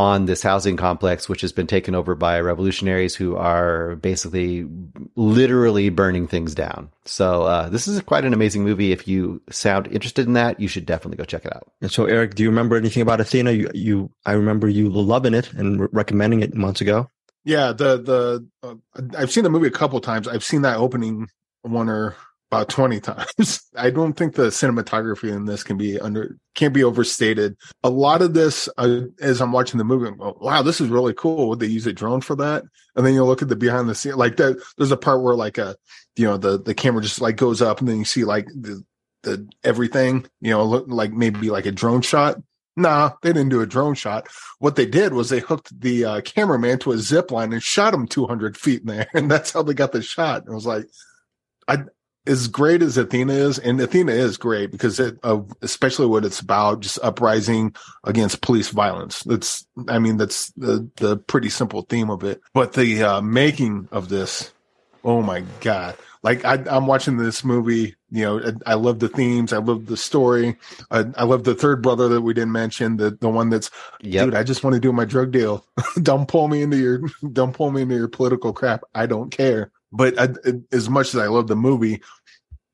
on 0.00 0.24
this 0.24 0.42
housing 0.42 0.78
complex, 0.78 1.28
which 1.28 1.42
has 1.42 1.52
been 1.52 1.66
taken 1.66 1.94
over 1.94 2.14
by 2.14 2.40
revolutionaries 2.40 3.14
who 3.14 3.36
are 3.36 3.96
basically 3.96 4.66
literally 5.14 5.90
burning 5.90 6.26
things 6.26 6.54
down. 6.54 6.90
So 7.04 7.42
uh, 7.42 7.68
this 7.68 7.86
is 7.86 8.00
quite 8.00 8.24
an 8.24 8.32
amazing 8.32 8.64
movie. 8.64 8.92
If 8.92 9.06
you 9.06 9.42
sound 9.50 9.88
interested 9.88 10.26
in 10.26 10.32
that, 10.32 10.58
you 10.58 10.68
should 10.68 10.86
definitely 10.86 11.18
go 11.18 11.24
check 11.24 11.44
it 11.44 11.54
out. 11.54 11.70
And 11.82 11.92
so, 11.92 12.06
Eric, 12.06 12.34
do 12.34 12.42
you 12.42 12.48
remember 12.48 12.76
anything 12.76 13.02
about 13.02 13.20
Athena? 13.20 13.52
You, 13.52 13.70
you 13.74 14.10
I 14.24 14.32
remember 14.32 14.70
you 14.70 14.88
loving 14.88 15.34
it 15.34 15.52
and 15.52 15.82
re- 15.82 15.88
recommending 15.92 16.40
it 16.40 16.54
months 16.54 16.80
ago. 16.80 17.10
Yeah, 17.44 17.72
the 17.72 18.00
the 18.00 18.48
uh, 18.62 18.76
I've 19.18 19.30
seen 19.30 19.44
the 19.44 19.50
movie 19.50 19.66
a 19.66 19.70
couple 19.70 20.00
times. 20.00 20.28
I've 20.28 20.44
seen 20.44 20.62
that 20.62 20.78
opening 20.78 21.28
one 21.60 21.90
or 21.90 22.16
about 22.50 22.68
20 22.68 23.00
times. 23.00 23.62
I 23.76 23.90
don't 23.90 24.14
think 24.14 24.34
the 24.34 24.48
cinematography 24.48 25.32
in 25.32 25.44
this 25.44 25.62
can 25.62 25.76
be 25.76 26.00
under 26.00 26.36
can't 26.54 26.74
be 26.74 26.82
overstated. 26.82 27.56
A 27.84 27.90
lot 27.90 28.22
of 28.22 28.34
this 28.34 28.68
uh, 28.76 29.02
as 29.20 29.40
I'm 29.40 29.52
watching 29.52 29.78
the 29.78 29.84
movie, 29.84 30.08
I'm 30.08 30.16
going, 30.16 30.34
wow, 30.40 30.62
this 30.62 30.80
is 30.80 30.88
really 30.88 31.14
cool. 31.14 31.48
Would 31.48 31.60
they 31.60 31.66
use 31.66 31.86
a 31.86 31.92
drone 31.92 32.20
for 32.20 32.34
that? 32.36 32.64
And 32.96 33.06
then 33.06 33.14
you 33.14 33.24
look 33.24 33.42
at 33.42 33.48
the 33.48 33.56
behind 33.56 33.88
the 33.88 33.94
scene 33.94 34.16
like 34.16 34.36
that 34.36 34.60
there's 34.76 34.90
a 34.90 34.96
part 34.96 35.22
where 35.22 35.34
like 35.34 35.58
a 35.58 35.76
you 36.16 36.26
know 36.26 36.36
the 36.36 36.60
the 36.60 36.74
camera 36.74 37.02
just 37.02 37.20
like 37.20 37.36
goes 37.36 37.62
up 37.62 37.78
and 37.78 37.88
then 37.88 37.98
you 37.98 38.04
see 38.04 38.24
like 38.24 38.46
the 38.46 38.82
the 39.22 39.48
everything, 39.62 40.26
you 40.40 40.50
know, 40.50 40.64
look 40.64 40.86
like 40.88 41.12
maybe 41.12 41.50
like 41.50 41.66
a 41.66 41.72
drone 41.72 42.02
shot. 42.02 42.36
Nah, 42.76 43.12
they 43.22 43.32
didn't 43.32 43.50
do 43.50 43.60
a 43.60 43.66
drone 43.66 43.94
shot. 43.94 44.28
What 44.58 44.76
they 44.76 44.86
did 44.86 45.12
was 45.12 45.28
they 45.28 45.40
hooked 45.40 45.78
the 45.78 46.04
uh, 46.04 46.20
cameraman 46.22 46.78
to 46.80 46.92
a 46.92 46.98
zip 46.98 47.30
line 47.30 47.52
and 47.52 47.62
shot 47.62 47.92
him 47.92 48.06
200 48.06 48.56
feet 48.56 48.80
in 48.80 48.86
there, 48.86 49.08
and 49.14 49.30
that's 49.30 49.52
how 49.52 49.62
they 49.62 49.74
got 49.74 49.92
the 49.92 50.02
shot. 50.02 50.44
It 50.46 50.52
was 50.52 50.66
like, 50.66 50.86
I 51.68 51.84
as 52.30 52.46
great 52.46 52.80
as 52.80 52.96
Athena 52.96 53.32
is, 53.32 53.58
and 53.58 53.80
Athena 53.80 54.12
is 54.12 54.36
great 54.36 54.70
because 54.70 55.00
it, 55.00 55.18
uh, 55.24 55.40
especially 55.62 56.06
what 56.06 56.24
it's 56.24 56.38
about, 56.38 56.80
just 56.80 56.98
uprising 57.02 57.74
against 58.04 58.40
police 58.40 58.68
violence. 58.68 59.24
That's, 59.24 59.66
I 59.88 59.98
mean, 59.98 60.16
that's 60.16 60.52
the 60.52 60.88
the 60.96 61.16
pretty 61.16 61.48
simple 61.48 61.82
theme 61.82 62.08
of 62.08 62.22
it. 62.22 62.40
But 62.54 62.74
the 62.74 63.02
uh, 63.02 63.20
making 63.20 63.88
of 63.90 64.08
this, 64.08 64.52
oh 65.02 65.22
my 65.22 65.42
god! 65.60 65.96
Like 66.22 66.44
I, 66.44 66.62
am 66.68 66.86
watching 66.86 67.16
this 67.16 67.42
movie, 67.42 67.96
you 68.12 68.24
know, 68.24 68.38
I, 68.38 68.72
I, 68.72 68.74
love 68.74 69.00
the 69.00 69.08
themes, 69.08 69.52
I 69.52 69.58
love 69.58 69.86
the 69.86 69.96
story, 69.96 70.56
I, 70.90 71.06
I, 71.16 71.24
love 71.24 71.42
the 71.42 71.54
third 71.56 71.82
brother 71.82 72.08
that 72.08 72.20
we 72.20 72.32
didn't 72.32 72.52
mention, 72.52 72.96
the 72.96 73.10
the 73.10 73.28
one 73.28 73.50
that's, 73.50 73.72
yep. 74.02 74.26
dude, 74.26 74.34
I 74.36 74.44
just 74.44 74.62
want 74.62 74.74
to 74.74 74.80
do 74.80 74.92
my 74.92 75.04
drug 75.04 75.32
deal. 75.32 75.66
don't 76.02 76.28
pull 76.28 76.46
me 76.46 76.62
into 76.62 76.76
your, 76.76 77.02
don't 77.32 77.54
pull 77.54 77.72
me 77.72 77.82
into 77.82 77.96
your 77.96 78.08
political 78.08 78.52
crap. 78.52 78.84
I 78.94 79.06
don't 79.06 79.30
care 79.30 79.72
but 79.92 80.18
I, 80.18 80.28
as 80.72 80.88
much 80.88 81.14
as 81.14 81.16
I 81.16 81.26
love 81.26 81.48
the 81.48 81.56
movie, 81.56 82.00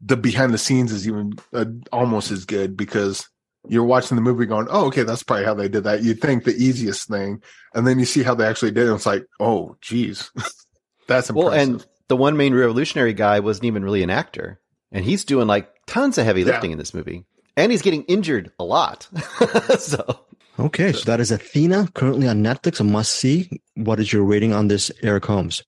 the 0.00 0.16
behind 0.16 0.52
the 0.52 0.58
scenes 0.58 0.92
is 0.92 1.06
even 1.08 1.34
uh, 1.52 1.64
almost 1.92 2.30
as 2.30 2.44
good 2.44 2.76
because 2.76 3.28
you're 3.68 3.84
watching 3.84 4.16
the 4.16 4.22
movie 4.22 4.46
going, 4.46 4.66
oh, 4.70 4.86
okay, 4.86 5.02
that's 5.02 5.22
probably 5.22 5.44
how 5.44 5.54
they 5.54 5.68
did 5.68 5.84
that. 5.84 6.02
You 6.02 6.14
think 6.14 6.44
the 6.44 6.54
easiest 6.54 7.08
thing, 7.08 7.42
and 7.74 7.86
then 7.86 7.98
you 7.98 8.04
see 8.04 8.22
how 8.22 8.34
they 8.34 8.46
actually 8.46 8.70
did 8.70 8.88
it. 8.88 8.92
it's 8.92 9.06
like, 9.06 9.26
oh, 9.40 9.76
geez, 9.80 10.30
that's 11.06 11.30
impressive. 11.30 11.36
Well, 11.36 11.50
and 11.50 11.86
the 12.08 12.16
one 12.16 12.36
main 12.36 12.54
revolutionary 12.54 13.12
guy 13.12 13.40
wasn't 13.40 13.66
even 13.66 13.84
really 13.84 14.02
an 14.02 14.10
actor, 14.10 14.60
and 14.92 15.04
he's 15.04 15.24
doing 15.24 15.46
like 15.46 15.70
tons 15.86 16.18
of 16.18 16.24
heavy 16.24 16.44
lifting 16.44 16.70
yeah. 16.70 16.74
in 16.74 16.78
this 16.78 16.94
movie, 16.94 17.24
and 17.56 17.72
he's 17.72 17.82
getting 17.82 18.04
injured 18.04 18.52
a 18.58 18.64
lot. 18.64 19.08
so. 19.78 20.20
Okay, 20.58 20.92
so 20.92 21.04
that 21.04 21.20
is 21.20 21.30
Athena, 21.30 21.88
currently 21.92 22.26
on 22.26 22.42
Netflix, 22.42 22.80
a 22.80 22.84
must 22.84 23.12
see. 23.12 23.60
What 23.74 24.00
is 24.00 24.10
your 24.10 24.24
rating 24.24 24.54
on 24.54 24.68
this, 24.68 24.90
Eric 25.02 25.26
Holmes? 25.26 25.62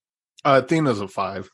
Uh, 0.46 0.62
Athena's 0.64 1.02
a 1.02 1.08
five. 1.08 1.50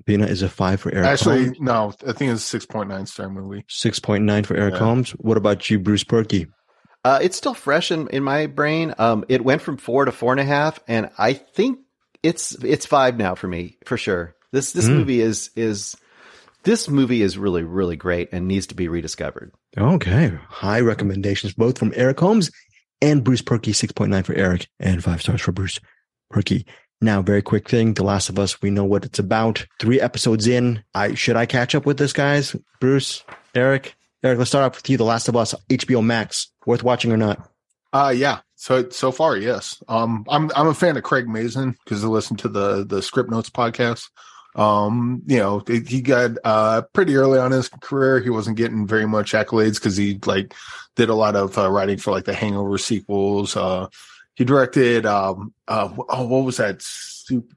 Athena 0.00 0.26
is 0.26 0.42
a 0.42 0.48
five 0.48 0.80
for 0.80 0.92
Eric. 0.92 1.06
Actually, 1.06 1.44
Holmes. 1.44 1.60
no, 1.60 1.92
I 2.06 2.12
think 2.12 2.32
it's 2.32 2.44
six 2.44 2.64
point 2.64 2.88
nine 2.88 3.06
star 3.06 3.28
movie. 3.28 3.64
Six 3.68 3.98
point 3.98 4.24
nine 4.24 4.44
for 4.44 4.56
Eric 4.56 4.74
yeah. 4.74 4.80
Holmes. 4.80 5.10
What 5.12 5.36
about 5.36 5.68
you, 5.68 5.78
Bruce 5.78 6.04
Perky? 6.04 6.46
Uh, 7.04 7.18
it's 7.22 7.36
still 7.36 7.54
fresh 7.54 7.90
in, 7.90 8.08
in 8.08 8.22
my 8.22 8.46
brain. 8.46 8.94
Um, 8.98 9.24
it 9.28 9.44
went 9.44 9.62
from 9.62 9.76
four 9.76 10.04
to 10.04 10.12
four 10.12 10.32
and 10.32 10.40
a 10.40 10.44
half, 10.44 10.78
and 10.88 11.10
I 11.18 11.32
think 11.32 11.78
it's 12.22 12.52
it's 12.64 12.86
five 12.86 13.16
now 13.16 13.34
for 13.34 13.48
me 13.48 13.78
for 13.84 13.96
sure. 13.96 14.34
This 14.52 14.72
this 14.72 14.88
mm. 14.88 14.96
movie 14.96 15.20
is 15.20 15.50
is 15.56 15.96
this 16.64 16.88
movie 16.88 17.22
is 17.22 17.38
really 17.38 17.62
really 17.62 17.96
great 17.96 18.30
and 18.32 18.48
needs 18.48 18.66
to 18.68 18.74
be 18.74 18.88
rediscovered. 18.88 19.52
Okay, 19.76 20.32
high 20.48 20.80
recommendations 20.80 21.54
both 21.54 21.78
from 21.78 21.92
Eric 21.94 22.20
Holmes 22.20 22.50
and 23.00 23.22
Bruce 23.22 23.42
Perky. 23.42 23.72
Six 23.72 23.92
point 23.92 24.10
nine 24.10 24.24
for 24.24 24.34
Eric 24.34 24.68
and 24.80 25.02
five 25.02 25.22
stars 25.22 25.40
for 25.40 25.52
Bruce 25.52 25.80
Purkey. 26.32 26.64
Now, 27.00 27.22
very 27.22 27.42
quick 27.42 27.68
thing. 27.68 27.94
The 27.94 28.02
Last 28.02 28.28
of 28.28 28.38
Us, 28.38 28.60
we 28.60 28.70
know 28.70 28.84
what 28.84 29.04
it's 29.04 29.20
about. 29.20 29.64
Three 29.78 30.00
episodes 30.00 30.48
in. 30.48 30.82
I 30.94 31.14
should 31.14 31.36
I 31.36 31.46
catch 31.46 31.74
up 31.74 31.86
with 31.86 31.98
this, 31.98 32.12
guys? 32.12 32.56
Bruce, 32.80 33.22
Eric, 33.54 33.94
Eric. 34.24 34.38
Let's 34.38 34.50
start 34.50 34.64
off 34.64 34.76
with 34.76 34.90
you. 34.90 34.96
The 34.96 35.04
Last 35.04 35.28
of 35.28 35.36
Us, 35.36 35.54
HBO 35.68 36.04
Max, 36.04 36.50
worth 36.66 36.82
watching 36.82 37.12
or 37.12 37.16
not? 37.16 37.48
Uh 37.92 38.12
yeah. 38.14 38.40
So 38.56 38.88
so 38.90 39.12
far, 39.12 39.36
yes. 39.36 39.82
Um, 39.88 40.24
I'm 40.28 40.50
I'm 40.56 40.66
a 40.66 40.74
fan 40.74 40.96
of 40.96 41.04
Craig 41.04 41.28
Mazin 41.28 41.76
because 41.84 42.04
I 42.04 42.08
listen 42.08 42.36
to 42.38 42.48
the 42.48 42.84
the 42.84 43.00
Script 43.00 43.30
Notes 43.30 43.50
podcast. 43.50 44.08
Um, 44.56 45.22
you 45.26 45.38
know, 45.38 45.62
he 45.66 46.02
got 46.02 46.32
uh 46.42 46.82
pretty 46.92 47.14
early 47.14 47.38
on 47.38 47.52
his 47.52 47.68
career. 47.68 48.18
He 48.20 48.30
wasn't 48.30 48.56
getting 48.56 48.86
very 48.86 49.06
much 49.06 49.32
accolades 49.32 49.74
because 49.74 49.96
he 49.96 50.18
like 50.26 50.54
did 50.96 51.08
a 51.08 51.14
lot 51.14 51.36
of 51.36 51.56
uh, 51.56 51.70
writing 51.70 51.98
for 51.98 52.10
like 52.10 52.24
the 52.24 52.34
Hangover 52.34 52.76
sequels. 52.76 53.56
Uh, 53.56 53.86
he 54.38 54.44
directed 54.44 55.04
um 55.04 55.52
uh 55.66 55.88
oh 56.08 56.26
what 56.26 56.44
was 56.44 56.58
that 56.58 56.80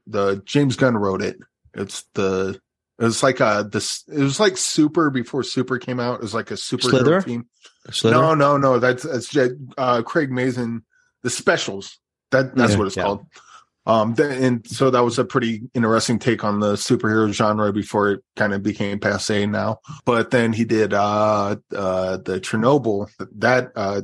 the 0.06 0.42
James 0.44 0.74
Gunn 0.74 0.96
wrote 0.96 1.22
it. 1.22 1.38
It's 1.74 2.04
the 2.14 2.60
it 2.98 3.04
was 3.04 3.22
like 3.22 3.38
a 3.38 3.66
this 3.70 4.02
it 4.08 4.18
was 4.18 4.40
like 4.40 4.56
Super 4.56 5.08
before 5.08 5.44
Super 5.44 5.78
came 5.78 6.00
out. 6.00 6.16
It 6.16 6.22
was 6.22 6.34
like 6.34 6.50
a 6.50 6.56
super 6.56 6.88
Slither? 6.88 7.22
team. 7.22 7.46
Slither? 7.90 8.16
No, 8.16 8.34
no, 8.34 8.56
no. 8.56 8.80
That's 8.80 9.04
that's 9.04 9.34
uh, 9.78 10.02
Craig 10.02 10.32
Mazin. 10.32 10.82
The 11.22 11.30
specials. 11.30 12.00
That 12.32 12.56
that's 12.56 12.72
yeah, 12.72 12.78
what 12.78 12.86
it's 12.88 12.96
yeah. 12.96 13.02
called. 13.04 13.26
Um, 13.86 14.14
and 14.18 14.66
so 14.66 14.90
that 14.90 15.04
was 15.04 15.20
a 15.20 15.24
pretty 15.24 15.62
interesting 15.74 16.18
take 16.18 16.42
on 16.42 16.58
the 16.58 16.74
superhero 16.74 17.32
genre 17.32 17.72
before 17.72 18.10
it 18.10 18.24
kind 18.34 18.54
of 18.54 18.64
became 18.64 18.98
passe 18.98 19.46
now. 19.46 19.78
But 20.04 20.32
then 20.32 20.52
he 20.52 20.64
did 20.64 20.92
uh 20.92 21.56
uh 21.74 22.16
the 22.16 22.40
Chernobyl. 22.40 23.08
That 23.36 23.70
uh 23.76 24.02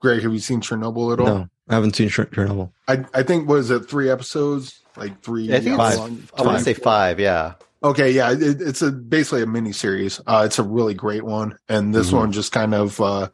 Greg, 0.00 0.22
have 0.22 0.32
you 0.32 0.40
seen 0.40 0.60
Chernobyl 0.60 1.12
at 1.12 1.20
all? 1.20 1.26
No. 1.26 1.48
I 1.68 1.74
haven't 1.74 1.96
seen 1.96 2.08
Chernobyl. 2.08 2.70
I 2.88 3.04
I 3.14 3.22
think 3.22 3.48
was 3.48 3.70
it 3.70 3.88
three 3.88 4.10
episodes, 4.10 4.80
like 4.96 5.20
three. 5.22 5.52
I 5.54 5.60
think 5.60 5.76
five. 5.76 5.98
Long, 5.98 6.22
I 6.36 6.42
want 6.42 6.58
to 6.58 6.64
say 6.64 6.74
five. 6.74 7.18
Yeah. 7.18 7.54
Okay, 7.82 8.10
yeah, 8.10 8.32
it, 8.32 8.60
it's 8.60 8.82
a 8.82 8.90
basically 8.90 9.42
a 9.42 9.46
mini 9.46 9.72
series. 9.72 10.20
Uh, 10.26 10.42
it's 10.46 10.58
a 10.58 10.62
really 10.62 10.94
great 10.94 11.24
one, 11.24 11.56
and 11.68 11.94
this 11.94 12.08
mm-hmm. 12.08 12.16
one 12.16 12.32
just 12.32 12.50
kind 12.50 12.74
of 12.74 13.00
uh, 13.00 13.28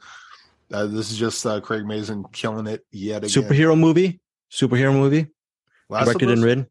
uh, 0.72 0.86
this 0.86 1.10
is 1.10 1.16
just 1.16 1.46
uh, 1.46 1.60
Craig 1.60 1.86
Mazin 1.86 2.24
killing 2.32 2.66
it 2.66 2.84
yet 2.90 3.24
again. 3.24 3.30
Superhero 3.30 3.78
movie, 3.78 4.20
superhero 4.50 4.92
movie, 4.92 5.28
Last 5.88 6.06
directed 6.06 6.30
and 6.30 6.42
written. 6.42 6.66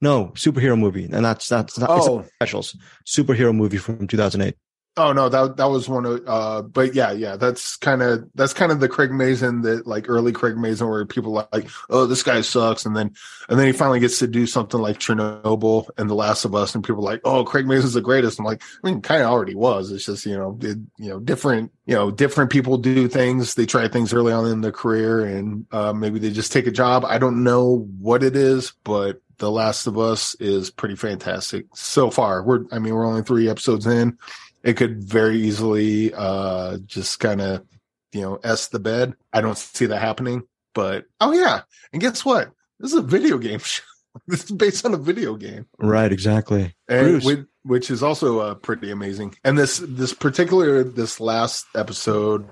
No, 0.00 0.28
superhero 0.34 0.78
movie, 0.78 1.04
and 1.04 1.24
that's 1.24 1.48
that's 1.48 1.78
not 1.78 1.90
oh. 1.90 2.24
specials. 2.34 2.76
Superhero 3.06 3.54
movie 3.54 3.76
from 3.76 4.08
2008. 4.08 4.56
Oh 4.94 5.14
no, 5.14 5.30
that 5.30 5.56
that 5.56 5.70
was 5.70 5.88
one 5.88 6.04
of 6.04 6.20
uh 6.26 6.60
but 6.60 6.94
yeah, 6.94 7.12
yeah, 7.12 7.36
that's 7.36 7.76
kind 7.76 8.02
of 8.02 8.28
that's 8.34 8.52
kind 8.52 8.70
of 8.70 8.78
the 8.78 8.90
Craig 8.90 9.10
Mazin 9.10 9.62
that 9.62 9.86
like 9.86 10.04
early 10.06 10.32
Craig 10.32 10.58
Mazin 10.58 10.86
where 10.86 11.06
people 11.06 11.32
like, 11.32 11.66
oh, 11.88 12.04
this 12.04 12.22
guy 12.22 12.42
sucks 12.42 12.84
and 12.84 12.94
then 12.94 13.14
and 13.48 13.58
then 13.58 13.66
he 13.66 13.72
finally 13.72 14.00
gets 14.00 14.18
to 14.18 14.26
do 14.26 14.46
something 14.46 14.80
like 14.80 14.98
Chernobyl 14.98 15.88
and 15.96 16.10
The 16.10 16.14
Last 16.14 16.44
of 16.44 16.54
Us 16.54 16.74
and 16.74 16.84
people 16.84 17.02
like, 17.02 17.22
"Oh, 17.24 17.42
Craig 17.42 17.66
Mazin's 17.66 17.94
the 17.94 18.02
greatest." 18.02 18.38
I'm 18.38 18.44
like, 18.44 18.62
I 18.62 18.86
mean, 18.86 19.00
kind 19.00 19.22
of 19.22 19.30
already 19.30 19.54
was. 19.54 19.90
It's 19.90 20.04
just, 20.04 20.26
you 20.26 20.36
know, 20.36 20.58
it, 20.60 20.76
you 20.98 21.08
know, 21.08 21.18
different, 21.20 21.72
you 21.86 21.94
know, 21.94 22.10
different 22.10 22.50
people 22.50 22.76
do 22.76 23.08
things. 23.08 23.54
They 23.54 23.64
try 23.64 23.88
things 23.88 24.12
early 24.12 24.32
on 24.32 24.46
in 24.46 24.60
their 24.60 24.72
career 24.72 25.24
and 25.24 25.66
uh 25.72 25.94
maybe 25.94 26.18
they 26.18 26.30
just 26.30 26.52
take 26.52 26.66
a 26.66 26.70
job. 26.70 27.06
I 27.06 27.16
don't 27.16 27.42
know 27.42 27.88
what 27.98 28.22
it 28.22 28.36
is, 28.36 28.74
but 28.84 29.22
the 29.38 29.50
Last 29.50 29.86
of 29.86 29.98
Us 29.98 30.34
is 30.36 30.70
pretty 30.70 30.96
fantastic 30.96 31.64
so 31.74 32.10
far. 32.10 32.42
We're, 32.44 32.64
I 32.70 32.78
mean, 32.78 32.94
we're 32.94 33.06
only 33.06 33.22
three 33.22 33.48
episodes 33.48 33.86
in 33.86 34.18
it 34.62 34.76
could 34.76 35.02
very 35.02 35.38
easily 35.38 36.12
uh, 36.14 36.78
just 36.86 37.20
kind 37.20 37.40
of 37.40 37.64
you 38.12 38.20
know 38.22 38.36
s 38.42 38.68
the 38.68 38.78
bed. 38.78 39.14
I 39.32 39.40
don't 39.40 39.58
see 39.58 39.86
that 39.86 40.00
happening. 40.00 40.42
But 40.74 41.04
oh 41.20 41.32
yeah, 41.32 41.62
and 41.92 42.00
guess 42.00 42.24
what? 42.24 42.50
This 42.80 42.92
is 42.92 42.98
a 42.98 43.02
video 43.02 43.38
game 43.38 43.58
show. 43.64 43.82
this 44.26 44.44
is 44.44 44.50
based 44.50 44.84
on 44.84 44.94
a 44.94 44.98
video 44.98 45.36
game, 45.36 45.66
right? 45.78 46.12
Exactly, 46.12 46.74
and 46.88 47.22
which, 47.22 47.38
which 47.62 47.90
is 47.90 48.02
also 48.02 48.40
uh, 48.40 48.54
pretty 48.54 48.90
amazing. 48.90 49.34
And 49.44 49.58
this 49.58 49.82
this 49.86 50.14
particular 50.14 50.84
this 50.84 51.20
last 51.20 51.66
episode 51.74 52.48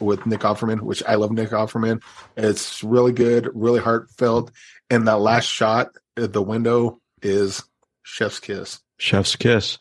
with 0.00 0.26
Nick 0.26 0.40
Offerman, 0.40 0.80
which 0.80 1.02
I 1.06 1.16
love 1.16 1.32
Nick 1.32 1.50
Offerman. 1.50 2.02
It's 2.36 2.82
really 2.82 3.12
good, 3.12 3.50
really 3.54 3.80
heartfelt. 3.80 4.50
And 4.90 5.06
that 5.08 5.18
last 5.18 5.46
shot 5.46 5.90
at 6.16 6.32
the 6.32 6.42
window 6.42 7.00
is 7.22 7.62
Chef's 8.02 8.40
Kiss. 8.40 8.80
Chef's 8.98 9.36
Kiss. 9.36 9.78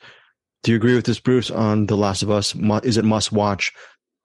Do 0.63 0.71
you 0.71 0.77
agree 0.77 0.95
with 0.95 1.05
this, 1.05 1.19
Bruce, 1.19 1.51
on 1.51 1.87
The 1.87 1.97
Last 1.97 2.23
of 2.23 2.31
Us? 2.31 2.55
Is 2.83 2.95
it 2.97 3.03
must 3.03 3.33
watch 3.33 3.73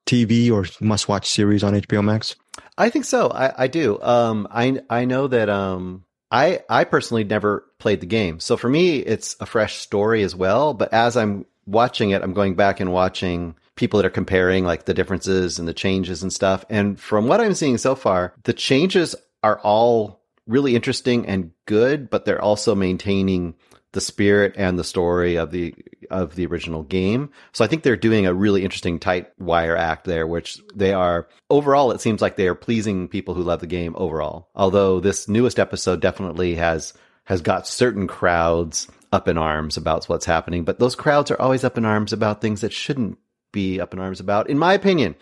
TV 0.06 0.50
or 0.52 0.66
must 0.80 1.08
watch 1.08 1.28
series 1.28 1.64
on 1.64 1.74
HBO 1.74 2.02
Max? 2.02 2.36
I 2.78 2.90
think 2.90 3.04
so. 3.04 3.28
I, 3.28 3.64
I 3.64 3.66
do. 3.66 4.00
Um, 4.00 4.46
I 4.50 4.80
I 4.88 5.04
know 5.04 5.26
that 5.26 5.48
um, 5.48 6.04
I 6.30 6.60
I 6.68 6.84
personally 6.84 7.24
never 7.24 7.66
played 7.78 8.00
the 8.00 8.06
game, 8.06 8.38
so 8.40 8.56
for 8.56 8.68
me 8.68 8.98
it's 8.98 9.36
a 9.40 9.46
fresh 9.46 9.76
story 9.76 10.22
as 10.22 10.34
well. 10.34 10.74
But 10.74 10.92
as 10.92 11.16
I'm 11.16 11.44
watching 11.66 12.10
it, 12.10 12.22
I'm 12.22 12.34
going 12.34 12.54
back 12.54 12.78
and 12.78 12.92
watching 12.92 13.56
people 13.74 13.98
that 13.98 14.06
are 14.06 14.10
comparing 14.10 14.64
like 14.64 14.84
the 14.84 14.94
differences 14.94 15.58
and 15.58 15.66
the 15.66 15.74
changes 15.74 16.22
and 16.22 16.32
stuff. 16.32 16.64
And 16.70 16.98
from 16.98 17.26
what 17.26 17.40
I'm 17.40 17.54
seeing 17.54 17.78
so 17.78 17.94
far, 17.94 18.32
the 18.44 18.52
changes 18.52 19.14
are 19.42 19.58
all 19.60 20.20
really 20.46 20.74
interesting 20.74 21.26
and 21.26 21.52
good, 21.66 22.10
but 22.10 22.24
they're 22.24 22.40
also 22.42 22.74
maintaining 22.74 23.54
the 23.98 24.02
spirit 24.02 24.54
and 24.56 24.78
the 24.78 24.84
story 24.84 25.34
of 25.34 25.50
the 25.50 25.74
of 26.08 26.36
the 26.36 26.46
original 26.46 26.84
game. 26.84 27.30
So 27.50 27.64
I 27.64 27.66
think 27.66 27.82
they're 27.82 27.96
doing 27.96 28.26
a 28.26 28.32
really 28.32 28.62
interesting 28.62 29.00
tight 29.00 29.28
wire 29.40 29.76
act 29.76 30.04
there, 30.04 30.24
which 30.24 30.62
they 30.72 30.92
are 30.92 31.26
overall. 31.50 31.90
It 31.90 32.00
seems 32.00 32.22
like 32.22 32.36
they 32.36 32.46
are 32.46 32.54
pleasing 32.54 33.08
people 33.08 33.34
who 33.34 33.42
love 33.42 33.58
the 33.58 33.66
game 33.66 33.96
overall. 33.98 34.50
Although 34.54 35.00
this 35.00 35.26
newest 35.26 35.58
episode 35.58 36.00
definitely 36.00 36.54
has 36.54 36.94
has 37.24 37.40
got 37.40 37.66
certain 37.66 38.06
crowds 38.06 38.86
up 39.12 39.26
in 39.26 39.36
arms 39.36 39.76
about 39.76 40.04
what's 40.04 40.26
happening, 40.26 40.62
but 40.62 40.78
those 40.78 40.94
crowds 40.94 41.32
are 41.32 41.40
always 41.40 41.64
up 41.64 41.76
in 41.76 41.84
arms 41.84 42.12
about 42.12 42.40
things 42.40 42.60
that 42.60 42.72
shouldn't 42.72 43.18
be 43.52 43.80
up 43.80 43.92
in 43.94 44.00
arms 44.00 44.20
about, 44.20 44.50
in 44.50 44.58
my 44.58 44.74
opinion. 44.74 45.14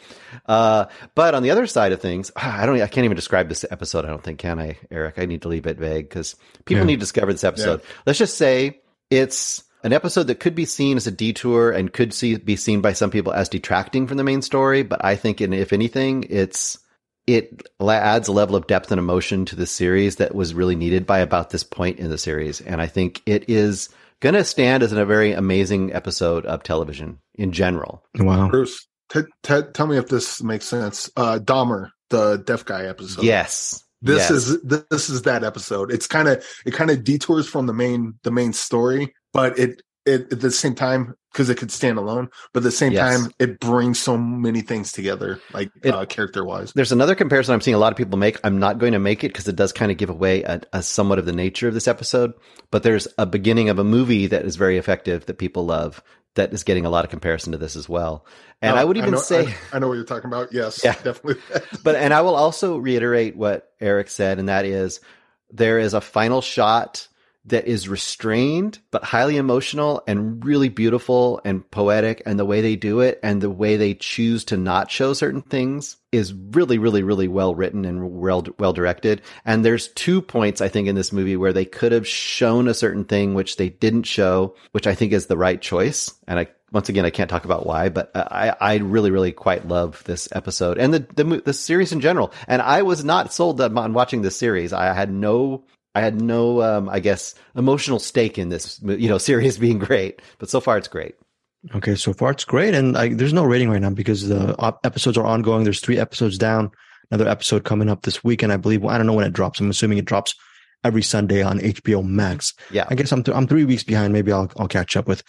Uh, 0.46 0.86
but 1.14 1.34
on 1.34 1.42
the 1.42 1.50
other 1.50 1.66
side 1.66 1.92
of 1.92 2.00
things, 2.00 2.30
I 2.36 2.66
don't, 2.66 2.80
I 2.80 2.86
can't 2.86 3.04
even 3.04 3.16
describe 3.16 3.48
this 3.48 3.64
episode. 3.70 4.04
I 4.04 4.08
don't 4.08 4.22
think, 4.22 4.38
can 4.38 4.58
I, 4.58 4.78
Eric? 4.90 5.18
I 5.18 5.26
need 5.26 5.42
to 5.42 5.48
leave 5.48 5.66
it 5.66 5.78
vague 5.78 6.08
because 6.08 6.36
people 6.64 6.82
Yeah. 6.82 6.86
need 6.86 6.96
to 6.96 7.00
discover 7.00 7.32
this 7.32 7.44
episode. 7.44 7.82
Let's 8.06 8.18
just 8.18 8.36
say 8.36 8.80
it's 9.10 9.62
an 9.84 9.92
episode 9.92 10.24
that 10.24 10.40
could 10.40 10.54
be 10.54 10.64
seen 10.64 10.96
as 10.96 11.06
a 11.06 11.12
detour 11.12 11.70
and 11.70 11.92
could 11.92 12.12
see, 12.12 12.36
be 12.36 12.56
seen 12.56 12.80
by 12.80 12.92
some 12.92 13.10
people 13.10 13.32
as 13.32 13.48
detracting 13.48 14.06
from 14.06 14.16
the 14.16 14.24
main 14.24 14.42
story. 14.42 14.82
But 14.82 15.04
I 15.04 15.16
think, 15.16 15.40
in, 15.40 15.52
if 15.52 15.72
anything, 15.72 16.24
it's, 16.28 16.78
it 17.26 17.62
adds 17.80 18.28
a 18.28 18.32
level 18.32 18.56
of 18.56 18.66
depth 18.66 18.90
and 18.90 18.98
emotion 18.98 19.44
to 19.46 19.56
the 19.56 19.66
series 19.66 20.16
that 20.16 20.34
was 20.34 20.54
really 20.54 20.76
needed 20.76 21.06
by 21.06 21.18
about 21.18 21.50
this 21.50 21.62
point 21.64 21.98
in 21.98 22.10
the 22.10 22.18
series. 22.18 22.60
And 22.60 22.80
I 22.80 22.86
think 22.86 23.22
it 23.26 23.48
is 23.48 23.88
going 24.20 24.34
to 24.34 24.44
stand 24.44 24.82
as 24.82 24.92
a 24.92 25.04
very 25.04 25.32
amazing 25.32 25.92
episode 25.92 26.46
of 26.46 26.62
television 26.62 27.18
in 27.34 27.52
general. 27.52 28.02
Wow. 28.18 28.48
Bruce, 28.48 28.86
t- 29.10 29.20
t- 29.42 29.60
tell 29.74 29.86
me 29.86 29.96
if 29.98 30.08
this 30.08 30.42
makes 30.42 30.64
sense. 30.66 31.10
Uh, 31.16 31.38
Dahmer, 31.42 31.90
the 32.10 32.36
deaf 32.38 32.64
guy 32.64 32.86
episode. 32.86 33.24
yes. 33.24 33.82
This 34.02 34.28
Yes. 34.28 34.30
is 34.30 34.62
this 34.62 35.08
is 35.08 35.22
that 35.22 35.42
episode. 35.42 35.90
It's 35.90 36.06
kind 36.06 36.28
of 36.28 36.44
it 36.66 36.72
kind 36.74 36.90
of 36.90 37.02
detours 37.02 37.48
from 37.48 37.66
the 37.66 37.72
main 37.72 38.18
the 38.24 38.30
main 38.30 38.52
story, 38.52 39.14
but 39.32 39.58
it 39.58 39.80
it 40.06 40.32
at 40.32 40.40
the 40.40 40.50
same 40.50 40.74
time 40.74 41.14
because 41.32 41.50
it 41.50 41.56
could 41.56 41.70
stand 41.70 41.98
alone, 41.98 42.30
but 42.54 42.60
at 42.60 42.64
the 42.64 42.70
same 42.70 42.92
Yes. 42.92 43.20
time 43.20 43.30
it 43.38 43.60
brings 43.60 43.98
so 44.00 44.16
many 44.16 44.62
things 44.62 44.92
together, 44.92 45.38
like 45.52 45.70
uh, 45.84 46.06
character 46.06 46.44
wise. 46.44 46.72
There's 46.74 46.92
another 46.92 47.14
comparison 47.14 47.52
I'm 47.54 47.60
seeing 47.60 47.74
a 47.74 47.78
lot 47.78 47.92
of 47.92 47.98
people 47.98 48.18
make. 48.18 48.38
I'm 48.42 48.58
not 48.58 48.78
going 48.78 48.92
to 48.92 48.98
make 48.98 49.22
it 49.22 49.28
because 49.28 49.46
it 49.46 49.56
does 49.56 49.72
kind 49.72 49.90
of 49.92 49.98
give 49.98 50.08
away 50.08 50.42
a, 50.44 50.62
a 50.72 50.82
somewhat 50.82 51.18
of 51.18 51.26
the 51.26 51.32
nature 51.32 51.68
of 51.68 51.74
this 51.74 51.88
episode. 51.88 52.32
But 52.70 52.84
there's 52.84 53.06
a 53.18 53.26
beginning 53.26 53.68
of 53.68 53.78
a 53.78 53.84
movie 53.84 54.26
that 54.28 54.44
is 54.46 54.56
very 54.56 54.78
effective 54.78 55.26
that 55.26 55.38
people 55.38 55.66
love 55.66 56.02
that 56.36 56.52
is 56.52 56.64
getting 56.64 56.86
a 56.86 56.90
lot 56.90 57.04
of 57.04 57.10
comparison 57.10 57.52
to 57.52 57.58
this 57.58 57.76
as 57.76 57.88
well. 57.88 58.24
And 58.62 58.78
I 58.78 58.84
would 58.84 58.96
even 58.96 59.12
know, 59.12 59.18
say, 59.18 59.46
I, 59.72 59.76
I 59.76 59.78
know 59.78 59.88
what 59.88 59.94
you're 59.94 60.04
talking 60.04 60.28
about. 60.28 60.52
Yes, 60.52 60.82
Yeah. 60.84 60.94
definitely. 61.02 61.42
but 61.82 61.96
and 61.96 62.14
I 62.14 62.22
will 62.22 62.36
also 62.36 62.78
reiterate 62.78 63.36
what 63.36 63.70
Eric 63.80 64.08
said, 64.08 64.38
and 64.38 64.48
that 64.48 64.64
is 64.64 65.00
there 65.50 65.78
is 65.78 65.94
a 65.94 66.00
final 66.00 66.40
shot 66.40 67.08
that 67.46 67.66
is 67.66 67.88
restrained 67.88 68.78
but 68.90 69.04
highly 69.04 69.36
emotional 69.36 70.02
and 70.06 70.44
really 70.44 70.68
beautiful 70.68 71.40
and 71.44 71.68
poetic 71.70 72.22
and 72.26 72.38
the 72.38 72.44
way 72.44 72.60
they 72.60 72.76
do 72.76 73.00
it 73.00 73.18
and 73.22 73.40
the 73.40 73.50
way 73.50 73.76
they 73.76 73.94
choose 73.94 74.44
to 74.44 74.56
not 74.56 74.90
show 74.90 75.12
certain 75.12 75.42
things 75.42 75.96
is 76.12 76.32
really 76.32 76.78
really 76.78 77.02
really 77.02 77.28
well 77.28 77.54
written 77.54 77.84
and 77.84 78.10
well 78.10 78.44
well 78.58 78.72
directed 78.72 79.22
and 79.44 79.64
there's 79.64 79.88
two 79.88 80.20
points 80.20 80.60
i 80.60 80.68
think 80.68 80.88
in 80.88 80.94
this 80.94 81.12
movie 81.12 81.36
where 81.36 81.52
they 81.52 81.64
could 81.64 81.92
have 81.92 82.06
shown 82.06 82.68
a 82.68 82.74
certain 82.74 83.04
thing 83.04 83.34
which 83.34 83.56
they 83.56 83.68
didn't 83.68 84.04
show 84.04 84.54
which 84.72 84.86
i 84.86 84.94
think 84.94 85.12
is 85.12 85.26
the 85.26 85.36
right 85.36 85.60
choice 85.60 86.12
and 86.26 86.38
i 86.38 86.46
once 86.72 86.88
again, 86.88 87.06
I 87.06 87.10
can't 87.10 87.30
talk 87.30 87.44
about 87.44 87.64
why, 87.64 87.88
but 87.88 88.10
I, 88.14 88.54
I 88.60 88.76
really, 88.76 89.10
really 89.10 89.32
quite 89.32 89.68
love 89.68 90.02
this 90.04 90.28
episode 90.32 90.78
and 90.78 90.92
the, 90.92 91.06
the 91.14 91.42
the 91.44 91.52
series 91.52 91.92
in 91.92 92.00
general. 92.00 92.32
And 92.48 92.60
I 92.60 92.82
was 92.82 93.04
not 93.04 93.32
sold 93.32 93.60
on 93.60 93.92
watching 93.92 94.22
this 94.22 94.36
series. 94.36 94.72
I 94.72 94.92
had 94.92 95.10
no, 95.10 95.64
I 95.96 96.00
had 96.00 96.20
no, 96.20 96.60
um, 96.60 96.90
I 96.90 97.00
guess, 97.00 97.34
emotional 97.56 97.98
stake 97.98 98.36
in 98.36 98.50
this, 98.50 98.78
you 98.82 99.08
know, 99.08 99.16
series 99.16 99.56
being 99.66 99.78
great. 99.78 100.20
But 100.38 100.50
so 100.50 100.60
far, 100.60 100.76
it's 100.76 100.88
great. 100.88 101.14
Okay, 101.74 101.94
so 101.94 102.12
far 102.12 102.30
it's 102.32 102.44
great, 102.44 102.74
and 102.74 102.96
I, 102.98 103.14
there's 103.14 103.32
no 103.32 103.44
rating 103.44 103.70
right 103.70 103.80
now 103.80 103.90
because 103.90 104.28
the 104.28 104.54
op- 104.58 104.84
episodes 104.84 105.16
are 105.16 105.24
ongoing. 105.24 105.64
There's 105.64 105.80
three 105.80 105.98
episodes 105.98 106.36
down. 106.36 106.70
Another 107.10 107.28
episode 107.30 107.64
coming 107.64 107.88
up 107.88 108.02
this 108.02 108.22
weekend, 108.22 108.52
I 108.52 108.58
believe. 108.58 108.82
Well, 108.82 108.94
I 108.94 108.98
don't 108.98 109.06
know 109.06 109.14
when 109.14 109.26
it 109.26 109.32
drops. 109.32 109.58
I'm 109.58 109.70
assuming 109.70 109.96
it 109.96 110.04
drops 110.04 110.34
every 110.84 111.02
Sunday 111.02 111.42
on 111.42 111.58
HBO 111.60 112.06
Max. 112.06 112.52
Yeah. 112.70 112.84
I 112.88 112.94
guess 112.94 113.10
I'm 113.10 113.22
th- 113.22 113.34
I'm 113.34 113.46
three 113.46 113.64
weeks 113.64 113.82
behind. 113.82 114.12
Maybe 114.12 114.32
I'll 114.32 114.50
I'll 114.58 114.68
catch 114.68 114.98
up 114.98 115.08
with 115.08 115.22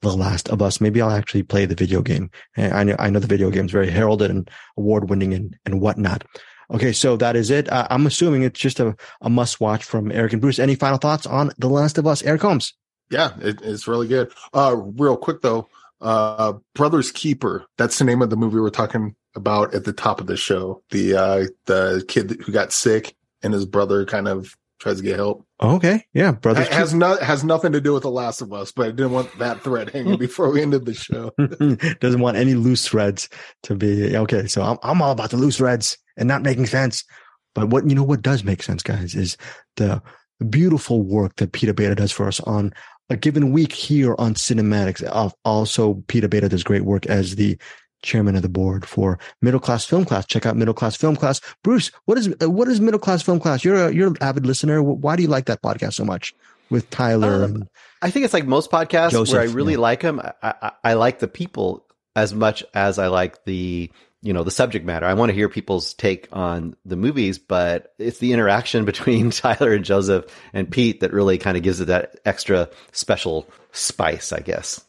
The 0.00 0.16
Last 0.16 0.48
of 0.48 0.62
Us. 0.62 0.80
Maybe 0.80 1.02
I'll 1.02 1.10
actually 1.10 1.42
play 1.42 1.66
the 1.66 1.74
video 1.74 2.00
game. 2.00 2.30
I 2.56 2.84
know 2.84 2.96
I 2.98 3.10
know 3.10 3.20
the 3.20 3.26
video 3.26 3.50
game 3.50 3.66
is 3.66 3.72
very 3.72 3.90
heralded 3.90 4.30
and 4.30 4.50
award 4.78 5.10
winning 5.10 5.34
and 5.34 5.56
and 5.66 5.80
whatnot. 5.80 6.24
Okay, 6.70 6.92
so 6.92 7.16
that 7.16 7.36
is 7.36 7.50
it. 7.50 7.70
Uh, 7.70 7.86
I'm 7.90 8.06
assuming 8.06 8.42
it's 8.42 8.58
just 8.58 8.80
a, 8.80 8.96
a 9.20 9.30
must 9.30 9.60
watch 9.60 9.84
from 9.84 10.10
Eric 10.10 10.32
and 10.32 10.42
Bruce. 10.42 10.58
Any 10.58 10.74
final 10.74 10.98
thoughts 10.98 11.26
on 11.26 11.50
The 11.58 11.68
Last 11.68 11.98
of 11.98 12.06
Us? 12.06 12.22
Eric 12.22 12.42
Holmes. 12.42 12.74
Yeah, 13.10 13.32
it, 13.40 13.60
it's 13.62 13.86
really 13.86 14.08
good. 14.08 14.32
Uh, 14.52 14.76
real 14.76 15.16
quick 15.16 15.42
though, 15.42 15.68
uh, 16.00 16.54
Brothers 16.74 17.12
Keeper. 17.12 17.64
That's 17.78 17.98
the 17.98 18.04
name 18.04 18.22
of 18.22 18.30
the 18.30 18.36
movie 18.36 18.58
we're 18.58 18.70
talking 18.70 19.14
about 19.34 19.74
at 19.74 19.84
the 19.84 19.92
top 19.92 20.20
of 20.20 20.26
the 20.26 20.36
show. 20.36 20.82
The 20.90 21.14
uh, 21.14 21.44
the 21.66 22.04
kid 22.08 22.42
who 22.44 22.52
got 22.52 22.72
sick 22.72 23.14
and 23.42 23.54
his 23.54 23.66
brother 23.66 24.04
kind 24.04 24.26
of 24.26 24.56
tries 24.78 24.98
to 24.98 25.02
get 25.02 25.16
help. 25.16 25.46
Okay, 25.62 26.04
yeah, 26.12 26.32
brothers. 26.32 26.66
It 26.66 26.72
has 26.72 26.92
not 26.92 27.22
has 27.22 27.44
nothing 27.44 27.72
to 27.72 27.80
do 27.80 27.94
with 27.94 28.02
The 28.02 28.10
Last 28.10 28.42
of 28.42 28.52
Us, 28.52 28.72
but 28.72 28.86
I 28.86 28.90
didn't 28.90 29.12
want 29.12 29.38
that 29.38 29.62
thread 29.62 29.90
hanging 29.90 30.18
before 30.18 30.50
we 30.50 30.62
ended 30.62 30.84
the 30.84 30.94
show. 30.94 31.30
doesn't 32.00 32.20
want 32.20 32.36
any 32.36 32.54
loose 32.54 32.86
threads 32.88 33.28
to 33.64 33.74
be 33.76 34.16
okay. 34.16 34.46
So 34.48 34.62
I'm 34.62 34.78
I'm 34.82 35.00
all 35.00 35.12
about 35.12 35.30
the 35.30 35.36
loose 35.36 35.58
threads 35.58 35.96
and 36.16 36.28
not 36.28 36.42
making 36.42 36.66
sense. 36.66 37.04
But 37.54 37.68
what 37.68 37.88
you 37.88 37.94
know 37.94 38.02
what 38.02 38.22
does 38.22 38.44
make 38.44 38.62
sense, 38.62 38.82
guys, 38.82 39.14
is 39.14 39.36
the 39.76 40.02
beautiful 40.50 41.02
work 41.02 41.36
that 41.36 41.52
Peter 41.52 41.72
Beta 41.72 41.94
does 41.94 42.12
for 42.12 42.28
us 42.28 42.40
on 42.40 42.72
a 43.08 43.16
given 43.16 43.52
week 43.52 43.72
here 43.72 44.14
on 44.18 44.34
CinemAddicts. 44.34 45.32
Also, 45.44 45.94
Peter 46.08 46.28
Beta 46.28 46.48
does 46.48 46.64
great 46.64 46.84
work 46.84 47.06
as 47.06 47.36
the 47.36 47.58
chairman 48.02 48.36
of 48.36 48.42
the 48.42 48.48
board 48.48 48.86
for 48.86 49.18
Middle 49.42 49.60
Class 49.60 49.84
Film 49.84 50.04
Class. 50.04 50.26
Check 50.26 50.46
out 50.46 50.56
Middle 50.56 50.74
Class 50.74 50.96
Film 50.96 51.16
Class. 51.16 51.40
Bruce, 51.62 51.90
what 52.04 52.18
is 52.18 52.34
what 52.40 52.68
is 52.68 52.80
Middle 52.80 53.00
Class 53.00 53.22
Film 53.22 53.40
Class? 53.40 53.64
You're 53.64 53.88
a 53.88 53.92
you're 53.92 54.08
an 54.08 54.16
avid 54.20 54.46
listener. 54.46 54.82
Why 54.82 55.16
do 55.16 55.22
you 55.22 55.28
like 55.28 55.46
that 55.46 55.62
podcast 55.62 55.94
so 55.94 56.04
much 56.04 56.34
with 56.70 56.88
Tyler? 56.90 57.44
Um, 57.44 57.68
I 58.02 58.10
think 58.10 58.24
it's 58.24 58.34
like 58.34 58.46
most 58.46 58.70
podcasts 58.70 59.12
Joseph, 59.12 59.34
where 59.34 59.42
I 59.42 59.52
really 59.52 59.74
yeah. 59.74 59.80
like 59.80 60.00
them. 60.00 60.20
I, 60.20 60.54
I, 60.62 60.72
I 60.84 60.92
like 60.94 61.18
the 61.18 61.28
people 61.28 61.84
as 62.14 62.34
much 62.34 62.64
as 62.74 62.98
I 62.98 63.08
like 63.08 63.44
the 63.44 63.90
you 64.26 64.32
know 64.32 64.42
the 64.42 64.50
subject 64.50 64.84
matter. 64.84 65.06
I 65.06 65.14
want 65.14 65.30
to 65.30 65.34
hear 65.34 65.48
people's 65.48 65.94
take 65.94 66.28
on 66.32 66.74
the 66.84 66.96
movies, 66.96 67.38
but 67.38 67.94
it's 67.98 68.18
the 68.18 68.32
interaction 68.32 68.84
between 68.92 69.30
Tyler 69.30 69.72
and 69.72 69.84
Joseph 69.84 70.24
and 70.52 70.70
Pete 70.70 71.00
that 71.00 71.12
really 71.12 71.38
kind 71.38 71.56
of 71.56 71.62
gives 71.62 71.80
it 71.80 71.86
that 71.86 72.18
extra 72.24 72.68
special 72.90 73.48
spice, 73.72 74.32
I 74.32 74.40
guess. 74.40 74.84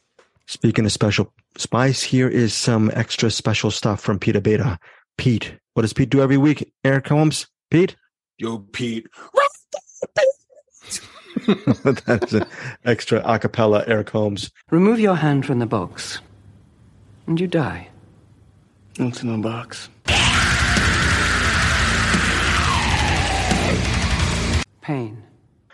Speaking 0.48 0.86
of 0.86 0.92
special 0.92 1.32
spice, 1.58 2.02
here 2.02 2.28
is 2.28 2.54
some 2.54 2.90
extra 2.94 3.30
special 3.30 3.70
stuff 3.70 4.02
from 4.02 4.18
Peter 4.18 4.42
Beta. 4.42 4.80
Pete, 5.18 5.54
what 5.74 5.84
does 5.84 5.94
Pete 5.94 6.10
do 6.10 6.22
every 6.22 6.38
week? 6.38 6.74
Eric 6.84 7.08
Holmes, 7.08 7.48
Pete. 7.70 7.96
Yo, 8.40 8.60
Pete. 8.60 9.08
that 11.46 12.24
is 12.24 12.34
an 12.34 12.46
extra 12.86 13.22
acapella. 13.22 13.88
Eric 13.88 14.10
Holmes. 14.10 14.52
Remove 14.72 15.00
your 15.00 15.16
hand 15.16 15.46
from 15.46 15.60
the 15.60 15.66
box, 15.66 16.22
and 17.28 17.40
you 17.40 17.48
die. 17.48 17.90
What's 18.98 19.22
in 19.22 19.32
the 19.32 19.38
box? 19.38 19.90
Pain. 24.82 25.22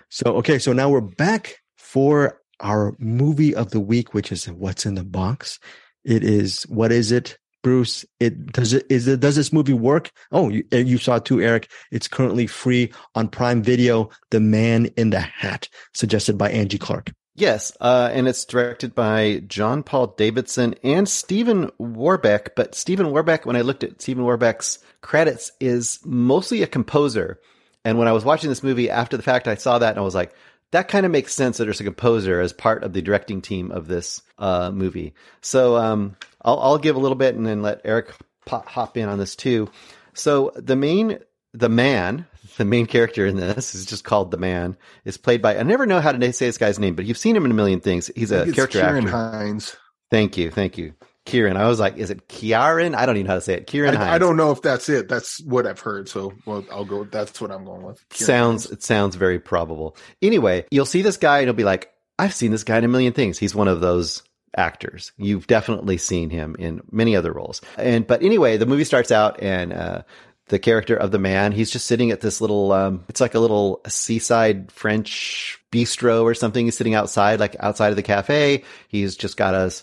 So 0.10 0.36
okay, 0.38 0.60
so 0.60 0.74
now 0.74 0.90
we're 0.90 1.00
back 1.00 1.60
for 1.78 2.42
our 2.60 2.96
movie 3.00 3.56
of 3.56 3.72
the 3.72 3.80
week, 3.80 4.14
which 4.14 4.34
is 4.34 4.50
what's 4.50 4.86
in 4.86 4.96
the 4.96 5.06
box. 5.06 5.58
It 6.04 6.26
is 6.26 6.64
what 6.64 6.92
is 6.92 7.14
it, 7.14 7.38
Bruce? 7.62 8.04
It 8.20 8.52
does 8.52 8.74
it 8.74 8.86
is 8.90 9.08
it 9.08 9.22
does 9.22 9.38
this 9.38 9.54
movie 9.54 9.72
work? 9.72 10.12
Oh, 10.34 10.50
you, 10.50 10.66
eh, 10.74 10.80
you 10.80 10.98
saw 10.98 11.16
it 11.16 11.26
too, 11.26 11.40
Eric. 11.42 11.72
It's 11.92 12.10
currently 12.10 12.46
free 12.46 12.92
on 13.16 13.30
Prime 13.30 13.64
Video. 13.64 14.10
The 14.32 14.42
Man 14.42 14.88
in 14.98 15.12
the 15.12 15.22
Hat, 15.22 15.70
suggested 15.94 16.38
by 16.38 16.50
Angie 16.50 16.78
Clark. 16.78 17.14
Yes, 17.36 17.76
uh, 17.82 18.12
and 18.14 18.28
it's 18.28 18.46
directed 18.46 18.94
by 18.94 19.42
John 19.48 19.82
Paul 19.82 20.08
Davidson 20.08 20.76
and 20.84 21.10
Stephen 21.10 21.72
Warbeck. 21.80 22.56
But 22.56 22.76
Stephen 22.76 23.10
Warbeck, 23.10 23.46
when 23.46 23.56
I 23.56 23.62
looked 23.62 23.84
at 23.84 24.02
Stephen 24.02 24.24
Warbeck's 24.24 24.78
credits, 25.02 25.52
is 25.60 26.00
mostly 26.06 26.62
a 26.62 26.68
composer. 26.68 27.40
And 27.84 27.98
when 27.98 28.08
I 28.08 28.12
was 28.12 28.24
watching 28.24 28.50
this 28.50 28.64
movie 28.64 28.90
after 28.90 29.18
the 29.18 29.24
fact, 29.24 29.48
I 29.48 29.56
saw 29.56 29.80
that 29.80 29.90
and 29.90 30.00
I 30.00 30.04
was 30.04 30.16
like, 30.16 30.34
that 30.72 30.88
kind 30.88 31.06
of 31.06 31.12
makes 31.12 31.34
sense 31.34 31.58
that 31.58 31.66
there's 31.66 31.82
a 31.82 31.86
composer 31.86 32.40
as 32.40 32.54
part 32.54 32.84
of 32.84 32.94
the 32.94 33.02
directing 33.02 33.42
team 33.42 33.72
of 33.72 33.88
this 33.88 34.22
uh, 34.38 34.72
movie. 34.72 35.14
So 35.42 35.76
um, 35.76 36.16
I'll, 36.42 36.60
I'll 36.60 36.78
give 36.78 36.96
a 36.96 37.00
little 37.00 37.16
bit 37.16 37.36
and 37.36 37.46
then 37.46 37.62
let 37.62 37.82
Eric 37.84 38.12
pop, 38.46 38.68
hop 38.68 38.96
in 38.98 39.10
on 39.10 39.18
this 39.18 39.36
too. 39.36 39.70
So 40.14 40.52
the 40.56 40.76
main, 40.76 41.20
the 41.54 41.70
man, 41.70 42.28
the 42.58 42.66
main 42.66 42.86
character 42.86 43.26
in 43.26 43.36
this 43.36 43.76
is 43.76 43.86
just 43.86 44.04
called 44.04 44.32
the 44.32 44.38
man, 44.38 44.78
is 45.06 45.18
played 45.18 45.42
by 45.42 45.58
I 45.58 45.64
never 45.64 45.86
know 45.86 46.02
how 46.02 46.12
to 46.12 46.34
say 46.34 46.48
this 46.48 46.58
guy's 46.58 46.80
name, 46.80 46.96
but 46.96 47.06
you've 47.06 47.18
seen 47.18 47.36
him 47.36 47.46
in 47.46 47.52
a 47.52 47.56
million 47.56 47.80
things. 47.80 48.12
He's 48.16 48.32
a 48.32 48.52
character 48.52 48.80
Kieran 48.80 49.06
actor. 49.06 49.10
Hinds. 49.10 49.78
Thank 50.12 50.38
you, 50.38 50.52
thank 50.52 50.78
you. 50.78 50.94
Kieran. 51.26 51.56
I 51.56 51.68
was 51.68 51.80
like, 51.80 51.98
is 51.98 52.10
it 52.10 52.28
Kieran? 52.28 52.96
I 52.96 53.06
don't 53.06 53.16
even 53.16 53.28
know 53.28 53.34
how 53.34 53.38
to 53.38 53.42
say 53.42 53.54
it. 53.54 53.68
Kieran. 53.68 53.96
I, 53.96 54.16
I, 54.16 54.18
don't 54.18 54.36
know 54.36 54.52
if 54.52 54.62
that's 54.62 54.90
it. 54.90 55.08
That's 55.08 55.42
what 55.44 55.66
I've 55.66 55.80
heard. 55.80 56.10
So 56.10 56.34
well, 56.46 56.66
I'll 56.70 56.84
go. 56.84 57.06
That's 57.06 57.40
what 57.40 57.50
I'm 57.50 57.64
going 57.64 57.84
with. 57.84 58.04
Kieran 58.10 58.28
sounds 58.28 58.64
Hinds. 58.66 58.72
it 58.72 58.84
sounds 58.84 59.16
very 59.16 59.40
probable. 59.40 59.96
Anyway, 60.22 60.66
you'll 60.70 60.86
see 60.86 61.02
this 61.02 61.18
guy 61.18 61.40
and 61.40 61.46
you'll 61.46 61.56
be 61.56 61.64
like, 61.64 61.92
I've 62.20 62.34
seen 62.34 62.52
this 62.52 62.64
guy 62.64 62.78
in 62.78 62.84
a 62.84 62.90
million 62.90 63.14
things. 63.14 63.40
He's 63.40 63.56
one 63.56 63.70
of 63.70 63.80
those 63.80 64.24
actors. 64.56 65.12
You've 65.18 65.48
definitely 65.48 65.98
seen 65.98 66.30
him 66.30 66.56
in 66.60 66.82
many 66.92 67.16
other 67.16 67.32
roles. 67.32 67.62
And 67.78 68.06
but 68.06 68.22
anyway, 68.22 68.58
the 68.58 68.66
movie 68.66 68.84
starts 68.84 69.12
out 69.12 69.42
and 69.42 69.74
uh, 69.74 70.04
the 70.48 70.60
character 70.60 70.96
of 70.96 71.12
the 71.12 71.20
man, 71.20 71.52
he's 71.52 71.72
just 71.72 71.88
sitting 71.88 72.12
at 72.12 72.22
this 72.22 72.42
little 72.42 72.72
um, 72.72 73.04
it's 73.10 73.22
like 73.22 73.36
a 73.36 73.40
little 73.40 73.82
seaside 73.88 74.72
French 74.72 75.60
bistro 75.72 76.24
or 76.24 76.34
something. 76.34 76.66
He's 76.66 76.78
sitting 76.78 76.96
outside, 76.96 77.40
like 77.40 77.56
outside 77.60 77.90
of 77.90 77.96
the 77.96 78.04
cafe. 78.04 78.64
He's 78.88 79.16
just 79.16 79.38
got 79.38 79.54
a 79.54 79.74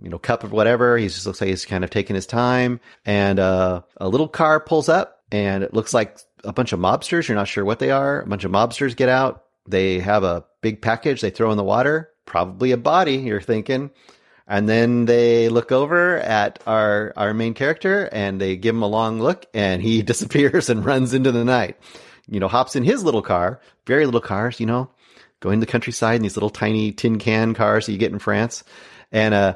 you 0.00 0.10
know 0.10 0.18
cup 0.18 0.44
of 0.44 0.52
whatever. 0.52 0.96
He 0.98 1.06
just 1.06 1.26
looks 1.26 1.40
like 1.40 1.50
he's 1.50 1.64
kind 1.64 1.84
of 1.84 1.90
taking 1.90 2.16
his 2.16 2.26
time. 2.26 2.80
And 3.04 3.38
uh, 3.38 3.82
a 3.96 4.08
little 4.08 4.28
car 4.28 4.60
pulls 4.60 4.88
up, 4.88 5.22
and 5.32 5.64
it 5.64 5.74
looks 5.74 5.94
like 5.94 6.18
a 6.44 6.52
bunch 6.52 6.72
of 6.72 6.80
mobsters. 6.80 7.28
You're 7.28 7.36
not 7.36 7.48
sure 7.48 7.64
what 7.64 7.78
they 7.78 7.90
are. 7.90 8.20
A 8.20 8.26
bunch 8.26 8.44
of 8.44 8.52
mobsters 8.52 8.96
get 8.96 9.08
out. 9.08 9.44
They 9.66 9.98
have 10.00 10.24
a 10.24 10.44
big 10.60 10.82
package 10.82 11.20
they 11.20 11.30
throw 11.30 11.50
in 11.50 11.56
the 11.56 11.64
water 11.64 12.10
probably 12.26 12.72
a 12.72 12.76
body, 12.76 13.16
you're 13.16 13.40
thinking. 13.40 13.90
And 14.46 14.68
then 14.68 15.06
they 15.06 15.48
look 15.48 15.72
over 15.72 16.18
at 16.18 16.62
our, 16.66 17.12
our 17.16 17.32
main 17.32 17.54
character 17.54 18.08
and 18.12 18.40
they 18.40 18.56
give 18.56 18.74
him 18.74 18.82
a 18.82 18.88
long 18.88 19.20
look 19.20 19.46
and 19.54 19.80
he 19.80 20.02
disappears 20.12 20.68
and 20.68 20.84
runs 20.84 21.14
into 21.14 21.32
the 21.32 21.44
night. 21.44 21.78
You 22.28 22.40
know, 22.40 22.48
hops 22.48 22.76
in 22.76 22.84
his 22.84 23.04
little 23.04 23.22
car, 23.22 23.60
very 23.86 24.06
little 24.06 24.20
cars, 24.20 24.60
you 24.60 24.66
know, 24.66 24.90
going 25.40 25.60
to 25.60 25.66
the 25.66 25.70
countryside 25.70 26.16
in 26.16 26.22
these 26.22 26.36
little 26.36 26.50
tiny 26.50 26.92
tin 26.92 27.18
can 27.18 27.54
cars 27.54 27.86
that 27.86 27.92
you 27.92 27.98
get 27.98 28.12
in 28.12 28.18
France. 28.18 28.64
And, 29.12 29.34
uh, 29.34 29.54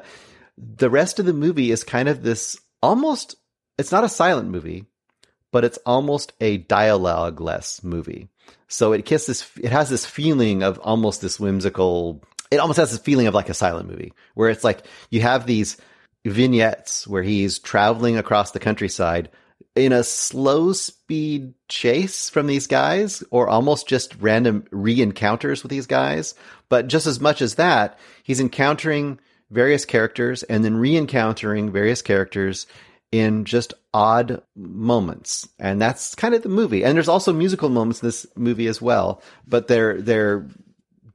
the 0.59 0.89
rest 0.89 1.19
of 1.19 1.25
the 1.25 1.33
movie 1.33 1.71
is 1.71 1.83
kind 1.83 2.09
of 2.09 2.21
this 2.21 2.59
almost, 2.81 3.35
it's 3.77 3.91
not 3.91 4.03
a 4.03 4.09
silent 4.09 4.49
movie, 4.49 4.85
but 5.51 5.63
it's 5.63 5.79
almost 5.85 6.33
a 6.41 6.57
dialogue 6.57 7.41
less 7.41 7.83
movie. 7.83 8.29
So 8.67 8.93
it 8.93 9.05
this, 9.05 9.49
it 9.59 9.71
has 9.71 9.89
this 9.89 10.05
feeling 10.05 10.63
of 10.63 10.77
almost 10.79 11.21
this 11.21 11.39
whimsical 11.39 12.21
it 12.51 12.59
almost 12.59 12.77
has 12.77 12.91
this 12.91 12.99
feeling 12.99 13.27
of 13.27 13.33
like 13.33 13.49
a 13.49 13.53
silent 13.53 13.89
movie 13.89 14.13
where 14.33 14.49
it's 14.49 14.63
like 14.63 14.85
you 15.09 15.21
have 15.21 15.45
these 15.45 15.77
vignettes 16.25 17.07
where 17.07 17.23
he's 17.23 17.59
traveling 17.59 18.17
across 18.17 18.51
the 18.51 18.59
countryside 18.59 19.29
in 19.75 19.93
a 19.93 20.03
slow 20.03 20.73
speed 20.73 21.53
chase 21.67 22.29
from 22.29 22.47
these 22.47 22.67
guys 22.67 23.23
or 23.31 23.47
almost 23.47 23.87
just 23.87 24.15
random 24.19 24.65
re-encounters 24.71 25.63
with 25.63 25.69
these 25.69 25.87
guys. 25.87 26.35
But 26.69 26.87
just 26.87 27.07
as 27.07 27.19
much 27.19 27.41
as 27.41 27.55
that, 27.55 27.97
he's 28.23 28.39
encountering 28.39 29.19
various 29.51 29.85
characters 29.85 30.43
and 30.43 30.65
then 30.65 30.77
re-encountering 30.77 31.71
various 31.71 32.01
characters 32.01 32.67
in 33.11 33.45
just 33.45 33.73
odd 33.93 34.41
moments. 34.55 35.47
And 35.57 35.81
that's 35.81 36.13
kind 36.13 36.35
of 36.35 36.43
the 36.43 36.49
movie. 36.49 36.83
And 36.83 36.95
there's 36.95 37.07
also 37.07 37.33
musical 37.33 37.69
moments 37.69 38.03
in 38.03 38.07
this 38.07 38.27
movie 38.35 38.67
as 38.67 38.81
well, 38.81 39.21
but 39.47 39.67
they're, 39.67 40.01
they're 40.01 40.47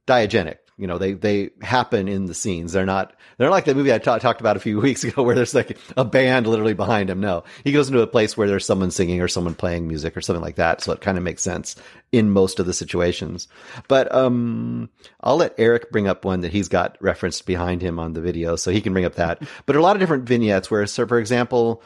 diegetic. 0.07 0.57
You 0.77 0.87
know, 0.87 0.97
they 0.97 1.13
they 1.13 1.51
happen 1.61 2.09
in 2.09 2.25
the 2.25 2.33
scenes. 2.33 2.73
They're 2.73 2.85
not 2.85 3.13
they're 3.37 3.49
like 3.49 3.63
the 3.63 3.73
movie 3.73 3.93
I 3.93 3.97
ta- 3.97 4.17
talked 4.17 4.41
about 4.41 4.57
a 4.57 4.59
few 4.59 4.79
weeks 4.81 5.03
ago, 5.03 5.23
where 5.23 5.35
there's 5.35 5.53
like 5.53 5.77
a 5.95 6.03
band 6.03 6.47
literally 6.47 6.73
behind 6.73 7.09
him. 7.09 7.21
No, 7.21 7.43
he 7.63 7.71
goes 7.71 7.87
into 7.87 8.01
a 8.01 8.07
place 8.07 8.35
where 8.35 8.47
there's 8.47 8.65
someone 8.65 8.91
singing 8.91 9.21
or 9.21 9.27
someone 9.27 9.55
playing 9.55 9.87
music 9.87 10.17
or 10.17 10.21
something 10.21 10.43
like 10.43 10.55
that. 10.55 10.81
So 10.81 10.91
it 10.91 11.01
kind 11.01 11.17
of 11.17 11.23
makes 11.23 11.43
sense 11.43 11.75
in 12.11 12.29
most 12.29 12.59
of 12.59 12.65
the 12.65 12.73
situations. 12.73 13.47
But 13.87 14.13
um, 14.13 14.89
I'll 15.21 15.37
let 15.37 15.55
Eric 15.57 15.91
bring 15.91 16.07
up 16.07 16.25
one 16.25 16.41
that 16.41 16.51
he's 16.51 16.67
got 16.67 16.97
referenced 16.99 17.45
behind 17.45 17.81
him 17.81 17.97
on 17.97 18.13
the 18.13 18.21
video, 18.21 18.57
so 18.57 18.71
he 18.71 18.81
can 18.81 18.93
bring 18.93 19.05
up 19.05 19.15
that. 19.15 19.41
But 19.65 19.77
a 19.77 19.81
lot 19.81 19.95
of 19.95 20.01
different 20.01 20.27
vignettes 20.27 20.69
where, 20.69 20.85
so 20.87 21.07
for 21.07 21.19
example 21.19 21.81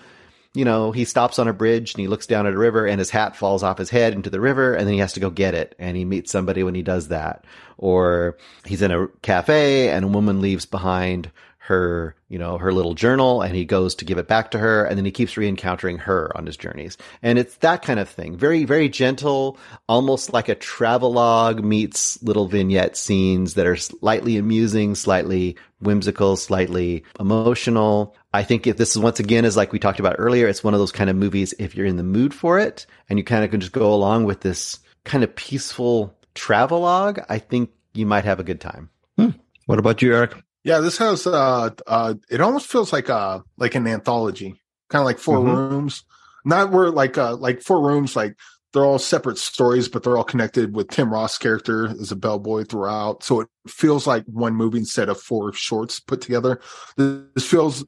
you 0.53 0.65
know, 0.65 0.91
he 0.91 1.05
stops 1.05 1.37
on 1.37 1.47
a 1.47 1.53
bridge 1.53 1.93
and 1.93 2.01
he 2.01 2.07
looks 2.07 2.25
down 2.25 2.47
at 2.47 2.53
a 2.53 2.57
river 2.57 2.87
and 2.87 2.99
his 2.99 3.11
hat 3.11 3.35
falls 3.35 3.61
off 3.61 3.77
his 3.77 3.89
head 3.89 4.13
into 4.13 4.29
the 4.29 4.41
river 4.41 4.73
and 4.73 4.87
then 4.87 4.93
he 4.93 4.99
has 4.99 5.13
to 5.13 5.19
go 5.19 5.29
get 5.29 5.53
it 5.53 5.75
and 5.77 5.95
he 5.95 6.05
meets 6.05 6.31
somebody 6.31 6.63
when 6.63 6.75
he 6.75 6.81
does 6.81 7.09
that. 7.09 7.45
Or 7.77 8.37
he's 8.65 8.81
in 8.81 8.91
a 8.91 9.07
cafe 9.21 9.89
and 9.89 10.05
a 10.05 10.09
woman 10.09 10.41
leaves 10.41 10.65
behind 10.65 11.31
her, 11.59 12.15
you 12.29 12.39
know, 12.39 12.57
her 12.57 12.73
little 12.73 12.95
journal 12.95 13.43
and 13.43 13.55
he 13.55 13.63
goes 13.63 13.93
to 13.93 14.05
give 14.05 14.17
it 14.17 14.27
back 14.27 14.49
to 14.51 14.57
her 14.57 14.85
and 14.85 14.97
then 14.97 15.05
he 15.05 15.11
keeps 15.11 15.37
re-encountering 15.37 15.99
her 15.99 16.35
on 16.35 16.47
his 16.47 16.57
journeys. 16.57 16.97
And 17.21 17.37
it's 17.37 17.57
that 17.57 17.83
kind 17.83 17.99
of 17.99 18.09
thing. 18.09 18.35
Very, 18.35 18.65
very 18.65 18.89
gentle, 18.89 19.59
almost 19.87 20.33
like 20.33 20.49
a 20.49 20.55
travelogue 20.55 21.63
meets 21.63 22.21
little 22.23 22.47
vignette 22.47 22.97
scenes 22.97 23.53
that 23.53 23.67
are 23.67 23.75
slightly 23.75 24.37
amusing, 24.37 24.95
slightly 24.95 25.57
whimsical, 25.79 26.35
slightly 26.37 27.03
emotional. 27.19 28.15
I 28.33 28.43
think 28.43 28.67
if 28.67 28.77
this 28.77 28.91
is 28.91 28.99
once 28.99 29.19
again 29.19 29.45
is 29.45 29.57
like 29.57 29.71
we 29.71 29.79
talked 29.79 29.99
about 29.99 30.17
earlier, 30.19 30.47
it's 30.47 30.63
one 30.63 30.73
of 30.73 30.79
those 30.79 30.91
kind 30.91 31.09
of 31.09 31.15
movies 31.15 31.53
if 31.57 31.75
you're 31.75 31.85
in 31.85 31.97
the 31.97 32.03
mood 32.03 32.33
for 32.33 32.59
it 32.59 32.85
and 33.09 33.17
you 33.17 33.25
kind 33.25 33.43
of 33.43 33.51
can 33.51 33.59
just 33.59 33.71
go 33.71 33.93
along 33.93 34.25
with 34.25 34.41
this 34.41 34.79
kind 35.03 35.23
of 35.23 35.35
peaceful 35.35 36.15
travelogue, 36.35 37.19
I 37.27 37.39
think 37.39 37.71
you 37.93 38.05
might 38.05 38.25
have 38.25 38.39
a 38.39 38.43
good 38.43 38.61
time. 38.61 38.89
Hmm. 39.17 39.29
What 39.65 39.79
about 39.79 40.01
you, 40.01 40.13
Eric? 40.13 40.35
Yeah, 40.63 40.79
this 40.79 40.97
has 40.97 41.25
uh 41.25 41.71
uh 41.87 42.13
it 42.29 42.41
almost 42.41 42.67
feels 42.67 42.93
like 42.93 43.09
uh 43.09 43.39
like 43.57 43.75
an 43.75 43.87
anthology. 43.87 44.61
Kind 44.89 45.01
of 45.01 45.05
like 45.05 45.19
4 45.19 45.37
mm-hmm. 45.37 45.49
rooms. 45.49 46.03
Not 46.45 46.71
where 46.71 46.89
like 46.91 47.17
uh 47.17 47.35
like 47.35 47.61
four 47.61 47.81
rooms 47.81 48.15
like 48.15 48.37
they're 48.73 48.85
all 48.85 48.99
separate 48.99 49.37
stories, 49.37 49.87
but 49.87 50.03
they're 50.03 50.17
all 50.17 50.23
connected 50.23 50.75
with 50.75 50.89
Tim 50.89 51.11
Roth's 51.11 51.37
character 51.37 51.87
as 51.87 52.11
a 52.11 52.15
bellboy 52.15 52.65
throughout. 52.65 53.23
So 53.23 53.41
it 53.41 53.47
feels 53.67 54.05
like 54.05 54.23
one 54.25 54.53
movie 54.53 54.77
instead 54.77 55.09
of 55.09 55.19
four 55.19 55.51
shorts 55.53 55.99
put 55.99 56.21
together. 56.21 56.59
This 56.95 57.45
feels 57.45 57.83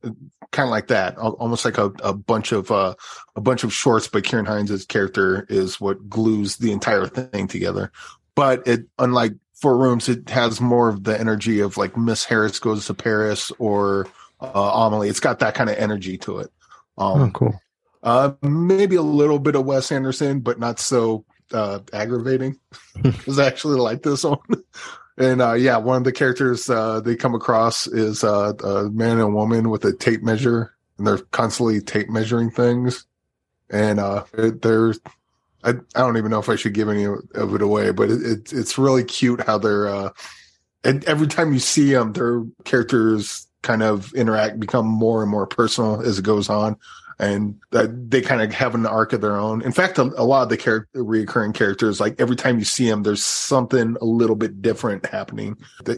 kind 0.52 0.68
of 0.68 0.72
like 0.72 0.88
that, 0.88 1.18
almost 1.18 1.66
like 1.66 1.78
a, 1.78 1.92
a 2.04 2.14
bunch 2.14 2.52
of 2.52 2.72
uh, 2.72 2.96
a 3.36 3.42
bunch 3.42 3.64
of 3.64 3.74
shorts, 3.74 4.08
but 4.08 4.24
Ciarán 4.24 4.48
Hinds' 4.48 4.86
character 4.86 5.46
is 5.50 5.80
what 5.80 6.10
glues 6.10 6.58
the 6.58 6.72
entire 6.72 7.06
thing 7.06 7.48
together. 7.48 7.92
But 8.36 8.68
it, 8.68 8.86
unlike 8.98 9.34
Four 9.62 9.78
Rooms, 9.78 10.10
it 10.10 10.30
has 10.30 10.60
more 10.60 10.90
of 10.90 11.04
the 11.04 11.20
energy 11.20 11.60
of 11.60 11.78
like 11.78 11.96
Miss 11.96 12.26
Harris 12.26 12.58
Goes 12.58 12.88
to 12.88 12.96
Paris 12.96 13.52
or 13.60 14.08
uh, 14.40 14.72
Amelie. 14.88 15.10
It's 15.10 15.20
got 15.20 15.40
that 15.40 15.54
kind 15.54 15.70
of 15.70 15.78
energy 15.78 16.18
to 16.20 16.40
it. 16.40 16.52
Um, 16.98 17.22
oh, 17.22 17.32
cool. 17.32 17.62
Uh, 18.04 18.34
maybe 18.41 18.95
a 18.95 19.02
little 19.02 19.39
bit 19.39 19.56
of 19.56 19.66
Wes 19.66 19.91
Anderson, 19.91 20.39
but 20.39 20.60
not 20.60 20.80
so 20.80 21.26
uh, 21.54 21.80
aggravating. 21.93 22.60
Is 23.26 23.39
actually 23.39 23.80
like 23.80 24.04
this 24.04 24.24
one. 24.24 24.39
and 25.18 25.41
uh, 25.41 25.54
yeah, 25.54 25.78
one 25.78 25.97
of 25.97 26.04
the 26.04 26.12
characters 26.12 26.70
uh, 26.70 26.99
they 27.02 27.16
come 27.16 27.36
across 27.36 27.88
is 27.88 28.24
uh, 28.24 28.54
a 28.64 28.89
man 28.89 29.12
and 29.12 29.22
a 29.22 29.28
woman 29.28 29.70
with 29.70 29.86
a 29.86 29.93
tape 29.93 30.24
measure, 30.24 30.74
and 30.97 31.06
they're 31.06 31.20
constantly 31.20 31.80
tape 31.82 32.10
measuring 32.10 32.49
things. 32.49 33.06
And 33.70 33.99
uh, 33.99 34.26
they're, 34.34 34.93
I, 35.64 35.70
I 35.70 35.99
don't 35.99 36.18
even 36.18 36.32
know 36.32 36.39
if 36.39 36.49
I 36.49 36.56
should 36.56 36.74
give 36.74 36.89
any 36.89 37.06
of 37.06 37.56
it 37.56 37.62
away, 37.62 37.91
but 37.91 38.10
it, 38.10 38.22
it 38.24 38.54
it's 38.54 38.78
really 38.78 39.04
cute 39.04 39.41
how 39.41 39.60
they're, 39.60 39.88
uh, 39.88 40.10
and 40.84 41.04
every 41.06 41.28
time 41.28 41.54
you 41.54 41.60
see 41.60 41.93
them, 41.93 42.14
their 42.14 42.43
characters 42.66 43.47
kind 43.62 43.84
of 43.84 44.12
interact, 44.14 44.60
become 44.60 44.88
more 44.88 45.22
and 45.22 45.30
more 45.30 45.45
personal 45.45 46.02
as 46.02 46.18
it 46.18 46.26
goes 46.26 46.49
on 46.49 46.76
and 47.22 47.61
they 47.72 48.19
kind 48.19 48.41
of 48.41 48.51
have 48.51 48.74
an 48.74 48.88
arc 48.88 49.13
of 49.13 49.22
their 49.22 49.38
own. 49.38 49.61
In 49.61 49.72
fact, 49.72 49.99
a, 49.99 50.11
a 50.17 50.26
lot 50.26 50.41
of 50.41 50.49
the 50.49 50.57
char- 50.57 50.88
reoccurring 50.95 51.53
characters, 51.53 51.99
like 51.99 52.19
every 52.19 52.36
time 52.36 52.57
you 52.57 52.65
see 52.65 52.89
them, 52.89 53.03
there's 53.03 53.24
something 53.24 53.95
a 54.01 54.05
little 54.05 54.36
bit 54.36 54.61
different 54.61 55.05
happening. 55.05 55.55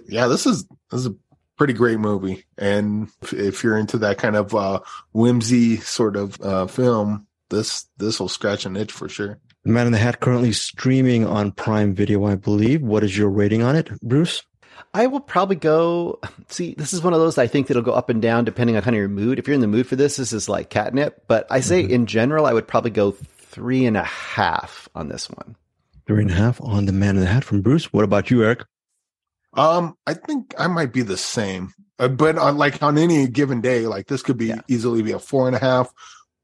yeah, 0.08 0.28
this 0.28 0.46
is 0.46 0.66
this 0.92 1.00
is 1.00 1.06
a 1.08 1.16
pretty 1.58 1.74
great 1.74 1.98
movie, 1.98 2.44
and 2.58 3.10
if, 3.22 3.34
if 3.34 3.64
you're 3.64 3.78
into 3.78 3.98
that 4.00 4.18
kind 4.18 4.36
of 4.36 4.54
uh, 4.54 4.82
whimsy 5.14 5.78
sort 5.78 6.18
of 6.18 6.40
uh, 6.42 6.68
film, 6.68 7.26
this 7.50 7.88
this 7.98 8.20
will 8.20 8.30
scratch 8.30 8.66
an 8.66 8.76
itch 8.76 8.92
for 8.92 9.08
sure. 9.08 9.40
The 9.64 9.72
Man 9.72 9.88
in 9.88 9.94
the 9.94 10.00
Hat 10.00 10.20
currently 10.20 10.52
streaming 10.52 11.26
on 11.26 11.54
Prime 11.54 11.96
Video, 11.96 12.26
I 12.26 12.36
believe. 12.36 12.82
What 12.82 13.02
is 13.02 13.18
your 13.18 13.30
rating 13.30 13.64
on 13.64 13.78
it, 13.78 13.90
Bruce? 14.02 14.44
I 14.94 15.08
will 15.08 15.20
probably 15.20 15.56
go. 15.56 16.20
See, 16.50 16.76
this 16.78 16.94
is 16.94 17.02
one 17.02 17.14
of 17.14 17.20
those 17.20 17.38
I 17.38 17.48
think 17.48 17.68
that'll 17.68 17.84
go 17.84 17.94
up 17.94 18.10
and 18.10 18.22
down 18.22 18.46
depending 18.46 18.76
on 18.76 18.82
kind 18.84 18.96
of 18.96 19.00
your 19.00 19.10
mood. 19.10 19.40
If 19.40 19.48
you're 19.48 19.56
in 19.56 19.62
the 19.62 19.68
mood 19.68 19.88
for 19.88 19.96
this, 19.96 20.18
this 20.18 20.34
is 20.34 20.48
like 20.48 20.70
catnip. 20.70 21.24
But 21.28 21.48
I 21.50 21.62
say 21.62 21.84
mm-hmm. 21.84 21.94
in 21.94 22.06
general, 22.06 22.46
I 22.46 22.54
would 22.54 22.68
probably 22.68 22.92
go 22.92 23.12
three 23.12 23.86
and 23.86 23.98
a 23.98 24.04
half 24.04 24.90
on 24.96 25.10
this 25.10 25.30
one. 25.30 25.56
Three 26.06 26.24
and 26.24 26.32
a 26.32 26.36
half 26.36 26.60
on 26.62 26.86
the 26.86 26.92
Man 26.92 27.16
in 27.16 27.22
the 27.22 27.28
Hat 27.28 27.44
from 27.44 27.62
Bruce. 27.62 27.94
What 27.94 28.04
about 28.04 28.30
you, 28.30 28.44
Eric? 28.44 28.66
Um, 29.54 29.96
I 30.08 30.16
think 30.16 30.54
I 30.58 30.68
might 30.68 30.92
be 30.92 31.04
the 31.04 31.18
same, 31.18 31.74
uh, 32.00 32.08
but 32.08 32.38
on 32.38 32.58
like 32.58 32.82
on 32.82 32.98
any 32.98 33.28
given 33.28 33.62
day, 33.62 33.86
like 33.86 34.08
this 34.08 34.24
could 34.24 34.38
be 34.38 34.48
yeah. 34.48 34.62
easily 34.68 35.02
be 35.02 35.12
a 35.12 35.20
four 35.20 35.48
and 35.48 35.56
a 35.56 35.60
half. 35.60 35.94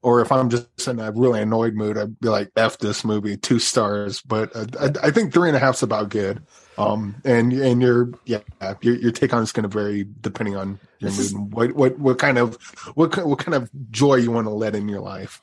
Or 0.01 0.22
if 0.22 0.31
I'm 0.31 0.49
just 0.49 0.88
in 0.88 0.99
a 0.99 1.11
really 1.11 1.41
annoyed 1.41 1.73
mood, 1.73 1.97
I'd 1.97 2.19
be 2.19 2.30
like, 2.30 2.51
"F 2.56 2.77
this 2.77 3.03
movie, 3.03 3.35
two 3.35 3.60
stars." 3.60 4.22
But 4.22 4.56
uh, 4.56 4.68
I, 4.80 5.07
I 5.07 5.11
think 5.11 5.34
three 5.34 5.49
and 5.49 5.57
a 5.57 5.60
half's 5.60 5.84
about 5.84 6.10
good. 6.10 6.41
Um, 6.80 7.22
and 7.26 7.51
and 7.53 7.81
your 7.81 8.11
yeah, 8.26 8.39
your, 8.81 8.95
your 8.95 9.11
take 9.11 9.34
on 9.34 9.43
it's 9.43 9.51
going 9.51 9.64
to 9.64 9.69
vary 9.69 10.07
depending 10.22 10.56
on 10.56 10.80
your 10.99 11.11
mood 11.11 11.31
and 11.31 11.53
what 11.53 11.72
what 11.73 11.99
what 11.99 12.19
kind 12.19 12.38
of 12.38 12.56
what 12.95 13.15
what 13.26 13.39
kind 13.39 13.56
of 13.56 13.69
joy 13.91 14.15
you 14.15 14.31
want 14.31 14.47
to 14.47 14.51
let 14.51 14.76
in 14.76 14.88
your 14.88 15.01
life. 15.01 15.41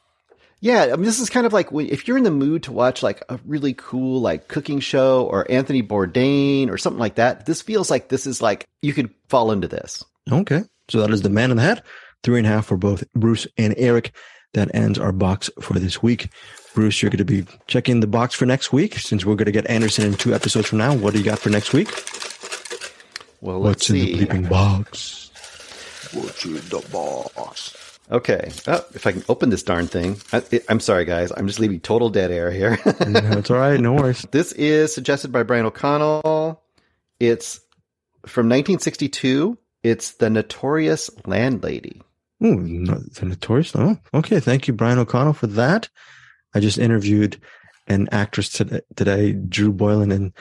Yeah, 0.60 0.84
I 0.84 0.96
mean, 0.96 1.04
this 1.04 1.20
is 1.20 1.28
kind 1.28 1.46
of 1.46 1.52
like 1.52 1.68
if 1.72 2.08
you're 2.08 2.16
in 2.16 2.24
the 2.24 2.30
mood 2.30 2.62
to 2.64 2.72
watch 2.72 3.02
like 3.02 3.22
a 3.28 3.38
really 3.44 3.74
cool 3.74 4.20
like 4.20 4.48
cooking 4.48 4.80
show 4.80 5.26
or 5.26 5.50
Anthony 5.50 5.82
Bourdain 5.82 6.70
or 6.70 6.78
something 6.78 6.98
like 6.98 7.16
that. 7.16 7.44
This 7.44 7.60
feels 7.60 7.90
like 7.90 8.08
this 8.08 8.26
is 8.26 8.40
like 8.40 8.66
you 8.80 8.94
could 8.94 9.10
fall 9.28 9.52
into 9.52 9.68
this. 9.68 10.02
Okay, 10.32 10.62
so 10.88 11.00
that 11.00 11.10
is 11.10 11.22
the 11.22 11.28
Man 11.30 11.50
in 11.50 11.58
the 11.58 11.62
Hat. 11.62 11.84
three 12.22 12.38
and 12.38 12.46
a 12.46 12.50
half 12.50 12.66
for 12.66 12.76
both 12.76 13.04
Bruce 13.12 13.46
and 13.58 13.74
Eric. 13.76 14.12
That 14.54 14.74
ends 14.74 14.98
our 14.98 15.12
box 15.12 15.50
for 15.60 15.74
this 15.74 16.02
week. 16.02 16.30
Bruce, 16.76 17.00
you're 17.00 17.08
going 17.08 17.16
to 17.16 17.24
be 17.24 17.46
checking 17.66 18.00
the 18.00 18.06
box 18.06 18.34
for 18.34 18.44
next 18.44 18.70
week 18.70 18.98
since 18.98 19.24
we're 19.24 19.34
going 19.34 19.46
to 19.46 19.50
get 19.50 19.66
Anderson 19.66 20.04
in 20.04 20.12
two 20.12 20.34
episodes 20.34 20.68
from 20.68 20.76
now. 20.76 20.94
What 20.94 21.14
do 21.14 21.18
you 21.18 21.24
got 21.24 21.38
for 21.38 21.48
next 21.48 21.72
week? 21.72 21.88
Well, 23.40 23.60
let's 23.60 23.88
What's 23.88 23.90
in 23.90 23.96
the 23.96 24.26
bleeping 24.26 24.48
box? 24.50 25.30
What's 26.12 26.44
in 26.44 26.52
the 26.56 26.86
box? 26.92 27.98
Okay. 28.10 28.50
Oh, 28.66 28.84
if 28.94 29.06
I 29.06 29.12
can 29.12 29.24
open 29.30 29.48
this 29.48 29.62
darn 29.62 29.86
thing. 29.86 30.18
I, 30.34 30.42
I'm 30.68 30.80
sorry, 30.80 31.06
guys. 31.06 31.32
I'm 31.34 31.46
just 31.46 31.58
leaving 31.58 31.80
total 31.80 32.10
dead 32.10 32.30
air 32.30 32.50
here. 32.50 32.76
That's 32.84 33.50
all 33.50 33.56
right. 33.56 33.80
No 33.80 33.94
worries. 33.94 34.26
this 34.30 34.52
is 34.52 34.94
suggested 34.94 35.32
by 35.32 35.44
Brian 35.44 35.64
O'Connell. 35.64 36.62
It's 37.18 37.58
from 38.26 38.50
1962. 38.50 39.56
It's 39.82 40.10
The 40.12 40.28
Notorious 40.28 41.08
Landlady. 41.24 42.02
Ooh, 42.44 42.84
the 42.84 43.24
notorious. 43.24 43.74
Oh, 43.74 43.96
okay. 44.12 44.40
Thank 44.40 44.68
you, 44.68 44.74
Brian 44.74 44.98
O'Connell, 44.98 45.32
for 45.32 45.46
that. 45.46 45.88
I 46.56 46.60
just 46.60 46.78
interviewed 46.78 47.38
an 47.86 48.08
actress 48.12 48.48
today, 48.48 48.80
today 48.96 49.32
Drew 49.32 49.70
Boylan 49.70 50.10
and 50.10 50.32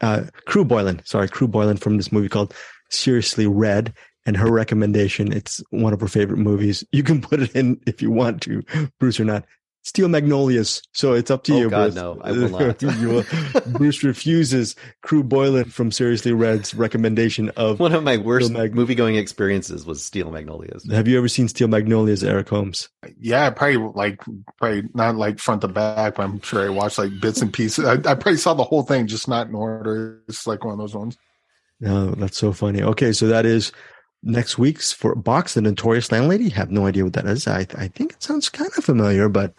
uh, 0.00 0.22
Krew 0.46 0.66
Boylan. 0.66 1.04
Sorry, 1.04 1.28
Krew 1.28 1.50
Boylan 1.50 1.78
from 1.78 1.96
this 1.96 2.12
movie 2.12 2.28
called 2.28 2.54
Seriously 2.90 3.48
Red. 3.48 3.92
And 4.24 4.36
her 4.36 4.50
recommendation, 4.50 5.32
it's 5.32 5.60
one 5.70 5.92
of 5.92 6.00
her 6.00 6.06
favorite 6.06 6.38
movies. 6.38 6.84
You 6.92 7.02
can 7.02 7.20
put 7.20 7.42
it 7.42 7.56
in 7.56 7.80
if 7.88 8.00
you 8.00 8.12
want 8.12 8.40
to, 8.42 8.62
Bruce 9.00 9.18
or 9.18 9.24
not. 9.24 9.44
Steel 9.86 10.08
Magnolias. 10.08 10.80
So 10.92 11.12
it's 11.12 11.30
up 11.30 11.44
to 11.44 11.52
Oh, 11.54 11.58
you, 11.58 11.70
God, 11.70 11.92
Bruce. 11.92 11.94
no, 11.94 12.18
I 12.22 12.32
will 12.32 12.48
not. 12.48 12.82
Will- 12.82 13.24
Bruce 13.72 14.02
refuses 14.02 14.74
Krew 15.04 15.22
Boylan 15.28 15.66
from 15.66 15.92
Seriously 15.92 16.32
Red's 16.32 16.74
recommendation 16.74 17.50
of. 17.50 17.80
One 17.80 17.92
of 17.94 18.02
my 18.02 18.16
worst 18.16 18.50
Mag- 18.50 18.74
movie 18.74 18.94
going 18.94 19.16
experiences 19.16 19.84
was 19.84 20.02
Steel 20.02 20.30
Magnolias. 20.30 20.90
Have 20.90 21.06
you 21.06 21.18
ever 21.18 21.28
seen 21.28 21.48
Steel 21.48 21.68
Magnolias, 21.68 22.22
Eric 22.22 22.48
Holmes? 22.48 22.88
Yeah, 23.20 23.50
probably 23.50 23.76
like 23.76 24.22
probably 24.58 24.84
not 24.94 25.16
like 25.16 25.38
front 25.38 25.60
to 25.60 25.68
back, 25.68 26.14
but 26.14 26.22
I'm 26.22 26.40
sure 26.40 26.64
I 26.64 26.70
watched 26.70 26.96
like 26.96 27.20
bits 27.20 27.42
and 27.42 27.52
pieces. 27.52 27.84
I, 27.84 27.92
I 27.92 28.14
probably 28.14 28.38
saw 28.38 28.54
the 28.54 28.64
whole 28.64 28.84
thing, 28.84 29.06
just 29.06 29.28
not 29.28 29.48
in 29.48 29.54
order. 29.54 30.22
It's 30.28 30.46
like 30.46 30.64
one 30.64 30.72
of 30.72 30.78
those 30.78 30.94
ones. 30.94 31.18
No, 31.80 32.12
that's 32.12 32.38
so 32.38 32.52
funny. 32.54 32.82
Okay, 32.82 33.12
so 33.12 33.26
that 33.26 33.44
is 33.44 33.70
next 34.22 34.56
week's 34.56 34.92
for 34.92 35.14
box 35.14 35.52
the 35.52 35.60
notorious 35.60 36.10
landlady. 36.10 36.48
Have 36.48 36.70
no 36.70 36.86
idea 36.86 37.04
what 37.04 37.12
that 37.12 37.26
is. 37.26 37.46
I 37.46 37.66
I 37.76 37.88
think 37.88 38.12
it 38.12 38.22
sounds 38.22 38.48
kind 38.48 38.70
of 38.78 38.82
familiar, 38.82 39.28
but 39.28 39.52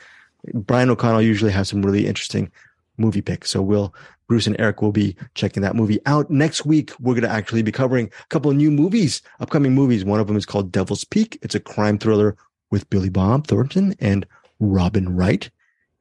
Brian 0.54 0.90
O'Connell 0.90 1.22
usually 1.22 1.52
has 1.52 1.70
some 1.70 1.82
really 1.82 2.08
interesting 2.08 2.52
movie 2.98 3.22
picks. 3.22 3.50
So 3.50 3.62
we'll 3.62 3.94
Bruce 4.28 4.48
and 4.48 4.60
Eric 4.60 4.82
will 4.82 4.92
be 4.92 5.16
checking 5.36 5.62
that 5.62 5.76
movie 5.76 6.00
out 6.06 6.30
next 6.30 6.66
week. 6.66 6.92
We're 7.00 7.14
going 7.14 7.24
to 7.24 7.30
actually 7.30 7.62
be 7.62 7.72
covering 7.72 8.08
a 8.08 8.28
couple 8.28 8.50
of 8.50 8.58
new 8.58 8.72
movies, 8.72 9.22
upcoming 9.40 9.74
movies. 9.74 10.04
One 10.04 10.20
of 10.20 10.28
them 10.28 10.38
is 10.38 10.46
called 10.46 10.72
Devil's 10.72 11.04
Peak. 11.04 11.38
It's 11.42 11.56
a 11.56 11.60
crime 11.60 12.00
thriller 12.00 12.36
with 12.72 12.90
Billy 12.90 13.10
Bob 13.10 13.48
Thornton 13.48 13.96
and 14.00 14.26
Robin 14.60 15.16
Wright. 15.16 15.50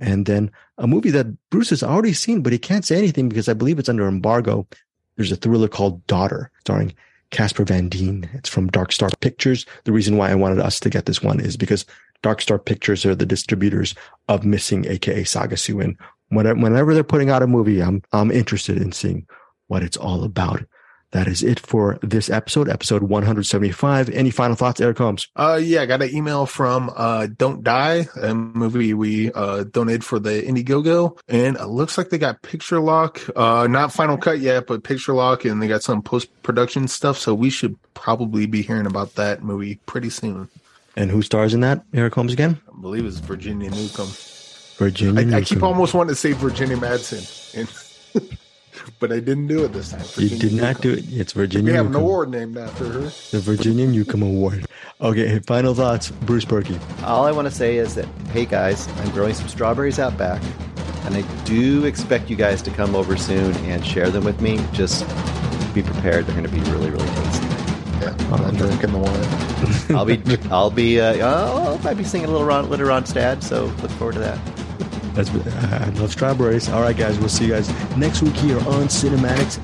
And 0.00 0.26
then 0.26 0.50
a 0.78 0.86
movie 0.86 1.10
that 1.10 1.36
Bruce 1.50 1.70
has 1.70 1.82
already 1.82 2.14
seen, 2.14 2.42
but 2.42 2.52
he 2.52 2.58
can't 2.58 2.84
say 2.84 2.96
anything 2.96 3.28
because 3.28 3.48
I 3.48 3.54
believe 3.54 3.78
it's 3.78 3.88
under 3.88 4.08
embargo. 4.08 4.66
There's 5.16 5.32
a 5.32 5.36
thriller 5.36 5.68
called 5.68 6.04
Daughter, 6.06 6.50
starring 6.60 6.94
Casper 7.30 7.64
Van 7.64 7.88
Dien. 7.88 8.28
It's 8.32 8.48
from 8.48 8.68
Dark 8.68 8.90
Star 8.90 9.10
Pictures. 9.20 9.66
The 9.84 9.92
reason 9.92 10.16
why 10.16 10.30
I 10.30 10.34
wanted 10.34 10.60
us 10.60 10.80
to 10.80 10.90
get 10.90 11.06
this 11.06 11.22
one 11.22 11.40
is 11.40 11.56
because 11.56 11.84
Dark 12.24 12.40
Star 12.40 12.58
Pictures 12.58 13.04
are 13.04 13.14
the 13.14 13.26
distributors 13.26 13.94
of 14.28 14.44
Missing, 14.44 14.86
aka 14.86 15.24
Saga 15.24 15.56
whenever, 16.28 16.58
whenever 16.58 16.94
they're 16.94 17.04
putting 17.04 17.28
out 17.28 17.42
a 17.42 17.46
movie, 17.46 17.82
I'm 17.82 18.02
I'm 18.12 18.30
interested 18.30 18.80
in 18.80 18.92
seeing 18.92 19.26
what 19.68 19.82
it's 19.82 19.98
all 19.98 20.24
about. 20.24 20.64
That 21.12 21.28
is 21.28 21.44
it 21.44 21.60
for 21.60 21.98
this 22.02 22.28
episode, 22.28 22.68
episode 22.68 23.04
175. 23.04 24.08
Any 24.10 24.30
final 24.30 24.56
thoughts, 24.56 24.80
Eric 24.80 24.98
Holmes? 24.98 25.28
Uh, 25.36 25.60
yeah, 25.62 25.82
I 25.82 25.86
got 25.86 26.02
an 26.02 26.12
email 26.12 26.44
from 26.44 26.90
uh, 26.96 27.28
Don't 27.36 27.62
Die, 27.62 28.08
a 28.20 28.34
movie 28.34 28.94
we 28.94 29.30
uh, 29.32 29.62
donated 29.62 30.02
for 30.02 30.18
the 30.18 30.42
Indiegogo, 30.42 31.16
and 31.28 31.56
it 31.56 31.66
looks 31.66 31.96
like 31.96 32.08
they 32.08 32.18
got 32.18 32.42
picture 32.42 32.80
lock. 32.80 33.20
Uh, 33.36 33.68
not 33.68 33.92
final 33.92 34.16
cut 34.16 34.40
yet, 34.40 34.66
but 34.66 34.82
picture 34.82 35.12
lock, 35.12 35.44
and 35.44 35.62
they 35.62 35.68
got 35.68 35.84
some 35.84 36.02
post 36.02 36.30
production 36.42 36.88
stuff. 36.88 37.16
So 37.16 37.32
we 37.32 37.48
should 37.50 37.76
probably 37.94 38.46
be 38.46 38.62
hearing 38.62 38.86
about 38.86 39.14
that 39.14 39.44
movie 39.44 39.76
pretty 39.86 40.10
soon. 40.10 40.48
And 40.96 41.10
who 41.10 41.22
stars 41.22 41.54
in 41.54 41.60
that, 41.60 41.84
Eric 41.92 42.14
Holmes 42.14 42.32
again? 42.32 42.60
I 42.72 42.80
believe 42.80 43.04
it's 43.04 43.18
Virginia 43.18 43.70
Newcomb. 43.70 44.08
Virginia. 44.76 45.34
I, 45.34 45.38
I 45.38 45.40
keep 45.42 45.62
almost 45.62 45.94
wanting 45.94 46.10
to 46.10 46.14
say 46.14 46.32
Virginia 46.32 46.76
Madsen, 46.76 47.54
and, 47.56 48.28
but 49.00 49.12
I 49.12 49.20
didn't 49.20 49.46
do 49.46 49.64
it 49.64 49.72
this 49.72 49.90
time. 49.90 50.00
You 50.00 50.28
Virginia 50.28 50.38
did 50.38 50.52
not 50.52 50.80
do 50.80 50.92
it. 50.92 51.04
It's 51.08 51.32
Virginia. 51.32 51.72
We 51.72 51.76
have 51.76 51.86
an 51.86 51.94
award 51.94 52.30
named 52.30 52.56
after 52.56 52.84
her. 52.84 53.00
The 53.30 53.40
Virginia 53.40 53.86
Newcomb 53.86 54.22
Award. 54.22 54.66
Okay, 55.00 55.38
final 55.40 55.74
thoughts, 55.74 56.10
Bruce 56.10 56.44
Berkey. 56.44 56.78
All 57.02 57.24
I 57.24 57.32
want 57.32 57.46
to 57.48 57.54
say 57.54 57.76
is 57.76 57.94
that, 57.96 58.06
hey 58.32 58.46
guys, 58.46 58.88
I'm 59.00 59.10
growing 59.10 59.34
some 59.34 59.48
strawberries 59.48 59.98
out 59.98 60.16
back, 60.16 60.42
and 61.04 61.14
I 61.16 61.22
do 61.44 61.84
expect 61.84 62.30
you 62.30 62.36
guys 62.36 62.62
to 62.62 62.70
come 62.70 62.94
over 62.94 63.16
soon 63.16 63.54
and 63.66 63.84
share 63.84 64.10
them 64.10 64.24
with 64.24 64.40
me. 64.40 64.64
Just 64.72 65.04
be 65.74 65.82
prepared; 65.82 66.26
they're 66.26 66.36
going 66.36 66.46
to 66.46 66.52
be 66.52 66.60
really, 66.70 66.90
really 66.90 67.08
tasty. 67.08 67.43
Yeah, 68.00 68.16
I'm 68.32 68.56
drinking 68.56 68.92
the 68.92 68.98
wine. 68.98 69.96
I'll 69.96 70.04
be, 70.04 70.20
I'll 70.50 70.70
be, 70.70 71.00
uh, 71.00 71.16
oh, 71.20 71.78
I 71.80 71.84
might 71.84 71.94
be 71.94 72.04
singing 72.04 72.28
a 72.28 72.30
little 72.30 72.46
Ron, 72.46 72.68
Ronstadt, 72.68 73.42
so 73.42 73.66
look 73.82 73.90
forward 73.92 74.14
to 74.14 74.20
that. 74.20 74.38
That's 75.14 75.30
I 75.30 75.88
love 75.90 76.10
strawberries. 76.10 76.68
All 76.68 76.82
right, 76.82 76.96
guys, 76.96 77.18
we'll 77.18 77.28
see 77.28 77.44
you 77.44 77.52
guys 77.52 77.68
next 77.96 78.22
week 78.22 78.34
here 78.34 78.58
on 78.58 78.88
CinemAddicts 78.88 79.60